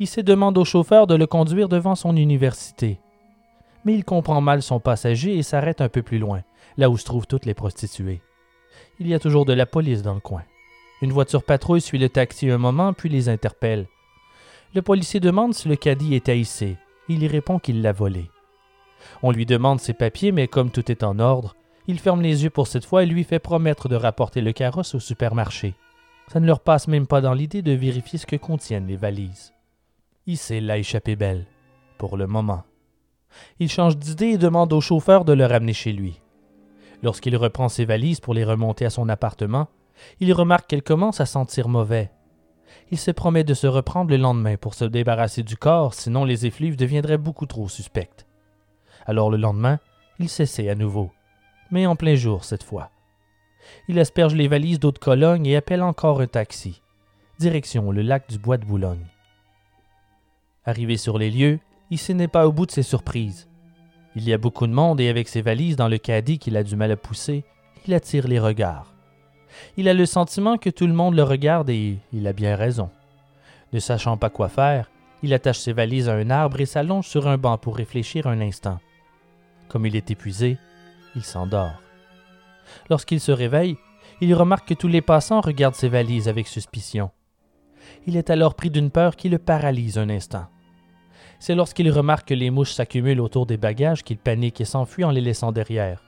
Il 0.00 0.08
se 0.08 0.20
demande 0.20 0.58
au 0.58 0.64
chauffeur 0.64 1.06
de 1.06 1.14
le 1.14 1.26
conduire 1.26 1.68
devant 1.68 1.94
son 1.94 2.16
université. 2.16 2.98
Mais 3.84 3.94
il 3.94 4.04
comprend 4.04 4.40
mal 4.40 4.62
son 4.62 4.80
passager 4.80 5.36
et 5.36 5.42
s'arrête 5.42 5.80
un 5.80 5.88
peu 5.88 6.02
plus 6.02 6.18
loin 6.18 6.42
là 6.76 6.90
où 6.90 6.96
se 6.96 7.04
trouvent 7.04 7.26
toutes 7.26 7.46
les 7.46 7.54
prostituées. 7.54 8.22
Il 8.98 9.08
y 9.08 9.14
a 9.14 9.18
toujours 9.18 9.44
de 9.44 9.52
la 9.52 9.66
police 9.66 10.02
dans 10.02 10.14
le 10.14 10.20
coin. 10.20 10.42
Une 11.00 11.12
voiture 11.12 11.42
patrouille 11.42 11.80
suit 11.80 11.98
le 11.98 12.08
taxi 12.08 12.50
un 12.50 12.58
moment, 12.58 12.92
puis 12.92 13.08
les 13.08 13.28
interpelle. 13.28 13.88
Le 14.74 14.82
policier 14.82 15.20
demande 15.20 15.54
si 15.54 15.68
le 15.68 15.76
caddie 15.76 16.14
est 16.14 16.28
haïssé. 16.28 16.76
Il 17.08 17.22
y 17.22 17.28
répond 17.28 17.58
qu'il 17.58 17.82
l'a 17.82 17.92
volé. 17.92 18.30
On 19.22 19.32
lui 19.32 19.44
demande 19.44 19.80
ses 19.80 19.92
papiers, 19.92 20.32
mais 20.32 20.48
comme 20.48 20.70
tout 20.70 20.90
est 20.90 21.02
en 21.02 21.18
ordre, 21.18 21.56
il 21.88 21.98
ferme 21.98 22.22
les 22.22 22.44
yeux 22.44 22.50
pour 22.50 22.68
cette 22.68 22.84
fois 22.84 23.02
et 23.02 23.06
lui 23.06 23.24
fait 23.24 23.40
promettre 23.40 23.88
de 23.88 23.96
rapporter 23.96 24.40
le 24.40 24.52
carrosse 24.52 24.94
au 24.94 25.00
supermarché. 25.00 25.74
Ça 26.28 26.38
ne 26.38 26.46
leur 26.46 26.60
passe 26.60 26.88
même 26.88 27.06
pas 27.06 27.20
dans 27.20 27.34
l'idée 27.34 27.62
de 27.62 27.72
vérifier 27.72 28.18
ce 28.18 28.26
que 28.26 28.36
contiennent 28.36 28.86
les 28.86 28.96
valises. 28.96 29.52
Issei 30.26 30.60
l'a 30.60 30.78
échappé 30.78 31.16
belle, 31.16 31.46
pour 31.98 32.16
le 32.16 32.28
moment. 32.28 32.62
Il 33.58 33.68
change 33.68 33.96
d'idée 33.96 34.28
et 34.28 34.38
demande 34.38 34.72
au 34.72 34.80
chauffeur 34.80 35.24
de 35.24 35.32
le 35.32 35.44
ramener 35.44 35.72
chez 35.72 35.92
lui. 35.92 36.21
Lorsqu'il 37.02 37.36
reprend 37.36 37.68
ses 37.68 37.84
valises 37.84 38.20
pour 38.20 38.34
les 38.34 38.44
remonter 38.44 38.84
à 38.84 38.90
son 38.90 39.08
appartement, 39.08 39.68
il 40.20 40.32
remarque 40.32 40.68
qu'elle 40.68 40.82
commence 40.82 41.20
à 41.20 41.26
sentir 41.26 41.68
mauvais. 41.68 42.10
Il 42.90 42.98
se 42.98 43.10
promet 43.10 43.44
de 43.44 43.54
se 43.54 43.66
reprendre 43.66 44.10
le 44.10 44.16
lendemain 44.16 44.56
pour 44.56 44.74
se 44.74 44.84
débarrasser 44.84 45.42
du 45.42 45.56
corps, 45.56 45.94
sinon 45.94 46.24
les 46.24 46.46
effluves 46.46 46.76
deviendraient 46.76 47.18
beaucoup 47.18 47.46
trop 47.46 47.68
suspectes. 47.68 48.26
Alors 49.06 49.30
le 49.30 49.36
lendemain, 49.36 49.78
il 50.18 50.28
s'essaie 50.28 50.68
à 50.68 50.74
nouveau, 50.74 51.10
mais 51.70 51.86
en 51.86 51.96
plein 51.96 52.14
jour 52.14 52.44
cette 52.44 52.62
fois. 52.62 52.90
Il 53.88 53.98
asperge 53.98 54.34
les 54.34 54.48
valises 54.48 54.80
d'eau 54.80 54.92
de 54.92 54.98
Cologne 54.98 55.46
et 55.46 55.56
appelle 55.56 55.82
encore 55.82 56.20
un 56.20 56.26
taxi. 56.26 56.82
Direction 57.38 57.90
le 57.90 58.02
lac 58.02 58.28
du 58.28 58.38
Bois 58.38 58.58
de 58.58 58.64
Boulogne. 58.64 59.06
Arrivé 60.64 60.96
sur 60.96 61.18
les 61.18 61.30
lieux, 61.30 61.58
il 61.90 62.16
n'est 62.16 62.28
pas 62.28 62.46
au 62.46 62.52
bout 62.52 62.66
de 62.66 62.70
ses 62.70 62.82
surprises. 62.82 63.48
Il 64.14 64.24
y 64.28 64.32
a 64.32 64.38
beaucoup 64.38 64.66
de 64.66 64.72
monde 64.72 65.00
et 65.00 65.08
avec 65.08 65.28
ses 65.28 65.42
valises 65.42 65.76
dans 65.76 65.88
le 65.88 65.98
caddie 65.98 66.38
qu'il 66.38 66.56
a 66.56 66.62
du 66.62 66.76
mal 66.76 66.90
à 66.90 66.96
pousser, 66.96 67.44
il 67.86 67.94
attire 67.94 68.28
les 68.28 68.38
regards. 68.38 68.92
Il 69.76 69.88
a 69.88 69.94
le 69.94 70.06
sentiment 70.06 70.58
que 70.58 70.70
tout 70.70 70.86
le 70.86 70.92
monde 70.92 71.14
le 71.14 71.22
regarde 71.22 71.70
et 71.70 71.98
il 72.12 72.26
a 72.26 72.32
bien 72.32 72.56
raison. 72.56 72.90
Ne 73.72 73.78
sachant 73.78 74.16
pas 74.16 74.30
quoi 74.30 74.48
faire, 74.48 74.90
il 75.22 75.32
attache 75.32 75.58
ses 75.58 75.72
valises 75.72 76.08
à 76.08 76.14
un 76.14 76.30
arbre 76.30 76.60
et 76.60 76.66
s'allonge 76.66 77.06
sur 77.06 77.26
un 77.26 77.38
banc 77.38 77.56
pour 77.56 77.76
réfléchir 77.76 78.26
un 78.26 78.40
instant. 78.40 78.80
Comme 79.68 79.86
il 79.86 79.96
est 79.96 80.10
épuisé, 80.10 80.58
il 81.14 81.24
s'endort. 81.24 81.80
Lorsqu'il 82.90 83.20
se 83.20 83.32
réveille, 83.32 83.76
il 84.20 84.34
remarque 84.34 84.68
que 84.68 84.74
tous 84.74 84.88
les 84.88 85.00
passants 85.00 85.40
regardent 85.40 85.74
ses 85.74 85.88
valises 85.88 86.28
avec 86.28 86.46
suspicion. 86.46 87.10
Il 88.06 88.16
est 88.16 88.30
alors 88.30 88.54
pris 88.54 88.70
d'une 88.70 88.90
peur 88.90 89.16
qui 89.16 89.28
le 89.28 89.38
paralyse 89.38 89.98
un 89.98 90.10
instant. 90.10 90.46
C'est 91.42 91.56
lorsqu'il 91.56 91.90
remarque 91.90 92.28
que 92.28 92.34
les 92.34 92.50
mouches 92.50 92.70
s'accumulent 92.70 93.20
autour 93.20 93.46
des 93.46 93.56
bagages 93.56 94.04
qu'il 94.04 94.16
panique 94.16 94.60
et 94.60 94.64
s'enfuit 94.64 95.02
en 95.02 95.10
les 95.10 95.20
laissant 95.20 95.50
derrière. 95.50 96.00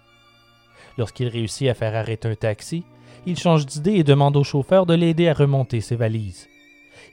Lorsqu'il 0.97 1.27
réussit 1.27 1.69
à 1.69 1.75
faire 1.75 1.97
arrêter 1.97 2.29
un 2.29 2.37
taxi, 2.37 2.85
il 3.27 3.37
change 3.37 3.67
d'idée 3.67 3.95
et 3.95 4.05
demande 4.05 4.37
au 4.37 4.45
chauffeur 4.45 4.87
de 4.87 4.95
l'aider 4.95 5.27
à 5.27 5.35
remonter 5.35 5.81
ses 5.81 5.97
valises. 5.97 6.47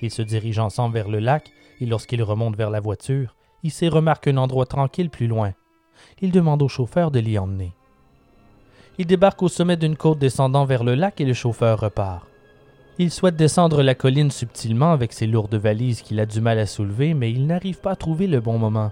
Ils 0.03 0.11
se 0.11 0.21
dirigent 0.21 0.63
ensemble 0.63 0.93
vers 0.93 1.09
le 1.09 1.17
lac 1.17 1.49
et 1.79 1.87
lorsqu'il 1.87 2.21
remonte 2.21 2.55
vers 2.55 2.69
la 2.69 2.79
voiture, 2.79 3.35
s'y 3.67 3.89
remarque 3.89 4.27
un 4.27 4.37
endroit 4.37 4.67
tranquille 4.67 5.09
plus 5.09 5.25
loin. 5.25 5.55
Il 6.21 6.31
demande 6.31 6.61
au 6.61 6.67
chauffeur 6.67 7.09
de 7.09 7.19
l'y 7.19 7.39
emmener. 7.39 7.73
Il 8.99 9.07
débarque 9.07 9.41
au 9.41 9.47
sommet 9.47 9.77
d'une 9.77 9.97
côte 9.97 10.19
descendant 10.19 10.65
vers 10.65 10.83
le 10.83 10.93
lac 10.93 11.19
et 11.21 11.25
le 11.25 11.33
chauffeur 11.33 11.79
repart. 11.79 12.30
Il 13.01 13.09
souhaite 13.09 13.35
descendre 13.35 13.81
la 13.81 13.95
colline 13.95 14.29
subtilement 14.29 14.91
avec 14.91 15.11
ses 15.11 15.25
lourdes 15.25 15.55
valises 15.55 16.03
qu'il 16.03 16.19
a 16.19 16.27
du 16.27 16.39
mal 16.39 16.59
à 16.59 16.67
soulever, 16.67 17.15
mais 17.15 17.31
il 17.31 17.47
n'arrive 17.47 17.79
pas 17.79 17.93
à 17.93 17.95
trouver 17.95 18.27
le 18.27 18.41
bon 18.41 18.59
moment. 18.59 18.91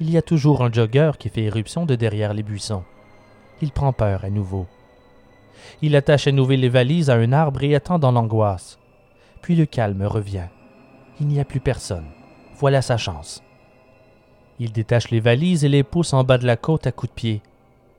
Il 0.00 0.10
y 0.10 0.16
a 0.16 0.22
toujours 0.22 0.64
un 0.64 0.72
jogger 0.72 1.10
qui 1.18 1.28
fait 1.28 1.42
éruption 1.42 1.84
de 1.84 1.94
derrière 1.94 2.32
les 2.32 2.42
buissons. 2.42 2.84
Il 3.60 3.70
prend 3.70 3.92
peur 3.92 4.24
à 4.24 4.30
nouveau. 4.30 4.66
Il 5.82 5.94
attache 5.94 6.26
à 6.26 6.32
nouveau 6.32 6.52
les 6.52 6.70
valises 6.70 7.10
à 7.10 7.16
un 7.16 7.32
arbre 7.34 7.62
et 7.62 7.74
attend 7.74 7.98
dans 7.98 8.12
l'angoisse. 8.12 8.78
Puis 9.42 9.56
le 9.56 9.66
calme 9.66 10.04
revient. 10.04 10.48
Il 11.20 11.26
n'y 11.26 11.38
a 11.38 11.44
plus 11.44 11.60
personne. 11.60 12.06
Voilà 12.56 12.80
sa 12.80 12.96
chance. 12.96 13.42
Il 14.58 14.72
détache 14.72 15.10
les 15.10 15.20
valises 15.20 15.66
et 15.66 15.68
les 15.68 15.82
pousse 15.82 16.14
en 16.14 16.24
bas 16.24 16.38
de 16.38 16.46
la 16.46 16.56
côte 16.56 16.86
à 16.86 16.92
coups 16.92 17.10
de 17.10 17.14
pied. 17.14 17.42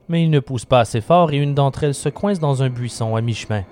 Mais 0.08 0.24
il 0.24 0.32
ne 0.32 0.40
pousse 0.40 0.66
pas 0.66 0.80
assez 0.80 1.02
fort 1.02 1.34
et 1.34 1.38
une 1.38 1.54
d'entre 1.54 1.84
elles 1.84 1.94
se 1.94 2.10
coince 2.10 2.40
dans 2.40 2.64
un 2.64 2.72
buisson 2.72 3.16
à 3.16 3.22
mi-chemin. 3.22 3.64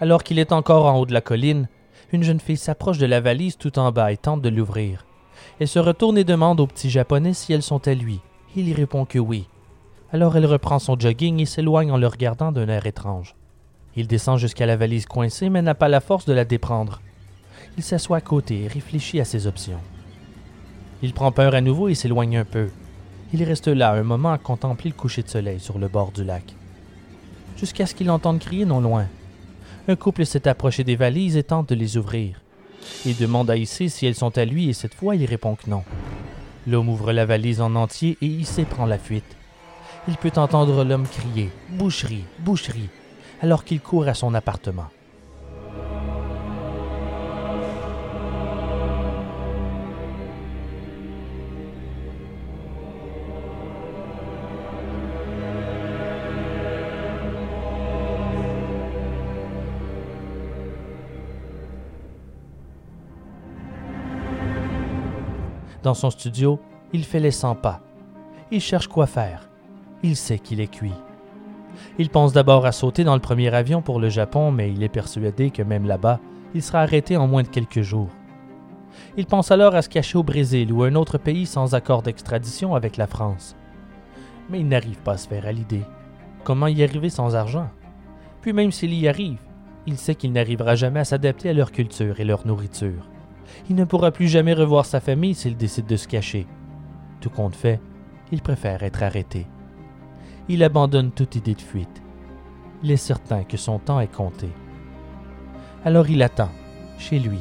Alors 0.00 0.22
qu'il 0.24 0.38
est 0.38 0.52
encore 0.52 0.86
en 0.86 0.98
haut 0.98 1.06
de 1.06 1.14
la 1.14 1.20
colline, 1.20 1.68
une 2.12 2.22
jeune 2.22 2.40
fille 2.40 2.56
s'approche 2.56 2.98
de 2.98 3.06
la 3.06 3.20
valise 3.20 3.56
tout 3.56 3.78
en 3.78 3.92
bas 3.92 4.12
et 4.12 4.16
tente 4.16 4.42
de 4.42 4.48
l'ouvrir. 4.48 5.06
Elle 5.60 5.68
se 5.68 5.78
retourne 5.78 6.18
et 6.18 6.24
demande 6.24 6.60
au 6.60 6.66
petit 6.66 6.90
japonais 6.90 7.32
si 7.32 7.52
elles 7.52 7.62
sont 7.62 7.86
à 7.86 7.94
lui. 7.94 8.20
Il 8.56 8.68
y 8.68 8.74
répond 8.74 9.04
que 9.04 9.18
oui. 9.18 9.48
Alors 10.12 10.36
elle 10.36 10.46
reprend 10.46 10.78
son 10.78 10.98
jogging 10.98 11.40
et 11.40 11.46
s'éloigne 11.46 11.90
en 11.90 11.96
le 11.96 12.06
regardant 12.06 12.52
d'un 12.52 12.68
air 12.68 12.86
étrange. 12.86 13.34
Il 13.96 14.06
descend 14.06 14.38
jusqu'à 14.38 14.66
la 14.66 14.76
valise 14.76 15.06
coincée 15.06 15.50
mais 15.50 15.62
n'a 15.62 15.74
pas 15.74 15.88
la 15.88 16.00
force 16.00 16.24
de 16.24 16.32
la 16.32 16.44
déprendre. 16.44 17.00
Il 17.76 17.82
s'assoit 17.82 18.18
à 18.18 18.20
côté 18.20 18.62
et 18.62 18.68
réfléchit 18.68 19.20
à 19.20 19.24
ses 19.24 19.46
options. 19.46 19.80
Il 21.02 21.12
prend 21.12 21.32
peur 21.32 21.54
à 21.54 21.60
nouveau 21.60 21.88
et 21.88 21.94
s'éloigne 21.94 22.38
un 22.38 22.44
peu. 22.44 22.68
Il 23.32 23.42
reste 23.42 23.68
là 23.68 23.92
un 23.92 24.02
moment 24.02 24.32
à 24.32 24.38
contempler 24.38 24.90
le 24.90 24.96
coucher 24.96 25.22
de 25.22 25.28
soleil 25.28 25.60
sur 25.60 25.78
le 25.78 25.88
bord 25.88 26.12
du 26.12 26.24
lac. 26.24 26.54
Jusqu'à 27.56 27.86
ce 27.86 27.94
qu'il 27.94 28.10
entende 28.10 28.38
crier 28.38 28.64
non 28.64 28.80
loin. 28.80 29.06
Un 29.86 29.96
couple 29.96 30.24
s'est 30.24 30.48
approché 30.48 30.82
des 30.82 30.96
valises 30.96 31.36
et 31.36 31.42
tente 31.42 31.68
de 31.68 31.74
les 31.74 31.98
ouvrir. 31.98 32.40
Il 33.04 33.16
demande 33.16 33.50
à 33.50 33.56
Issé 33.56 33.90
si 33.90 34.06
elles 34.06 34.14
sont 34.14 34.38
à 34.38 34.46
lui 34.46 34.70
et 34.70 34.72
cette 34.72 34.94
fois 34.94 35.14
il 35.14 35.26
répond 35.26 35.56
que 35.56 35.68
non. 35.68 35.84
L'homme 36.66 36.88
ouvre 36.88 37.12
la 37.12 37.26
valise 37.26 37.60
en 37.60 37.74
entier 37.74 38.16
et 38.22 38.26
Issé 38.26 38.64
prend 38.64 38.86
la 38.86 38.98
fuite. 38.98 39.36
Il 40.08 40.16
peut 40.16 40.32
entendre 40.36 40.84
l'homme 40.84 41.06
crier 41.06 41.50
Boucherie, 41.68 42.24
boucherie 42.38 42.88
alors 43.42 43.64
qu'il 43.64 43.80
court 43.80 44.08
à 44.08 44.14
son 44.14 44.32
appartement. 44.32 44.86
Dans 65.84 65.92
son 65.92 66.08
studio, 66.08 66.58
il 66.94 67.04
fait 67.04 67.20
les 67.20 67.30
100 67.30 67.56
pas. 67.56 67.82
Il 68.50 68.62
cherche 68.62 68.88
quoi 68.88 69.06
faire. 69.06 69.50
Il 70.02 70.16
sait 70.16 70.38
qu'il 70.38 70.62
est 70.62 70.74
cuit. 70.74 70.94
Il 71.98 72.08
pense 72.08 72.32
d'abord 72.32 72.64
à 72.64 72.72
sauter 72.72 73.04
dans 73.04 73.12
le 73.12 73.20
premier 73.20 73.52
avion 73.54 73.82
pour 73.82 74.00
le 74.00 74.08
Japon, 74.08 74.50
mais 74.50 74.72
il 74.72 74.82
est 74.82 74.88
persuadé 74.88 75.50
que 75.50 75.60
même 75.60 75.86
là-bas, 75.86 76.20
il 76.54 76.62
sera 76.62 76.80
arrêté 76.80 77.18
en 77.18 77.26
moins 77.26 77.42
de 77.42 77.48
quelques 77.48 77.82
jours. 77.82 78.08
Il 79.18 79.26
pense 79.26 79.50
alors 79.50 79.74
à 79.74 79.82
se 79.82 79.90
cacher 79.90 80.16
au 80.16 80.22
Brésil 80.22 80.72
ou 80.72 80.84
un 80.84 80.94
autre 80.94 81.18
pays 81.18 81.44
sans 81.44 81.74
accord 81.74 82.00
d'extradition 82.00 82.74
avec 82.74 82.96
la 82.96 83.06
France. 83.06 83.54
Mais 84.48 84.60
il 84.60 84.68
n'arrive 84.68 85.02
pas 85.02 85.12
à 85.12 85.18
se 85.18 85.28
faire 85.28 85.46
à 85.46 85.52
l'idée. 85.52 85.84
Comment 86.44 86.68
y 86.68 86.82
arriver 86.82 87.10
sans 87.10 87.36
argent? 87.36 87.68
Puis 88.40 88.54
même 88.54 88.72
s'il 88.72 88.94
y 88.94 89.06
arrive, 89.06 89.42
il 89.86 89.98
sait 89.98 90.14
qu'il 90.14 90.32
n'arrivera 90.32 90.76
jamais 90.76 91.00
à 91.00 91.04
s'adapter 91.04 91.50
à 91.50 91.52
leur 91.52 91.72
culture 91.72 92.20
et 92.20 92.24
leur 92.24 92.46
nourriture. 92.46 93.10
Il 93.68 93.76
ne 93.76 93.84
pourra 93.84 94.10
plus 94.10 94.28
jamais 94.28 94.54
revoir 94.54 94.86
sa 94.86 95.00
famille 95.00 95.34
s'il 95.34 95.56
décide 95.56 95.86
de 95.86 95.96
se 95.96 96.08
cacher. 96.08 96.46
Tout 97.20 97.30
compte 97.30 97.54
fait, 97.54 97.80
il 98.32 98.42
préfère 98.42 98.82
être 98.82 99.02
arrêté. 99.02 99.46
Il 100.48 100.62
abandonne 100.62 101.10
toute 101.10 101.36
idée 101.36 101.54
de 101.54 101.60
fuite. 101.60 102.02
Il 102.82 102.90
est 102.90 102.96
certain 102.96 103.44
que 103.44 103.56
son 103.56 103.78
temps 103.78 104.00
est 104.00 104.14
compté. 104.14 104.48
Alors 105.84 106.08
il 106.10 106.22
attend, 106.22 106.50
chez 106.98 107.18
lui, 107.18 107.38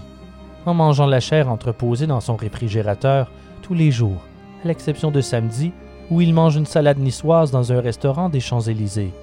en 0.65 0.73
mangeant 0.73 1.05
la 1.05 1.19
chair 1.19 1.49
entreposée 1.49 2.07
dans 2.07 2.21
son 2.21 2.35
réfrigérateur 2.35 3.31
tous 3.61 3.73
les 3.73 3.91
jours, 3.91 4.21
à 4.63 4.67
l'exception 4.67 5.11
de 5.11 5.21
samedi, 5.21 5.73
où 6.09 6.21
il 6.21 6.33
mange 6.33 6.55
une 6.55 6.65
salade 6.65 6.99
niçoise 6.99 7.51
dans 7.51 7.71
un 7.71 7.81
restaurant 7.81 8.29
des 8.29 8.39
Champs-Élysées. 8.39 9.13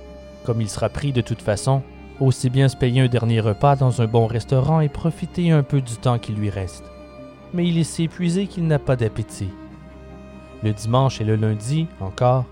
Comme 0.45 0.61
il 0.61 0.69
sera 0.69 0.89
pris 0.89 1.13
de 1.13 1.21
toute 1.21 1.43
façon, 1.43 1.83
aussi 2.21 2.51
bien 2.51 2.69
se 2.69 2.77
payer 2.77 3.01
un 3.01 3.09
dernier 3.09 3.41
repas 3.41 3.77
dans 3.77 4.03
un 4.03 4.07
bon 4.07 4.27
restaurant 4.27 4.81
et 4.81 4.89
profiter 4.89 5.51
un 5.51 5.63
peu 5.63 5.81
du 5.81 5.97
temps 5.97 6.19
qui 6.19 6.33
lui 6.33 6.51
reste. 6.51 6.85
Mais 7.55 7.67
il 7.67 7.79
est 7.79 7.85
si 7.85 8.05
épuisé 8.05 8.47
qu'il 8.47 8.67
n'a 8.67 8.79
pas 8.79 8.97
d'appétit. 8.97 9.49
Le 10.63 10.73
dimanche 10.73 11.21
et 11.21 11.25
le 11.25 11.37
lundi, 11.37 11.87
encore, 12.01 12.45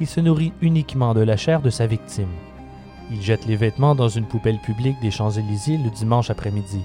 il 0.00 0.06
se 0.06 0.20
nourrit 0.20 0.52
uniquement 0.60 1.14
de 1.14 1.20
la 1.20 1.36
chair 1.36 1.60
de 1.60 1.70
sa 1.70 1.86
victime. 1.86 2.28
Il 3.10 3.20
jette 3.20 3.46
les 3.46 3.56
vêtements 3.56 3.94
dans 3.94 4.08
une 4.08 4.26
poubelle 4.26 4.58
publique 4.58 5.00
des 5.00 5.10
Champs-Élysées 5.10 5.78
le 5.78 5.90
dimanche 5.90 6.30
après-midi. 6.30 6.80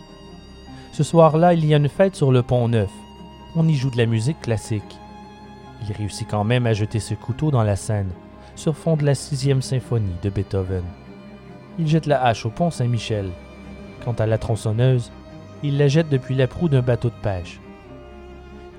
Ce 0.93 1.03
soir-là, 1.03 1.53
il 1.53 1.65
y 1.65 1.73
a 1.73 1.77
une 1.77 1.89
fête 1.89 2.15
sur 2.15 2.31
le 2.31 2.41
pont 2.41 2.67
Neuf. 2.67 2.91
On 3.55 3.67
y 3.67 3.75
joue 3.75 3.91
de 3.91 3.97
la 3.97 4.05
musique 4.05 4.41
classique. 4.41 4.97
Il 5.87 5.95
réussit 5.95 6.27
quand 6.29 6.43
même 6.43 6.67
à 6.67 6.73
jeter 6.73 6.99
ce 6.99 7.13
couteau 7.13 7.51
dans 7.51 7.63
la 7.63 7.75
Seine, 7.75 8.11
sur 8.55 8.75
fond 8.75 8.97
de 8.97 9.05
la 9.05 9.15
sixième 9.15 9.61
symphonie 9.61 10.15
de 10.21 10.29
Beethoven 10.29 10.83
il 11.79 11.87
jette 11.87 12.05
la 12.05 12.23
hache 12.23 12.45
au 12.45 12.49
pont 12.49 12.71
Saint-Michel. 12.71 13.29
Quant 14.03 14.13
à 14.13 14.25
la 14.25 14.37
tronçonneuse, 14.37 15.11
il 15.63 15.77
la 15.77 15.87
jette 15.87 16.09
depuis 16.09 16.35
la 16.35 16.47
proue 16.47 16.69
d'un 16.69 16.81
bateau 16.81 17.09
de 17.09 17.21
pêche. 17.21 17.59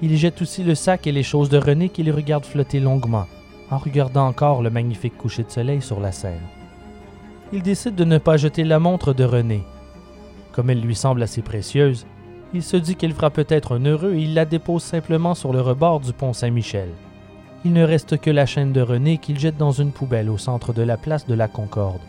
Il 0.02 0.16
jette 0.16 0.42
aussi 0.42 0.64
le 0.64 0.74
sac 0.74 1.06
et 1.06 1.12
les 1.12 1.22
choses 1.22 1.48
de 1.48 1.58
René 1.58 1.88
qu'il 1.88 2.10
regarde 2.10 2.44
flotter 2.44 2.80
longuement, 2.80 3.26
en 3.70 3.78
regardant 3.78 4.26
encore 4.26 4.62
le 4.62 4.70
magnifique 4.70 5.16
coucher 5.16 5.44
de 5.44 5.50
soleil 5.50 5.80
sur 5.80 6.00
la 6.00 6.10
Seine. 6.10 6.40
Il 7.52 7.62
décide 7.62 7.94
de 7.94 8.04
ne 8.04 8.18
pas 8.18 8.36
jeter 8.36 8.64
la 8.64 8.78
montre 8.78 9.12
de 9.12 9.24
René. 9.24 9.62
Comme 10.50 10.70
elle 10.70 10.80
lui 10.80 10.96
semble 10.96 11.22
assez 11.22 11.42
précieuse, 11.42 12.06
il 12.52 12.62
se 12.62 12.76
dit 12.76 12.96
qu'elle 12.96 13.14
fera 13.14 13.30
peut-être 13.30 13.76
un 13.76 13.84
heureux 13.84 14.14
et 14.14 14.22
il 14.22 14.34
la 14.34 14.44
dépose 14.44 14.82
simplement 14.82 15.34
sur 15.34 15.52
le 15.52 15.60
rebord 15.60 16.00
du 16.00 16.12
pont 16.12 16.32
Saint-Michel. 16.32 16.88
Il 17.64 17.72
ne 17.72 17.84
reste 17.84 18.18
que 18.18 18.30
la 18.30 18.44
chaîne 18.44 18.72
de 18.72 18.80
René 18.80 19.18
qu'il 19.18 19.38
jette 19.38 19.56
dans 19.56 19.70
une 19.70 19.92
poubelle 19.92 20.28
au 20.28 20.36
centre 20.36 20.72
de 20.72 20.82
la 20.82 20.96
place 20.96 21.26
de 21.26 21.34
la 21.34 21.46
Concorde. 21.46 22.00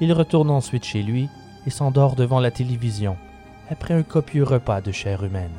Il 0.00 0.12
retourne 0.12 0.50
ensuite 0.50 0.84
chez 0.84 1.02
lui 1.02 1.28
et 1.66 1.70
s'endort 1.70 2.16
devant 2.16 2.40
la 2.40 2.50
télévision, 2.50 3.16
après 3.70 3.94
un 3.94 4.02
copieux 4.02 4.44
repas 4.44 4.80
de 4.80 4.92
chair 4.92 5.24
humaine. 5.24 5.50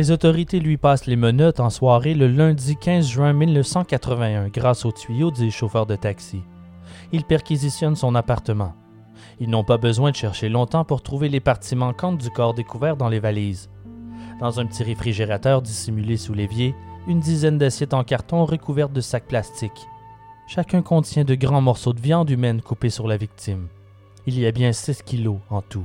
Les 0.00 0.12
autorités 0.12 0.60
lui 0.60 0.78
passent 0.78 1.04
les 1.04 1.14
menottes 1.14 1.60
en 1.60 1.68
soirée 1.68 2.14
le 2.14 2.26
lundi 2.26 2.74
15 2.74 3.06
juin 3.06 3.34
1981 3.34 4.48
grâce 4.48 4.86
au 4.86 4.92
tuyau 4.92 5.30
des 5.30 5.50
chauffeurs 5.50 5.84
de 5.84 5.94
taxi. 5.94 6.40
Ils 7.12 7.24
perquisitionnent 7.24 7.96
son 7.96 8.14
appartement. 8.14 8.72
Ils 9.40 9.50
n'ont 9.50 9.62
pas 9.62 9.76
besoin 9.76 10.10
de 10.10 10.16
chercher 10.16 10.48
longtemps 10.48 10.86
pour 10.86 11.02
trouver 11.02 11.28
les 11.28 11.40
parties 11.40 11.76
manquantes 11.76 12.16
du 12.16 12.30
corps 12.30 12.54
découvert 12.54 12.96
dans 12.96 13.10
les 13.10 13.20
valises. 13.20 13.68
Dans 14.40 14.58
un 14.58 14.64
petit 14.64 14.84
réfrigérateur 14.84 15.60
dissimulé 15.60 16.16
sous 16.16 16.32
l'évier, 16.32 16.74
une 17.06 17.20
dizaine 17.20 17.58
d'assiettes 17.58 17.92
en 17.92 18.02
carton 18.02 18.46
recouvertes 18.46 18.94
de 18.94 19.02
sacs 19.02 19.28
plastiques. 19.28 19.86
Chacun 20.46 20.80
contient 20.80 21.24
de 21.24 21.34
grands 21.34 21.60
morceaux 21.60 21.92
de 21.92 22.00
viande 22.00 22.30
humaine 22.30 22.62
coupés 22.62 22.88
sur 22.88 23.06
la 23.06 23.18
victime. 23.18 23.68
Il 24.26 24.38
y 24.38 24.46
a 24.46 24.50
bien 24.50 24.72
6 24.72 25.02
kilos 25.02 25.40
en 25.50 25.60
tout. 25.60 25.84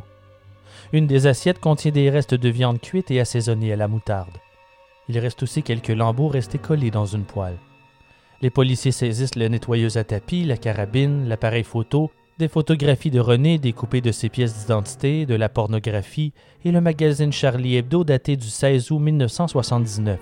Une 0.94 1.08
des 1.08 1.28
assiettes 1.28 1.60
contient 1.60 1.92
des 1.92 2.10
restes 2.10 2.34
de 2.36 2.50
viande 2.50 2.80
cuite 2.80 3.12
et 3.12 3.20
assaisonnée 3.20 3.74
à 3.74 3.76
la 3.76 3.88
moutarde. 3.88 4.38
Il 5.08 5.20
reste 5.20 5.44
aussi 5.44 5.64
quelques 5.64 5.90
lambeaux 5.90 6.28
restés 6.28 6.58
collés 6.58 6.92
dans 6.92 7.06
une 7.06 7.26
poêle. 7.26 7.58
Les 8.42 8.50
policiers 8.50 8.92
saisissent 8.92 9.36
le 9.36 9.48
nettoyeuse 9.48 9.98
à 9.98 10.04
tapis, 10.04 10.44
la 10.44 10.58
carabine, 10.58 11.28
l'appareil 11.28 11.64
photo, 11.64 12.12
des 12.38 12.48
photographies 12.48 13.12
de 13.12 13.20
René 13.20 13.58
découpées 13.58 14.02
de 14.02 14.12
ses 14.12 14.30
pièces 14.30 14.60
d'identité, 14.60 15.26
de 15.26 15.36
la 15.36 15.48
pornographie 15.48 16.34
et 16.66 16.72
le 16.72 16.82
magazine 16.82 17.32
Charlie 17.32 17.78
Hebdo 17.78 18.04
daté 18.04 18.36
du 18.36 18.48
16 18.48 18.92
août 18.92 19.00
1979. 19.00 20.20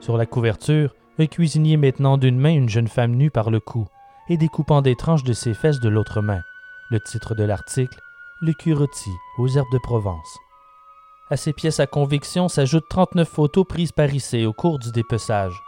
Sur 0.00 0.18
la 0.18 0.26
couverture, 0.26 0.94
un 1.18 1.26
cuisinier 1.26 1.76
maintenant 1.76 2.18
d'une 2.18 2.38
main 2.38 2.52
une 2.52 2.68
jeune 2.68 2.88
femme 2.88 3.14
nue 3.14 3.30
par 3.30 3.50
le 3.50 3.60
cou 3.60 3.86
et 4.28 4.36
découpant 4.36 4.82
des 4.82 4.96
tranches 4.96 5.24
de 5.24 5.32
ses 5.32 5.54
fesses 5.54 5.80
de 5.80 5.88
l'autre 5.88 6.20
main. 6.20 6.42
Le 6.90 7.00
titre 7.00 7.34
de 7.34 7.44
l'article 7.44 7.98
le 8.42 8.74
rôti 8.74 9.10
aux 9.36 9.48
herbes 9.48 9.70
de 9.70 9.78
Provence. 9.78 10.38
À 11.28 11.36
ces 11.36 11.52
pièces 11.52 11.78
à 11.78 11.86
conviction 11.86 12.48
s'ajoutent 12.48 12.88
39 12.88 13.28
photos 13.28 13.66
prises 13.68 13.92
par 13.92 14.12
Issé 14.14 14.46
au 14.46 14.54
cours 14.54 14.78
du 14.78 14.90
dépeçage. 14.92 15.62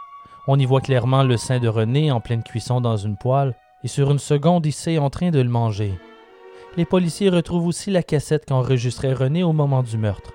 On 0.47 0.57
y 0.57 0.65
voit 0.65 0.81
clairement 0.81 1.23
le 1.23 1.37
sein 1.37 1.59
de 1.59 1.67
René 1.67 2.11
en 2.11 2.19
pleine 2.19 2.41
cuisson 2.41 2.81
dans 2.81 2.97
une 2.97 3.15
poêle, 3.15 3.55
et 3.83 3.87
sur 3.87 4.09
une 4.09 4.19
seconde, 4.19 4.65
Issé 4.65 4.97
en 4.97 5.11
train 5.11 5.29
de 5.29 5.39
le 5.39 5.49
manger. 5.49 5.93
Les 6.75 6.85
policiers 6.85 7.29
retrouvent 7.29 7.67
aussi 7.67 7.91
la 7.91 8.01
cassette 8.01 8.45
qu'enregistrait 8.47 9.13
René 9.13 9.43
au 9.43 9.53
moment 9.53 9.83
du 9.83 9.97
meurtre. 9.97 10.33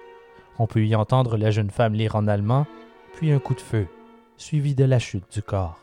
On 0.61 0.69
peut 0.69 0.87
y 0.87 0.95
entendre 0.95 1.37
la 1.37 1.51
jeune 1.51 1.71
femme 1.71 1.95
lire 1.95 2.15
en 2.15 2.29
allemand, 2.29 2.67
puis 3.15 3.33
un 3.33 3.41
coup 3.41 3.55
de 3.55 3.61
feu, 3.61 3.89
suivi 4.37 4.77
de 4.77 4.85
la 4.85 5.01
chute 5.01 5.33
du 5.33 5.43
corps. 5.43 5.81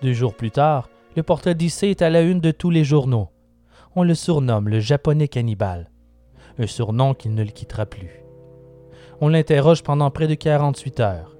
Deux 0.00 0.14
jours 0.14 0.34
plus 0.34 0.50
tard, 0.50 0.88
Le 1.14 1.22
portrait 1.22 1.54
d'Issei 1.54 1.90
est 1.90 2.00
à 2.00 2.08
la 2.08 2.22
une 2.22 2.40
de 2.40 2.52
tous 2.52 2.70
les 2.70 2.84
journaux. 2.84 3.28
On 3.94 4.04
le 4.04 4.14
surnomme 4.14 4.70
le 4.70 4.80
japonais 4.80 5.28
cannibale, 5.28 5.90
un 6.58 6.66
surnom 6.66 7.12
qui 7.12 7.28
ne 7.28 7.42
le 7.42 7.50
quittera 7.50 7.84
plus. 7.84 8.24
On 9.20 9.28
l'interroge 9.28 9.82
pendant 9.82 10.10
près 10.10 10.26
de 10.26 10.34
48 10.34 11.00
heures. 11.00 11.36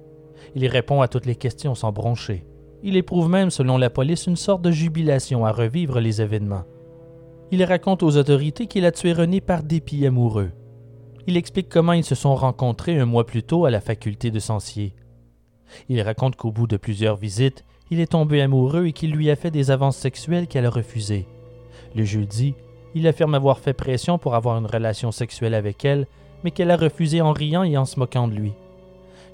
Il 0.53 0.67
répond 0.67 1.01
à 1.01 1.07
toutes 1.07 1.25
les 1.25 1.35
questions 1.35 1.73
sans 1.73 1.91
broncher. 1.91 2.45
Il 2.83 2.95
éprouve 2.95 3.27
même, 3.27 3.49
selon 3.49 3.79
la 3.79 3.89
police, 3.89 4.27
une 4.27 4.35
sorte 4.35 4.61
de 4.61 4.69
jubilation 4.69 5.47
à 5.47 5.51
revivre 5.51 5.99
les 5.99 6.21
événements. 6.21 6.65
Il 7.49 7.63
raconte 7.63 8.03
aux 8.03 8.17
autorités 8.17 8.67
qu'il 8.67 8.85
a 8.85 8.91
tué 8.91 9.13
René 9.13 9.41
par 9.41 9.63
dépit 9.63 10.05
amoureux. 10.05 10.51
Il 11.25 11.37
explique 11.37 11.69
comment 11.69 11.93
ils 11.93 12.03
se 12.03 12.13
sont 12.13 12.35
rencontrés 12.35 12.99
un 12.99 13.05
mois 13.05 13.25
plus 13.25 13.41
tôt 13.41 13.65
à 13.65 13.71
la 13.71 13.81
faculté 13.81 14.29
de 14.29 14.39
Sancier. 14.39 14.93
Il 15.89 15.99
raconte 16.01 16.35
qu'au 16.35 16.51
bout 16.51 16.67
de 16.67 16.77
plusieurs 16.77 17.15
visites, 17.15 17.65
il 17.89 17.99
est 17.99 18.11
tombé 18.11 18.41
amoureux 18.41 18.85
et 18.85 18.93
qu'il 18.93 19.11
lui 19.11 19.31
a 19.31 19.35
fait 19.35 19.49
des 19.49 19.71
avances 19.71 19.97
sexuelles 19.97 20.47
qu'elle 20.47 20.67
a 20.67 20.69
refusées. 20.69 21.27
Le 21.95 22.03
jeudi, 22.03 22.55
il 22.95 23.07
affirme 23.07 23.35
avoir 23.35 23.59
fait 23.59 23.73
pression 23.73 24.17
pour 24.17 24.35
avoir 24.35 24.57
une 24.57 24.65
relation 24.65 25.11
sexuelle 25.11 25.53
avec 25.53 25.85
elle, 25.85 26.07
mais 26.43 26.51
qu'elle 26.51 26.71
a 26.71 26.77
refusé 26.77 27.21
en 27.21 27.31
riant 27.31 27.63
et 27.63 27.77
en 27.77 27.85
se 27.85 27.99
moquant 27.99 28.27
de 28.27 28.35
lui. 28.35 28.53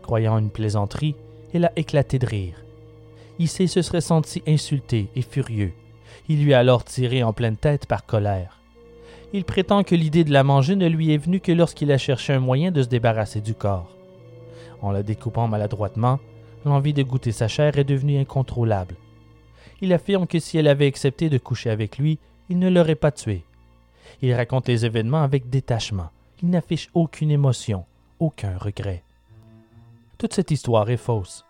Croyant 0.01 0.37
une 0.37 0.49
plaisanterie, 0.49 1.15
elle 1.53 1.65
a 1.65 1.71
éclaté 1.75 2.19
de 2.19 2.25
rire. 2.25 2.63
Issei 3.39 3.67
se 3.67 3.81
serait 3.81 4.01
senti 4.01 4.43
insulté 4.47 5.09
et 5.15 5.21
furieux. 5.21 5.73
Il 6.27 6.43
lui 6.43 6.53
a 6.53 6.59
alors 6.59 6.83
tiré 6.83 7.23
en 7.23 7.33
pleine 7.33 7.57
tête 7.57 7.85
par 7.85 8.05
colère. 8.05 8.59
Il 9.31 9.45
prétend 9.45 9.83
que 9.83 9.95
l'idée 9.95 10.23
de 10.23 10.33
la 10.33 10.43
manger 10.43 10.75
ne 10.75 10.87
lui 10.87 11.13
est 11.13 11.17
venue 11.17 11.39
que 11.39 11.51
lorsqu'il 11.51 11.91
a 11.91 11.97
cherché 11.97 12.33
un 12.33 12.39
moyen 12.39 12.71
de 12.71 12.83
se 12.83 12.87
débarrasser 12.87 13.41
du 13.41 13.53
corps. 13.53 13.95
En 14.81 14.91
la 14.91 15.03
découpant 15.03 15.47
maladroitement, 15.47 16.19
l'envie 16.65 16.93
de 16.93 17.03
goûter 17.03 17.31
sa 17.31 17.47
chair 17.47 17.77
est 17.77 17.83
devenue 17.83 18.17
incontrôlable. 18.19 18.95
Il 19.81 19.93
affirme 19.93 20.27
que 20.27 20.39
si 20.39 20.57
elle 20.57 20.67
avait 20.67 20.87
accepté 20.87 21.29
de 21.29 21.37
coucher 21.37 21.69
avec 21.69 21.97
lui, 21.97 22.19
il 22.49 22.59
ne 22.59 22.69
l'aurait 22.69 22.95
pas 22.95 23.11
tué. 23.11 23.45
Il 24.21 24.33
raconte 24.33 24.67
les 24.67 24.85
événements 24.85 25.23
avec 25.23 25.49
détachement. 25.49 26.09
Il 26.41 26.49
n'affiche 26.49 26.89
aucune 26.93 27.31
émotion, 27.31 27.85
aucun 28.19 28.57
regret. 28.57 29.03
Toute 30.17 30.33
cette 30.33 30.51
histoire 30.51 30.89
est 30.89 30.97
fausse. 30.97 31.45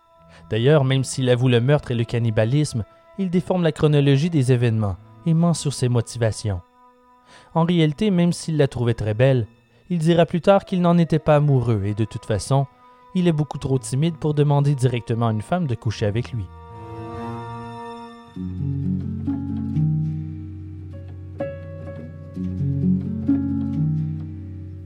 D'ailleurs, 0.50 0.84
même 0.84 1.04
s'il 1.04 1.28
avoue 1.28 1.48
le 1.48 1.60
meurtre 1.60 1.90
et 1.90 1.96
le 1.96 2.04
cannibalisme, 2.04 2.84
il 3.18 3.30
déforme 3.30 3.62
la 3.62 3.72
chronologie 3.72 4.30
des 4.30 4.52
événements 4.52 4.96
et 5.26 5.34
ment 5.34 5.54
sur 5.54 5.72
ses 5.72 5.88
motivations. 5.88 6.60
En 7.54 7.64
réalité, 7.64 8.10
même 8.10 8.32
s'il 8.32 8.56
la 8.56 8.68
trouvait 8.68 8.94
très 8.94 9.14
belle, 9.14 9.46
il 9.88 9.98
dira 9.98 10.26
plus 10.26 10.40
tard 10.40 10.64
qu'il 10.64 10.80
n'en 10.80 10.98
était 10.98 11.18
pas 11.18 11.36
amoureux 11.36 11.82
et 11.84 11.94
de 11.94 12.04
toute 12.04 12.26
façon, 12.26 12.66
il 13.14 13.26
est 13.26 13.32
beaucoup 13.32 13.58
trop 13.58 13.78
timide 13.78 14.16
pour 14.16 14.34
demander 14.34 14.74
directement 14.74 15.28
à 15.28 15.32
une 15.32 15.42
femme 15.42 15.66
de 15.66 15.74
coucher 15.74 16.06
avec 16.06 16.32
lui. 16.32 16.44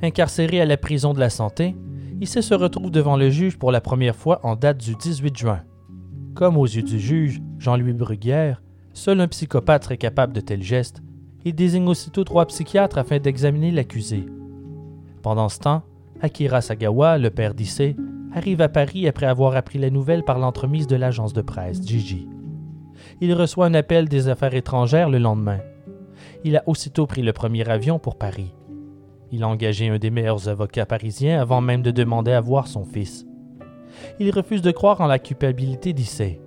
Incarcéré 0.05 0.61
à 0.61 0.67
la 0.67 0.77
prison 0.77 1.15
de 1.15 1.19
la 1.19 1.31
santé, 1.31 1.75
Issei 2.21 2.43
se 2.43 2.53
retrouve 2.53 2.91
devant 2.91 3.17
le 3.17 3.31
juge 3.31 3.57
pour 3.57 3.73
la 3.73 3.81
première 3.81 4.15
fois 4.15 4.39
en 4.43 4.55
date 4.55 4.77
du 4.77 4.95
18 4.95 5.35
juin. 5.35 5.63
Comme 6.35 6.59
aux 6.59 6.67
yeux 6.67 6.83
du 6.83 7.01
juge, 7.01 7.41
Jean-Louis 7.59 7.95
Bruguière, 7.95 8.63
seul 8.93 9.23
un 9.23 9.29
psychopathe 9.29 9.85
serait 9.85 9.97
capable 9.97 10.35
de 10.35 10.43
tels 10.43 10.63
gestes, 10.63 11.03
il 11.47 11.55
désigne 11.55 11.89
aussitôt 11.89 12.23
trois 12.23 12.45
psychiatres 12.45 12.99
afin 12.99 13.19
d'examiner 13.19 13.71
l'accusé. 13.71 14.27
Pendant 15.23 15.49
ce 15.49 15.61
temps, 15.61 15.83
Akira 16.21 16.61
Sagawa, 16.61 17.17
le 17.17 17.31
père 17.31 17.55
d'Issei, 17.55 17.97
arrive 18.35 18.61
à 18.61 18.69
Paris 18.69 19.09
après 19.09 19.25
avoir 19.25 19.57
appris 19.57 19.79
la 19.79 19.89
nouvelle 19.89 20.23
par 20.23 20.39
l'entremise 20.39 20.87
de 20.87 20.97
l'agence 20.97 21.33
de 21.33 21.41
presse 21.41 21.81
Gigi. 21.83 22.29
Il 23.23 23.33
reçoit 23.33 23.65
un 23.65 23.75
appel 23.75 24.11
des 24.11 24.29
affaires 24.29 24.55
étrangères 24.55 25.09
le 25.09 25.19
lendemain. 25.19 25.61
Il 26.45 26.59
a 26.59 26.63
aussitôt 26.67 27.07
pris 27.07 27.23
le 27.23 27.33
premier 27.33 27.67
avion 27.71 27.99
pour 27.99 28.19
Paris. 28.19 28.53
Il 29.33 29.43
a 29.43 29.49
engagé 29.49 29.89
un 29.89 29.99
des 29.99 30.11
meilleurs 30.11 30.49
avocats 30.49 30.87
parisiens 30.87 31.41
avant 31.41 31.61
même 31.61 31.83
de 31.83 31.91
demander 31.91 32.33
à 32.33 32.41
voir 32.41 32.67
son 32.67 32.85
fils. 32.85 33.27
Il 34.19 34.31
refuse 34.31 34.63
de 34.63 34.71
croire 34.71 35.01
en 35.01 35.07
la 35.07 35.19
culpabilité 35.19 35.93
d'Issei. 35.93 36.41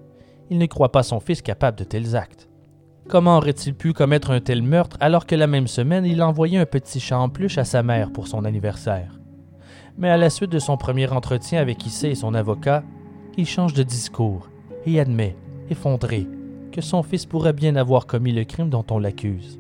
Il 0.49 0.57
ne 0.57 0.65
croit 0.65 0.91
pas 0.91 1.03
son 1.03 1.19
fils 1.19 1.41
capable 1.41 1.77
de 1.77 1.83
tels 1.83 2.15
actes. 2.15 2.49
Comment 3.07 3.37
aurait-il 3.37 3.73
pu 3.73 3.93
commettre 3.93 4.31
un 4.31 4.41
tel 4.41 4.61
meurtre 4.61 4.97
alors 4.99 5.25
que 5.25 5.35
la 5.35 5.47
même 5.47 5.67
semaine 5.67 6.05
il 6.05 6.21
a 6.21 6.27
envoyé 6.27 6.57
un 6.57 6.65
petit 6.65 6.99
chat 6.99 7.17
en 7.17 7.29
peluche 7.29 7.57
à 7.57 7.63
sa 7.63 7.83
mère 7.83 8.11
pour 8.11 8.27
son 8.27 8.43
anniversaire? 8.43 9.19
Mais 9.97 10.09
à 10.09 10.17
la 10.17 10.29
suite 10.29 10.51
de 10.51 10.59
son 10.59 10.77
premier 10.77 11.07
entretien 11.11 11.59
avec 11.61 11.85
Issei 11.85 12.11
et 12.11 12.15
son 12.15 12.33
avocat, 12.33 12.83
il 13.37 13.45
change 13.45 13.73
de 13.73 13.83
discours 13.83 14.49
et 14.85 14.99
admet, 14.99 15.35
effondré, 15.69 16.27
que 16.71 16.81
son 16.81 17.01
fils 17.01 17.25
pourrait 17.25 17.53
bien 17.53 17.75
avoir 17.75 18.07
commis 18.07 18.33
le 18.33 18.43
crime 18.43 18.69
dont 18.69 18.85
on 18.91 18.99
l'accuse. 18.99 19.59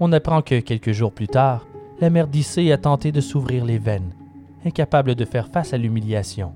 On 0.00 0.12
apprend 0.12 0.42
que 0.42 0.60
quelques 0.60 0.92
jours 0.92 1.12
plus 1.12 1.28
tard, 1.28 1.66
la 2.00 2.10
mère 2.10 2.26
d'Issei 2.26 2.72
a 2.72 2.78
tenté 2.78 3.12
de 3.12 3.20
s'ouvrir 3.20 3.64
les 3.64 3.78
veines, 3.78 4.12
incapable 4.64 5.14
de 5.14 5.24
faire 5.24 5.48
face 5.48 5.72
à 5.72 5.78
l'humiliation. 5.78 6.52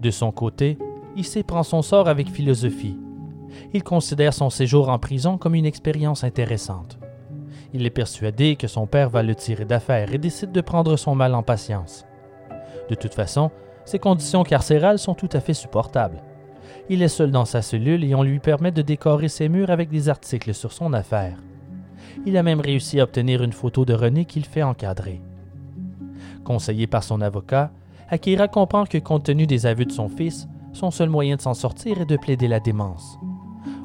De 0.00 0.10
son 0.10 0.32
côté, 0.32 0.78
Issei 1.16 1.42
prend 1.42 1.62
son 1.62 1.82
sort 1.82 2.08
avec 2.08 2.28
philosophie. 2.28 2.98
Il 3.72 3.82
considère 3.82 4.34
son 4.34 4.50
séjour 4.50 4.88
en 4.88 4.98
prison 4.98 5.38
comme 5.38 5.54
une 5.54 5.64
expérience 5.64 6.24
intéressante. 6.24 6.98
Il 7.72 7.86
est 7.86 7.90
persuadé 7.90 8.56
que 8.56 8.66
son 8.66 8.86
père 8.86 9.10
va 9.10 9.22
le 9.22 9.34
tirer 9.34 9.64
d'affaire 9.64 10.12
et 10.12 10.18
décide 10.18 10.52
de 10.52 10.60
prendre 10.60 10.96
son 10.96 11.14
mal 11.14 11.34
en 11.34 11.42
patience. 11.42 12.04
De 12.90 12.94
toute 12.94 13.14
façon, 13.14 13.50
ses 13.84 13.98
conditions 13.98 14.42
carcérales 14.42 14.98
sont 14.98 15.14
tout 15.14 15.28
à 15.32 15.40
fait 15.40 15.54
supportables. 15.54 16.22
Il 16.88 17.02
est 17.02 17.08
seul 17.08 17.30
dans 17.30 17.44
sa 17.44 17.62
cellule 17.62 18.04
et 18.04 18.14
on 18.14 18.22
lui 18.22 18.38
permet 18.38 18.72
de 18.72 18.82
décorer 18.82 19.28
ses 19.28 19.48
murs 19.48 19.70
avec 19.70 19.88
des 19.88 20.08
articles 20.08 20.54
sur 20.54 20.72
son 20.72 20.92
affaire. 20.92 21.36
Il 22.24 22.36
a 22.36 22.42
même 22.42 22.60
réussi 22.60 23.00
à 23.00 23.04
obtenir 23.04 23.42
une 23.42 23.52
photo 23.52 23.84
de 23.84 23.92
René 23.92 24.24
qu'il 24.24 24.44
fait 24.44 24.62
encadrer. 24.62 25.20
Conseillé 26.44 26.86
par 26.86 27.02
son 27.02 27.20
avocat, 27.20 27.70
Akira 28.08 28.48
comprend 28.48 28.84
que 28.84 28.98
compte 28.98 29.24
tenu 29.24 29.46
des 29.46 29.66
aveux 29.66 29.84
de 29.84 29.92
son 29.92 30.08
fils, 30.08 30.48
son 30.72 30.90
seul 30.90 31.08
moyen 31.08 31.36
de 31.36 31.40
s'en 31.40 31.54
sortir 31.54 32.00
est 32.00 32.06
de 32.06 32.16
plaider 32.16 32.48
la 32.48 32.60
démence. 32.60 33.18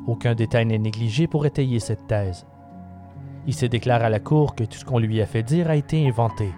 Aucun 0.07 0.35
détail 0.35 0.65
n'est 0.67 0.77
négligé 0.77 1.27
pour 1.27 1.45
étayer 1.45 1.79
cette 1.79 2.07
thèse. 2.07 2.45
Il 3.47 3.55
se 3.55 3.65
déclare 3.65 4.03
à 4.03 4.09
la 4.09 4.19
cour 4.19 4.55
que 4.55 4.63
tout 4.63 4.77
ce 4.77 4.85
qu'on 4.85 4.99
lui 4.99 5.21
a 5.21 5.25
fait 5.25 5.43
dire 5.43 5.69
a 5.69 5.75
été 5.75 6.07
inventé. 6.07 6.51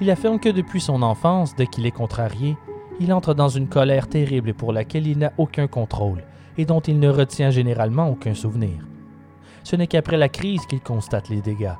Il 0.00 0.10
affirme 0.10 0.38
que 0.38 0.48
depuis 0.48 0.80
son 0.80 1.02
enfance, 1.02 1.54
dès 1.56 1.66
qu'il 1.66 1.84
est 1.86 1.90
contrarié, 1.90 2.56
il 3.00 3.12
entre 3.12 3.34
dans 3.34 3.48
une 3.48 3.68
colère 3.68 4.08
terrible 4.08 4.54
pour 4.54 4.72
laquelle 4.72 5.06
il 5.06 5.18
n'a 5.18 5.32
aucun 5.36 5.66
contrôle 5.66 6.24
et 6.56 6.64
dont 6.64 6.80
il 6.80 6.98
ne 6.98 7.08
retient 7.08 7.50
généralement 7.50 8.08
aucun 8.08 8.34
souvenir 8.34 8.87
ce 9.68 9.76
n'est 9.76 9.86
qu'après 9.86 10.16
la 10.16 10.30
crise 10.30 10.64
qu'il 10.64 10.80
constate 10.80 11.28
les 11.28 11.42
dégâts. 11.42 11.76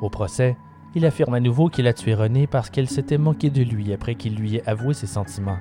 Au 0.00 0.08
procès, 0.08 0.56
il 0.94 1.04
affirme 1.04 1.34
à 1.34 1.40
nouveau 1.40 1.68
qu'il 1.68 1.88
a 1.88 1.92
tué 1.92 2.14
René 2.14 2.46
parce 2.46 2.70
qu'elle 2.70 2.88
s'était 2.88 3.18
moquée 3.18 3.50
de 3.50 3.64
lui 3.64 3.92
après 3.92 4.14
qu'il 4.14 4.36
lui 4.36 4.54
ait 4.54 4.68
avoué 4.68 4.94
ses 4.94 5.08
sentiments. 5.08 5.58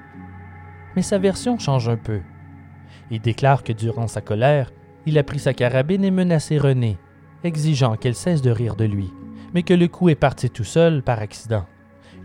Mais 0.95 1.01
sa 1.01 1.17
version 1.17 1.57
change 1.57 1.89
un 1.89 1.97
peu. 1.97 2.21
Il 3.09 3.21
déclare 3.21 3.63
que 3.63 3.73
durant 3.73 4.05
sa 4.05 4.21
colère, 4.21 4.71
il 5.07 5.17
a 5.17 5.23
pris 5.23 5.39
sa 5.39 5.55
carabine 5.55 6.03
et 6.03 6.11
menacé 6.11 6.59
René, 6.59 6.99
exigeant 7.43 7.95
qu'elle 7.95 8.13
cesse 8.13 8.43
de 8.43 8.51
rire 8.51 8.75
de 8.75 8.85
lui, 8.85 9.11
mais 9.55 9.63
que 9.63 9.73
le 9.73 9.87
coup 9.87 10.09
est 10.09 10.15
parti 10.15 10.51
tout 10.51 10.63
seul 10.63 11.01
par 11.01 11.17
accident. 11.17 11.65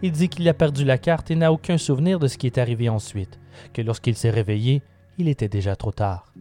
Il 0.02 0.12
dit 0.12 0.28
qu'il 0.28 0.46
a 0.46 0.52
perdu 0.52 0.84
la 0.84 0.98
carte 0.98 1.30
et 1.30 1.36
n'a 1.36 1.54
aucun 1.54 1.78
souvenir 1.78 2.18
de 2.18 2.26
ce 2.26 2.36
qui 2.36 2.46
est 2.46 2.58
arrivé 2.58 2.90
ensuite, 2.90 3.40
que 3.72 3.80
lorsqu'il 3.80 4.14
s'est 4.14 4.28
réveillé, 4.28 4.82
il 5.16 5.28
était 5.28 5.48
déjà 5.48 5.74
trop 5.74 5.92
tard. 5.92 6.34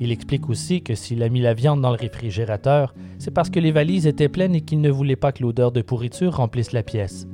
Il 0.00 0.10
explique 0.10 0.48
aussi 0.48 0.82
que 0.82 0.94
s'il 0.94 1.22
a 1.22 1.28
mis 1.28 1.40
la 1.40 1.54
viande 1.54 1.80
dans 1.80 1.90
le 1.90 1.96
réfrigérateur, 1.96 2.94
c'est 3.18 3.30
parce 3.30 3.50
que 3.50 3.60
les 3.60 3.72
valises 3.72 4.06
étaient 4.06 4.28
pleines 4.28 4.54
et 4.54 4.60
qu'il 4.60 4.80
ne 4.80 4.90
voulait 4.90 5.16
pas 5.16 5.32
que 5.32 5.42
l'odeur 5.42 5.72
de 5.72 5.82
pourriture 5.82 6.36
remplisse 6.36 6.72
la 6.72 6.82
pièce. 6.82 7.26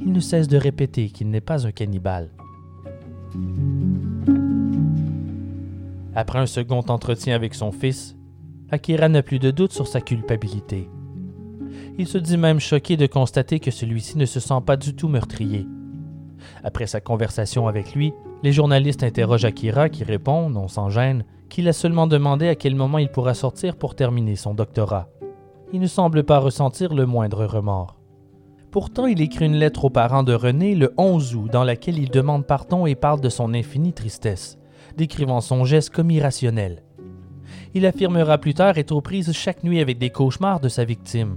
Il 0.00 0.12
ne 0.12 0.20
cesse 0.20 0.48
de 0.48 0.56
répéter 0.56 1.08
qu'il 1.10 1.30
n'est 1.30 1.40
pas 1.40 1.66
un 1.66 1.72
cannibale. 1.72 2.30
Après 6.14 6.38
un 6.38 6.46
second 6.46 6.84
entretien 6.88 7.34
avec 7.34 7.54
son 7.54 7.72
fils, 7.72 8.16
Akira 8.70 9.08
n'a 9.08 9.22
plus 9.22 9.38
de 9.38 9.50
doute 9.50 9.72
sur 9.72 9.88
sa 9.88 10.00
culpabilité. 10.00 10.88
Il 11.98 12.06
se 12.06 12.18
dit 12.18 12.36
même 12.36 12.60
choqué 12.60 12.96
de 12.96 13.06
constater 13.06 13.60
que 13.60 13.70
celui-ci 13.70 14.18
ne 14.18 14.26
se 14.26 14.40
sent 14.40 14.60
pas 14.66 14.76
du 14.76 14.94
tout 14.94 15.08
meurtrier. 15.08 15.66
Après 16.62 16.86
sa 16.86 17.00
conversation 17.00 17.68
avec 17.68 17.94
lui, 17.94 18.12
les 18.42 18.52
journalistes 18.52 19.02
interrogent 19.02 19.44
Akira 19.44 19.88
qui 19.88 20.04
répond, 20.04 20.50
non 20.50 20.68
sans 20.68 20.90
gêne, 20.90 21.24
qu'il 21.54 21.68
a 21.68 21.72
seulement 21.72 22.08
demandé 22.08 22.48
à 22.48 22.56
quel 22.56 22.74
moment 22.74 22.98
il 22.98 23.08
pourra 23.08 23.32
sortir 23.32 23.76
pour 23.76 23.94
terminer 23.94 24.34
son 24.34 24.54
doctorat. 24.54 25.08
Il 25.72 25.78
ne 25.78 25.86
semble 25.86 26.24
pas 26.24 26.40
ressentir 26.40 26.92
le 26.92 27.06
moindre 27.06 27.46
remords. 27.46 27.94
Pourtant, 28.72 29.06
il 29.06 29.20
écrit 29.20 29.46
une 29.46 29.54
lettre 29.54 29.84
aux 29.84 29.90
parents 29.90 30.24
de 30.24 30.34
René 30.34 30.74
le 30.74 30.92
11 30.98 31.36
août 31.36 31.50
dans 31.52 31.62
laquelle 31.62 31.96
il 31.96 32.10
demande 32.10 32.44
pardon 32.44 32.86
et 32.86 32.96
parle 32.96 33.20
de 33.20 33.28
son 33.28 33.54
infinie 33.54 33.92
tristesse, 33.92 34.58
décrivant 34.96 35.40
son 35.40 35.64
geste 35.64 35.90
comme 35.90 36.10
irrationnel. 36.10 36.82
Il 37.72 37.86
affirmera 37.86 38.38
plus 38.38 38.54
tard 38.54 38.76
être 38.76 38.90
aux 38.90 39.00
prises 39.00 39.30
chaque 39.30 39.62
nuit 39.62 39.78
avec 39.78 39.98
des 39.98 40.10
cauchemars 40.10 40.58
de 40.58 40.68
sa 40.68 40.84
victime. 40.84 41.36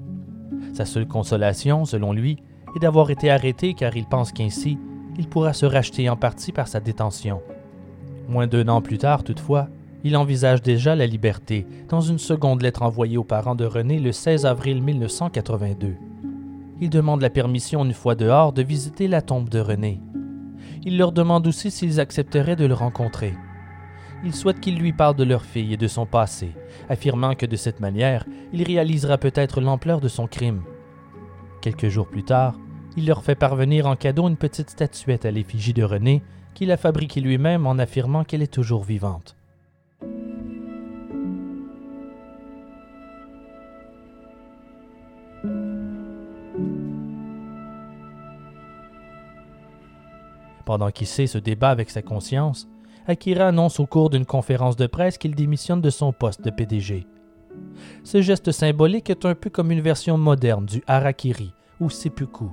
Sa 0.73 0.85
seule 0.85 1.07
consolation, 1.07 1.85
selon 1.85 2.11
lui, 2.11 2.37
est 2.75 2.79
d'avoir 2.79 3.11
été 3.11 3.29
arrêté 3.29 3.75
car 3.75 3.95
il 3.95 4.07
pense 4.07 4.31
qu'ainsi, 4.31 4.79
il 5.19 5.27
pourra 5.27 5.53
se 5.53 5.67
racheter 5.67 6.09
en 6.09 6.15
partie 6.15 6.53
par 6.53 6.67
sa 6.67 6.79
détention. 6.79 7.39
Moins 8.27 8.47
d'un 8.47 8.67
an 8.67 8.81
plus 8.81 8.97
tard, 8.97 9.23
toutefois, 9.23 9.67
il 10.03 10.15
envisage 10.15 10.61
déjà 10.61 10.95
la 10.95 11.07
liberté 11.07 11.65
dans 11.89 12.01
une 12.01 12.19
seconde 12.19 12.61
lettre 12.61 12.83
envoyée 12.83 13.17
aux 13.17 13.23
parents 13.23 13.55
de 13.55 13.65
René 13.65 13.99
le 13.99 14.11
16 14.11 14.45
avril 14.45 14.81
1982. 14.81 15.95
Il 16.79 16.89
demande 16.89 17.21
la 17.21 17.29
permission 17.29 17.83
une 17.83 17.93
fois 17.93 18.15
dehors 18.15 18.53
de 18.53 18.61
visiter 18.61 19.07
la 19.07 19.21
tombe 19.21 19.49
de 19.49 19.59
René. 19.59 19.99
Il 20.83 20.97
leur 20.97 21.11
demande 21.11 21.47
aussi 21.47 21.71
s'ils 21.71 21.99
accepteraient 21.99 22.55
de 22.55 22.65
le 22.65 22.73
rencontrer. 22.73 23.33
Il 24.23 24.33
souhaite 24.33 24.59
qu'il 24.59 24.77
lui 24.77 24.93
parle 24.93 25.15
de 25.15 25.23
leur 25.23 25.43
fille 25.43 25.73
et 25.73 25.77
de 25.77 25.87
son 25.87 26.05
passé, 26.05 26.55
affirmant 26.89 27.35
que 27.35 27.45
de 27.45 27.55
cette 27.55 27.79
manière, 27.79 28.25
il 28.53 28.63
réalisera 28.63 29.17
peut-être 29.17 29.61
l'ampleur 29.61 30.01
de 30.01 30.07
son 30.07 30.27
crime. 30.27 30.63
Quelques 31.61 31.89
jours 31.89 32.07
plus 32.07 32.23
tard, 32.23 32.55
il 32.95 33.05
leur 33.05 33.23
fait 33.23 33.35
parvenir 33.35 33.85
en 33.85 33.95
cadeau 33.95 34.27
une 34.27 34.37
petite 34.37 34.71
statuette 34.71 35.25
à 35.25 35.31
l'effigie 35.31 35.73
de 35.73 35.83
René 35.83 36.23
qu'il 36.55 36.71
a 36.71 36.77
fabriquée 36.77 37.21
lui-même 37.21 37.67
en 37.67 37.77
affirmant 37.77 38.23
qu'elle 38.23 38.41
est 38.41 38.53
toujours 38.53 38.83
vivante. 38.83 39.36
Pendant 50.67 50.91
qu'Issei 50.91 51.27
se 51.27 51.37
débat 51.37 51.69
avec 51.69 51.89
sa 51.89 52.01
conscience, 52.01 52.67
Akira 53.07 53.47
annonce 53.47 53.79
au 53.79 53.85
cours 53.85 54.09
d'une 54.09 54.25
conférence 54.25 54.75
de 54.75 54.85
presse 54.85 55.17
qu'il 55.17 55.33
démissionne 55.33 55.79
de 55.79 55.89
son 55.89 56.11
poste 56.11 56.43
de 56.43 56.49
PDG. 56.49 57.07
Ce 58.03 58.21
geste 58.21 58.51
symbolique 58.51 59.09
est 59.09 59.23
un 59.23 59.33
peu 59.33 59.49
comme 59.49 59.71
une 59.71 59.79
version 59.79 60.17
moderne 60.17 60.65
du 60.65 60.83
harakiri 60.85 61.53
ou 61.79 61.89
seppuku. 61.89 62.49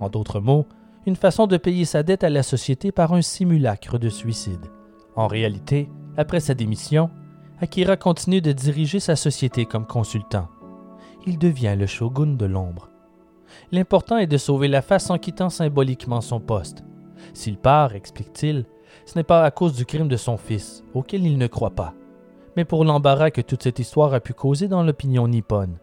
En 0.00 0.08
d'autres 0.08 0.40
mots, 0.40 0.66
une 1.06 1.14
façon 1.14 1.46
de 1.46 1.56
payer 1.56 1.84
sa 1.84 2.02
dette 2.02 2.24
à 2.24 2.30
la 2.30 2.42
société 2.42 2.90
par 2.90 3.12
un 3.12 3.22
simulacre 3.22 3.96
de 3.96 4.08
suicide. 4.08 4.66
En 5.14 5.28
réalité, 5.28 5.88
après 6.16 6.40
sa 6.40 6.54
démission, 6.54 7.10
Akira 7.60 7.96
continue 7.96 8.40
de 8.40 8.50
diriger 8.50 8.98
sa 8.98 9.14
société 9.14 9.66
comme 9.66 9.86
consultant. 9.86 10.48
Il 11.28 11.38
devient 11.38 11.76
le 11.78 11.86
shogun 11.86 12.34
de 12.34 12.46
l'ombre. 12.46 12.90
L'important 13.70 14.16
est 14.16 14.26
de 14.26 14.36
sauver 14.36 14.66
la 14.66 14.82
face 14.82 15.10
en 15.10 15.18
quittant 15.18 15.48
symboliquement 15.48 16.20
son 16.20 16.40
poste. 16.40 16.82
S'il 17.34 17.58
part, 17.58 17.94
explique-t-il, 17.94 18.64
ce 19.04 19.16
n'est 19.16 19.24
pas 19.24 19.44
à 19.44 19.50
cause 19.50 19.74
du 19.74 19.84
crime 19.84 20.08
de 20.08 20.16
son 20.16 20.36
fils, 20.36 20.84
auquel 20.94 21.24
il 21.24 21.38
ne 21.38 21.46
croit 21.46 21.70
pas, 21.70 21.94
mais 22.56 22.64
pour 22.64 22.84
l'embarras 22.84 23.30
que 23.30 23.40
toute 23.40 23.62
cette 23.62 23.78
histoire 23.78 24.14
a 24.14 24.20
pu 24.20 24.32
causer 24.32 24.68
dans 24.68 24.82
l'opinion 24.82 25.28
nippone. 25.28 25.78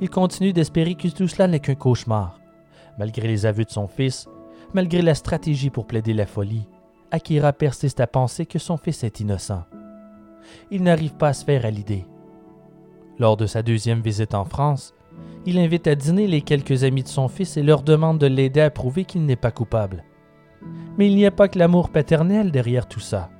Il 0.00 0.10
continue 0.10 0.52
d'espérer 0.52 0.94
que 0.94 1.08
tout 1.08 1.28
cela 1.28 1.48
n'est 1.48 1.60
qu'un 1.60 1.74
cauchemar. 1.74 2.40
Malgré 2.98 3.28
les 3.28 3.46
aveux 3.46 3.64
de 3.64 3.70
son 3.70 3.88
fils, 3.88 4.28
malgré 4.74 5.02
la 5.02 5.14
stratégie 5.14 5.70
pour 5.70 5.86
plaider 5.86 6.12
la 6.12 6.26
folie, 6.26 6.68
Akira 7.10 7.52
persiste 7.52 8.00
à 8.00 8.06
penser 8.06 8.44
que 8.44 8.58
son 8.58 8.76
fils 8.76 9.02
est 9.02 9.20
innocent. 9.20 9.64
Il 10.70 10.82
n'arrive 10.82 11.14
pas 11.14 11.28
à 11.28 11.32
se 11.32 11.44
faire 11.44 11.64
à 11.64 11.70
l'idée. 11.70 12.06
Lors 13.18 13.36
de 13.36 13.46
sa 13.46 13.62
deuxième 13.62 14.00
visite 14.00 14.34
en 14.34 14.44
France, 14.44 14.94
il 15.46 15.58
invite 15.58 15.86
à 15.86 15.94
dîner 15.94 16.26
les 16.26 16.42
quelques 16.42 16.84
amis 16.84 17.02
de 17.02 17.08
son 17.08 17.28
fils 17.28 17.56
et 17.56 17.62
leur 17.62 17.82
demande 17.82 18.18
de 18.18 18.26
l'aider 18.26 18.60
à 18.60 18.70
prouver 18.70 19.04
qu'il 19.04 19.24
n'est 19.24 19.36
pas 19.36 19.50
coupable. 19.50 20.04
Mais 20.98 21.06
il 21.06 21.16
n'y 21.16 21.26
a 21.26 21.30
pas 21.30 21.48
que 21.48 21.58
l'amour 21.58 21.90
paternel 21.90 22.50
derrière 22.50 22.86
tout 22.86 23.00
ça. 23.00 23.30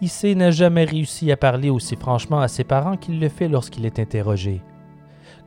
Issei 0.00 0.34
n'a 0.34 0.50
jamais 0.50 0.84
réussi 0.84 1.32
à 1.32 1.36
parler 1.36 1.70
aussi 1.70 1.96
franchement 1.96 2.40
à 2.40 2.48
ses 2.48 2.64
parents 2.64 2.96
qu'il 2.96 3.18
le 3.18 3.28
fait 3.28 3.48
lorsqu'il 3.48 3.86
est 3.86 3.98
interrogé. 3.98 4.62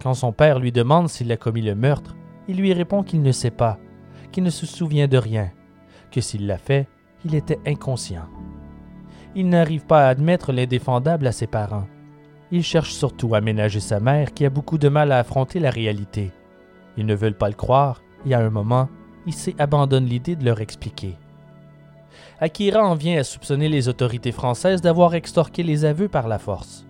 Quand 0.02 0.14
son 0.14 0.32
père 0.32 0.60
lui 0.60 0.72
demande 0.72 1.08
s'il 1.08 1.32
a 1.32 1.38
commis 1.38 1.62
le 1.62 1.76
meurtre, 1.76 2.16
il 2.48 2.58
lui 2.58 2.74
répond 2.74 3.04
qu'il 3.04 3.22
ne 3.22 3.32
sait 3.32 3.52
pas, 3.52 3.78
qu'il 4.32 4.44
ne 4.44 4.50
se 4.50 4.66
souvient 4.66 5.08
de 5.08 5.18
rien, 5.18 5.52
que 6.12 6.20
s'il 6.20 6.48
l'a 6.48 6.58
fait, 6.58 6.88
il 7.26 7.36
était 7.36 7.60
inconscient. 7.68 8.28
Il 9.36 9.50
n'arrive 9.50 9.86
pas 9.86 10.08
à 10.08 10.10
admettre 10.10 10.52
l'indéfendable 10.52 11.28
à 11.28 11.32
ses 11.32 11.48
parents. 11.48 11.86
Il 12.52 12.64
cherche 12.64 12.94
surtout 12.94 13.36
à 13.36 13.42
ménager 13.42 13.80
sa 13.80 14.00
mère 14.00 14.34
qui 14.34 14.46
a 14.46 14.50
beaucoup 14.50 14.78
de 14.78 14.90
mal 14.90 15.12
à 15.12 15.20
affronter 15.20 15.60
la 15.60 15.70
réalité. 15.70 16.32
Ils 16.98 17.06
ne 17.06 17.16
veulent 17.16 17.38
pas 17.38 17.50
le 17.50 17.56
croire 17.56 18.02
et 18.26 18.34
à 18.34 18.40
un 18.40 18.50
moment, 18.50 18.90
il 19.28 19.34
abandonne 19.60 20.06
l'idée 20.06 20.36
de 20.36 20.46
leur 20.46 20.60
expliquer. 20.60 21.16
Akira 22.40 22.82
en 22.82 22.96
vient 22.96 23.20
à 23.20 23.24
soupçonner 23.24 23.70
les 23.70 23.88
autorités 23.88 24.32
françaises 24.32 24.82
d'avoir 24.82 25.14
extorqué 25.14 25.62
les 25.62 25.86
aveux 25.86 26.08
par 26.08 26.28
la 26.28 26.40
force. 26.40 26.86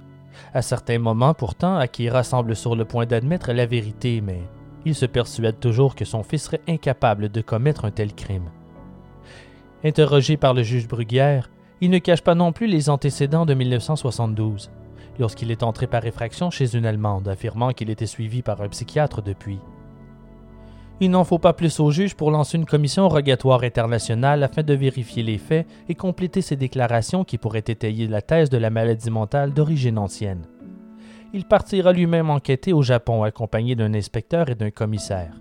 À 0.53 0.62
certains 0.62 0.99
moments, 0.99 1.34
pourtant, 1.34 1.78
Akira 1.78 2.24
semble 2.24 2.55
sur 2.55 2.76
le 2.76 2.86
point 2.86 3.05
d'admettre 3.05 3.51
la 3.51 3.66
vérité, 3.66 4.22
mais 4.22 4.41
il 4.86 4.95
se 4.95 5.05
persuade 5.05 5.60
toujours 5.60 5.95
que 5.95 6.05
son 6.05 6.24
fils 6.24 6.43
serait 6.43 6.62
incapable 6.68 7.30
de 7.30 7.41
commettre 7.41 7.86
un 7.86 7.91
tel 7.91 8.14
crime. 8.14 8.49
Interrogé 9.84 10.38
par 10.38 10.53
le 10.53 10.64
juge 10.64 10.88
Bruguière, 10.88 11.49
il 11.82 11.89
ne 11.89 11.99
cache 11.99 12.22
pas 12.22 12.36
non 12.36 12.51
plus 12.51 12.68
les 12.68 12.89
antécédents 12.89 13.45
de 13.45 13.53
1972, 13.53 14.72
lorsqu'il 15.20 15.52
est 15.52 15.64
entré 15.64 15.86
par 15.86 16.06
effraction 16.06 16.50
chez 16.50 16.76
une 16.76 16.86
Allemande, 16.86 17.28
affirmant 17.28 17.72
qu'il 17.72 17.90
était 17.90 18.06
suivi 18.06 18.42
par 18.42 18.62
un 18.62 18.70
psychiatre 18.70 19.22
depuis. 19.22 19.60
Il 21.02 21.12
n'en 21.12 21.24
faut 21.24 21.40
pas 21.40 21.54
plus 21.54 21.80
au 21.80 21.92
juge 21.92 22.16
pour 22.16 22.30
lancer 22.30 22.58
une 22.58 22.66
commission 22.66 23.08
rogatoire 23.08 23.64
internationale 23.64 24.44
afin 24.44 24.64
de 24.64 24.74
vérifier 24.74 25.24
les 25.24 25.38
faits 25.38 25.66
et 25.88 25.96
compléter 25.96 26.42
ces 26.42 26.58
déclarations 26.58 27.24
qui 27.24 27.38
pourraient 27.38 27.60
étayer 27.60 28.08
la 28.08 28.22
thèse 28.22 28.50
de 28.50 28.58
la 28.58 28.70
maladie 28.70 29.10
mentale 29.10 29.54
d'origine 29.54 29.98
ancienne. 29.98 30.46
Il 31.34 31.46
partira 31.46 31.94
lui-même 31.94 32.30
enquêter 32.30 32.74
au 32.74 32.82
Japon 32.82 33.24
accompagné 33.24 33.76
d'un 33.76 33.94
inspecteur 33.94 34.50
et 34.50 34.56
d'un 34.56 34.72
commissaire. 34.72 35.40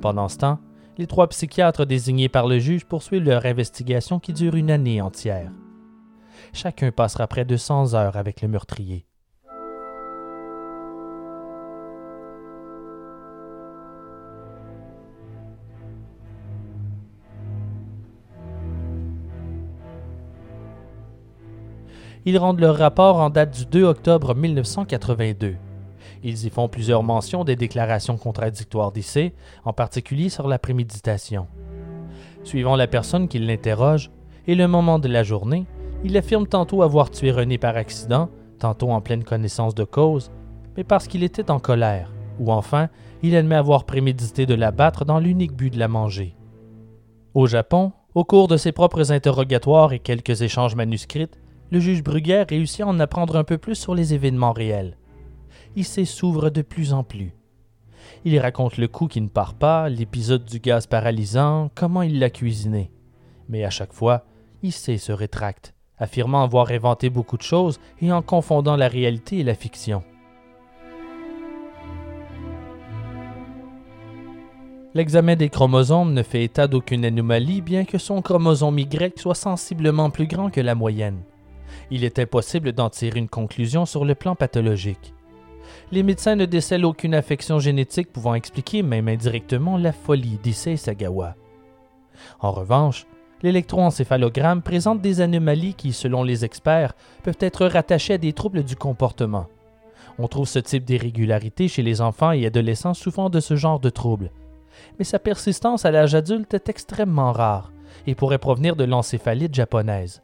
Pendant 0.00 0.28
ce 0.28 0.38
temps, 0.38 0.58
les 0.96 1.06
trois 1.06 1.28
psychiatres 1.28 1.84
désignés 1.84 2.28
par 2.28 2.46
le 2.46 2.58
juge 2.58 2.86
poursuivent 2.86 3.24
leur 3.24 3.44
investigation 3.44 4.18
qui 4.20 4.32
dure 4.32 4.54
une 4.54 4.70
année 4.70 5.02
entière. 5.02 5.50
Chacun 6.52 6.90
passera 6.90 7.26
près 7.26 7.44
de 7.44 7.56
100 7.56 7.94
heures 7.94 8.16
avec 8.16 8.42
le 8.42 8.48
meurtrier. 8.48 9.04
Ils 22.24 22.36
rendent 22.36 22.60
leur 22.60 22.76
rapport 22.76 23.16
en 23.16 23.30
date 23.30 23.56
du 23.56 23.64
2 23.64 23.84
octobre 23.84 24.34
1982. 24.34 25.56
Ils 26.22 26.46
y 26.46 26.50
font 26.50 26.68
plusieurs 26.68 27.02
mentions 27.02 27.44
des 27.44 27.56
déclarations 27.56 28.18
contradictoires 28.18 28.92
d'Issé, 28.92 29.34
en 29.64 29.72
particulier 29.72 30.28
sur 30.28 30.48
la 30.48 30.58
préméditation. 30.58 31.46
Suivant 32.44 32.76
la 32.76 32.86
personne 32.86 33.28
qui 33.28 33.38
l'interroge 33.38 34.10
et 34.46 34.54
le 34.54 34.66
moment 34.66 34.98
de 34.98 35.08
la 35.08 35.22
journée, 35.22 35.66
il 36.04 36.16
affirme 36.16 36.46
tantôt 36.46 36.82
avoir 36.82 37.10
tué 37.10 37.30
René 37.30 37.58
par 37.58 37.76
accident, 37.76 38.28
tantôt 38.58 38.90
en 38.90 39.00
pleine 39.00 39.24
connaissance 39.24 39.74
de 39.74 39.84
cause, 39.84 40.30
mais 40.76 40.84
parce 40.84 41.08
qu'il 41.08 41.22
était 41.22 41.50
en 41.50 41.58
colère, 41.58 42.12
ou 42.38 42.52
enfin, 42.52 42.88
il 43.22 43.34
admet 43.34 43.56
avoir 43.56 43.84
prémédité 43.84 44.46
de 44.46 44.54
la 44.54 44.70
battre 44.70 45.04
dans 45.04 45.18
l'unique 45.18 45.54
but 45.54 45.72
de 45.72 45.78
la 45.78 45.88
manger. 45.88 46.36
Au 47.34 47.46
Japon, 47.46 47.92
au 48.14 48.24
cours 48.24 48.48
de 48.48 48.56
ses 48.56 48.72
propres 48.72 49.12
interrogatoires 49.12 49.92
et 49.92 49.98
quelques 49.98 50.42
échanges 50.42 50.74
manuscrits, 50.74 51.30
le 51.70 51.80
juge 51.80 52.02
Bruguère 52.02 52.46
réussit 52.48 52.80
à 52.80 52.86
en 52.86 52.98
apprendre 53.00 53.36
un 53.36 53.44
peu 53.44 53.58
plus 53.58 53.74
sur 53.74 53.94
les 53.94 54.14
événements 54.14 54.52
réels. 54.52 54.96
Il 55.76 55.84
s'ouvre 55.84 56.50
de 56.50 56.62
plus 56.62 56.92
en 56.92 57.04
plus. 57.04 57.34
Il 58.24 58.38
raconte 58.38 58.78
le 58.78 58.88
coup 58.88 59.06
qui 59.06 59.20
ne 59.20 59.28
part 59.28 59.54
pas, 59.54 59.88
l'épisode 59.88 60.44
du 60.44 60.60
gaz 60.60 60.86
paralysant, 60.86 61.70
comment 61.74 62.02
il 62.02 62.18
l'a 62.18 62.30
cuisiné. 62.30 62.90
Mais 63.48 63.64
à 63.64 63.70
chaque 63.70 63.92
fois, 63.92 64.24
il 64.62 64.72
se 64.72 65.12
rétracte, 65.12 65.74
affirmant 65.98 66.42
avoir 66.42 66.70
inventé 66.70 67.10
beaucoup 67.10 67.36
de 67.36 67.42
choses 67.42 67.80
et 68.00 68.12
en 68.12 68.22
confondant 68.22 68.76
la 68.76 68.88
réalité 68.88 69.38
et 69.38 69.44
la 69.44 69.54
fiction. 69.54 70.02
L'examen 74.94 75.36
des 75.36 75.48
chromosomes 75.48 76.12
ne 76.12 76.22
fait 76.22 76.44
état 76.44 76.66
d'aucune 76.66 77.04
anomalie, 77.04 77.60
bien 77.60 77.84
que 77.84 77.98
son 77.98 78.22
chromosome 78.22 78.78
Y 78.78 79.18
soit 79.18 79.34
sensiblement 79.34 80.10
plus 80.10 80.26
grand 80.26 80.50
que 80.50 80.60
la 80.60 80.74
moyenne 80.74 81.22
il 81.90 82.04
est 82.04 82.18
impossible 82.18 82.72
d'en 82.72 82.90
tirer 82.90 83.18
une 83.18 83.28
conclusion 83.28 83.86
sur 83.86 84.04
le 84.04 84.14
plan 84.14 84.34
pathologique. 84.34 85.14
Les 85.90 86.02
médecins 86.02 86.36
ne 86.36 86.46
décèlent 86.46 86.84
aucune 86.84 87.14
affection 87.14 87.58
génétique 87.58 88.12
pouvant 88.12 88.34
expliquer, 88.34 88.82
même 88.82 89.08
indirectement, 89.08 89.78
la 89.78 89.92
folie 89.92 90.38
d'Issei 90.42 90.76
Sagawa. 90.76 91.34
En 92.40 92.52
revanche, 92.52 93.06
l'électroencéphalogramme 93.42 94.62
présente 94.62 95.00
des 95.00 95.20
anomalies 95.20 95.74
qui, 95.74 95.92
selon 95.92 96.22
les 96.22 96.44
experts, 96.44 96.94
peuvent 97.22 97.38
être 97.40 97.66
rattachées 97.66 98.14
à 98.14 98.18
des 98.18 98.32
troubles 98.32 98.64
du 98.64 98.76
comportement. 98.76 99.46
On 100.18 100.28
trouve 100.28 100.48
ce 100.48 100.58
type 100.58 100.84
d'irrégularité 100.84 101.68
chez 101.68 101.82
les 101.82 102.00
enfants 102.00 102.32
et 102.32 102.46
adolescents 102.46 102.94
souffrant 102.94 103.30
de 103.30 103.40
ce 103.40 103.56
genre 103.56 103.78
de 103.78 103.90
troubles. 103.90 104.30
Mais 104.98 105.04
sa 105.04 105.18
persistance 105.18 105.84
à 105.84 105.90
l'âge 105.90 106.14
adulte 106.14 106.54
est 106.54 106.68
extrêmement 106.68 107.32
rare 107.32 107.72
et 108.06 108.14
pourrait 108.14 108.38
provenir 108.38 108.76
de 108.76 108.84
l'encéphalite 108.84 109.54
japonaise 109.54 110.22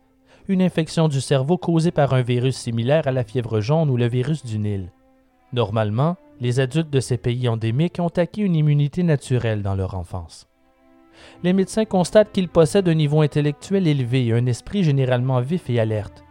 une 0.48 0.62
infection 0.62 1.08
du 1.08 1.20
cerveau 1.20 1.56
causée 1.56 1.90
par 1.90 2.12
un 2.12 2.22
virus 2.22 2.56
similaire 2.56 3.06
à 3.06 3.12
la 3.12 3.24
fièvre 3.24 3.60
jaune 3.60 3.88
ou 3.88 3.96
le 3.96 4.06
virus 4.06 4.44
du 4.44 4.58
Nil. 4.58 4.92
Normalement, 5.52 6.16
les 6.40 6.60
adultes 6.60 6.90
de 6.90 7.00
ces 7.00 7.16
pays 7.16 7.48
endémiques 7.48 7.98
ont 7.98 8.08
acquis 8.08 8.42
une 8.42 8.56
immunité 8.56 9.02
naturelle 9.02 9.62
dans 9.62 9.74
leur 9.74 9.94
enfance. 9.94 10.46
Les 11.42 11.52
médecins 11.52 11.84
constatent 11.84 12.32
qu'il 12.32 12.48
possède 12.48 12.88
un 12.88 12.94
niveau 12.94 13.20
intellectuel 13.20 13.86
élevé 13.86 14.26
et 14.26 14.32
un 14.32 14.46
esprit 14.46 14.84
généralement 14.84 15.40
vif 15.40 15.68
et 15.70 15.80
alerte. 15.80 16.24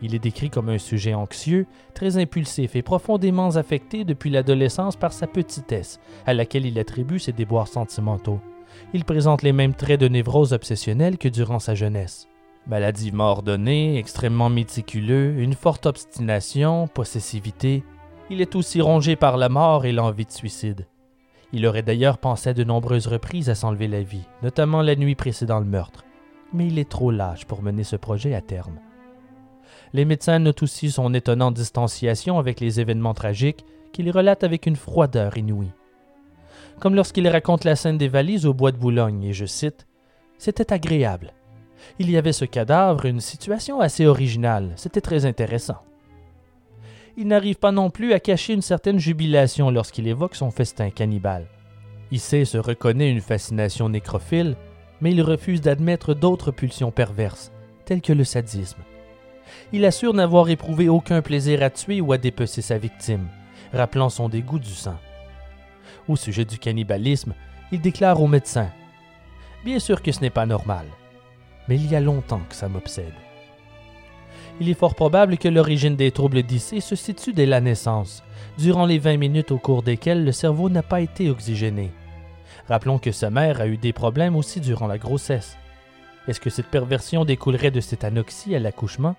Il 0.00 0.14
est 0.14 0.20
décrit 0.20 0.50
comme 0.50 0.68
un 0.68 0.78
sujet 0.78 1.14
anxieux, 1.14 1.66
très 1.94 2.18
impulsif 2.18 2.76
et 2.76 2.82
profondément 2.82 3.56
affecté 3.56 4.04
depuis 4.04 4.30
l'adolescence 4.30 4.96
par 4.96 5.12
sa 5.12 5.26
petitesse, 5.26 5.98
à 6.26 6.34
laquelle 6.34 6.66
il 6.66 6.78
attribue 6.78 7.18
ses 7.18 7.32
déboires 7.32 7.68
sentimentaux. 7.68 8.40
Il 8.94 9.04
présente 9.04 9.42
les 9.42 9.52
mêmes 9.52 9.74
traits 9.74 10.00
de 10.00 10.08
névrose 10.08 10.52
obsessionnelle 10.52 11.18
que 11.18 11.28
durant 11.28 11.58
sa 11.58 11.74
jeunesse. 11.74 12.28
Maladivement 12.66 13.30
ordonné, 13.30 13.98
extrêmement 13.98 14.50
méticuleux, 14.50 15.34
une 15.38 15.54
forte 15.54 15.86
obstination, 15.86 16.86
possessivité, 16.86 17.82
il 18.30 18.40
est 18.42 18.54
aussi 18.54 18.80
rongé 18.80 19.16
par 19.16 19.36
la 19.36 19.48
mort 19.48 19.86
et 19.86 19.92
l'envie 19.92 20.26
de 20.26 20.30
suicide. 20.30 20.86
Il 21.52 21.66
aurait 21.66 21.82
d'ailleurs 21.82 22.18
pensé 22.18 22.52
de 22.52 22.64
nombreuses 22.64 23.06
reprises 23.06 23.48
à 23.48 23.54
s'enlever 23.54 23.88
la 23.88 24.02
vie, 24.02 24.26
notamment 24.42 24.82
la 24.82 24.96
nuit 24.96 25.14
précédant 25.14 25.60
le 25.60 25.66
meurtre, 25.66 26.04
mais 26.52 26.66
il 26.66 26.78
est 26.78 26.88
trop 26.88 27.10
lâche 27.10 27.46
pour 27.46 27.62
mener 27.62 27.84
ce 27.84 27.96
projet 27.96 28.34
à 28.34 28.42
terme. 28.42 28.78
Les 29.94 30.04
médecins 30.04 30.38
notent 30.38 30.62
aussi 30.62 30.90
son 30.90 31.14
étonnante 31.14 31.54
distanciation 31.54 32.38
avec 32.38 32.60
les 32.60 32.80
événements 32.80 33.14
tragiques 33.14 33.64
qu'il 33.92 34.10
relate 34.10 34.44
avec 34.44 34.66
une 34.66 34.76
froideur 34.76 35.38
inouïe. 35.38 35.72
Comme 36.80 36.94
lorsqu'il 36.94 37.26
raconte 37.28 37.64
la 37.64 37.76
scène 37.76 37.98
des 37.98 38.08
valises 38.08 38.46
au 38.46 38.52
bois 38.52 38.70
de 38.70 38.76
Boulogne, 38.76 39.24
et 39.24 39.32
je 39.32 39.46
cite 39.46 39.86
C'était 40.36 40.72
agréable. 40.72 41.32
Il 41.98 42.10
y 42.10 42.16
avait 42.18 42.32
ce 42.32 42.44
cadavre, 42.44 43.06
une 43.06 43.20
situation 43.20 43.80
assez 43.80 44.06
originale, 44.06 44.72
c'était 44.76 45.00
très 45.00 45.24
intéressant. 45.24 45.78
Il 47.20 47.26
n'arrive 47.26 47.56
pas 47.56 47.72
non 47.72 47.90
plus 47.90 48.12
à 48.12 48.20
cacher 48.20 48.52
une 48.52 48.62
certaine 48.62 49.00
jubilation 49.00 49.72
lorsqu'il 49.72 50.06
évoque 50.06 50.36
son 50.36 50.52
festin 50.52 50.90
cannibale. 50.90 51.48
sait 52.16 52.44
se 52.44 52.58
reconnaît 52.58 53.10
une 53.10 53.20
fascination 53.20 53.88
nécrophile, 53.88 54.54
mais 55.00 55.10
il 55.10 55.20
refuse 55.22 55.60
d'admettre 55.60 56.14
d'autres 56.14 56.52
pulsions 56.52 56.92
perverses, 56.92 57.50
telles 57.86 58.02
que 58.02 58.12
le 58.12 58.22
sadisme. 58.22 58.78
Il 59.72 59.84
assure 59.84 60.14
n'avoir 60.14 60.48
éprouvé 60.48 60.88
aucun 60.88 61.20
plaisir 61.20 61.60
à 61.64 61.70
tuer 61.70 62.00
ou 62.00 62.12
à 62.12 62.18
dépecer 62.18 62.62
sa 62.62 62.78
victime, 62.78 63.26
rappelant 63.72 64.10
son 64.10 64.28
dégoût 64.28 64.60
du 64.60 64.70
sang. 64.70 64.96
Au 66.06 66.14
sujet 66.14 66.44
du 66.44 66.60
cannibalisme, 66.60 67.34
il 67.72 67.80
déclare 67.80 68.22
au 68.22 68.28
médecin 68.28 68.70
Bien 69.64 69.80
sûr 69.80 70.02
que 70.02 70.12
ce 70.12 70.20
n'est 70.20 70.30
pas 70.30 70.46
normal, 70.46 70.86
mais 71.66 71.74
il 71.74 71.90
y 71.90 71.96
a 71.96 72.00
longtemps 72.00 72.42
que 72.48 72.54
ça 72.54 72.68
m'obsède. 72.68 73.27
Il 74.60 74.68
est 74.68 74.74
fort 74.74 74.96
probable 74.96 75.38
que 75.38 75.48
l'origine 75.48 75.94
des 75.94 76.10
troubles 76.10 76.42
d'Issée 76.42 76.80
se 76.80 76.96
situe 76.96 77.32
dès 77.32 77.46
la 77.46 77.60
naissance, 77.60 78.24
durant 78.58 78.86
les 78.86 78.98
20 78.98 79.16
minutes 79.16 79.52
au 79.52 79.58
cours 79.58 79.84
desquelles 79.84 80.24
le 80.24 80.32
cerveau 80.32 80.68
n'a 80.68 80.82
pas 80.82 81.00
été 81.00 81.30
oxygéné. 81.30 81.92
Rappelons 82.68 82.98
que 82.98 83.12
sa 83.12 83.30
mère 83.30 83.60
a 83.60 83.68
eu 83.68 83.76
des 83.76 83.92
problèmes 83.92 84.34
aussi 84.34 84.60
durant 84.60 84.88
la 84.88 84.98
grossesse. 84.98 85.56
Est-ce 86.26 86.40
que 86.40 86.50
cette 86.50 86.66
perversion 86.66 87.24
découlerait 87.24 87.70
de 87.70 87.80
cette 87.80 88.02
anoxie 88.02 88.56
à 88.56 88.58
l'accouchement? 88.58 89.14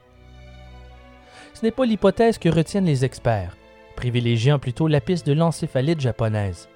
Ce 1.54 1.66
n'est 1.66 1.72
pas 1.72 1.86
l'hypothèse 1.86 2.38
que 2.38 2.50
retiennent 2.50 2.86
les 2.86 3.06
experts, 3.06 3.56
privilégiant 3.96 4.60
plutôt 4.60 4.88
la 4.88 5.00
piste 5.00 5.26
de 5.26 5.34
l'encéphalite 5.34 6.02
japonaise. 6.02 6.68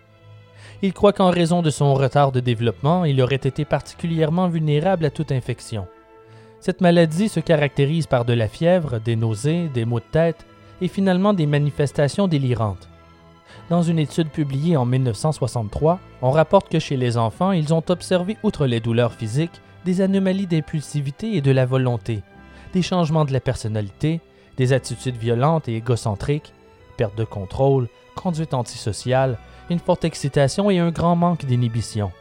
Ils 0.81 0.93
croient 0.93 1.13
qu'en 1.13 1.29
raison 1.29 1.61
de 1.61 1.69
son 1.69 1.93
retard 1.93 2.31
de 2.31 2.39
développement, 2.39 3.03
il 3.03 3.21
aurait 3.21 3.35
été 3.35 3.65
particulièrement 3.65 4.47
vulnérable 4.47 5.05
à 5.05 5.09
toute 5.09 5.33
infection. 5.33 5.85
Cette 6.63 6.79
maladie 6.79 7.27
se 7.27 7.41
caractérise 7.41 8.07
par 8.07 8.23
de 8.23 8.31
la 8.31 8.47
fièvre, 8.47 8.97
des 8.97 9.17
nausées, 9.17 9.67
des 9.73 9.83
maux 9.83 9.99
de 9.99 10.05
tête 10.09 10.45
et 10.79 10.87
finalement 10.87 11.33
des 11.33 11.45
manifestations 11.45 12.29
délirantes. 12.29 12.87
Dans 13.69 13.81
une 13.81 13.99
étude 13.99 14.29
publiée 14.29 14.77
en 14.77 14.85
1963, 14.85 15.99
on 16.21 16.31
rapporte 16.31 16.69
que 16.69 16.79
chez 16.79 16.95
les 16.95 17.17
enfants, 17.17 17.51
ils 17.51 17.73
ont 17.73 17.83
observé, 17.89 18.37
outre 18.43 18.65
les 18.65 18.79
douleurs 18.79 19.11
physiques, 19.11 19.59
des 19.83 19.99
anomalies 19.99 20.47
d'impulsivité 20.47 21.35
et 21.35 21.41
de 21.41 21.51
la 21.51 21.65
volonté, 21.65 22.23
des 22.71 22.81
changements 22.81 23.25
de 23.25 23.33
la 23.33 23.41
personnalité, 23.41 24.21
des 24.55 24.71
attitudes 24.71 25.17
violentes 25.17 25.67
et 25.67 25.75
égocentriques, 25.75 26.53
perte 26.95 27.17
de 27.17 27.25
contrôle, 27.25 27.89
conduite 28.15 28.53
antisociale, 28.53 29.37
une 29.69 29.79
forte 29.79 30.05
excitation 30.05 30.71
et 30.71 30.79
un 30.79 30.91
grand 30.91 31.17
manque 31.17 31.43
d'inhibition. 31.43 32.13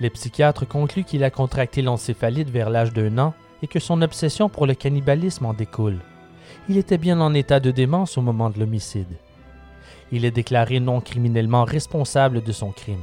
Les 0.00 0.10
psychiatres 0.10 0.68
concluent 0.68 1.04
qu'il 1.04 1.24
a 1.24 1.30
contracté 1.30 1.80
l'encéphalite 1.80 2.50
vers 2.50 2.68
l'âge 2.68 2.92
d'un 2.92 3.16
an 3.16 3.32
et 3.64 3.66
que 3.66 3.80
son 3.80 4.02
obsession 4.02 4.50
pour 4.50 4.66
le 4.66 4.74
cannibalisme 4.74 5.46
en 5.46 5.54
découle. 5.54 5.96
Il 6.68 6.76
était 6.76 6.98
bien 6.98 7.18
en 7.22 7.32
état 7.32 7.60
de 7.60 7.70
démence 7.70 8.18
au 8.18 8.20
moment 8.20 8.50
de 8.50 8.60
l'homicide. 8.60 9.16
Il 10.12 10.26
est 10.26 10.30
déclaré 10.30 10.80
non 10.80 11.00
criminellement 11.00 11.64
responsable 11.64 12.42
de 12.42 12.52
son 12.52 12.72
crime. 12.72 13.00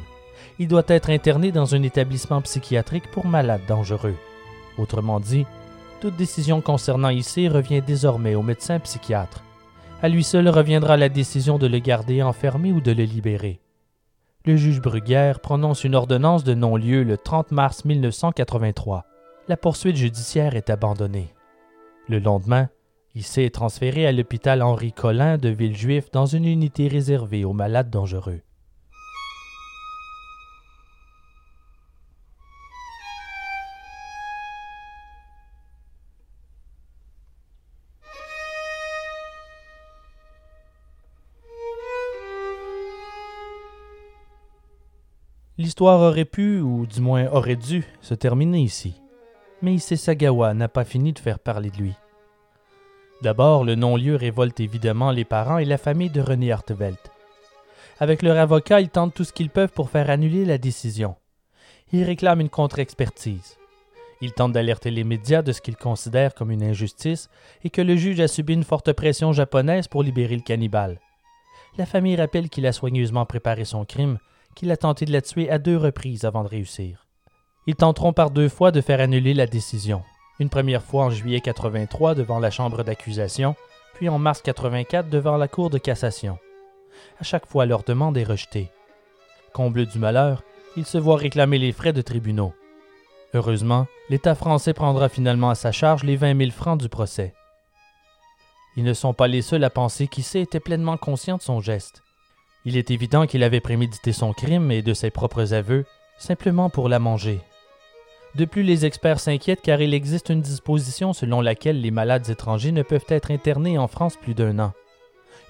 Il 0.60 0.68
doit 0.68 0.84
être 0.86 1.10
interné 1.10 1.52
dans 1.52 1.74
un 1.74 1.82
établissement 1.82 2.42
psychiatrique 2.42 3.10
pour 3.10 3.26
malades 3.26 3.66
dangereux. 3.68 4.14
Autrement 4.78 5.20
dit, 5.20 5.48
toute 6.00 6.16
décision 6.16 6.62
concernant 6.62 7.10
ici 7.10 7.48
revient 7.48 7.82
désormais 7.82 8.36
au 8.36 8.44
médecin 8.44 8.78
psychiatre. 8.78 9.44
À 10.04 10.10
lui 10.10 10.24
seul 10.24 10.48
reviendra 10.48 10.96
la 10.96 11.10
décision 11.10 11.58
de 11.58 11.66
le 11.66 11.80
garder 11.80 12.22
enfermé 12.22 12.72
ou 12.72 12.82
de 12.82 12.92
le 12.92 13.04
libérer. 13.04 13.62
Le 14.46 14.58
juge 14.58 14.80
Bruguère 14.80 15.40
prononce 15.40 15.84
une 15.84 15.96
ordonnance 15.96 16.44
de 16.44 16.54
non-lieu 16.54 17.02
le 17.02 17.18
30 17.18 17.50
mars 17.50 17.84
1983. 17.84 19.06
La 19.52 19.58
poursuite 19.58 19.98
judiciaire 19.98 20.56
est 20.56 20.70
abandonnée. 20.70 21.28
Le 22.08 22.20
lendemain, 22.20 22.70
Issé 23.16 23.44
est 23.44 23.54
transféré 23.54 24.08
à 24.08 24.14
l'hôpital 24.14 24.62
Henri 24.62 24.94
Collin 24.94 25.38
de 25.38 25.50
Villejuif 25.50 26.10
dans 26.10 26.26
une 26.26 26.46
unité 26.46 26.88
réservée 26.88 27.44
aux 27.44 27.52
malades 27.52 27.90
dangereux. 27.90 28.40
L'histoire 45.58 46.00
aurait 46.00 46.24
pu, 46.24 46.62
ou 46.62 46.86
du 46.86 47.02
moins 47.02 47.30
aurait 47.34 47.58
dû, 47.58 47.84
se 48.00 48.14
terminer 48.14 48.62
ici. 48.62 49.02
Mais 49.62 49.78
Sagawa 49.78 50.54
n'a 50.54 50.68
pas 50.68 50.84
fini 50.84 51.14
de 51.14 51.20
faire 51.20 51.40
parler 51.40 51.70
de 51.70 51.78
lui. 51.78 51.94
D'abord, 53.22 53.64
le 53.64 53.76
non-lieu 53.76 54.16
révolte 54.16 54.60
évidemment 54.60 55.12
les 55.12 55.26
parents 55.26 55.60
et 55.60 55.66
la 55.66 55.78
famille 55.78 56.10
de 56.10 56.22
René 56.22 56.52
Hartevelt. 56.52 57.12
Avec 58.00 58.24
leur 58.24 58.38
avocat, 58.38 58.82
ils 58.82 58.90
tentent 58.90 59.14
tout 59.14 59.24
ce 59.24 59.34
qu'ils 59.34 59.52
peuvent 59.52 59.72
pour 59.72 59.92
faire 59.92 60.10
annuler 60.10 60.44
la 60.46 60.58
décision. 60.58 61.16
Ils 61.94 62.04
réclament 62.04 62.42
une 62.42 62.50
contre-expertise. 62.50 63.58
Ils 64.22 64.34
tentent 64.34 64.54
d'alerter 64.54 64.90
les 64.90 65.04
médias 65.04 65.44
de 65.44 65.52
ce 65.52 65.62
qu'ils 65.62 65.78
considèrent 65.78 66.34
comme 66.34 66.50
une 66.50 66.64
injustice 66.64 67.30
et 67.64 67.70
que 67.70 67.82
le 67.82 67.96
juge 67.96 68.20
a 68.20 68.28
subi 68.28 68.54
une 68.54 68.64
forte 68.64 68.92
pression 68.94 69.34
japonaise 69.34 69.88
pour 69.88 70.02
libérer 70.02 70.36
le 70.36 70.42
cannibale. 70.42 71.00
La 71.78 71.86
famille 71.86 72.16
rappelle 72.16 72.50
qu'il 72.50 72.66
a 72.66 72.72
soigneusement 72.72 73.28
préparé 73.28 73.66
son 73.66 73.86
crime 73.86 74.18
qu'il 74.56 74.72
a 74.72 74.78
tenté 74.78 75.06
de 75.06 75.12
la 75.12 75.22
tuer 75.22 75.50
à 75.50 75.60
deux 75.60 75.78
reprises 75.78 76.26
avant 76.26 76.44
de 76.44 76.50
réussir. 76.50 77.06
Ils 77.68 77.76
tenteront 77.76 78.14
par 78.14 78.32
deux 78.32 78.50
fois 78.50 78.72
de 78.72 78.82
faire 78.82 79.00
annuler 79.00 79.34
la 79.34 79.46
décision. 79.46 80.04
Une 80.40 80.50
première 80.50 80.84
fois 80.84 81.06
en 81.06 81.10
juillet 81.12 81.42
83 81.42 82.16
devant 82.16 82.40
la 82.40 82.50
chambre 82.50 82.84
d'accusation, 82.84 83.56
puis 83.94 84.10
en 84.10 84.18
mars 84.18 84.42
84 84.42 85.10
devant 85.10 85.38
la 85.38 85.48
cour 85.48 85.70
de 85.70 85.78
cassation. 85.78 86.40
À 87.20 87.24
chaque 87.24 87.46
fois, 87.46 87.68
leur 87.68 87.84
demande 87.84 88.18
est 88.18 88.24
rejetée. 88.24 88.72
Comble 89.54 89.86
du 89.86 90.00
malheur, 90.00 90.44
ils 90.76 90.86
se 90.86 90.98
voient 90.98 91.18
réclamer 91.18 91.60
les 91.60 91.72
frais 91.72 91.94
de 91.94 92.02
tribunaux. 92.02 92.54
Heureusement, 93.36 93.86
l'État 94.10 94.34
français 94.34 94.74
prendra 94.74 95.08
finalement 95.08 95.52
à 95.52 95.56
sa 95.56 95.72
charge 95.72 96.04
les 96.04 96.16
20 96.16 96.38
000 96.38 96.52
francs 96.52 96.80
du 96.80 96.90
procès. 96.90 97.34
Ils 98.76 98.84
ne 98.84 98.94
sont 98.94 99.14
pas 99.14 99.28
les 99.28 99.42
seuls 99.42 99.64
à 99.64 99.70
penser 99.70 100.08
qu'Issé 100.08 100.40
était 100.40 100.60
pleinement 100.60 100.98
conscient 100.98 101.38
de 101.38 101.42
son 101.42 101.60
geste. 101.60 102.02
Il 102.66 102.78
est 102.78 102.90
évident 102.90 103.28
qu'il 103.28 103.44
avait 103.44 103.60
prémédité 103.60 104.14
son 104.14 104.34
crime 104.34 104.72
et 104.72 104.82
de 104.82 104.94
ses 104.94 105.12
propres 105.12 105.54
aveux, 105.54 105.86
simplement 106.18 106.70
pour 106.70 106.90
la 106.90 107.00
manger. 107.00 107.42
De 108.36 108.46
plus, 108.46 108.64
les 108.64 108.86
experts 108.86 109.20
s'inquiètent 109.20 109.62
car 109.62 109.82
il 109.82 109.94
existe 109.94 110.30
une 110.30 110.42
disposition 110.42 111.12
selon 111.12 111.42
laquelle 111.42 111.82
les 111.82 111.92
malades 111.92 112.30
étrangers 112.30 112.72
ne 112.72 112.84
peuvent 112.84 113.06
être 113.10 113.32
internés 113.32 113.78
en 113.78 113.88
France 113.88 114.16
plus 114.16 114.34
d'un 114.34 114.58
an. 114.60 114.74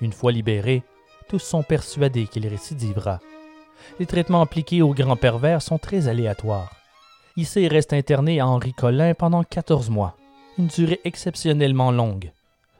Une 0.02 0.14
fois 0.14 0.32
libérés, 0.32 0.84
tous 1.30 1.40
sont 1.40 1.64
persuadés 1.64 2.26
qu'il 2.26 2.48
récidivera. 2.48 3.20
Les 4.00 4.08
traitements 4.08 4.42
appliqués 4.42 4.82
aux 4.82 4.94
grands 4.94 5.16
pervers 5.16 5.62
sont 5.62 5.78
très 5.78 6.08
aléatoires. 6.08 6.76
Issei 7.38 7.68
reste 7.68 7.94
interné 7.94 8.40
à 8.40 8.48
Henri 8.48 8.74
Collin 8.74 9.14
pendant 9.14 9.44
14 9.44 9.90
mois, 9.90 10.18
une 10.58 10.68
durée 10.68 11.00
exceptionnellement 11.06 11.92
longue, 11.92 12.32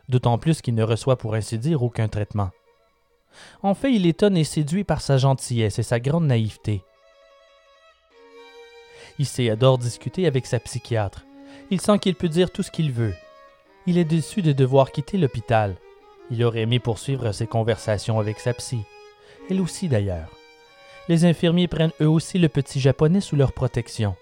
d'autant 0.10 0.38
plus 0.38 0.62
qu'il 0.62 0.76
ne 0.76 0.84
reçoit 0.84 1.18
pour 1.18 1.36
ainsi 1.36 1.58
dire 1.58 1.84
aucun 1.84 2.08
traitement. 2.08 2.50
En 3.64 3.76
fait, 3.76 3.94
il 3.94 4.06
étonne 4.06 4.36
et 4.36 4.44
séduit 4.44 4.84
par 4.84 5.02
sa 5.02 5.18
gentillesse 5.18 5.80
et 5.80 5.84
sa 5.84 6.00
grande 6.00 6.26
naïveté. 6.26 6.84
Il 9.20 9.50
adore 9.50 9.78
discuter 9.78 10.26
avec 10.26 10.46
sa 10.46 10.60
psychiatre. 10.60 11.26
Il 11.70 11.80
sent 11.82 12.00
qu'il 12.00 12.16
peut 12.16 12.30
dire 12.30 12.52
tout 12.52 12.64
ce 12.64 12.72
qu'il 12.72 12.92
veut. 12.92 13.14
Il 13.88 13.98
est 13.98 14.06
déçu 14.06 14.42
de 14.42 14.52
devoir 14.52 14.92
quitter 14.92 15.18
l'hôpital. 15.18 15.76
Il 16.30 16.44
aurait 16.44 16.62
aimé 16.62 16.80
poursuivre 16.80 17.32
ses 17.32 17.48
conversations 17.48 18.20
avec 18.20 18.40
sa 18.40 18.54
psy. 18.54 18.80
Elle 19.50 19.62
aussi 19.62 19.88
d'ailleurs. 19.88 20.30
Les 21.10 21.26
infirmiers 21.26 21.68
prennent 21.68 21.92
eux 22.02 22.10
aussi 22.10 22.38
le 22.38 22.48
petit 22.48 22.80
japonais 22.80 23.22
sous 23.22 23.36
leur 23.36 23.54
protection. 23.54 24.16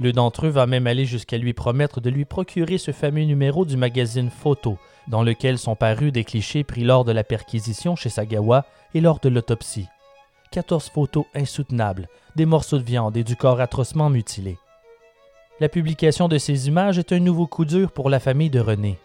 L'un 0.00 0.12
d'entre 0.12 0.46
eux 0.46 0.50
va 0.50 0.66
même 0.66 0.86
aller 0.86 1.04
jusqu'à 1.04 1.36
lui 1.36 1.52
promettre 1.52 2.00
de 2.00 2.10
lui 2.10 2.24
procurer 2.24 2.78
ce 2.78 2.90
fameux 2.90 3.24
numéro 3.24 3.64
du 3.64 3.76
magazine 3.76 4.30
Photo, 4.30 4.78
dans 5.08 5.22
lequel 5.22 5.58
sont 5.58 5.76
parus 5.76 6.12
des 6.12 6.24
clichés 6.24 6.64
pris 6.64 6.84
lors 6.84 7.04
de 7.04 7.12
la 7.12 7.24
perquisition 7.24 7.96
chez 7.96 8.08
Sagawa 8.08 8.64
et 8.94 9.00
lors 9.00 9.20
de 9.20 9.28
l'autopsie. 9.28 9.88
14 10.52 10.90
photos 10.90 11.24
insoutenables, 11.34 12.08
des 12.36 12.44
morceaux 12.44 12.78
de 12.78 12.84
viande 12.84 13.16
et 13.16 13.24
du 13.24 13.36
corps 13.36 13.60
atrocement 13.60 14.10
mutilé. 14.10 14.58
La 15.60 15.70
publication 15.70 16.28
de 16.28 16.36
ces 16.36 16.68
images 16.68 16.98
est 16.98 17.12
un 17.12 17.20
nouveau 17.20 17.46
coup 17.46 17.64
dur 17.64 17.90
pour 17.90 18.10
la 18.10 18.20
famille 18.20 18.50
de 18.50 18.60
René. 18.60 18.98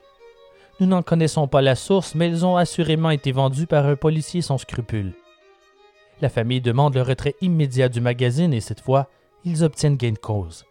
Nous 0.81 0.87
n'en 0.87 1.03
connaissons 1.03 1.47
pas 1.47 1.61
la 1.61 1.75
source, 1.75 2.15
mais 2.15 2.27
elles 2.27 2.45
ont 2.45 2.57
assurément 2.57 3.11
été 3.11 3.31
vendues 3.31 3.65
par 3.65 3.85
un 3.85 3.95
policier 3.95 4.41
sans 4.41 4.57
scrupules. 4.57 5.13
La 6.19 6.29
famille 6.29 6.61
demande 6.61 6.95
le 6.95 7.01
retrait 7.01 7.35
immédiat 7.39 7.87
du 7.87 8.01
magazine 8.01 8.53
et 8.53 8.59
cette 8.59 8.81
fois, 8.81 9.07
ils 9.45 9.63
obtiennent 9.63 9.95
gain 9.95 10.11
de 10.11 10.17
cause. 10.17 10.65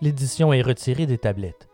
L'édition 0.00 0.52
est 0.52 0.62
retirée 0.62 1.06
des 1.06 1.18
tablettes. 1.18 1.69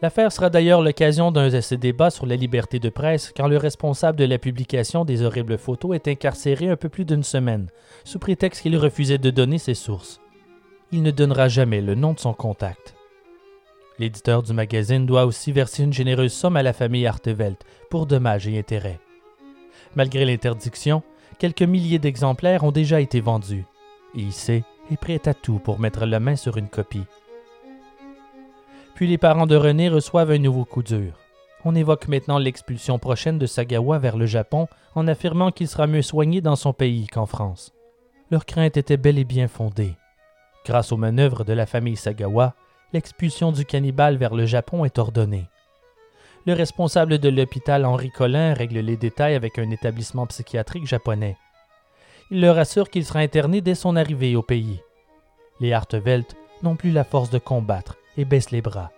L'affaire 0.00 0.30
sera 0.30 0.48
d'ailleurs 0.48 0.80
l'occasion 0.80 1.32
d'un 1.32 1.50
essai 1.50 1.76
débat 1.76 2.10
sur 2.10 2.24
la 2.24 2.36
liberté 2.36 2.78
de 2.78 2.88
presse 2.88 3.32
quand 3.36 3.48
le 3.48 3.56
responsable 3.56 4.16
de 4.16 4.24
la 4.24 4.38
publication 4.38 5.04
des 5.04 5.22
horribles 5.22 5.58
photos 5.58 5.96
est 5.96 6.06
incarcéré 6.06 6.68
un 6.68 6.76
peu 6.76 6.88
plus 6.88 7.04
d'une 7.04 7.24
semaine, 7.24 7.66
sous 8.04 8.20
prétexte 8.20 8.62
qu'il 8.62 8.76
refusait 8.76 9.18
de 9.18 9.30
donner 9.30 9.58
ses 9.58 9.74
sources. 9.74 10.20
Il 10.92 11.02
ne 11.02 11.10
donnera 11.10 11.48
jamais 11.48 11.80
le 11.80 11.96
nom 11.96 12.12
de 12.12 12.20
son 12.20 12.32
contact. 12.32 12.94
L'éditeur 13.98 14.44
du 14.44 14.52
magazine 14.52 15.04
doit 15.04 15.26
aussi 15.26 15.50
verser 15.50 15.82
une 15.82 15.92
généreuse 15.92 16.32
somme 16.32 16.56
à 16.56 16.62
la 16.62 16.72
famille 16.72 17.06
Artevelt 17.06 17.60
pour 17.90 18.06
dommages 18.06 18.46
et 18.46 18.56
intérêts. 18.56 19.00
Malgré 19.96 20.24
l'interdiction, 20.24 21.02
quelques 21.40 21.62
milliers 21.62 21.98
d'exemplaires 21.98 22.62
ont 22.62 22.70
déjà 22.70 23.00
été 23.00 23.20
vendus, 23.20 23.64
et 24.14 24.20
IC 24.20 24.62
est 24.92 24.96
prêt 25.00 25.20
à 25.26 25.34
tout 25.34 25.58
pour 25.58 25.80
mettre 25.80 26.06
la 26.06 26.20
main 26.20 26.36
sur 26.36 26.56
une 26.56 26.68
copie. 26.68 27.04
Puis 28.98 29.06
les 29.06 29.16
parents 29.16 29.46
de 29.46 29.54
René 29.54 29.88
reçoivent 29.88 30.32
un 30.32 30.38
nouveau 30.38 30.64
coup 30.64 30.82
dur. 30.82 31.12
On 31.64 31.76
évoque 31.76 32.08
maintenant 32.08 32.38
l'expulsion 32.38 32.98
prochaine 32.98 33.38
de 33.38 33.46
Sagawa 33.46 34.00
vers 34.00 34.16
le 34.16 34.26
Japon 34.26 34.66
en 34.96 35.06
affirmant 35.06 35.52
qu'il 35.52 35.68
sera 35.68 35.86
mieux 35.86 36.02
soigné 36.02 36.40
dans 36.40 36.56
son 36.56 36.72
pays 36.72 37.06
qu'en 37.06 37.24
France. 37.24 37.72
Leur 38.32 38.44
crainte 38.44 38.76
était 38.76 38.96
bel 38.96 39.16
et 39.20 39.24
bien 39.24 39.46
fondée. 39.46 39.94
Grâce 40.66 40.90
aux 40.90 40.96
manœuvres 40.96 41.44
de 41.44 41.52
la 41.52 41.64
famille 41.64 41.94
Sagawa, 41.94 42.56
l'expulsion 42.92 43.52
du 43.52 43.64
cannibale 43.64 44.16
vers 44.16 44.34
le 44.34 44.46
Japon 44.46 44.84
est 44.84 44.98
ordonnée. 44.98 45.46
Le 46.44 46.54
responsable 46.54 47.18
de 47.18 47.28
l'hôpital 47.28 47.84
Henri 47.84 48.10
Collin 48.10 48.52
règle 48.52 48.80
les 48.80 48.96
détails 48.96 49.36
avec 49.36 49.60
un 49.60 49.70
établissement 49.70 50.26
psychiatrique 50.26 50.88
japonais. 50.88 51.36
Il 52.32 52.40
leur 52.40 52.58
assure 52.58 52.90
qu'il 52.90 53.04
sera 53.04 53.20
interné 53.20 53.60
dès 53.60 53.76
son 53.76 53.94
arrivée 53.94 54.34
au 54.34 54.42
pays. 54.42 54.80
Les 55.60 55.72
Hartevelt 55.72 56.34
n'ont 56.64 56.74
plus 56.74 56.90
la 56.90 57.04
force 57.04 57.30
de 57.30 57.38
combattre 57.38 57.97
et 58.18 58.26
baissent 58.26 58.50
les 58.50 58.60
bras. 58.60 58.90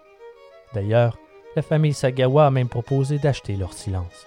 D'ailleurs, 0.74 1.16
la 1.54 1.62
famille 1.62 1.94
Sagawa 1.94 2.46
a 2.46 2.50
même 2.50 2.68
proposé 2.68 3.18
d'acheter 3.18 3.56
leur 3.56 3.72
silence. 3.72 4.26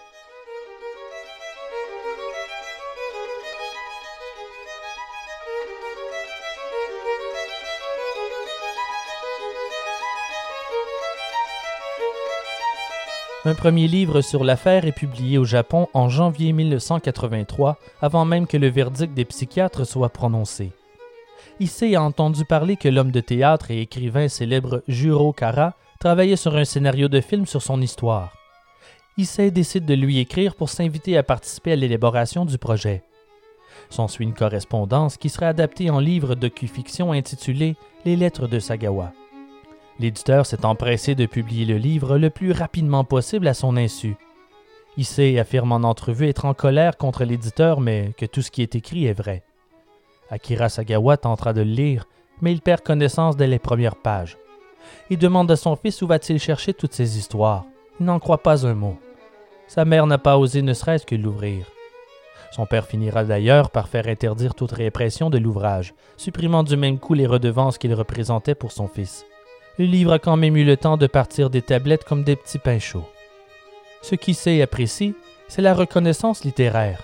Un 13.45 13.56
premier 13.56 13.90
livre 13.90 14.22
sur 14.22 14.45
l'affaire 14.45 14.86
est 14.86 14.94
publié 14.94 15.38
au 15.38 15.44
Japon 15.44 15.90
en 15.94 16.07
janvier 16.07 16.53
1983, 16.53 17.78
avant 18.02 18.24
même 18.24 18.48
que 18.48 18.56
le 18.56 18.70
verdict 18.70 19.14
des 19.14 19.26
psychiatres 19.26 19.86
soit 19.86 20.07
prononcé. 20.07 20.72
Issei 21.59 21.95
a 21.95 22.01
entendu 22.01 22.45
parler 22.45 22.77
que 22.77 22.89
l'homme 22.89 23.11
de 23.11 23.19
théâtre 23.19 23.69
et 23.69 23.81
écrivain 23.81 24.27
célèbre 24.27 24.84
Juro 24.88 25.34
Kara 25.34 25.75
travaillait 25.99 26.35
sur 26.35 26.55
un 26.55 26.65
scénario 26.65 27.07
de 27.07 27.21
film 27.21 27.45
sur 27.45 27.61
son 27.61 27.80
histoire. 27.80 28.34
Issei 29.17 29.51
décide 29.51 29.85
de 29.85 29.93
lui 29.93 30.17
écrire 30.17 30.55
pour 30.55 30.69
s'inviter 30.69 31.15
à 31.15 31.23
participer 31.23 31.73
à 31.73 31.75
l'élaboration 31.75 32.45
du 32.45 32.57
projet. 32.57 33.03
S'ensuit 33.91 34.25
une 34.25 34.34
correspondance 34.34 35.17
qui 35.17 35.30
sera 35.30 35.47
adaptée 35.47 35.91
en 35.91 35.99
livre 35.99 36.34
docu-fiction 36.34 37.11
intitulé 37.11 37.75
Les 38.03 38.15
lettres 38.15 38.47
de 38.47 38.57
Sagawa. 38.57 39.13
L'éditeur 39.99 40.47
s'est 40.47 40.65
empressé 40.65 41.13
de 41.13 41.27
publier 41.27 41.65
le 41.65 41.77
livre 41.77 42.17
le 42.17 42.31
plus 42.31 42.51
rapidement 42.51 43.03
possible 43.03 43.47
à 43.47 43.53
son 43.53 43.77
insu. 43.77 44.15
Issei 44.97 45.39
affirme 45.39 45.71
en 45.71 45.88
entrevue 45.88 46.27
être 46.27 46.45
en 46.45 46.55
colère 46.55 46.97
contre 46.97 47.23
l'éditeur, 47.23 47.80
mais 47.80 48.11
que 48.17 48.25
tout 48.25 48.41
ce 48.41 48.49
qui 48.49 48.63
est 48.63 48.75
écrit 48.75 49.05
est 49.05 49.13
vrai. 49.13 49.43
Akira 50.34 50.68
Sagawa 50.68 51.15
tentera 51.15 51.53
de 51.53 51.61
le 51.61 51.69
lire, 51.69 52.07
mais 52.41 52.51
il 52.51 52.61
perd 52.61 52.81
connaissance 52.81 53.38
dès 53.38 53.45
les 53.45 53.60
premières 53.60 53.95
pages. 53.95 54.35
Il 55.11 55.19
demande 55.19 55.51
à 55.51 55.55
son 55.55 55.76
fils 55.76 56.01
où 56.01 56.07
va-t-il 56.07 56.39
chercher 56.39 56.73
toutes 56.73 56.95
ces 56.95 57.19
histoires. 57.19 57.65
Il 57.99 58.07
n'en 58.07 58.19
croit 58.19 58.41
pas 58.41 58.65
un 58.65 58.73
mot. 58.73 58.97
Sa 59.68 59.85
mère 59.85 60.07
n'a 60.07 60.18
pas 60.18 60.39
osé 60.39 60.64
ne 60.64 60.73
serait-ce 60.73 61.05
que 61.05 61.14
l'ouvrir. 61.14 61.68
Son 62.51 62.65
père 62.65 62.88
finira 62.88 63.23
d'ailleurs 63.23 63.69
par 63.69 63.88
faire 63.88 64.07
interdire 64.07 64.55
toute 64.55 64.72
répression 64.72 65.30
de 65.30 65.38
l'ouvrage, 65.38 65.93
supprimant 66.18 66.64
du 66.64 66.77
même 66.77 66.97
coup 66.97 67.14
les 67.14 67.27
redevances 67.27 67.77
qu'il 67.77 67.93
représentait 67.93 68.55
pour 68.55 68.72
son 68.72 68.88
fils. 68.88 69.26
Le 69.77 69.85
livre 69.85 70.14
a 70.14 70.19
quand 70.19 70.38
même 70.38 70.57
eu 70.57 70.65
le 70.65 70.77
temps 70.77 70.97
de 70.97 71.05
partir 71.05 71.51
des 71.51 71.61
tablettes 71.61 72.05
comme 72.05 72.23
des 72.23 72.35
petits 72.35 72.60
pains 72.60 72.80
chauds. 72.80 73.07
Ce 74.01 74.15
qui 74.15 74.34
sait 74.34 74.64
apprécie, 74.64 75.14
c'est 75.47 75.61
la 75.61 75.76
reconnaissance 75.76 76.43
littéraire. 76.43 77.03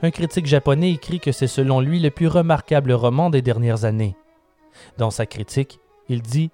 Un 0.00 0.10
critique 0.12 0.46
japonais 0.46 0.92
écrit 0.92 1.18
que 1.18 1.32
c'est 1.32 1.48
selon 1.48 1.80
lui 1.80 1.98
le 1.98 2.10
plus 2.10 2.28
remarquable 2.28 2.92
roman 2.92 3.30
des 3.30 3.42
dernières 3.42 3.84
années. 3.84 4.14
Dans 4.96 5.10
sa 5.10 5.26
critique, 5.26 5.80
il 6.08 6.22
dit 6.22 6.50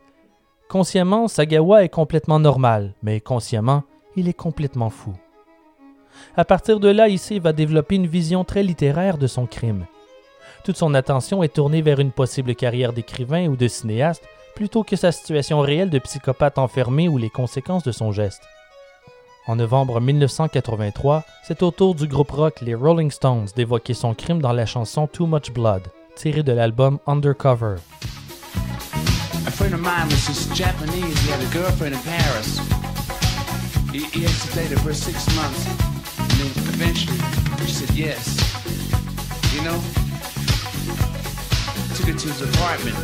Consciemment, 0.70 1.28
Sagawa 1.28 1.84
est 1.84 1.90
complètement 1.90 2.40
normal, 2.40 2.94
mais 3.02 3.20
consciemment, 3.20 3.84
il 4.16 4.28
est 4.28 4.32
complètement 4.32 4.88
fou. 4.88 5.12
À 6.36 6.46
partir 6.46 6.80
de 6.80 6.88
là, 6.88 7.08
Issei 7.08 7.38
va 7.38 7.52
développer 7.52 7.96
une 7.96 8.06
vision 8.06 8.44
très 8.44 8.62
littéraire 8.62 9.18
de 9.18 9.26
son 9.26 9.46
crime. 9.46 9.84
Toute 10.64 10.78
son 10.78 10.94
attention 10.94 11.42
est 11.42 11.52
tournée 11.52 11.82
vers 11.82 12.00
une 12.00 12.12
possible 12.12 12.54
carrière 12.54 12.94
d'écrivain 12.94 13.48
ou 13.48 13.56
de 13.56 13.68
cinéaste 13.68 14.24
plutôt 14.54 14.84
que 14.84 14.96
sa 14.96 15.12
situation 15.12 15.60
réelle 15.60 15.90
de 15.90 15.98
psychopathe 15.98 16.58
enfermé 16.58 17.08
ou 17.08 17.18
les 17.18 17.28
conséquences 17.28 17.82
de 17.82 17.92
son 17.92 18.10
geste. 18.12 18.42
En 19.46 19.56
novembre 19.56 20.00
1983, 20.00 21.22
c'est 21.46 21.62
au 21.62 21.70
tour 21.70 21.94
du 21.94 22.08
groupe 22.08 22.30
rock 22.30 22.62
les 22.62 22.74
Rolling 22.74 23.10
Stones 23.10 23.46
d'évoquer 23.54 23.92
son 23.92 24.14
crime 24.14 24.40
dans 24.40 24.52
la 24.52 24.64
chanson 24.64 25.06
Too 25.06 25.26
Much 25.26 25.50
Blood, 25.52 25.82
tirée 26.16 26.42
de 26.42 26.52
l'album 26.52 26.98
Undercover. 27.06 27.76
A 29.46 29.50
friend 29.50 29.74
of 29.74 29.80
mine 29.80 30.08
was 30.08 30.26
this 30.26 30.48
Japanese. 30.56 31.18
He 31.20 31.30
had 31.30 31.42
a 31.42 31.52
girlfriend 31.52 31.94
in 31.94 32.00
Paris. 32.00 32.58
He, 33.92 34.04
he 34.18 34.24
had 34.24 34.32
to 34.32 34.56
date 34.56 34.70
her 34.70 34.78
for 34.78 34.94
six 34.94 35.26
months. 35.36 35.66
And 36.18 36.30
then 36.40 36.64
eventually, 36.72 37.18
she 37.66 37.72
said 37.72 37.90
yes. 37.90 38.40
You 39.54 39.62
know? 39.62 39.78
Took 41.96 42.06
her 42.06 42.18
to 42.18 42.28
his 42.28 42.40
apartment. 42.40 42.96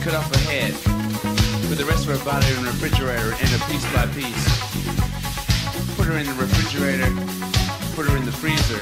Cut 0.00 0.14
off 0.14 0.32
her 0.32 0.50
head. 0.50 0.97
The 1.76 1.84
rest 1.84 2.08
of 2.08 2.18
her 2.18 2.24
body 2.24 2.46
in 2.56 2.64
the 2.64 2.70
refrigerator 2.70 3.30
a 3.32 3.70
piece 3.70 3.84
by 3.92 4.06
piece. 4.16 4.48
Put 5.96 6.06
her 6.06 6.18
in 6.18 6.24
the 6.24 6.32
refrigerator. 6.40 7.12
Put 7.94 8.06
her 8.08 8.16
in 8.16 8.24
the 8.24 8.32
freezer. 8.32 8.80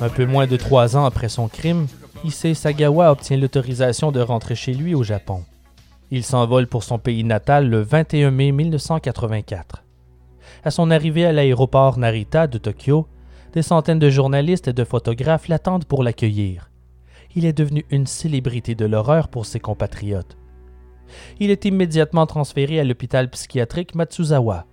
Un 0.00 0.08
peu 0.08 0.26
moins 0.26 0.48
de 0.48 0.56
trois 0.56 0.96
ans 0.96 1.04
après 1.04 1.28
son 1.28 1.46
crime, 1.46 1.86
Issei 2.24 2.54
Sagawa 2.54 3.12
obtient 3.12 3.36
l'autorisation 3.36 4.10
de 4.10 4.20
rentrer 4.20 4.56
chez 4.56 4.74
lui 4.74 4.96
au 4.96 5.04
Japon. 5.04 5.44
Il 6.10 6.24
s'envole 6.24 6.66
pour 6.66 6.82
son 6.82 6.98
pays 6.98 7.22
natal 7.22 7.70
le 7.70 7.80
21 7.80 8.32
mai 8.32 8.50
1984. 8.50 9.84
À 10.64 10.70
son 10.72 10.90
arrivée 10.90 11.24
à 11.24 11.32
l'aéroport 11.32 11.96
Narita 11.96 12.48
de 12.48 12.58
Tokyo, 12.58 13.06
des 13.52 13.62
centaines 13.62 14.00
de 14.00 14.10
journalistes 14.10 14.66
et 14.66 14.72
de 14.72 14.84
photographes 14.84 15.46
l'attendent 15.46 15.84
pour 15.84 16.02
l'accueillir. 16.02 16.70
Il 17.36 17.44
est 17.46 17.56
devenu 17.56 17.86
une 17.90 18.08
célébrité 18.08 18.74
de 18.74 18.84
l'horreur 18.84 19.28
pour 19.28 19.46
ses 19.46 19.60
compatriotes. 19.60 20.36
Il 21.40 21.50
est 21.50 21.64
immédiatement 21.64 22.26
transféré 22.26 22.80
à 22.80 22.84
l'hôpital 22.84 23.28
psychiatrique 23.30 23.94
Matsuzawa. 23.94 24.66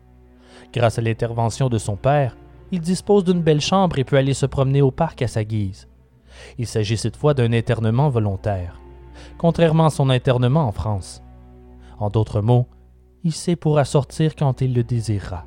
Grâce 0.73 0.99
à 0.99 1.01
l'intervention 1.01 1.69
de 1.69 1.77
son 1.77 1.95
père, 1.95 2.37
il 2.71 2.81
dispose 2.81 3.23
d'une 3.23 3.41
belle 3.41 3.61
chambre 3.61 3.97
et 3.97 4.03
peut 4.03 4.17
aller 4.17 4.33
se 4.33 4.45
promener 4.45 4.81
au 4.81 4.91
parc 4.91 5.21
à 5.21 5.27
sa 5.27 5.43
guise. 5.43 5.87
Il 6.57 6.67
s'agit 6.67 6.97
cette 6.97 7.17
fois 7.17 7.33
d'un 7.33 7.53
internement 7.53 8.09
volontaire, 8.09 8.79
contrairement 9.37 9.87
à 9.87 9.89
son 9.89 10.09
internement 10.09 10.67
en 10.67 10.71
France. 10.71 11.23
En 11.99 12.09
d'autres 12.09 12.41
mots, 12.41 12.67
il 13.23 13.33
sait 13.33 13.55
pourra 13.55 13.85
sortir 13.85 14.35
quand 14.35 14.61
il 14.61 14.73
le 14.73 14.83
désirera. 14.83 15.45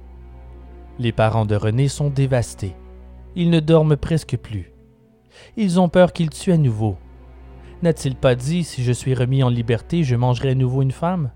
Les 0.98 1.12
parents 1.12 1.46
de 1.46 1.56
René 1.56 1.88
sont 1.88 2.10
dévastés. 2.10 2.76
Ils 3.34 3.48
ne 3.48 3.60
dorment 3.60 3.96
presque 3.96 4.36
plus. 4.36 4.72
Ils 5.56 5.80
ont 5.80 5.88
peur 5.88 6.12
qu'il 6.12 6.28
tue 6.28 6.52
à 6.52 6.58
nouveau. 6.58 6.96
N'a-t-il 7.82 8.14
pas 8.14 8.36
dit 8.36 8.62
si 8.62 8.84
je 8.84 8.92
suis 8.92 9.12
remis 9.12 9.42
en 9.42 9.48
liberté, 9.48 10.04
je 10.04 10.14
mangerai 10.14 10.50
à 10.50 10.54
nouveau 10.54 10.82
une 10.82 10.92
femme? 10.92 11.32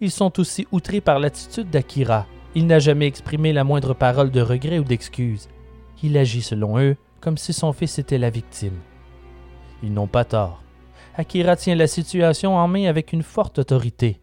Ils 0.00 0.10
sont 0.10 0.40
aussi 0.40 0.66
outrés 0.72 1.02
par 1.02 1.18
l'attitude 1.18 1.68
d'Akira. 1.68 2.26
Il 2.54 2.66
n'a 2.66 2.78
jamais 2.78 3.06
exprimé 3.06 3.52
la 3.52 3.62
moindre 3.62 3.92
parole 3.92 4.30
de 4.30 4.40
regret 4.40 4.78
ou 4.78 4.84
d'excuse. 4.84 5.48
Il 6.02 6.16
agit 6.16 6.40
selon 6.40 6.78
eux 6.78 6.96
comme 7.20 7.36
si 7.36 7.52
son 7.52 7.72
fils 7.74 7.98
était 7.98 8.18
la 8.18 8.30
victime. 8.30 8.78
Ils 9.82 9.92
n'ont 9.92 10.06
pas 10.06 10.24
tort. 10.24 10.62
Akira 11.14 11.56
tient 11.56 11.74
la 11.74 11.86
situation 11.86 12.56
en 12.56 12.66
main 12.66 12.86
avec 12.86 13.12
une 13.12 13.22
forte 13.22 13.58
autorité. 13.58 14.20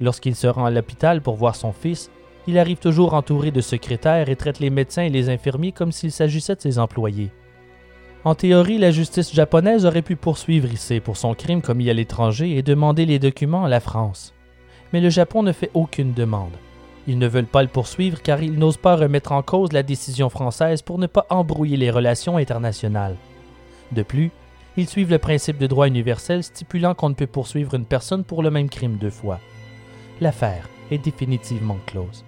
Lorsqu'il 0.00 0.34
se 0.34 0.48
rend 0.48 0.64
à 0.64 0.70
l'hôpital 0.70 1.22
pour 1.22 1.36
voir 1.36 1.54
son 1.54 1.72
fils, 1.72 2.10
il 2.48 2.58
arrive 2.58 2.78
toujours 2.78 3.14
entouré 3.14 3.52
de 3.52 3.60
secrétaires 3.60 4.28
et 4.28 4.36
traite 4.36 4.58
les 4.58 4.70
médecins 4.70 5.02
et 5.02 5.10
les 5.10 5.28
infirmiers 5.28 5.72
comme 5.72 5.92
s'il 5.92 6.10
s'agissait 6.10 6.56
de 6.56 6.60
ses 6.60 6.78
employés. 6.80 7.30
En 8.22 8.34
théorie, 8.34 8.76
la 8.76 8.90
justice 8.90 9.34
japonaise 9.34 9.86
aurait 9.86 10.02
pu 10.02 10.14
poursuivre 10.14 10.70
Issei 10.70 11.00
pour 11.00 11.16
son 11.16 11.34
crime 11.34 11.62
commis 11.62 11.88
à 11.88 11.94
l'étranger 11.94 12.54
et 12.56 12.62
demander 12.62 13.06
les 13.06 13.18
documents 13.18 13.64
à 13.64 13.68
la 13.70 13.80
France. 13.80 14.34
Mais 14.92 15.00
le 15.00 15.08
Japon 15.08 15.42
ne 15.42 15.52
fait 15.52 15.70
aucune 15.72 16.12
demande. 16.12 16.52
Ils 17.06 17.18
ne 17.18 17.26
veulent 17.26 17.46
pas 17.46 17.62
le 17.62 17.68
poursuivre 17.68 18.20
car 18.20 18.42
ils 18.42 18.58
n'osent 18.58 18.76
pas 18.76 18.94
remettre 18.96 19.32
en 19.32 19.42
cause 19.42 19.72
la 19.72 19.82
décision 19.82 20.28
française 20.28 20.82
pour 20.82 20.98
ne 20.98 21.06
pas 21.06 21.26
embrouiller 21.30 21.78
les 21.78 21.90
relations 21.90 22.36
internationales. 22.36 23.16
De 23.92 24.02
plus, 24.02 24.30
ils 24.76 24.88
suivent 24.88 25.10
le 25.10 25.18
principe 25.18 25.56
de 25.56 25.66
droit 25.66 25.88
universel 25.88 26.44
stipulant 26.44 26.94
qu'on 26.94 27.08
ne 27.08 27.14
peut 27.14 27.26
poursuivre 27.26 27.74
une 27.74 27.86
personne 27.86 28.24
pour 28.24 28.42
le 28.42 28.50
même 28.50 28.68
crime 28.68 28.98
deux 28.98 29.10
fois. 29.10 29.40
L'affaire 30.20 30.68
est 30.90 30.98
définitivement 30.98 31.78
close. 31.86 32.24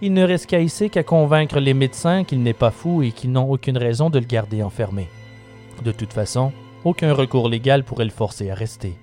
Il 0.00 0.12
ne 0.12 0.22
reste 0.22 0.46
qu'à 0.46 0.60
ici 0.60 0.90
qu'à 0.90 1.02
convaincre 1.02 1.58
les 1.58 1.74
médecins 1.74 2.22
qu'il 2.22 2.42
n'est 2.42 2.52
pas 2.52 2.70
fou 2.70 3.02
et 3.02 3.10
qu'ils 3.10 3.32
n'ont 3.32 3.50
aucune 3.50 3.76
raison 3.76 4.10
de 4.10 4.20
le 4.20 4.24
garder 4.24 4.62
enfermé. 4.62 5.08
De 5.84 5.90
toute 5.90 6.12
façon, 6.12 6.52
aucun 6.84 7.12
recours 7.12 7.48
légal 7.48 7.82
pourrait 7.82 8.04
le 8.04 8.10
forcer 8.10 8.50
à 8.50 8.54
rester. 8.54 8.94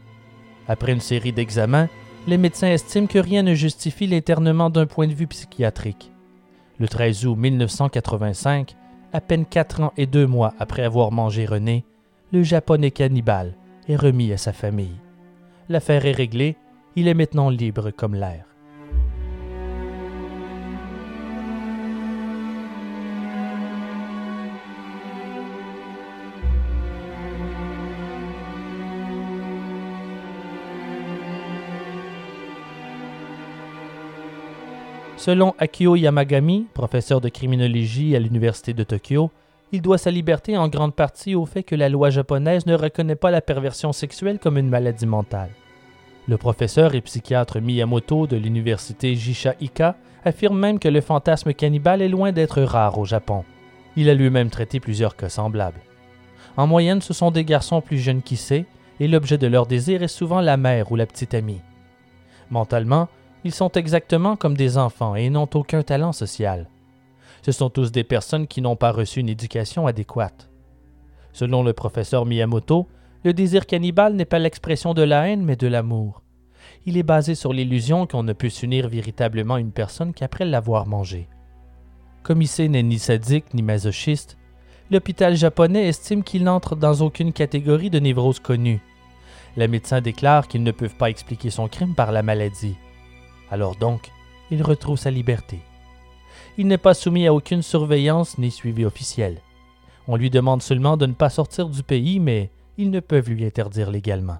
Après 0.68 0.94
une 0.94 1.02
série 1.02 1.34
d'examens, 1.34 1.90
les 2.28 2.38
médecins 2.38 2.72
estiment 2.72 3.08
que 3.08 3.20
rien 3.20 3.44
ne 3.44 3.54
justifie 3.54 4.08
l'internement 4.08 4.70
d'un 4.70 4.86
point 4.86 5.08
de 5.08 5.14
vue 5.14 5.28
psychiatrique. 5.28 6.12
Le 6.80 6.88
13 6.88 7.26
août 7.26 7.36
1985, 7.36 8.76
à 9.14 9.22
peine 9.22 9.46
quatre 9.46 9.82
ans 9.82 9.94
et 9.98 10.06
deux 10.06 10.28
mois 10.28 10.54
après 10.60 10.84
avoir 10.84 11.12
mangé 11.12 11.46
René, 11.46 11.86
le 12.32 12.42
japonais 12.42 12.92
cannibale 12.92 13.54
est 13.88 13.96
remis 13.96 14.32
à 14.32 14.38
sa 14.38 14.54
famille. 14.54 15.00
L'affaire 15.70 16.06
est 16.06 16.12
réglée, 16.12 16.56
il 16.96 17.08
est 17.08 17.14
maintenant 17.14 17.50
libre 17.50 17.92
comme 17.92 18.16
l'air. 18.16 18.55
Selon 35.26 35.56
Akio 35.58 35.96
Yamagami, 35.96 36.68
professeur 36.76 37.20
de 37.20 37.30
criminologie 37.30 38.16
à 38.16 38.20
l'Université 38.20 38.76
de 38.76 38.84
Tokyo, 38.84 39.32
il 39.72 39.82
doit 39.82 39.98
sa 39.98 40.12
liberté 40.12 40.56
en 40.56 40.68
grande 40.68 40.94
partie 40.94 41.34
au 41.34 41.48
fait 41.48 41.64
que 41.64 41.74
la 41.74 41.90
loi 41.90 42.12
japonaise 42.12 42.68
ne 42.68 42.76
reconnaît 42.76 43.16
pas 43.16 43.32
la 43.32 43.42
perversion 43.42 43.92
sexuelle 43.92 44.38
comme 44.38 44.60
une 44.60 44.70
maladie 44.70 45.08
mentale. 45.08 45.50
Le 46.28 46.38
professeur 46.38 46.94
et 46.94 47.02
psychiatre 47.02 47.60
Miyamoto 47.60 48.28
de 48.28 48.38
l'université 48.38 49.16
Jisha 49.16 49.56
Ika 49.60 49.96
affirme 50.24 50.60
même 50.60 50.78
que 50.78 50.90
le 50.90 51.02
fantasme 51.02 51.56
cannibale 51.56 52.04
est 52.04 52.08
loin 52.08 52.32
d'être 52.32 52.62
rare 52.62 53.00
au 53.00 53.06
Japon. 53.06 53.46
Il 53.96 54.12
a 54.12 54.14
lui-même 54.14 54.52
traité 54.52 54.80
plusieurs 54.80 55.16
cas 55.16 55.30
semblables. 55.30 55.82
En 56.56 56.68
moyenne, 56.68 57.02
ce 57.02 57.16
sont 57.16 57.32
des 57.32 57.46
garçons 57.46 57.82
plus 57.82 57.98
jeunes 57.98 58.22
qui 58.22 58.38
sait, 58.38 58.66
et 59.00 59.08
l'objet 59.08 59.40
de 59.40 59.48
leur 59.48 59.66
désir 59.66 60.04
est 60.04 60.08
souvent 60.08 60.42
la 60.42 60.58
mère 60.58 60.92
ou 60.92 60.96
la 60.96 61.08
petite 61.08 61.34
amie. 61.34 61.62
Mentalement, 62.52 63.10
ils 63.46 63.54
sont 63.54 63.72
exactement 63.74 64.36
comme 64.36 64.58
des 64.58 64.80
enfants 64.80 65.14
et 65.14 65.30
n'ont 65.30 65.48
aucun 65.54 65.84
talent 65.84 66.12
social. 66.12 66.68
Ce 67.44 67.52
sont 67.52 67.70
tous 67.70 67.92
des 67.92 68.04
personnes 68.04 68.48
qui 68.48 68.60
n'ont 68.60 68.76
pas 68.76 68.92
reçu 68.92 69.20
une 69.20 69.30
éducation 69.30 69.86
adéquate. 69.86 70.50
Selon 71.32 71.62
le 71.62 71.72
professeur 71.72 72.26
Miyamoto, 72.26 72.88
le 73.24 73.34
désir 73.34 73.68
cannibale 73.68 74.16
n'est 74.16 74.26
pas 74.26 74.40
l'expression 74.40 74.96
de 74.96 75.04
la 75.04 75.28
haine 75.28 75.46
mais 75.46 75.56
de 75.56 75.68
l'amour. 75.68 76.24
Il 76.88 76.98
est 76.98 77.04
basé 77.04 77.36
sur 77.36 77.54
l'illusion 77.54 78.08
qu'on 78.08 78.24
ne 78.24 78.34
peut 78.34 78.50
s'unir 78.50 78.90
véritablement 78.90 79.58
une 79.58 79.72
personne 79.72 80.14
qu'après 80.14 80.46
l'avoir 80.46 80.88
mangée. 80.88 81.30
Comme 82.24 82.42
Issei 82.42 82.68
n'est 82.68 82.82
ni 82.82 82.98
sadique 82.98 83.54
ni 83.54 83.62
masochiste, 83.62 84.40
l'hôpital 84.90 85.36
japonais 85.36 85.88
estime 85.88 86.24
qu'il 86.24 86.46
n'entre 86.46 86.76
dans 86.76 87.02
aucune 87.02 87.32
catégorie 87.32 87.92
de 87.92 88.00
névrose 88.00 88.40
connue. 88.40 88.82
Les 89.56 89.68
médecins 89.68 90.02
déclarent 90.02 90.48
qu'ils 90.48 90.64
ne 90.64 90.72
peuvent 90.72 90.96
pas 90.96 91.12
expliquer 91.12 91.52
son 91.52 91.68
crime 91.68 91.94
par 91.94 92.12
la 92.12 92.24
maladie. 92.24 92.76
Alors 93.52 93.76
donc, 93.76 94.12
il 94.52 94.64
retrouve 94.64 94.98
sa 94.98 95.12
liberté. 95.12 95.60
Il 96.58 96.68
n'est 96.68 96.78
pas 96.78 96.94
soumis 96.94 97.28
à 97.28 97.34
aucune 97.34 97.62
surveillance 97.62 98.38
ni 98.38 98.52
suivi 98.52 98.86
officiel. 98.86 99.42
On 100.08 100.16
lui 100.16 100.30
demande 100.30 100.62
seulement 100.62 100.98
de 100.98 101.06
ne 101.06 101.14
pas 101.14 101.30
sortir 101.30 101.70
du 101.70 101.84
pays, 101.84 102.20
mais 102.20 102.52
ils 102.78 102.92
ne 102.92 103.00
peuvent 103.00 103.30
lui 103.30 103.46
interdire 103.46 103.92
légalement. 103.92 104.38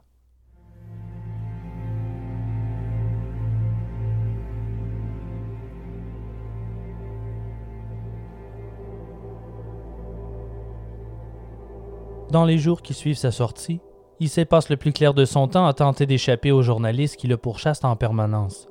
Dans 12.32 12.44
les 12.44 12.58
jours 12.58 12.82
qui 12.82 12.94
suivent 12.94 13.18
sa 13.18 13.32
sortie, 13.32 13.80
il 14.20 14.30
passe 14.46 14.70
le 14.70 14.78
plus 14.78 14.92
clair 14.92 15.14
de 15.14 15.26
son 15.26 15.48
temps 15.48 15.68
à 15.68 15.74
tenter 15.74 16.06
d'échapper 16.06 16.52
aux 16.52 16.62
journalistes 16.62 17.18
qui 17.18 17.28
le 17.28 17.38
pourchassent 17.38 17.84
en 17.84 17.96
permanence 17.96 18.68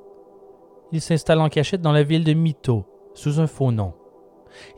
il 0.91 1.01
s'installe 1.01 1.41
en 1.41 1.49
cachette 1.49 1.81
dans 1.81 1.91
la 1.91 2.03
ville 2.03 2.23
de 2.23 2.33
Mito, 2.33 2.85
sous 3.13 3.39
un 3.39 3.47
faux 3.47 3.71
nom. 3.71 3.93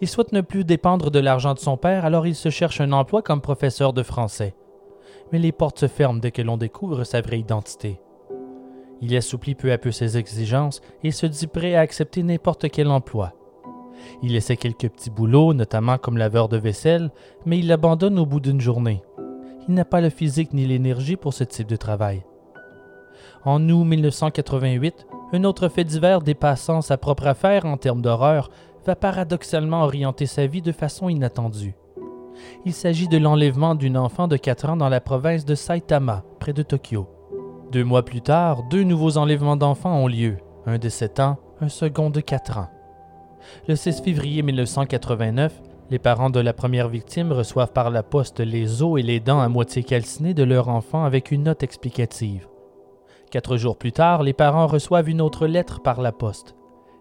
Il 0.02 0.08
souhaite 0.08 0.32
ne 0.32 0.42
plus 0.42 0.64
dépendre 0.64 1.12
de 1.12 1.20
l'argent 1.20 1.54
de 1.54 1.60
son 1.60 1.78
père, 1.78 2.06
alors 2.06 2.26
il 2.28 2.36
se 2.36 2.50
cherche 2.50 2.82
un 2.82 2.92
emploi 2.92 3.22
comme 3.22 3.42
professeur 3.42 3.94
de 3.94 4.04
français. 4.04 4.56
Mais 5.32 5.40
les 5.40 5.52
portes 5.52 5.80
se 5.80 5.88
ferment 5.88 6.20
dès 6.20 6.32
que 6.32 6.42
l'on 6.42 6.58
découvre 6.58 7.04
sa 7.04 7.22
vraie 7.22 7.40
identité. 7.40 8.00
Il 9.02 9.16
assouplit 9.16 9.56
peu 9.56 9.72
à 9.72 9.78
peu 9.78 9.92
ses 9.92 10.18
exigences 10.18 10.82
et 11.04 11.12
se 11.12 11.26
dit 11.26 11.48
prêt 11.48 11.76
à 11.76 11.82
accepter 11.82 12.24
n'importe 12.24 12.70
quel 12.70 12.88
emploi. 12.88 13.34
Il 14.24 14.36
essaie 14.36 14.58
quelques 14.58 14.90
petits 14.90 15.10
boulots, 15.10 15.54
notamment 15.54 15.98
comme 15.98 16.18
laveur 16.18 16.50
de 16.50 16.58
vaisselle, 16.58 17.12
mais 17.46 17.60
il 17.60 17.68
l'abandonne 17.68 18.20
au 18.20 18.26
bout 18.26 18.40
d'une 18.40 18.62
journée. 18.62 19.04
Il 19.68 19.74
n'a 19.74 19.86
pas 19.86 20.02
le 20.02 20.10
physique 20.10 20.54
ni 20.54 20.66
l'énergie 20.66 21.18
pour 21.18 21.34
ce 21.34 21.44
type 21.44 21.68
de 21.68 21.76
travail. 21.76 22.24
En 23.44 23.70
août 23.70 23.84
1988, 23.84 25.08
un 25.34 25.44
autre 25.44 25.68
fait 25.68 25.84
divers 25.84 26.22
dépassant 26.22 26.82
sa 26.82 26.98
propre 26.98 27.28
affaire 27.28 27.66
en 27.66 27.78
termes 27.78 28.02
d'horreur 28.02 28.50
va 28.86 28.96
paradoxalement 28.96 29.84
orienter 29.84 30.26
sa 30.26 30.48
vie 30.48 30.62
de 30.62 30.72
façon 30.72 31.10
inattendue. 31.10 31.76
Il 32.66 32.74
s'agit 32.74 33.08
de 33.08 33.18
l'enlèvement 33.18 33.76
d'une 33.76 33.98
enfant 33.98 34.28
de 34.28 34.38
4 34.38 34.70
ans 34.70 34.78
dans 34.78 34.90
la 34.90 35.02
province 35.02 35.44
de 35.44 35.56
Saitama, 35.56 36.24
près 36.40 36.54
de 36.54 36.64
Tokyo. 36.64 37.10
Deux 37.72 37.84
mois 37.84 38.06
plus 38.06 38.22
tard, 38.22 38.64
deux 38.70 38.84
nouveaux 38.84 39.18
enlèvements 39.18 39.58
d'enfants 39.58 39.98
ont 39.98 40.08
lieu, 40.08 40.38
un 40.66 40.78
de 40.78 40.88
7 40.88 41.20
ans, 41.20 41.38
un 41.60 41.70
second 41.70 42.10
de 42.10 42.22
4 42.22 42.60
ans. 42.60 42.70
Le 43.68 43.76
6 43.76 44.02
février 44.02 44.42
1989, 44.44 45.62
les 45.90 46.00
parents 46.00 46.30
de 46.30 46.40
la 46.40 46.54
première 46.54 46.90
victime 46.90 47.32
reçoivent 47.32 47.72
par 47.72 47.90
la 47.90 48.04
poste 48.04 48.40
les 48.40 48.82
os 48.84 49.00
et 49.00 49.04
les 49.04 49.20
dents 49.20 49.40
à 49.40 49.50
moitié 49.50 49.84
calcinées 49.84 50.34
de 50.34 50.44
leur 50.44 50.70
enfant 50.70 51.04
avec 51.04 51.32
une 51.32 51.44
note 51.44 51.64
explicative. 51.64 52.48
Quatre 53.30 53.58
jours 53.58 53.78
plus 53.78 53.92
tard, 53.92 54.24
les 54.24 54.34
parents 54.34 54.68
reçoivent 54.68 55.10
une 55.10 55.20
autre 55.22 55.48
lettre 55.48 55.82
par 55.82 56.02
la 56.02 56.14
poste. 56.14 56.56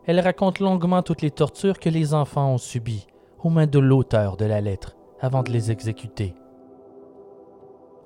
Elle 0.07 0.19
raconte 0.19 0.59
longuement 0.59 1.03
toutes 1.03 1.23
les 1.23 1.31
tortures 1.31 1.79
que 1.79 1.89
les 1.89 2.15
enfants 2.15 2.53
ont 2.53 2.59
subies 2.59 3.07
aux 3.45 3.51
mains 3.51 3.69
de 3.69 3.79
l'auteur 3.79 4.37
de 4.37 4.45
la 4.45 4.61
lettre 4.61 4.97
avant 5.21 5.45
de 5.45 5.53
les 5.53 5.71
exécuter. 5.71 6.35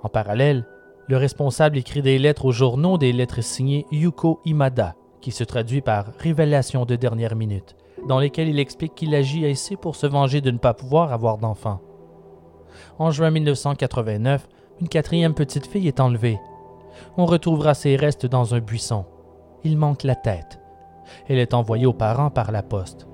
En 0.02 0.08
parallèle, 0.08 0.66
le 1.08 1.16
responsable 1.16 1.78
écrit 1.78 2.02
des 2.02 2.18
lettres 2.18 2.44
aux 2.44 2.52
journaux, 2.52 2.98
des 2.98 3.12
lettres 3.12 3.42
signées 3.42 3.86
Yuko 3.90 4.40
Imada, 4.44 4.94
qui 5.22 5.30
se 5.30 5.44
traduit 5.44 5.80
par 5.80 6.06
révélation 6.18 6.84
de 6.84 6.96
dernière 6.96 7.36
minute, 7.36 7.74
dans 8.06 8.18
lesquelles 8.18 8.48
il 8.48 8.58
explique 8.58 8.94
qu'il 8.94 9.14
agit 9.14 9.46
ainsi 9.46 9.76
pour 9.76 9.96
se 9.96 10.06
venger 10.06 10.42
de 10.42 10.50
ne 10.50 10.58
pas 10.58 10.74
pouvoir 10.74 11.12
avoir 11.12 11.38
d'enfants. 11.38 11.80
En 12.98 13.10
juin 13.10 13.30
1989, 13.30 14.46
une 14.80 14.88
quatrième 14.88 15.34
petite 15.34 15.66
fille 15.66 15.88
est 15.88 16.00
enlevée 16.00 16.38
on 17.16 17.26
retrouvera 17.26 17.74
ses 17.74 17.96
restes 17.96 18.26
dans 18.26 18.54
un 18.54 18.60
buisson. 18.60 19.04
Il 19.64 19.76
manque 19.76 20.04
la 20.04 20.14
tête. 20.14 20.60
Elle 21.28 21.38
est 21.38 21.54
envoyée 21.54 21.86
aux 21.86 21.92
parents 21.92 22.30
par 22.30 22.52
la 22.52 22.62
poste. 22.62 23.06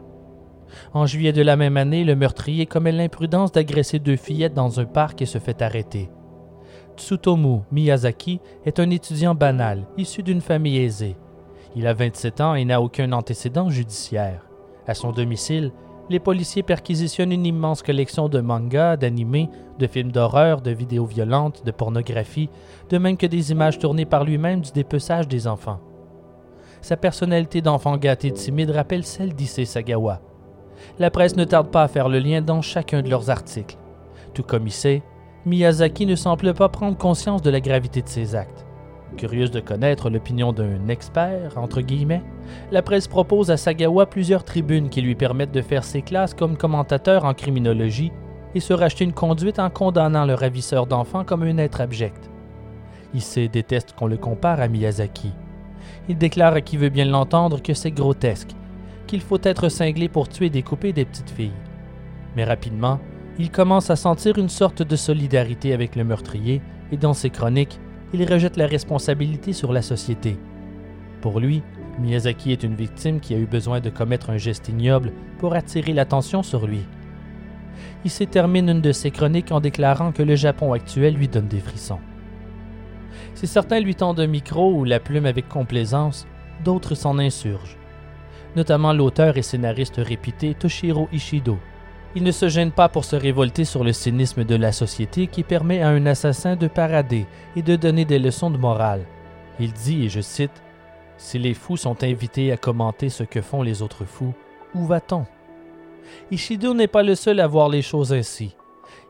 En 0.93 1.07
juillet 1.07 1.33
de 1.33 1.43
la 1.43 1.57
même 1.57 1.77
année, 1.77 2.05
le 2.05 2.17
meurtrier 2.17 2.67
commet 2.67 2.93
l'imprudence 2.93 3.53
d'agresser 3.53 3.99
deux 3.99 4.17
fillettes 4.17 4.55
dans 4.55 4.81
un 4.81 4.85
parc 4.85 5.23
et 5.23 5.27
se 5.27 5.39
fait 5.39 5.63
arrêter. 5.63 6.11
Tsutomu 6.97 7.61
Miyazaki 7.71 8.41
est 8.65 8.81
un 8.81 8.91
étudiant 8.91 9.35
banal, 9.35 9.87
issu 9.97 10.23
d'une 10.23 10.41
famille 10.41 10.79
aisée. 10.79 11.17
Il 11.75 11.87
a 11.87 11.95
27 11.95 12.41
ans 12.41 12.55
et 12.55 12.65
n'a 12.65 12.81
aucun 12.81 13.13
antécédent 13.13 13.69
judiciaire. 13.69 14.47
À 14.87 14.95
son 14.95 15.13
domicile, 15.13 15.73
les 16.09 16.21
policiers 16.21 16.63
perquisitionnent 16.63 17.33
une 17.33 17.47
immense 17.47 17.83
collection 17.83 18.29
de 18.29 18.41
mangas, 18.41 18.97
d'animés, 18.97 19.49
de 19.79 19.87
films 19.87 20.13
d'horreur, 20.13 20.61
de 20.61 20.71
vidéos 20.71 21.05
violentes, 21.05 21.65
de 21.65 21.71
pornographie, 21.71 22.49
de 22.91 22.99
même 22.99 23.17
que 23.17 23.27
des 23.27 23.51
images 23.51 23.79
tournées 23.79 24.05
par 24.05 24.25
lui-même 24.25 24.61
du 24.61 24.71
dépeçage 24.73 25.29
des 25.29 25.47
enfants. 25.47 25.81
Sa 26.81 26.97
personnalité 26.97 27.61
d'enfant 27.61 27.97
gâté 27.97 28.31
timide 28.31 28.71
rappelle 28.71 29.05
celle 29.05 29.35
d'Issei 29.35 29.65
Sagawa. 29.65 30.21
La 30.99 31.11
presse 31.11 31.37
ne 31.37 31.45
tarde 31.45 31.71
pas 31.71 31.83
à 31.83 31.89
faire 31.89 32.09
le 32.09 32.19
lien 32.19 32.43
dans 32.43 32.63
chacun 32.63 33.03
de 33.03 33.11
leurs 33.11 33.31
articles. 33.31 33.77
Tout 34.35 34.43
comme 34.45 34.67
Issei, 34.67 35.03
Miyazaki 35.47 36.07
ne 36.07 36.15
semble 36.15 36.55
pas 36.55 36.69
prendre 36.69 36.97
conscience 36.97 37.43
de 37.43 37.51
la 37.51 37.61
gravité 37.61 38.03
de 38.03 38.09
ses 38.09 38.35
actes. 38.35 38.66
Curieuse 39.17 39.51
de 39.51 39.61
connaître 39.61 40.11
l'opinion 40.11 40.53
d'un 40.53 40.89
expert, 40.89 41.57
entre 41.57 41.81
guillemets, 41.81 42.23
la 42.71 42.83
presse 42.83 43.09
propose 43.09 43.51
à 43.51 43.57
Sagawa 43.57 44.07
plusieurs 44.07 44.45
tribunes 44.45 44.91
qui 44.91 45.01
lui 45.01 45.15
permettent 45.15 45.53
de 45.53 45.63
faire 45.63 45.85
ses 45.85 46.03
classes 46.03 46.35
comme 46.35 46.57
commentateur 46.57 47.25
en 47.25 47.33
criminologie 47.33 48.13
et 48.55 48.61
se 48.61 48.75
racheter 48.75 49.05
une 49.05 49.13
conduite 49.13 49.59
en 49.59 49.71
condamnant 49.71 50.27
le 50.27 50.35
ravisseur 50.35 50.87
d'enfants 50.87 51.25
comme 51.25 51.45
un 51.45 51.59
être 51.59 51.81
abject. 51.81 52.31
Issei 53.15 53.49
déteste 53.49 53.95
qu'on 53.95 54.07
le 54.07 54.17
compare 54.17 54.61
à 54.61 54.69
Miyazaki. 54.69 55.33
Il 56.09 56.19
déclare 56.19 56.55
à 56.55 56.61
qui 56.61 56.77
veut 56.77 56.89
bien 56.89 57.07
l'entendre 57.07 57.63
que 57.63 57.75
c'est 57.75 57.93
grotesque, 57.93 58.51
qu'il 59.07 59.21
faut 59.21 59.41
être 59.43 59.69
cinglé 59.69 60.09
pour 60.09 60.29
tuer 60.29 60.47
et 60.47 60.51
découper 60.51 60.93
des 60.93 61.05
petites 61.05 61.31
filles. 61.31 61.53
Mais 62.35 62.45
rapidement, 62.45 62.99
il 63.39 63.51
commence 63.51 63.89
à 63.89 63.97
sentir 63.97 64.37
une 64.37 64.49
sorte 64.49 64.83
de 64.83 64.97
solidarité 64.97 65.73
avec 65.73 65.97
le 65.97 66.05
meurtrier 66.05 66.61
et 66.93 66.97
dans 66.97 67.15
ses 67.15 67.31
chroniques, 67.31 67.81
il 68.17 68.33
rejette 68.33 68.57
la 68.57 68.67
responsabilité 68.67 69.53
sur 69.53 69.73
la 69.73 69.83
société. 69.83 70.39
Pour 71.21 71.39
lui, 71.39 71.63
Miyazaki 71.99 72.53
est 72.53 72.63
une 72.63 72.75
victime 72.75 73.21
qui 73.21 73.35
a 73.35 73.39
eu 73.39 73.47
besoin 73.47 73.81
de 73.81 73.91
commettre 73.91 74.31
un 74.31 74.39
geste 74.39 74.69
ignoble 74.69 75.13
pour 75.39 75.55
attirer 75.55 75.93
l'attention 75.93 76.43
sur 76.43 76.67
lui. 76.67 76.81
Il 78.05 78.27
termine 78.29 78.71
une 78.71 78.81
de 78.81 78.93
ses 78.93 79.11
chroniques 79.11 79.53
en 79.53 79.61
déclarant 79.61 80.13
que 80.13 80.23
le 80.23 80.35
Japon 80.35 80.73
actuel 80.73 81.15
lui 81.15 81.29
donne 81.29 81.49
des 81.49 81.61
frissons. 81.61 81.99
Si 83.35 83.47
certains 83.47 83.81
lui 83.81 83.95
tendent 83.95 84.21
un 84.21 84.27
micro 84.27 84.73
ou 84.73 84.85
la 84.85 85.01
plume 85.01 85.27
avec 85.27 85.49
complaisance, 85.49 86.27
d'autres 86.65 86.95
s'en 86.95 87.19
insurgent, 87.19 87.77
notamment 88.55 88.95
l'auteur 88.95 89.37
et 89.37 89.43
scénariste 89.43 89.97
réputé 89.99 90.55
Toshiro 90.55 91.09
Ishido. 91.13 91.59
Il 92.17 92.23
ne 92.23 92.33
se 92.33 92.49
gêne 92.49 92.73
pas 92.73 92.89
pour 92.89 93.05
se 93.05 93.15
révolter 93.15 93.67
sur 93.67 93.85
le 93.85 93.93
cynisme 93.93 94.43
de 94.45 94.55
la 94.55 94.73
société 94.73 95.27
qui 95.27 95.43
permet 95.43 95.83
à 95.83 95.91
un 95.91 96.07
assassin 96.07 96.57
de 96.57 96.67
parader 96.67 97.27
et 97.57 97.63
de 97.63 97.77
donner 97.77 98.07
des 98.07 98.19
leçons 98.19 98.51
de 98.51 98.57
morale. 98.57 99.05
Il 99.61 99.75
dit, 99.75 100.07
et 100.07 100.09
je 100.09 100.23
cite, 100.23 100.63
Si 101.19 101.39
les 101.39 101.53
fous 101.53 101.77
sont 101.77 102.03
invités 102.03 102.53
à 102.53 102.57
commenter 102.57 103.11
ce 103.11 103.23
que 103.23 103.43
font 103.43 103.61
les 103.61 103.83
autres 103.83 104.07
fous, 104.07 104.33
où 104.75 104.87
va-t-on? 104.87 105.27
Ishido 106.31 106.73
n'est 106.73 106.87
pas 106.87 107.03
le 107.03 107.17
seul 107.17 107.39
à 107.39 107.47
voir 107.47 107.69
les 107.69 107.83
choses 107.83 108.15
ainsi. 108.15 108.57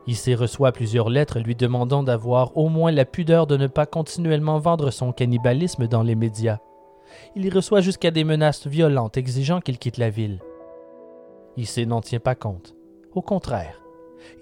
Il 0.05 0.35
reçoit 0.35 0.73
plusieurs 0.73 1.09
lettres 1.09 1.39
lui 1.39 1.55
demandant 1.55 2.03
d'avoir 2.03 2.57
au 2.57 2.67
moins 2.67 2.91
la 2.91 3.05
pudeur 3.05 3.47
de 3.47 3.55
ne 3.55 3.67
pas 3.67 3.85
continuellement 3.85 4.59
vendre 4.59 4.91
son 4.91 5.13
cannibalisme 5.13 5.87
dans 5.87 6.03
les 6.03 6.15
médias. 6.15 6.59
Il 7.37 7.45
y 7.45 7.49
reçoit 7.49 7.79
jusqu'à 7.79 8.11
des 8.11 8.25
menaces 8.25 8.67
violentes 8.67 9.15
exigeant 9.15 9.61
qu'il 9.61 9.77
quitte 9.77 9.97
la 9.97 10.09
ville. 10.09 10.41
Issei 11.55 11.85
n'en 11.85 12.01
tient 12.01 12.19
pas 12.19 12.35
compte. 12.35 12.76
Au 13.17 13.23
contraire, 13.23 13.81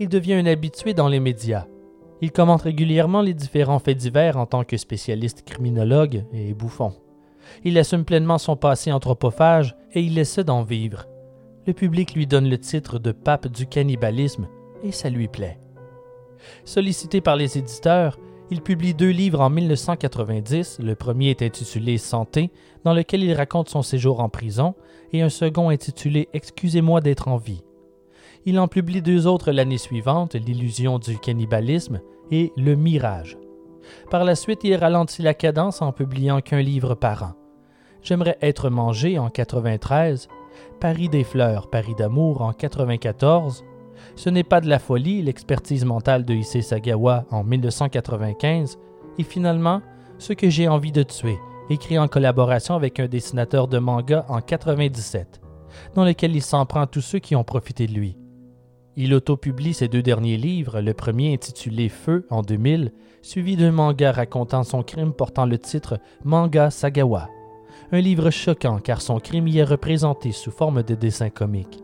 il 0.01 0.09
devient 0.09 0.33
un 0.33 0.45
habitué 0.45 0.93
dans 0.93 1.07
les 1.07 1.21
médias. 1.21 1.65
Il 2.19 2.33
commente 2.33 2.63
régulièrement 2.63 3.21
les 3.21 3.33
différents 3.33 3.79
faits 3.79 3.95
divers 3.95 4.35
en 4.35 4.45
tant 4.45 4.65
que 4.65 4.75
spécialiste 4.75 5.43
criminologue 5.45 6.25
et 6.33 6.53
bouffon. 6.53 6.91
Il 7.63 7.77
assume 7.77 8.03
pleinement 8.03 8.37
son 8.37 8.57
passé 8.57 8.91
anthropophage 8.91 9.77
et 9.93 10.01
il 10.01 10.19
essaie 10.19 10.43
d'en 10.43 10.63
vivre. 10.63 11.05
Le 11.65 11.71
public 11.71 12.15
lui 12.15 12.27
donne 12.27 12.49
le 12.49 12.57
titre 12.57 12.99
de 12.99 13.13
pape 13.13 13.47
du 13.47 13.65
cannibalisme 13.65 14.49
et 14.83 14.91
ça 14.91 15.09
lui 15.09 15.29
plaît. 15.29 15.57
Sollicité 16.65 17.21
par 17.21 17.37
les 17.37 17.57
éditeurs, 17.57 18.19
il 18.51 18.59
publie 18.59 18.93
deux 18.93 19.11
livres 19.11 19.39
en 19.39 19.49
1990. 19.49 20.79
Le 20.83 20.95
premier 20.95 21.29
est 21.29 21.43
intitulé 21.43 21.97
Santé, 21.97 22.51
dans 22.83 22.93
lequel 22.93 23.23
il 23.23 23.33
raconte 23.35 23.69
son 23.69 23.83
séjour 23.83 24.19
en 24.19 24.27
prison, 24.27 24.75
et 25.13 25.21
un 25.21 25.29
second 25.29 25.69
intitulé 25.69 26.27
Excusez-moi 26.33 26.99
d'être 26.99 27.29
en 27.29 27.37
vie. 27.37 27.63
Il 28.47 28.59
en 28.59 28.67
publie 28.67 29.01
deux 29.01 29.25
autres 29.25 29.51
l'année 29.51 29.79
suivante, 29.79 30.35
L'illusion 30.35 30.99
du 30.99 31.17
cannibalisme 31.17 32.01
et 32.29 32.53
Le 32.55 32.75
mirage. 32.75 33.39
Par 34.11 34.23
la 34.23 34.35
suite, 34.35 34.63
il 34.63 34.75
ralentit 34.75 35.23
la 35.23 35.33
cadence 35.33 35.81
en 35.81 35.91
publiant 35.91 36.41
qu'un 36.41 36.61
livre 36.61 36.93
par 36.93 37.23
an. 37.23 37.33
J'aimerais 38.03 38.37
être 38.43 38.69
mangé 38.69 39.17
en 39.17 39.29
93, 39.29 40.27
Paris 40.79 41.09
des 41.09 41.23
fleurs, 41.23 41.71
Paris 41.71 41.95
d'amour 41.97 42.41
en 42.41 42.53
94, 42.53 43.63
ce 44.15 44.29
n'est 44.29 44.43
pas 44.43 44.61
de 44.61 44.69
la 44.69 44.77
folie, 44.77 45.23
l'expertise 45.23 45.83
mentale 45.83 46.23
de 46.23 46.35
Issei 46.35 46.61
Sagawa 46.61 47.25
en 47.31 47.43
1995, 47.43 48.77
et 49.17 49.23
finalement, 49.23 49.81
Ce 50.17 50.31
que 50.31 50.49
j'ai 50.49 50.69
envie 50.69 50.93
de 50.93 51.03
tuer, 51.03 51.37
écrit 51.69 51.99
en 51.99 52.07
collaboration 52.07 52.75
avec 52.75 53.01
un 53.01 53.07
dessinateur 53.07 53.67
de 53.67 53.79
manga 53.79 54.25
en 54.29 54.39
97, 54.39 55.41
dans 55.93 56.05
lequel 56.05 56.35
il 56.35 56.41
s'en 56.41 56.65
prend 56.65 56.87
tous 56.87 57.01
ceux 57.01 57.19
qui 57.19 57.35
ont 57.35 57.43
profité 57.43 57.85
de 57.85 57.91
lui. 57.91 58.15
Il 58.97 59.13
autopublie 59.13 59.73
ses 59.73 59.89
deux 59.89 60.01
derniers 60.01 60.37
livres, 60.37 60.79
le 60.79 60.93
premier 60.93 61.33
intitulé 61.33 61.89
Feu 61.89 62.25
en 62.29 62.41
2000, 62.41 62.93
suivi 63.21 63.57
d'un 63.57 63.73
manga 63.73 64.13
racontant 64.13 64.63
son 64.63 64.83
crime 64.83 65.11
portant 65.11 65.45
le 65.45 65.57
titre 65.57 65.99
Manga 66.23 66.69
Sagawa. 66.69 67.29
Un 67.91 67.99
livre 67.99 68.29
choquant 68.29 68.79
car 68.79 69.01
son 69.01 69.19
crime 69.19 69.49
y 69.49 69.57
est 69.57 69.65
représenté 69.65 70.31
sous 70.31 70.51
forme 70.51 70.81
de 70.81 70.95
dessins 70.95 71.29
comiques. 71.29 71.83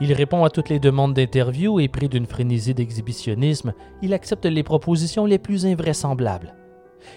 Il 0.00 0.12
répond 0.12 0.44
à 0.44 0.50
toutes 0.50 0.68
les 0.68 0.78
demandes 0.78 1.14
d'interview 1.14 1.80
et 1.80 1.88
pris 1.88 2.08
d'une 2.08 2.26
frénésie 2.26 2.74
d'exhibitionnisme, 2.74 3.74
il 4.00 4.14
accepte 4.14 4.46
les 4.46 4.62
propositions 4.62 5.26
les 5.26 5.38
plus 5.38 5.66
invraisemblables. 5.66 6.54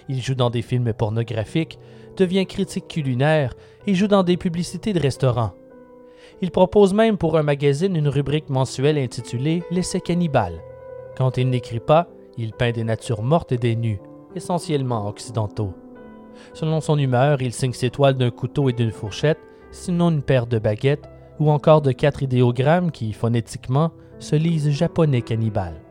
Il 0.10 0.22
joue 0.24 0.36
dans 0.36 0.50
des 0.50 0.64
films 0.64 0.92
pornographiques, 0.94 1.78
devient 2.18 2.48
critique 2.48 2.88
culinaire 2.88 3.54
et 3.86 3.94
joue 3.94 4.08
dans 4.08 4.24
des 4.24 4.38
publicités 4.38 4.94
de 4.94 5.00
restaurants. 5.00 5.54
Il 6.42 6.52
propose 6.52 6.94
même 6.94 7.18
pour 7.18 7.38
un 7.38 7.44
magazine 7.44 7.96
une 7.96 8.08
rubrique 8.08 8.50
mensuelle 8.50 9.00
intitulée 9.00 9.64
L'essai 9.72 10.02
cannibale. 10.02 10.62
Quand 11.18 11.38
il 11.38 11.50
n'écrit 11.50 11.80
pas, 11.80 12.08
il 12.38 12.54
peint 12.54 12.72
des 12.72 12.84
natures 12.84 13.24
mortes 13.24 13.52
et 13.52 13.58
des 13.58 13.76
nus, 13.76 14.00
essentiellement 14.36 15.08
occidentaux. 15.08 15.74
Selon 16.54 16.80
son 16.80 17.00
humeur, 17.00 17.42
il 17.42 17.54
signe 17.54 17.74
ses 17.74 17.90
toiles 17.90 18.14
d'un 18.14 18.30
couteau 18.30 18.70
et 18.70 18.74
d'une 18.74 18.92
fourchette, 18.92 19.40
sinon 19.72 20.12
une 20.12 20.22
paire 20.22 20.46
de 20.46 20.60
baguettes, 20.60 21.10
ou 21.40 21.50
encore 21.50 21.82
de 21.82 21.92
quatre 21.92 22.22
idéogrammes 22.22 22.92
qui, 22.92 23.14
phonétiquement, 23.14 23.92
se 24.20 24.36
lisent 24.36 24.70
japonais 24.70 25.24
cannibale. 25.24 25.82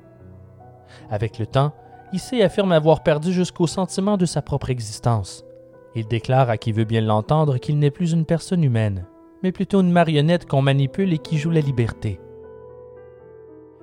Avec 1.10 1.40
le 1.40 1.46
temps, 1.46 1.72
Issei 2.12 2.42
affirme 2.42 2.70
avoir 2.70 3.02
perdu 3.02 3.32
jusqu'au 3.32 3.66
sentiment 3.66 4.16
de 4.16 4.26
sa 4.26 4.42
propre 4.42 4.70
existence. 4.70 5.44
Il 5.96 6.06
déclare 6.06 6.50
à 6.50 6.56
qui 6.56 6.70
veut 6.70 6.84
bien 6.84 7.00
l'entendre 7.00 7.58
qu'il 7.58 7.78
n'est 7.80 7.90
plus 7.90 8.12
une 8.12 8.24
personne 8.24 8.62
humaine, 8.62 9.06
mais 9.42 9.52
plutôt 9.52 9.80
une 9.80 9.92
marionnette 9.92 10.46
qu'on 10.46 10.62
manipule 10.62 11.12
et 11.12 11.18
qui 11.18 11.38
joue 11.38 11.50
la 11.50 11.60
liberté. 11.60 12.20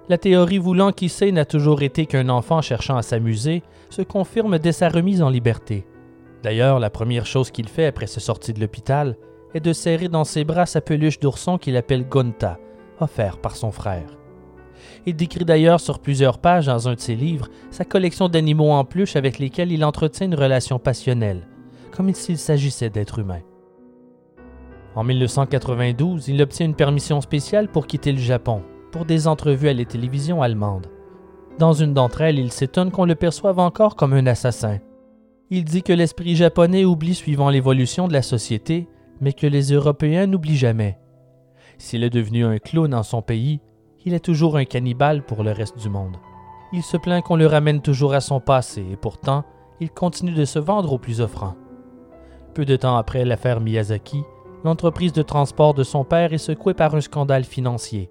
La 0.10 0.18
théorie 0.18 0.58
voulant 0.58 0.92
qu'Issei 0.92 1.32
n'a 1.32 1.46
toujours 1.46 1.82
été 1.82 2.06
qu'un 2.06 2.28
enfant 2.28 2.62
cherchant 2.62 2.98
à 2.98 3.02
s'amuser 3.02 3.64
se 3.90 4.02
confirme 4.02 4.60
dès 4.60 4.74
sa 4.74 4.90
remise 4.90 5.22
en 5.22 5.30
liberté. 5.30 5.86
D'ailleurs, 6.44 6.80
la 6.80 6.90
première 6.90 7.26
chose 7.26 7.52
qu'il 7.52 7.70
fait 7.70 7.86
après 7.86 8.08
sa 8.08 8.20
sortie 8.20 8.52
de 8.52 8.60
l'hôpital 8.60 9.16
est 9.54 9.62
de 9.62 9.72
serrer 9.72 10.10
dans 10.10 10.26
ses 10.26 10.44
bras 10.44 10.66
sa 10.66 10.82
peluche 10.82 11.20
d'ourson 11.20 11.58
qu'il 11.58 11.78
appelle 11.78 12.08
Gonta, 12.08 12.60
offert 13.00 13.38
par 13.38 13.56
son 13.56 13.72
frère. 13.72 14.18
Il 15.06 15.16
décrit 15.16 15.46
d'ailleurs 15.46 15.80
sur 15.80 16.00
plusieurs 16.00 16.40
pages 16.40 16.66
dans 16.66 16.90
un 16.90 16.96
de 16.96 17.00
ses 17.00 17.16
livres 17.16 17.48
sa 17.72 17.86
collection 17.86 18.28
d'animaux 18.28 18.72
en 18.72 18.84
peluche 18.84 19.16
avec 19.16 19.40
lesquels 19.40 19.72
il 19.72 19.86
entretient 19.86 20.28
une 20.28 20.36
relation 20.36 20.80
passionnelle, 20.80 21.48
comme 21.92 22.14
s'il 22.14 22.38
s'agissait 22.38 22.90
d'êtres 22.90 23.20
humains. 23.20 23.42
En 24.96 25.04
1992, 25.04 26.28
il 26.28 26.42
obtient 26.42 26.66
une 26.66 26.76
permission 26.76 27.20
spéciale 27.22 27.68
pour 27.68 27.88
quitter 27.88 28.12
le 28.12 28.20
Japon, 28.20 28.62
pour 28.92 29.06
des 29.06 29.28
entrevues 29.28 29.70
à 29.70 29.74
la 29.74 29.86
télévision 29.86 30.42
allemande. 30.42 30.88
Dans 31.60 31.74
une 31.74 31.94
d'entre 31.94 32.22
elles, 32.22 32.40
il 32.40 32.52
s'étonne 32.52 32.92
qu'on 32.92 33.06
le 33.06 33.16
perçoive 33.16 33.60
encore 33.60 33.96
comme 33.96 34.14
un 34.14 34.28
assassin. 34.28 34.80
Il 35.50 35.66
dit 35.66 35.84
que 35.84 35.94
l'esprit 35.94 36.36
japonais 36.36 36.86
oublie 36.86 37.16
suivant 37.16 37.50
l'évolution 37.50 38.08
de 38.08 38.14
la 38.14 38.22
société 38.22 38.88
mais 39.22 39.34
que 39.34 39.48
les 39.48 39.72
Européens 39.72 40.28
n'oublient 40.28 40.58
jamais. 40.58 40.98
S'il 41.78 42.04
est 42.04 42.10
devenu 42.10 42.46
un 42.46 42.60
clown 42.60 42.90
dans 42.90 43.04
son 43.04 43.22
pays, 43.22 43.62
il 44.06 44.14
est 44.14 44.20
toujours 44.20 44.58
un 44.58 44.66
cannibale 44.66 45.24
pour 45.24 45.44
le 45.44 45.52
reste 45.52 45.80
du 45.80 45.90
monde. 45.90 46.18
Il 46.74 46.84
se 46.84 46.98
plaint 46.98 47.24
qu'on 47.24 47.36
le 47.36 47.48
ramène 47.48 47.82
toujours 47.82 48.14
à 48.14 48.20
son 48.20 48.40
passé 48.40 48.86
et 48.92 48.98
pourtant, 48.98 49.46
il 49.80 49.92
continue 49.92 50.34
de 50.34 50.46
se 50.46 50.60
vendre 50.60 50.92
aux 50.92 50.98
plus 50.98 51.22
offrants. 51.22 51.56
Peu 52.54 52.66
de 52.66 52.76
temps 52.76 52.98
après 52.98 53.26
l'affaire 53.26 53.62
Miyazaki, 53.62 54.24
l'entreprise 54.64 55.14
de 55.14 55.22
transport 55.22 55.74
de 55.74 55.84
son 55.84 56.04
père 56.04 56.34
est 56.34 56.38
secouée 56.38 56.74
par 56.74 56.96
un 56.96 57.02
scandale 57.02 57.44
financier. 57.44 58.10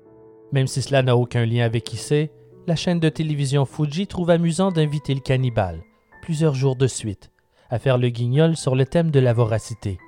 Même 0.53 0.67
si 0.67 0.83
cela 0.83 1.03
n'a 1.03 1.17
aucun 1.17 1.47
lien 1.47 1.65
avec 1.65 1.93
Issei, 1.93 2.31
la 2.67 2.77
chaîne 2.77 3.01
de 3.01 3.09
télévision 3.09 3.65
Fuji 3.65 4.07
trouve 4.07 4.31
amusant 4.31 4.71
d'inviter 4.71 5.15
le 5.15 5.21
cannibale, 5.21 5.83
plusieurs 6.21 6.55
jours 6.55 6.77
de 6.77 6.87
suite, 6.87 7.31
à 7.71 7.79
faire 7.79 7.99
le 7.99 8.09
guignol 8.09 8.57
sur 8.57 8.77
le 8.77 8.85
thème 8.85 9.11
de 9.11 9.19
la 9.19 9.33
voracité. 9.33 9.99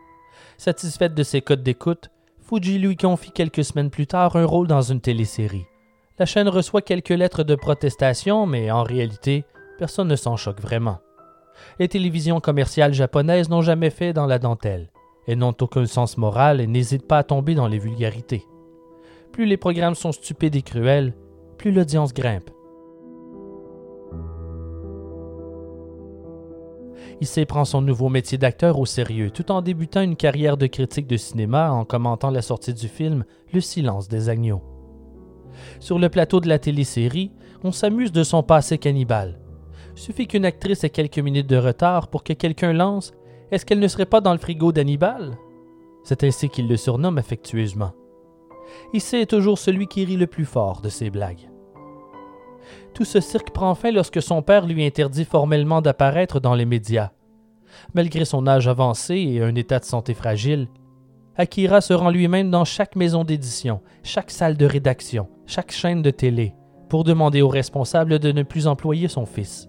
Satisfaite 0.59 1.15
de 1.15 1.23
ses 1.23 1.41
codes 1.41 1.63
d'écoute, 1.63 2.11
Fuji 2.41 2.79
lui 2.79 2.97
confie 2.97 3.33
quelques 3.33 3.65
semaines 3.65 3.91
plus 3.91 4.07
tard 4.07 4.37
un 4.37 4.45
rôle 4.45 4.67
dans 4.67 4.83
une 4.83 5.01
télésérie. 5.01 5.67
La 6.19 6.27
chaîne 6.27 6.49
reçoit 6.49 6.83
quelques 6.83 7.09
lettres 7.09 7.43
de 7.43 7.55
protestation, 7.55 8.47
mais 8.47 8.71
en 8.71 8.85
réalité, 8.85 9.45
personne 9.79 10.09
ne 10.09 10.15
s'en 10.15 10.37
choque 10.37 10.61
vraiment. 10.61 10.99
Les 11.79 11.89
télévisions 11.89 12.41
commerciales 12.41 12.95
japonaises 12.95 13.49
n'ont 13.49 13.63
jamais 13.63 13.91
fait 13.91 14.13
dans 14.13 14.27
la 14.27 14.39
dentelle. 14.39 14.91
Elles 15.27 15.39
n'ont 15.39 15.55
aucun 15.61 15.87
sens 15.87 16.19
moral 16.19 16.61
et 16.61 16.67
n'hésitent 16.67 17.07
pas 17.07 17.19
à 17.19 17.25
tomber 17.25 17.55
dans 17.55 17.69
les 17.69 17.79
vulgarités. 17.79 18.47
Plus 19.33 19.47
les 19.47 19.57
programmes 19.57 19.95
sont 19.95 20.13
stupides 20.13 20.57
et 20.57 20.63
cruels, 20.63 21.15
plus 21.59 21.73
l'audience 21.73 22.13
grimpe. 22.13 22.51
Issei 27.21 27.47
prend 27.47 27.65
son 27.65 27.81
nouveau 27.81 28.09
métier 28.09 28.39
d'acteur 28.39 28.79
au 28.79 28.87
sérieux 28.87 29.31
tout 29.31 29.51
en 29.51 29.63
débutant 29.63 30.03
une 30.03 30.17
carrière 30.17 30.57
de 30.57 30.67
critique 30.67 31.07
de 31.07 31.17
cinéma 31.17 31.71
en 31.71 31.85
commentant 31.85 32.31
la 32.31 32.43
sortie 32.43 32.75
du 32.75 32.89
film 32.89 33.25
Le 33.53 33.61
silence 33.61 34.09
des 34.09 34.29
agneaux. 34.29 34.63
Sur 35.81 35.99
le 35.99 36.09
plateau 36.09 36.41
de 36.41 36.49
la 36.49 36.59
télésérie, 36.59 37.31
on 37.63 37.73
s'amuse 37.73 38.13
de 38.13 38.25
son 38.25 38.43
passé 38.43 38.79
cannibale. 38.79 39.39
Suffit 39.95 40.27
qu'une 40.27 40.45
actrice 40.45 40.83
ait 40.83 40.91
quelques 40.91 41.19
minutes 41.19 41.49
de 41.49 41.57
retard 41.57 42.09
pour 42.09 42.25
que 42.25 42.33
quelqu'un 42.33 42.73
lance 42.73 43.13
est-ce 43.51 43.67
qu'elle 43.67 43.81
ne 43.81 43.89
serait 43.89 44.07
pas 44.07 44.21
dans 44.21 44.33
le 44.33 44.39
frigo 44.39 44.73
d'Hannibal? 44.73 45.37
C'est 46.03 46.25
ainsi 46.25 46.49
qu'il 46.49 46.69
le 46.69 46.77
surnomme 46.77 47.19
affectueusement. 47.19 47.93
Issei 48.93 49.23
est 49.23 49.31
toujours 49.31 49.59
celui 49.59 49.87
qui 49.87 50.05
rit 50.05 50.17
le 50.17 50.27
plus 50.27 50.45
fort 50.45 50.81
de 50.81 50.89
ses 50.89 51.11
blagues. 51.11 51.51
Tout 52.95 53.05
ce 53.05 53.21
cirque 53.21 53.51
prend 53.51 53.75
fin 53.75 53.91
lorsque 53.91 54.23
son 54.23 54.43
père 54.43 54.67
lui 54.67 54.85
interdit 54.85 55.25
formellement 55.25 55.83
d'apparaître 55.83 56.41
dans 56.41 56.55
les 56.55 56.65
médias. 56.65 57.11
Malgré 57.93 58.25
son 58.25 58.47
âge 58.47 58.69
avancé 58.69 59.17
et 59.17 59.43
un 59.43 59.55
état 59.55 59.81
de 59.81 59.85
santé 59.85 60.15
fragile, 60.15 60.69
Akira 61.37 61.81
se 61.81 61.93
rend 61.93 62.11
lui-même 62.11 62.51
dans 62.51 62.65
chaque 62.65 62.95
maison 62.95 63.25
d'édition, 63.25 63.81
chaque 64.05 64.31
salle 64.31 64.57
de 64.57 64.67
rédaction, 64.67 65.29
chaque 65.47 65.73
chaîne 65.73 66.01
de 66.01 66.11
télé, 66.11 66.55
pour 66.89 67.03
demander 67.03 67.43
aux 67.43 67.49
responsables 67.49 68.21
de 68.21 68.31
ne 68.31 68.45
plus 68.45 68.69
employer 68.69 69.09
son 69.09 69.27
fils. 69.27 69.69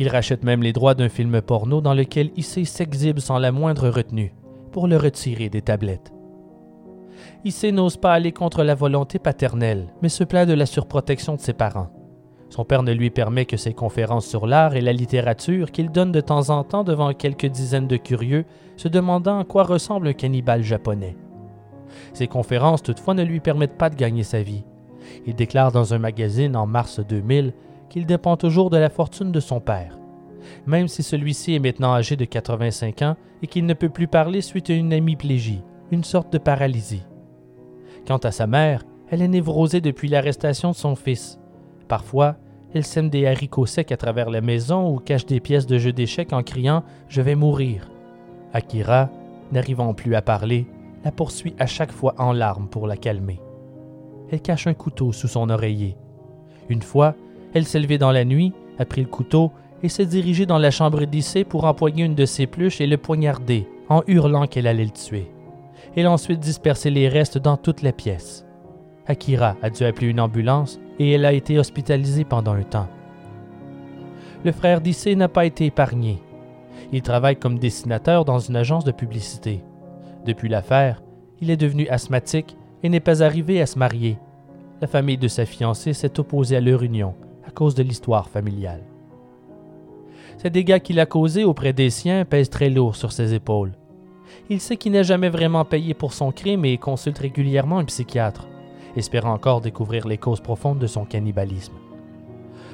Il 0.00 0.08
rachète 0.08 0.44
même 0.44 0.62
les 0.62 0.72
droits 0.72 0.94
d'un 0.94 1.08
film 1.08 1.42
porno 1.42 1.80
dans 1.80 1.92
lequel 1.92 2.30
Issei 2.36 2.64
s'exhibe 2.64 3.18
sans 3.18 3.38
la 3.38 3.50
moindre 3.50 3.88
retenue, 3.88 4.32
pour 4.70 4.86
le 4.86 4.96
retirer 4.96 5.48
des 5.48 5.60
tablettes. 5.60 6.12
Issei 7.44 7.72
n'ose 7.72 7.96
pas 7.96 8.12
aller 8.12 8.30
contre 8.30 8.62
la 8.62 8.76
volonté 8.76 9.18
paternelle, 9.18 9.88
mais 10.00 10.08
se 10.08 10.22
plaint 10.22 10.48
de 10.48 10.54
la 10.54 10.66
surprotection 10.66 11.34
de 11.34 11.40
ses 11.40 11.52
parents. 11.52 11.90
Son 12.48 12.64
père 12.64 12.84
ne 12.84 12.92
lui 12.92 13.10
permet 13.10 13.44
que 13.44 13.56
ses 13.56 13.74
conférences 13.74 14.28
sur 14.28 14.46
l'art 14.46 14.76
et 14.76 14.80
la 14.80 14.92
littérature 14.92 15.72
qu'il 15.72 15.90
donne 15.90 16.12
de 16.12 16.20
temps 16.20 16.50
en 16.50 16.62
temps 16.62 16.84
devant 16.84 17.12
quelques 17.12 17.46
dizaines 17.46 17.88
de 17.88 17.96
curieux, 17.96 18.44
se 18.76 18.86
demandant 18.86 19.40
à 19.40 19.44
quoi 19.44 19.64
ressemble 19.64 20.06
un 20.06 20.12
cannibale 20.12 20.62
japonais. 20.62 21.16
Ces 22.12 22.28
conférences 22.28 22.84
toutefois 22.84 23.14
ne 23.14 23.24
lui 23.24 23.40
permettent 23.40 23.76
pas 23.76 23.90
de 23.90 23.96
gagner 23.96 24.22
sa 24.22 24.42
vie. 24.42 24.62
Il 25.26 25.34
déclare 25.34 25.72
dans 25.72 25.92
un 25.92 25.98
magazine 25.98 26.54
en 26.54 26.66
mars 26.66 27.00
2000 27.00 27.52
qu'il 27.88 28.06
dépend 28.06 28.36
toujours 28.36 28.70
de 28.70 28.76
la 28.76 28.90
fortune 28.90 29.32
de 29.32 29.40
son 29.40 29.60
père. 29.60 29.98
Même 30.66 30.88
si 30.88 31.02
celui-ci 31.02 31.54
est 31.54 31.58
maintenant 31.58 31.94
âgé 31.94 32.16
de 32.16 32.24
85 32.24 33.02
ans 33.02 33.16
et 33.42 33.46
qu'il 33.46 33.66
ne 33.66 33.74
peut 33.74 33.88
plus 33.88 34.08
parler 34.08 34.40
suite 34.40 34.70
à 34.70 34.74
une 34.74 34.92
hémiplégie, 34.92 35.62
une 35.90 36.04
sorte 36.04 36.32
de 36.32 36.38
paralysie. 36.38 37.06
Quant 38.06 38.18
à 38.18 38.30
sa 38.30 38.46
mère, 38.46 38.84
elle 39.10 39.22
est 39.22 39.28
névrosée 39.28 39.80
depuis 39.80 40.08
l'arrestation 40.08 40.70
de 40.70 40.76
son 40.76 40.94
fils. 40.94 41.38
Parfois, 41.88 42.36
elle 42.74 42.84
sème 42.84 43.08
des 43.08 43.26
haricots 43.26 43.66
secs 43.66 43.92
à 43.92 43.96
travers 43.96 44.30
la 44.30 44.42
maison 44.42 44.92
ou 44.92 44.98
cache 44.98 45.26
des 45.26 45.40
pièces 45.40 45.66
de 45.66 45.78
jeu 45.78 45.92
d'échecs 45.92 46.32
en 46.32 46.42
criant 46.42 46.84
Je 47.08 47.22
vais 47.22 47.34
mourir. 47.34 47.90
Akira, 48.52 49.10
n'arrivant 49.52 49.94
plus 49.94 50.14
à 50.14 50.22
parler, 50.22 50.66
la 51.04 51.12
poursuit 51.12 51.54
à 51.58 51.66
chaque 51.66 51.92
fois 51.92 52.14
en 52.18 52.32
larmes 52.32 52.68
pour 52.68 52.86
la 52.86 52.96
calmer. 52.96 53.40
Elle 54.30 54.42
cache 54.42 54.66
un 54.66 54.74
couteau 54.74 55.12
sous 55.12 55.28
son 55.28 55.48
oreiller. 55.48 55.96
Une 56.68 56.82
fois, 56.82 57.14
elle 57.54 57.64
s'est 57.66 57.80
levée 57.80 57.98
dans 57.98 58.12
la 58.12 58.24
nuit, 58.24 58.52
a 58.78 58.84
pris 58.84 59.02
le 59.02 59.08
couteau 59.08 59.52
et 59.82 59.88
s'est 59.88 60.06
dirigée 60.06 60.46
dans 60.46 60.58
la 60.58 60.70
chambre 60.70 61.04
d'Issée 61.04 61.44
pour 61.44 61.64
empoigner 61.64 62.04
une 62.04 62.14
de 62.14 62.26
ses 62.26 62.46
pluches 62.46 62.80
et 62.80 62.86
le 62.86 62.96
poignarder, 62.96 63.68
en 63.88 64.02
hurlant 64.06 64.46
qu'elle 64.46 64.66
allait 64.66 64.84
le 64.84 64.90
tuer. 64.90 65.30
Elle 65.96 66.06
a 66.06 66.10
ensuite 66.10 66.40
dispersé 66.40 66.90
les 66.90 67.08
restes 67.08 67.38
dans 67.38 67.56
toute 67.56 67.82
la 67.82 67.92
pièce. 67.92 68.44
Akira 69.06 69.56
a 69.62 69.70
dû 69.70 69.84
appeler 69.84 70.08
une 70.08 70.20
ambulance 70.20 70.78
et 70.98 71.12
elle 71.12 71.24
a 71.24 71.32
été 71.32 71.58
hospitalisée 71.58 72.24
pendant 72.24 72.52
un 72.52 72.62
temps. 72.62 72.88
Le 74.44 74.52
frère 74.52 74.80
d'Issée 74.80 75.16
n'a 75.16 75.28
pas 75.28 75.46
été 75.46 75.66
épargné. 75.66 76.18
Il 76.92 77.02
travaille 77.02 77.36
comme 77.36 77.58
dessinateur 77.58 78.24
dans 78.24 78.38
une 78.38 78.56
agence 78.56 78.84
de 78.84 78.92
publicité. 78.92 79.62
Depuis 80.26 80.48
l'affaire, 80.48 81.02
il 81.40 81.50
est 81.50 81.56
devenu 81.56 81.88
asthmatique 81.88 82.56
et 82.82 82.88
n'est 82.88 83.00
pas 83.00 83.22
arrivé 83.22 83.60
à 83.60 83.66
se 83.66 83.78
marier. 83.78 84.18
La 84.80 84.86
famille 84.86 85.18
de 85.18 85.28
sa 85.28 85.46
fiancée 85.46 85.92
s'est 85.92 86.20
opposée 86.20 86.56
à 86.56 86.60
leur 86.60 86.82
union 86.82 87.14
à 87.48 87.50
cause 87.50 87.74
de 87.74 87.82
l'histoire 87.82 88.28
familiale. 88.28 88.84
Ces 90.36 90.50
dégâts 90.50 90.78
qu'il 90.78 91.00
a 91.00 91.06
causés 91.06 91.44
auprès 91.44 91.72
des 91.72 91.90
siens 91.90 92.24
pèsent 92.24 92.50
très 92.50 92.70
lourd 92.70 92.94
sur 92.94 93.10
ses 93.10 93.34
épaules. 93.34 93.72
Il 94.50 94.60
sait 94.60 94.76
qu'il 94.76 94.92
n'a 94.92 95.02
jamais 95.02 95.30
vraiment 95.30 95.64
payé 95.64 95.94
pour 95.94 96.12
son 96.12 96.30
crime 96.30 96.64
et 96.64 96.78
consulte 96.78 97.18
régulièrement 97.18 97.78
un 97.78 97.84
psychiatre 97.84 98.46
espérant 98.96 99.32
encore 99.32 99.60
découvrir 99.60 100.06
les 100.06 100.18
causes 100.18 100.40
profondes 100.40 100.78
de 100.78 100.86
son 100.86 101.04
cannibalisme. 101.04 101.74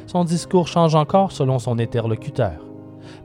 Son 0.07 0.25
discours 0.25 0.69
change 0.69 0.95
encore 0.95 1.33
selon 1.33 1.59
son 1.59 1.79
interlocuteur. 1.79 2.65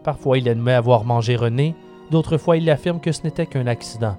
Parfois 0.04 0.38
il 0.38 0.48
admet 0.50 0.74
avoir 0.74 1.04
mangé 1.04 1.36
René, 1.36 1.76
d'autres 2.12 2.38
fois 2.38 2.58
il 2.58 2.70
affirme 2.70 3.00
que 3.00 3.12
ce 3.12 3.24
n'était 3.24 3.46
qu'un 3.46 3.68
accident. 3.68 4.18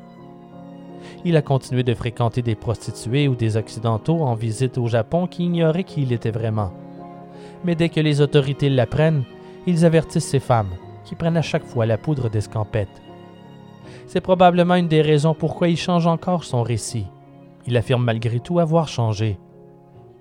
Il 1.24 1.36
a 1.36 1.42
continué 1.42 1.82
de 1.82 1.94
fréquenter 1.94 2.42
des 2.42 2.54
prostituées 2.54 3.28
ou 3.28 3.34
des 3.34 3.56
occidentaux 3.56 4.20
en 4.20 4.34
visite 4.34 4.78
au 4.78 4.86
Japon 4.86 5.26
qui 5.26 5.44
ignoraient 5.44 5.84
qui 5.84 6.02
il 6.02 6.12
était 6.12 6.30
vraiment. 6.30 6.72
Mais 7.64 7.74
dès 7.74 7.88
que 7.88 8.00
les 8.00 8.20
autorités 8.20 8.68
l'apprennent, 8.68 9.24
ils 9.66 9.84
avertissent 9.84 10.28
ces 10.28 10.40
femmes, 10.40 10.70
qui 11.04 11.14
prennent 11.14 11.36
à 11.36 11.42
chaque 11.42 11.64
fois 11.64 11.86
la 11.86 11.98
poudre 11.98 12.30
d'escampette. 12.30 13.02
C'est 14.06 14.20
probablement 14.20 14.74
une 14.74 14.88
des 14.88 15.02
raisons 15.02 15.34
pourquoi 15.34 15.68
il 15.68 15.76
change 15.76 16.06
encore 16.06 16.44
son 16.44 16.62
récit. 16.62 17.06
Il 17.66 17.76
affirme 17.76 18.04
malgré 18.04 18.40
tout 18.40 18.58
avoir 18.58 18.88
changé. 18.88 19.38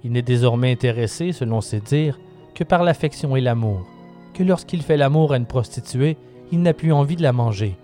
Il 0.04 0.12
n'est 0.12 0.22
désormais 0.22 0.72
intéressé, 0.72 1.32
selon 1.32 1.62
ses 1.62 1.80
dires, 1.80 2.20
que 2.54 2.64
par 2.64 2.84
l'affection 2.84 3.36
et 3.36 3.42
l'amour, 3.42 3.86
que 4.34 4.44
lorsqu'il 4.44 4.82
fait 4.82 4.98
l'amour 4.98 5.34
à 5.34 5.38
une 5.38 5.46
prostituée, 5.46 6.18
il 6.52 6.62
n'a 6.62 6.74
plus 6.74 6.94
envie 6.94 7.16
de 7.16 7.24
la 7.24 7.34
manger. 7.34 7.78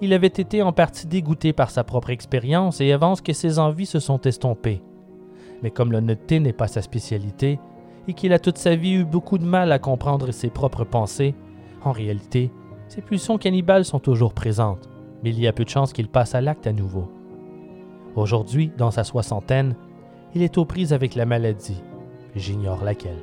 Il 0.00 0.12
avait 0.12 0.26
été 0.26 0.62
en 0.62 0.72
partie 0.72 1.06
dégoûté 1.06 1.52
par 1.52 1.70
sa 1.70 1.84
propre 1.84 2.10
expérience 2.10 2.80
et 2.80 2.92
avance 2.92 3.20
que 3.20 3.32
ses 3.32 3.58
envies 3.58 3.86
se 3.86 4.00
sont 4.00 4.20
estompées. 4.22 4.82
Mais 5.62 5.70
comme 5.70 5.92
l'honnêteté 5.92 6.40
n'est 6.40 6.52
pas 6.52 6.66
sa 6.66 6.82
spécialité, 6.82 7.60
et 8.08 8.14
qu'il 8.14 8.32
a 8.32 8.38
toute 8.38 8.58
sa 8.58 8.74
vie 8.74 8.92
eu 8.92 9.04
beaucoup 9.04 9.38
de 9.38 9.44
mal 9.44 9.72
à 9.72 9.78
comprendre 9.78 10.30
ses 10.32 10.50
propres 10.50 10.84
pensées, 10.84 11.34
en 11.84 11.92
réalité, 11.92 12.50
ses 12.88 13.02
pulsions 13.02 13.38
cannibales 13.38 13.84
sont 13.84 14.00
toujours 14.00 14.34
présentes, 14.34 14.88
mais 15.22 15.30
il 15.30 15.40
y 15.40 15.46
a 15.46 15.52
peu 15.52 15.64
de 15.64 15.68
chances 15.68 15.92
qu'il 15.92 16.08
passe 16.08 16.34
à 16.34 16.40
l'acte 16.40 16.66
à 16.66 16.72
nouveau. 16.72 17.10
Aujourd'hui, 18.14 18.70
dans 18.76 18.90
sa 18.90 19.04
soixantaine, 19.04 19.76
il 20.34 20.42
est 20.42 20.58
aux 20.58 20.64
prises 20.64 20.92
avec 20.92 21.14
la 21.14 21.26
maladie. 21.26 21.82
J'ignore 22.34 22.84
laquelle. 22.84 23.22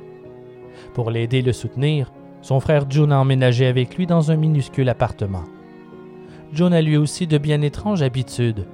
Pour 0.94 1.10
l'aider 1.10 1.38
et 1.38 1.42
le 1.42 1.52
soutenir, 1.52 2.12
son 2.42 2.60
frère 2.60 2.90
June 2.90 3.12
a 3.12 3.20
emménagé 3.20 3.66
avec 3.66 3.96
lui 3.96 4.06
dans 4.06 4.30
un 4.30 4.36
minuscule 4.36 4.88
appartement. 4.88 5.44
John 6.52 6.72
a 6.72 6.82
lui 6.82 6.96
aussi 6.96 7.26
de 7.26 7.38
bien 7.38 7.62
étranges 7.62 8.02
habitudes. 8.02 8.66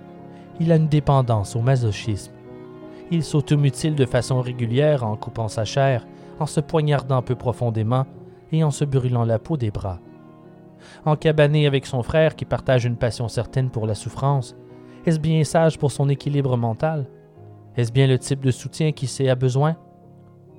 Il 0.61 0.73
a 0.73 0.77
une 0.77 0.89
dépendance 0.89 1.57
au 1.57 1.61
masochisme. 1.61 2.33
Il 3.11 3.23
s'automutile 3.23 3.95
de 3.95 4.05
façon 4.05 4.41
régulière 4.41 5.05
en 5.05 5.17
coupant 5.17 5.49
sa 5.49 5.65
chair, 5.65 6.07
en 6.41 6.47
se 6.47 6.61
poignardant 6.61 7.23
peu 7.23 7.35
profondément 7.35 8.05
et 8.53 8.65
en 8.65 8.71
se 8.71 8.85
brûlant 8.85 9.25
la 9.25 9.39
peau 9.39 9.57
des 9.57 9.71
bras. 9.71 10.01
Encabané 11.05 11.67
avec 11.67 11.87
son 11.87 12.03
frère 12.03 12.37
qui 12.37 12.45
partage 12.45 12.85
une 12.85 12.97
passion 12.97 13.29
certaine 13.29 13.71
pour 13.71 13.87
la 13.87 13.95
souffrance, 13.95 14.57
est-ce 15.05 15.21
bien 15.21 15.45
sage 15.45 15.79
pour 15.79 15.93
son 15.93 16.09
équilibre 16.09 16.57
mental? 16.57 17.07
Est-ce 17.77 17.93
bien 17.93 18.09
le 18.09 18.19
type 18.19 18.41
de 18.41 18.51
soutien 18.51 18.91
qui 18.91 19.29
a 19.29 19.35
besoin? 19.37 19.77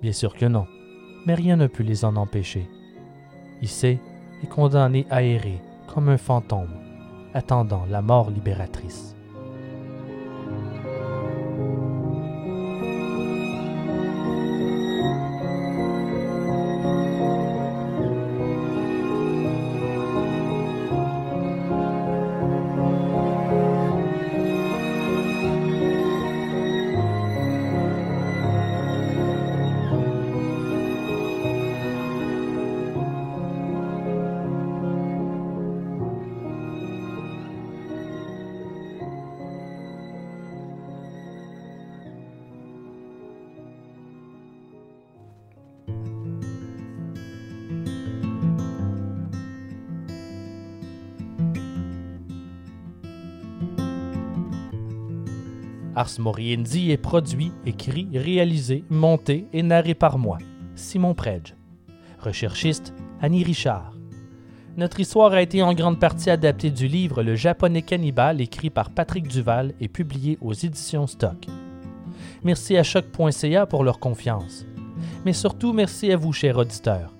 Bien 0.01 0.13
sûr 0.13 0.33
que 0.33 0.45
non, 0.45 0.67
mais 1.25 1.33
rien 1.33 1.57
ne 1.57 1.67
peut 1.67 1.83
les 1.83 2.05
en 2.05 2.15
empêcher. 2.15 2.69
Issei 3.61 3.99
est 4.41 4.47
condamné 4.47 5.05
à 5.09 5.21
errer 5.21 5.61
comme 5.87 6.09
un 6.09 6.17
fantôme, 6.17 6.77
attendant 7.33 7.85
la 7.89 8.01
mort 8.01 8.29
libératrice. 8.29 9.16
Ars 55.97 56.19
Moriendi 56.19 56.91
est 56.91 56.97
produit, 56.97 57.51
écrit, 57.65 58.07
réalisé, 58.13 58.83
monté 58.91 59.47
et 59.51 59.63
narré 59.63 59.95
par 59.95 60.19
moi, 60.19 60.37
Simon 60.75 61.15
Predge. 61.15 61.55
Recherchiste, 62.19 62.93
Annie 63.19 63.43
Richard. 63.43 63.93
Notre 64.77 64.99
histoire 64.99 65.33
a 65.33 65.41
été 65.41 65.63
en 65.63 65.73
grande 65.73 65.99
partie 65.99 66.29
adaptée 66.29 66.69
du 66.69 66.87
livre 66.87 67.23
Le 67.23 67.33
japonais 67.33 67.81
cannibale 67.81 68.41
écrit 68.41 68.69
par 68.69 68.91
Patrick 68.91 69.27
Duval 69.27 69.73
et 69.81 69.87
publié 69.87 70.37
aux 70.39 70.53
éditions 70.53 71.07
Stock. 71.07 71.47
Merci 72.43 72.77
à 72.77 72.83
choc.ca 72.83 73.65
pour 73.65 73.83
leur 73.83 73.99
confiance. 73.99 74.67
Mais 75.25 75.33
surtout 75.33 75.73
merci 75.73 76.11
à 76.11 76.15
vous, 76.15 76.31
chers 76.31 76.59
auditeurs, 76.59 77.15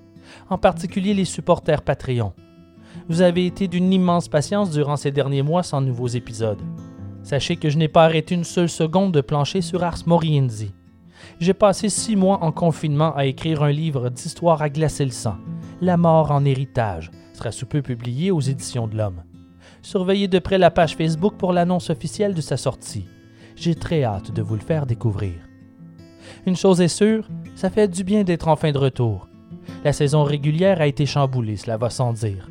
en 0.52 0.60
particulier 0.60 1.16
les 1.16 1.26
supporters 1.26 1.82
Patreon. 1.82 2.34
Vous 3.10 3.24
avez 3.24 3.48
été 3.48 3.68
d'une 3.68 3.92
immense 3.92 4.28
patience 4.28 4.70
durant 4.70 4.98
ces 4.98 5.10
derniers 5.10 5.42
mois 5.42 5.64
sans 5.64 5.82
nouveaux 5.82 6.10
épisodes. 6.10 6.62
Sachez 7.28 7.58
que 7.58 7.70
je 7.70 7.78
n'ai 7.78 7.90
pas 7.90 8.06
arrêté 8.06 8.36
une 8.36 8.46
seule 8.46 8.70
seconde 8.70 9.12
de 9.12 9.20
plancher 9.20 9.60
sur 9.60 9.84
Ars 9.84 10.04
Moriendi. 10.06 10.72
J'ai 11.42 11.54
passé 11.54 11.90
six 11.90 12.16
mois 12.16 12.42
en 12.42 12.54
confinement 12.54 13.14
à 13.18 13.26
écrire 13.26 13.64
un 13.64 13.70
livre 13.70 14.08
d'histoire 14.08 14.62
à 14.62 14.70
glacer 14.70 15.04
le 15.04 15.12
sang, 15.12 15.36
La 15.82 15.98
mort 15.98 16.32
en 16.32 16.46
héritage, 16.46 17.12
sera 17.34 17.52
sous 17.52 17.66
peu 17.66 17.82
publié 17.82 18.32
aux 18.32 18.40
éditions 18.40 18.88
de 18.88 18.96
l'Homme. 18.96 19.26
Surveillez 19.82 20.30
de 20.30 20.40
près 20.40 20.58
la 20.58 20.72
page 20.72 20.96
Facebook 20.96 21.34
pour 21.38 21.52
l'annonce 21.52 21.90
officielle 21.90 22.34
de 22.34 22.40
sa 22.40 22.56
sortie. 22.56 23.10
J'ai 23.58 23.76
très 23.76 24.06
hâte 24.06 24.32
de 24.32 24.42
vous 24.42 24.56
le 24.56 24.62
faire 24.62 24.86
découvrir. 24.86 25.34
Une 26.46 26.56
chose 26.56 26.80
est 26.80 26.88
sûre, 26.88 27.28
ça 27.56 27.70
fait 27.70 27.90
du 27.90 28.06
bien 28.06 28.24
d'être 28.24 28.48
enfin 28.48 28.72
de 28.72 28.78
retour. 28.78 29.28
La 29.84 29.92
saison 29.92 30.24
régulière 30.24 30.80
a 30.80 30.88
été 30.88 31.06
chamboulée, 31.06 31.58
cela 31.58 31.76
va 31.76 31.90
sans 31.90 32.14
dire. 32.14 32.48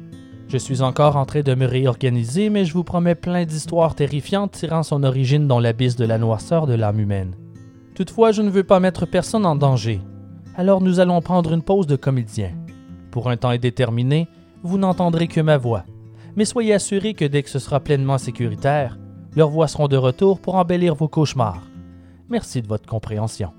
Je 0.49 0.59
suis 0.59 0.81
encore 0.81 1.17
en 1.17 1.25
train 1.25 1.41
de 1.41 1.55
me 1.55 1.67
réorganiser, 1.67 2.51
mais 2.51 2.65
je 2.65 2.73
vous 2.73 2.85
promets 2.85 3.17
plein 3.17 3.45
d'histoires 3.45 3.97
terrifiantes 3.97 4.53
tirant 4.53 4.85
son 4.85 5.03
origine 5.03 5.49
dans 5.49 5.59
l'abysse 5.59 5.97
de 5.97 6.05
la 6.05 6.19
noirceur 6.19 6.69
de 6.69 6.75
l'âme 6.75 7.01
humaine. 7.01 7.35
Toutefois, 7.97 8.31
je 8.31 8.43
ne 8.43 8.51
veux 8.51 8.63
pas 8.63 8.79
mettre 8.79 9.07
personne 9.07 9.45
en 9.45 9.57
danger. 9.57 10.01
Alors 10.55 10.81
nous 10.81 11.01
allons 11.01 11.21
prendre 11.21 11.53
une 11.53 11.63
pause 11.63 11.89
de 11.89 11.97
comédien. 11.97 12.53
Pour 13.11 13.29
un 13.29 13.37
temps 13.37 13.49
indéterminé, 13.49 14.29
vous 14.63 14.79
n'entendrez 14.79 15.27
que 15.27 15.41
ma 15.41 15.57
voix. 15.57 15.85
Mais 16.37 16.45
soyez 16.45 16.75
assurés 16.75 17.15
que 17.15 17.25
dès 17.25 17.43
que 17.43 17.51
ce 17.51 17.59
sera 17.59 17.81
pleinement 17.81 18.19
sécuritaire, 18.19 18.99
leurs 19.35 19.51
voix 19.51 19.67
seront 19.67 19.89
de 19.89 19.97
retour 19.97 20.39
pour 20.39 20.55
embellir 20.55 20.95
vos 20.95 21.09
cauchemars. 21.09 21.63
Merci 22.29 22.63
de 22.63 22.69
votre 22.69 22.89
compréhension. 22.89 23.53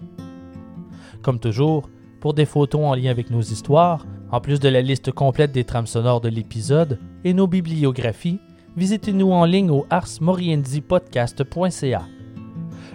Comme 1.21 1.39
toujours, 1.39 1.89
pour 2.21 2.33
des 2.33 2.45
photos 2.45 2.81
en 2.81 2.95
lien 2.95 3.11
avec 3.11 3.29
nos 3.29 3.41
histoires, 3.41 4.05
en 4.31 4.41
plus 4.41 4.59
de 4.59 4.69
la 4.69 4.81
liste 4.81 5.11
complète 5.11 5.51
des 5.51 5.63
trames 5.63 5.87
sonores 5.87 6.21
de 6.21 6.29
l'épisode 6.29 6.99
et 7.23 7.33
nos 7.33 7.47
bibliographies, 7.47 8.39
visitez-nous 8.75 9.31
en 9.31 9.45
ligne 9.45 9.71
au 9.71 9.87
arsmorienzipodcast.ca. 9.89 12.01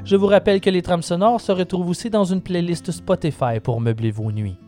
Je 0.05 0.17
vous 0.17 0.27
rappelle 0.27 0.61
que 0.61 0.71
les 0.71 0.83
trames 0.83 1.03
sonores 1.03 1.41
se 1.41 1.53
retrouvent 1.53 1.89
aussi 1.89 2.11
dans 2.11 2.25
une 2.25 2.43
playlist 2.43 2.91
Spotify 2.91 3.61
pour 3.63 3.81
meubler 3.81 4.11
vos 4.11 4.33
nuits. 4.33 4.59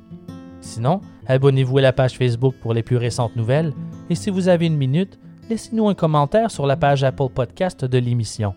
Sinon, 0.61 1.01
abonnez-vous 1.27 1.79
à 1.79 1.83
la 1.83 1.93
page 1.93 2.17
Facebook 2.17 2.55
pour 2.63 2.73
les 2.73 2.83
plus 2.83 2.97
récentes 2.97 3.37
nouvelles 3.37 3.75
et 4.09 4.15
si 4.15 4.31
vous 4.31 4.49
avez 4.49 4.67
une 4.67 4.77
minute, 4.77 5.19
laissez-nous 5.51 5.89
un 5.89 5.95
commentaire 5.95 6.51
sur 6.51 6.67
la 6.67 6.77
page 6.77 7.05
Apple 7.05 7.29
Podcast 7.35 7.85
de 7.85 7.99
l'émission. 7.99 8.55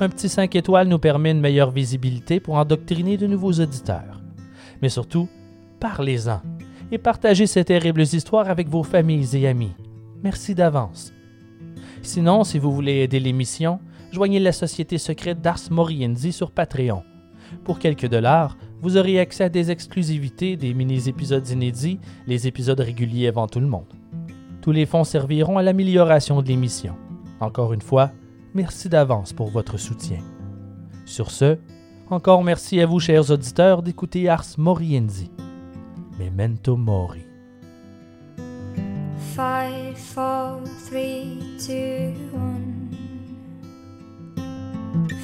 Un 0.00 0.08
petit 0.08 0.28
5 0.28 0.54
étoiles 0.54 0.88
nous 0.88 0.98
permet 0.98 1.30
une 1.30 1.40
meilleure 1.40 1.70
visibilité 1.70 2.40
pour 2.40 2.56
endoctriner 2.56 3.16
de 3.16 3.26
nouveaux 3.26 3.52
auditeurs. 3.52 4.20
Mais 4.82 4.88
surtout, 4.88 5.28
parlez-en 5.80 6.40
et 6.90 6.98
partagez 6.98 7.46
ces 7.46 7.64
terribles 7.64 8.02
histoires 8.02 8.48
avec 8.48 8.68
vos 8.68 8.82
familles 8.82 9.36
et 9.36 9.46
amis. 9.46 9.72
Merci 10.22 10.54
d'avance. 10.54 11.12
Sinon, 12.02 12.44
si 12.44 12.58
vous 12.58 12.72
voulez 12.72 13.00
aider 13.00 13.20
l'émission, 13.20 13.80
joignez 14.12 14.40
la 14.40 14.52
société 14.52 14.98
secrète 14.98 15.40
d'Ars 15.40 15.70
Moriendi 15.70 16.32
sur 16.32 16.50
Patreon. 16.50 17.02
Pour 17.64 17.78
quelques 17.78 18.08
dollars, 18.08 18.56
vous 18.80 18.96
aurez 18.96 19.18
accès 19.18 19.44
à 19.44 19.48
des 19.48 19.70
exclusivités, 19.70 20.56
des 20.56 20.74
mini-épisodes 20.74 21.48
inédits, 21.48 21.98
les 22.26 22.46
épisodes 22.46 22.80
réguliers 22.80 23.28
avant 23.28 23.46
tout 23.46 23.60
le 23.60 23.66
monde. 23.66 23.92
Tous 24.60 24.72
les 24.72 24.86
fonds 24.86 25.04
serviront 25.04 25.58
à 25.58 25.62
l'amélioration 25.62 26.42
de 26.42 26.48
l'émission. 26.48 26.94
Encore 27.40 27.72
une 27.72 27.82
fois, 27.82 28.12
merci 28.54 28.88
d'avance 28.88 29.32
pour 29.32 29.48
votre 29.48 29.78
soutien. 29.78 30.18
Sur 31.04 31.30
ce, 31.30 31.58
encore 32.10 32.42
merci 32.44 32.80
à 32.80 32.86
vous, 32.86 33.00
chers 33.00 33.30
auditeurs, 33.30 33.82
d'écouter 33.82 34.28
Ars 34.28 34.46
Moriendi. 34.56 35.30
Memento 36.18 36.76
Mori. 36.76 37.24
Five, 39.36 39.96
four, 39.96 40.60
three, 40.86 41.40
two, 41.64 42.12
one. 42.32 42.90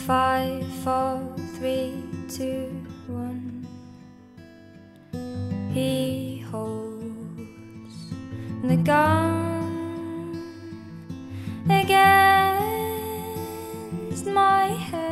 Five, 0.06 0.64
four, 0.84 1.20
three, 1.58 2.00
two, 2.28 2.68
one. 3.08 3.66
He 5.72 6.44
holds 6.48 8.12
the 8.62 8.76
gun 8.76 10.40
against 11.68 12.76
my 14.26 14.66
head. 14.66 15.02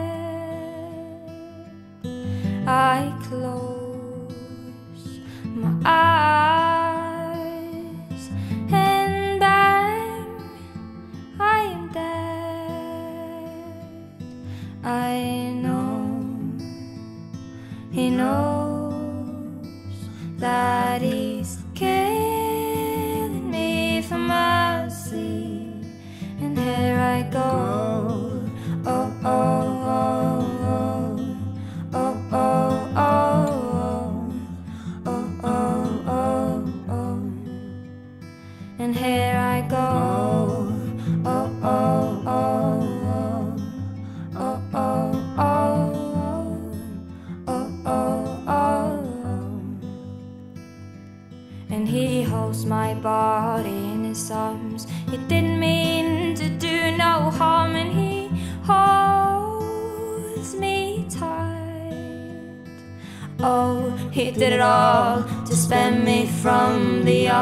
I 2.69 3.13
close. 3.25 3.82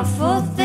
powerful. 0.03 0.60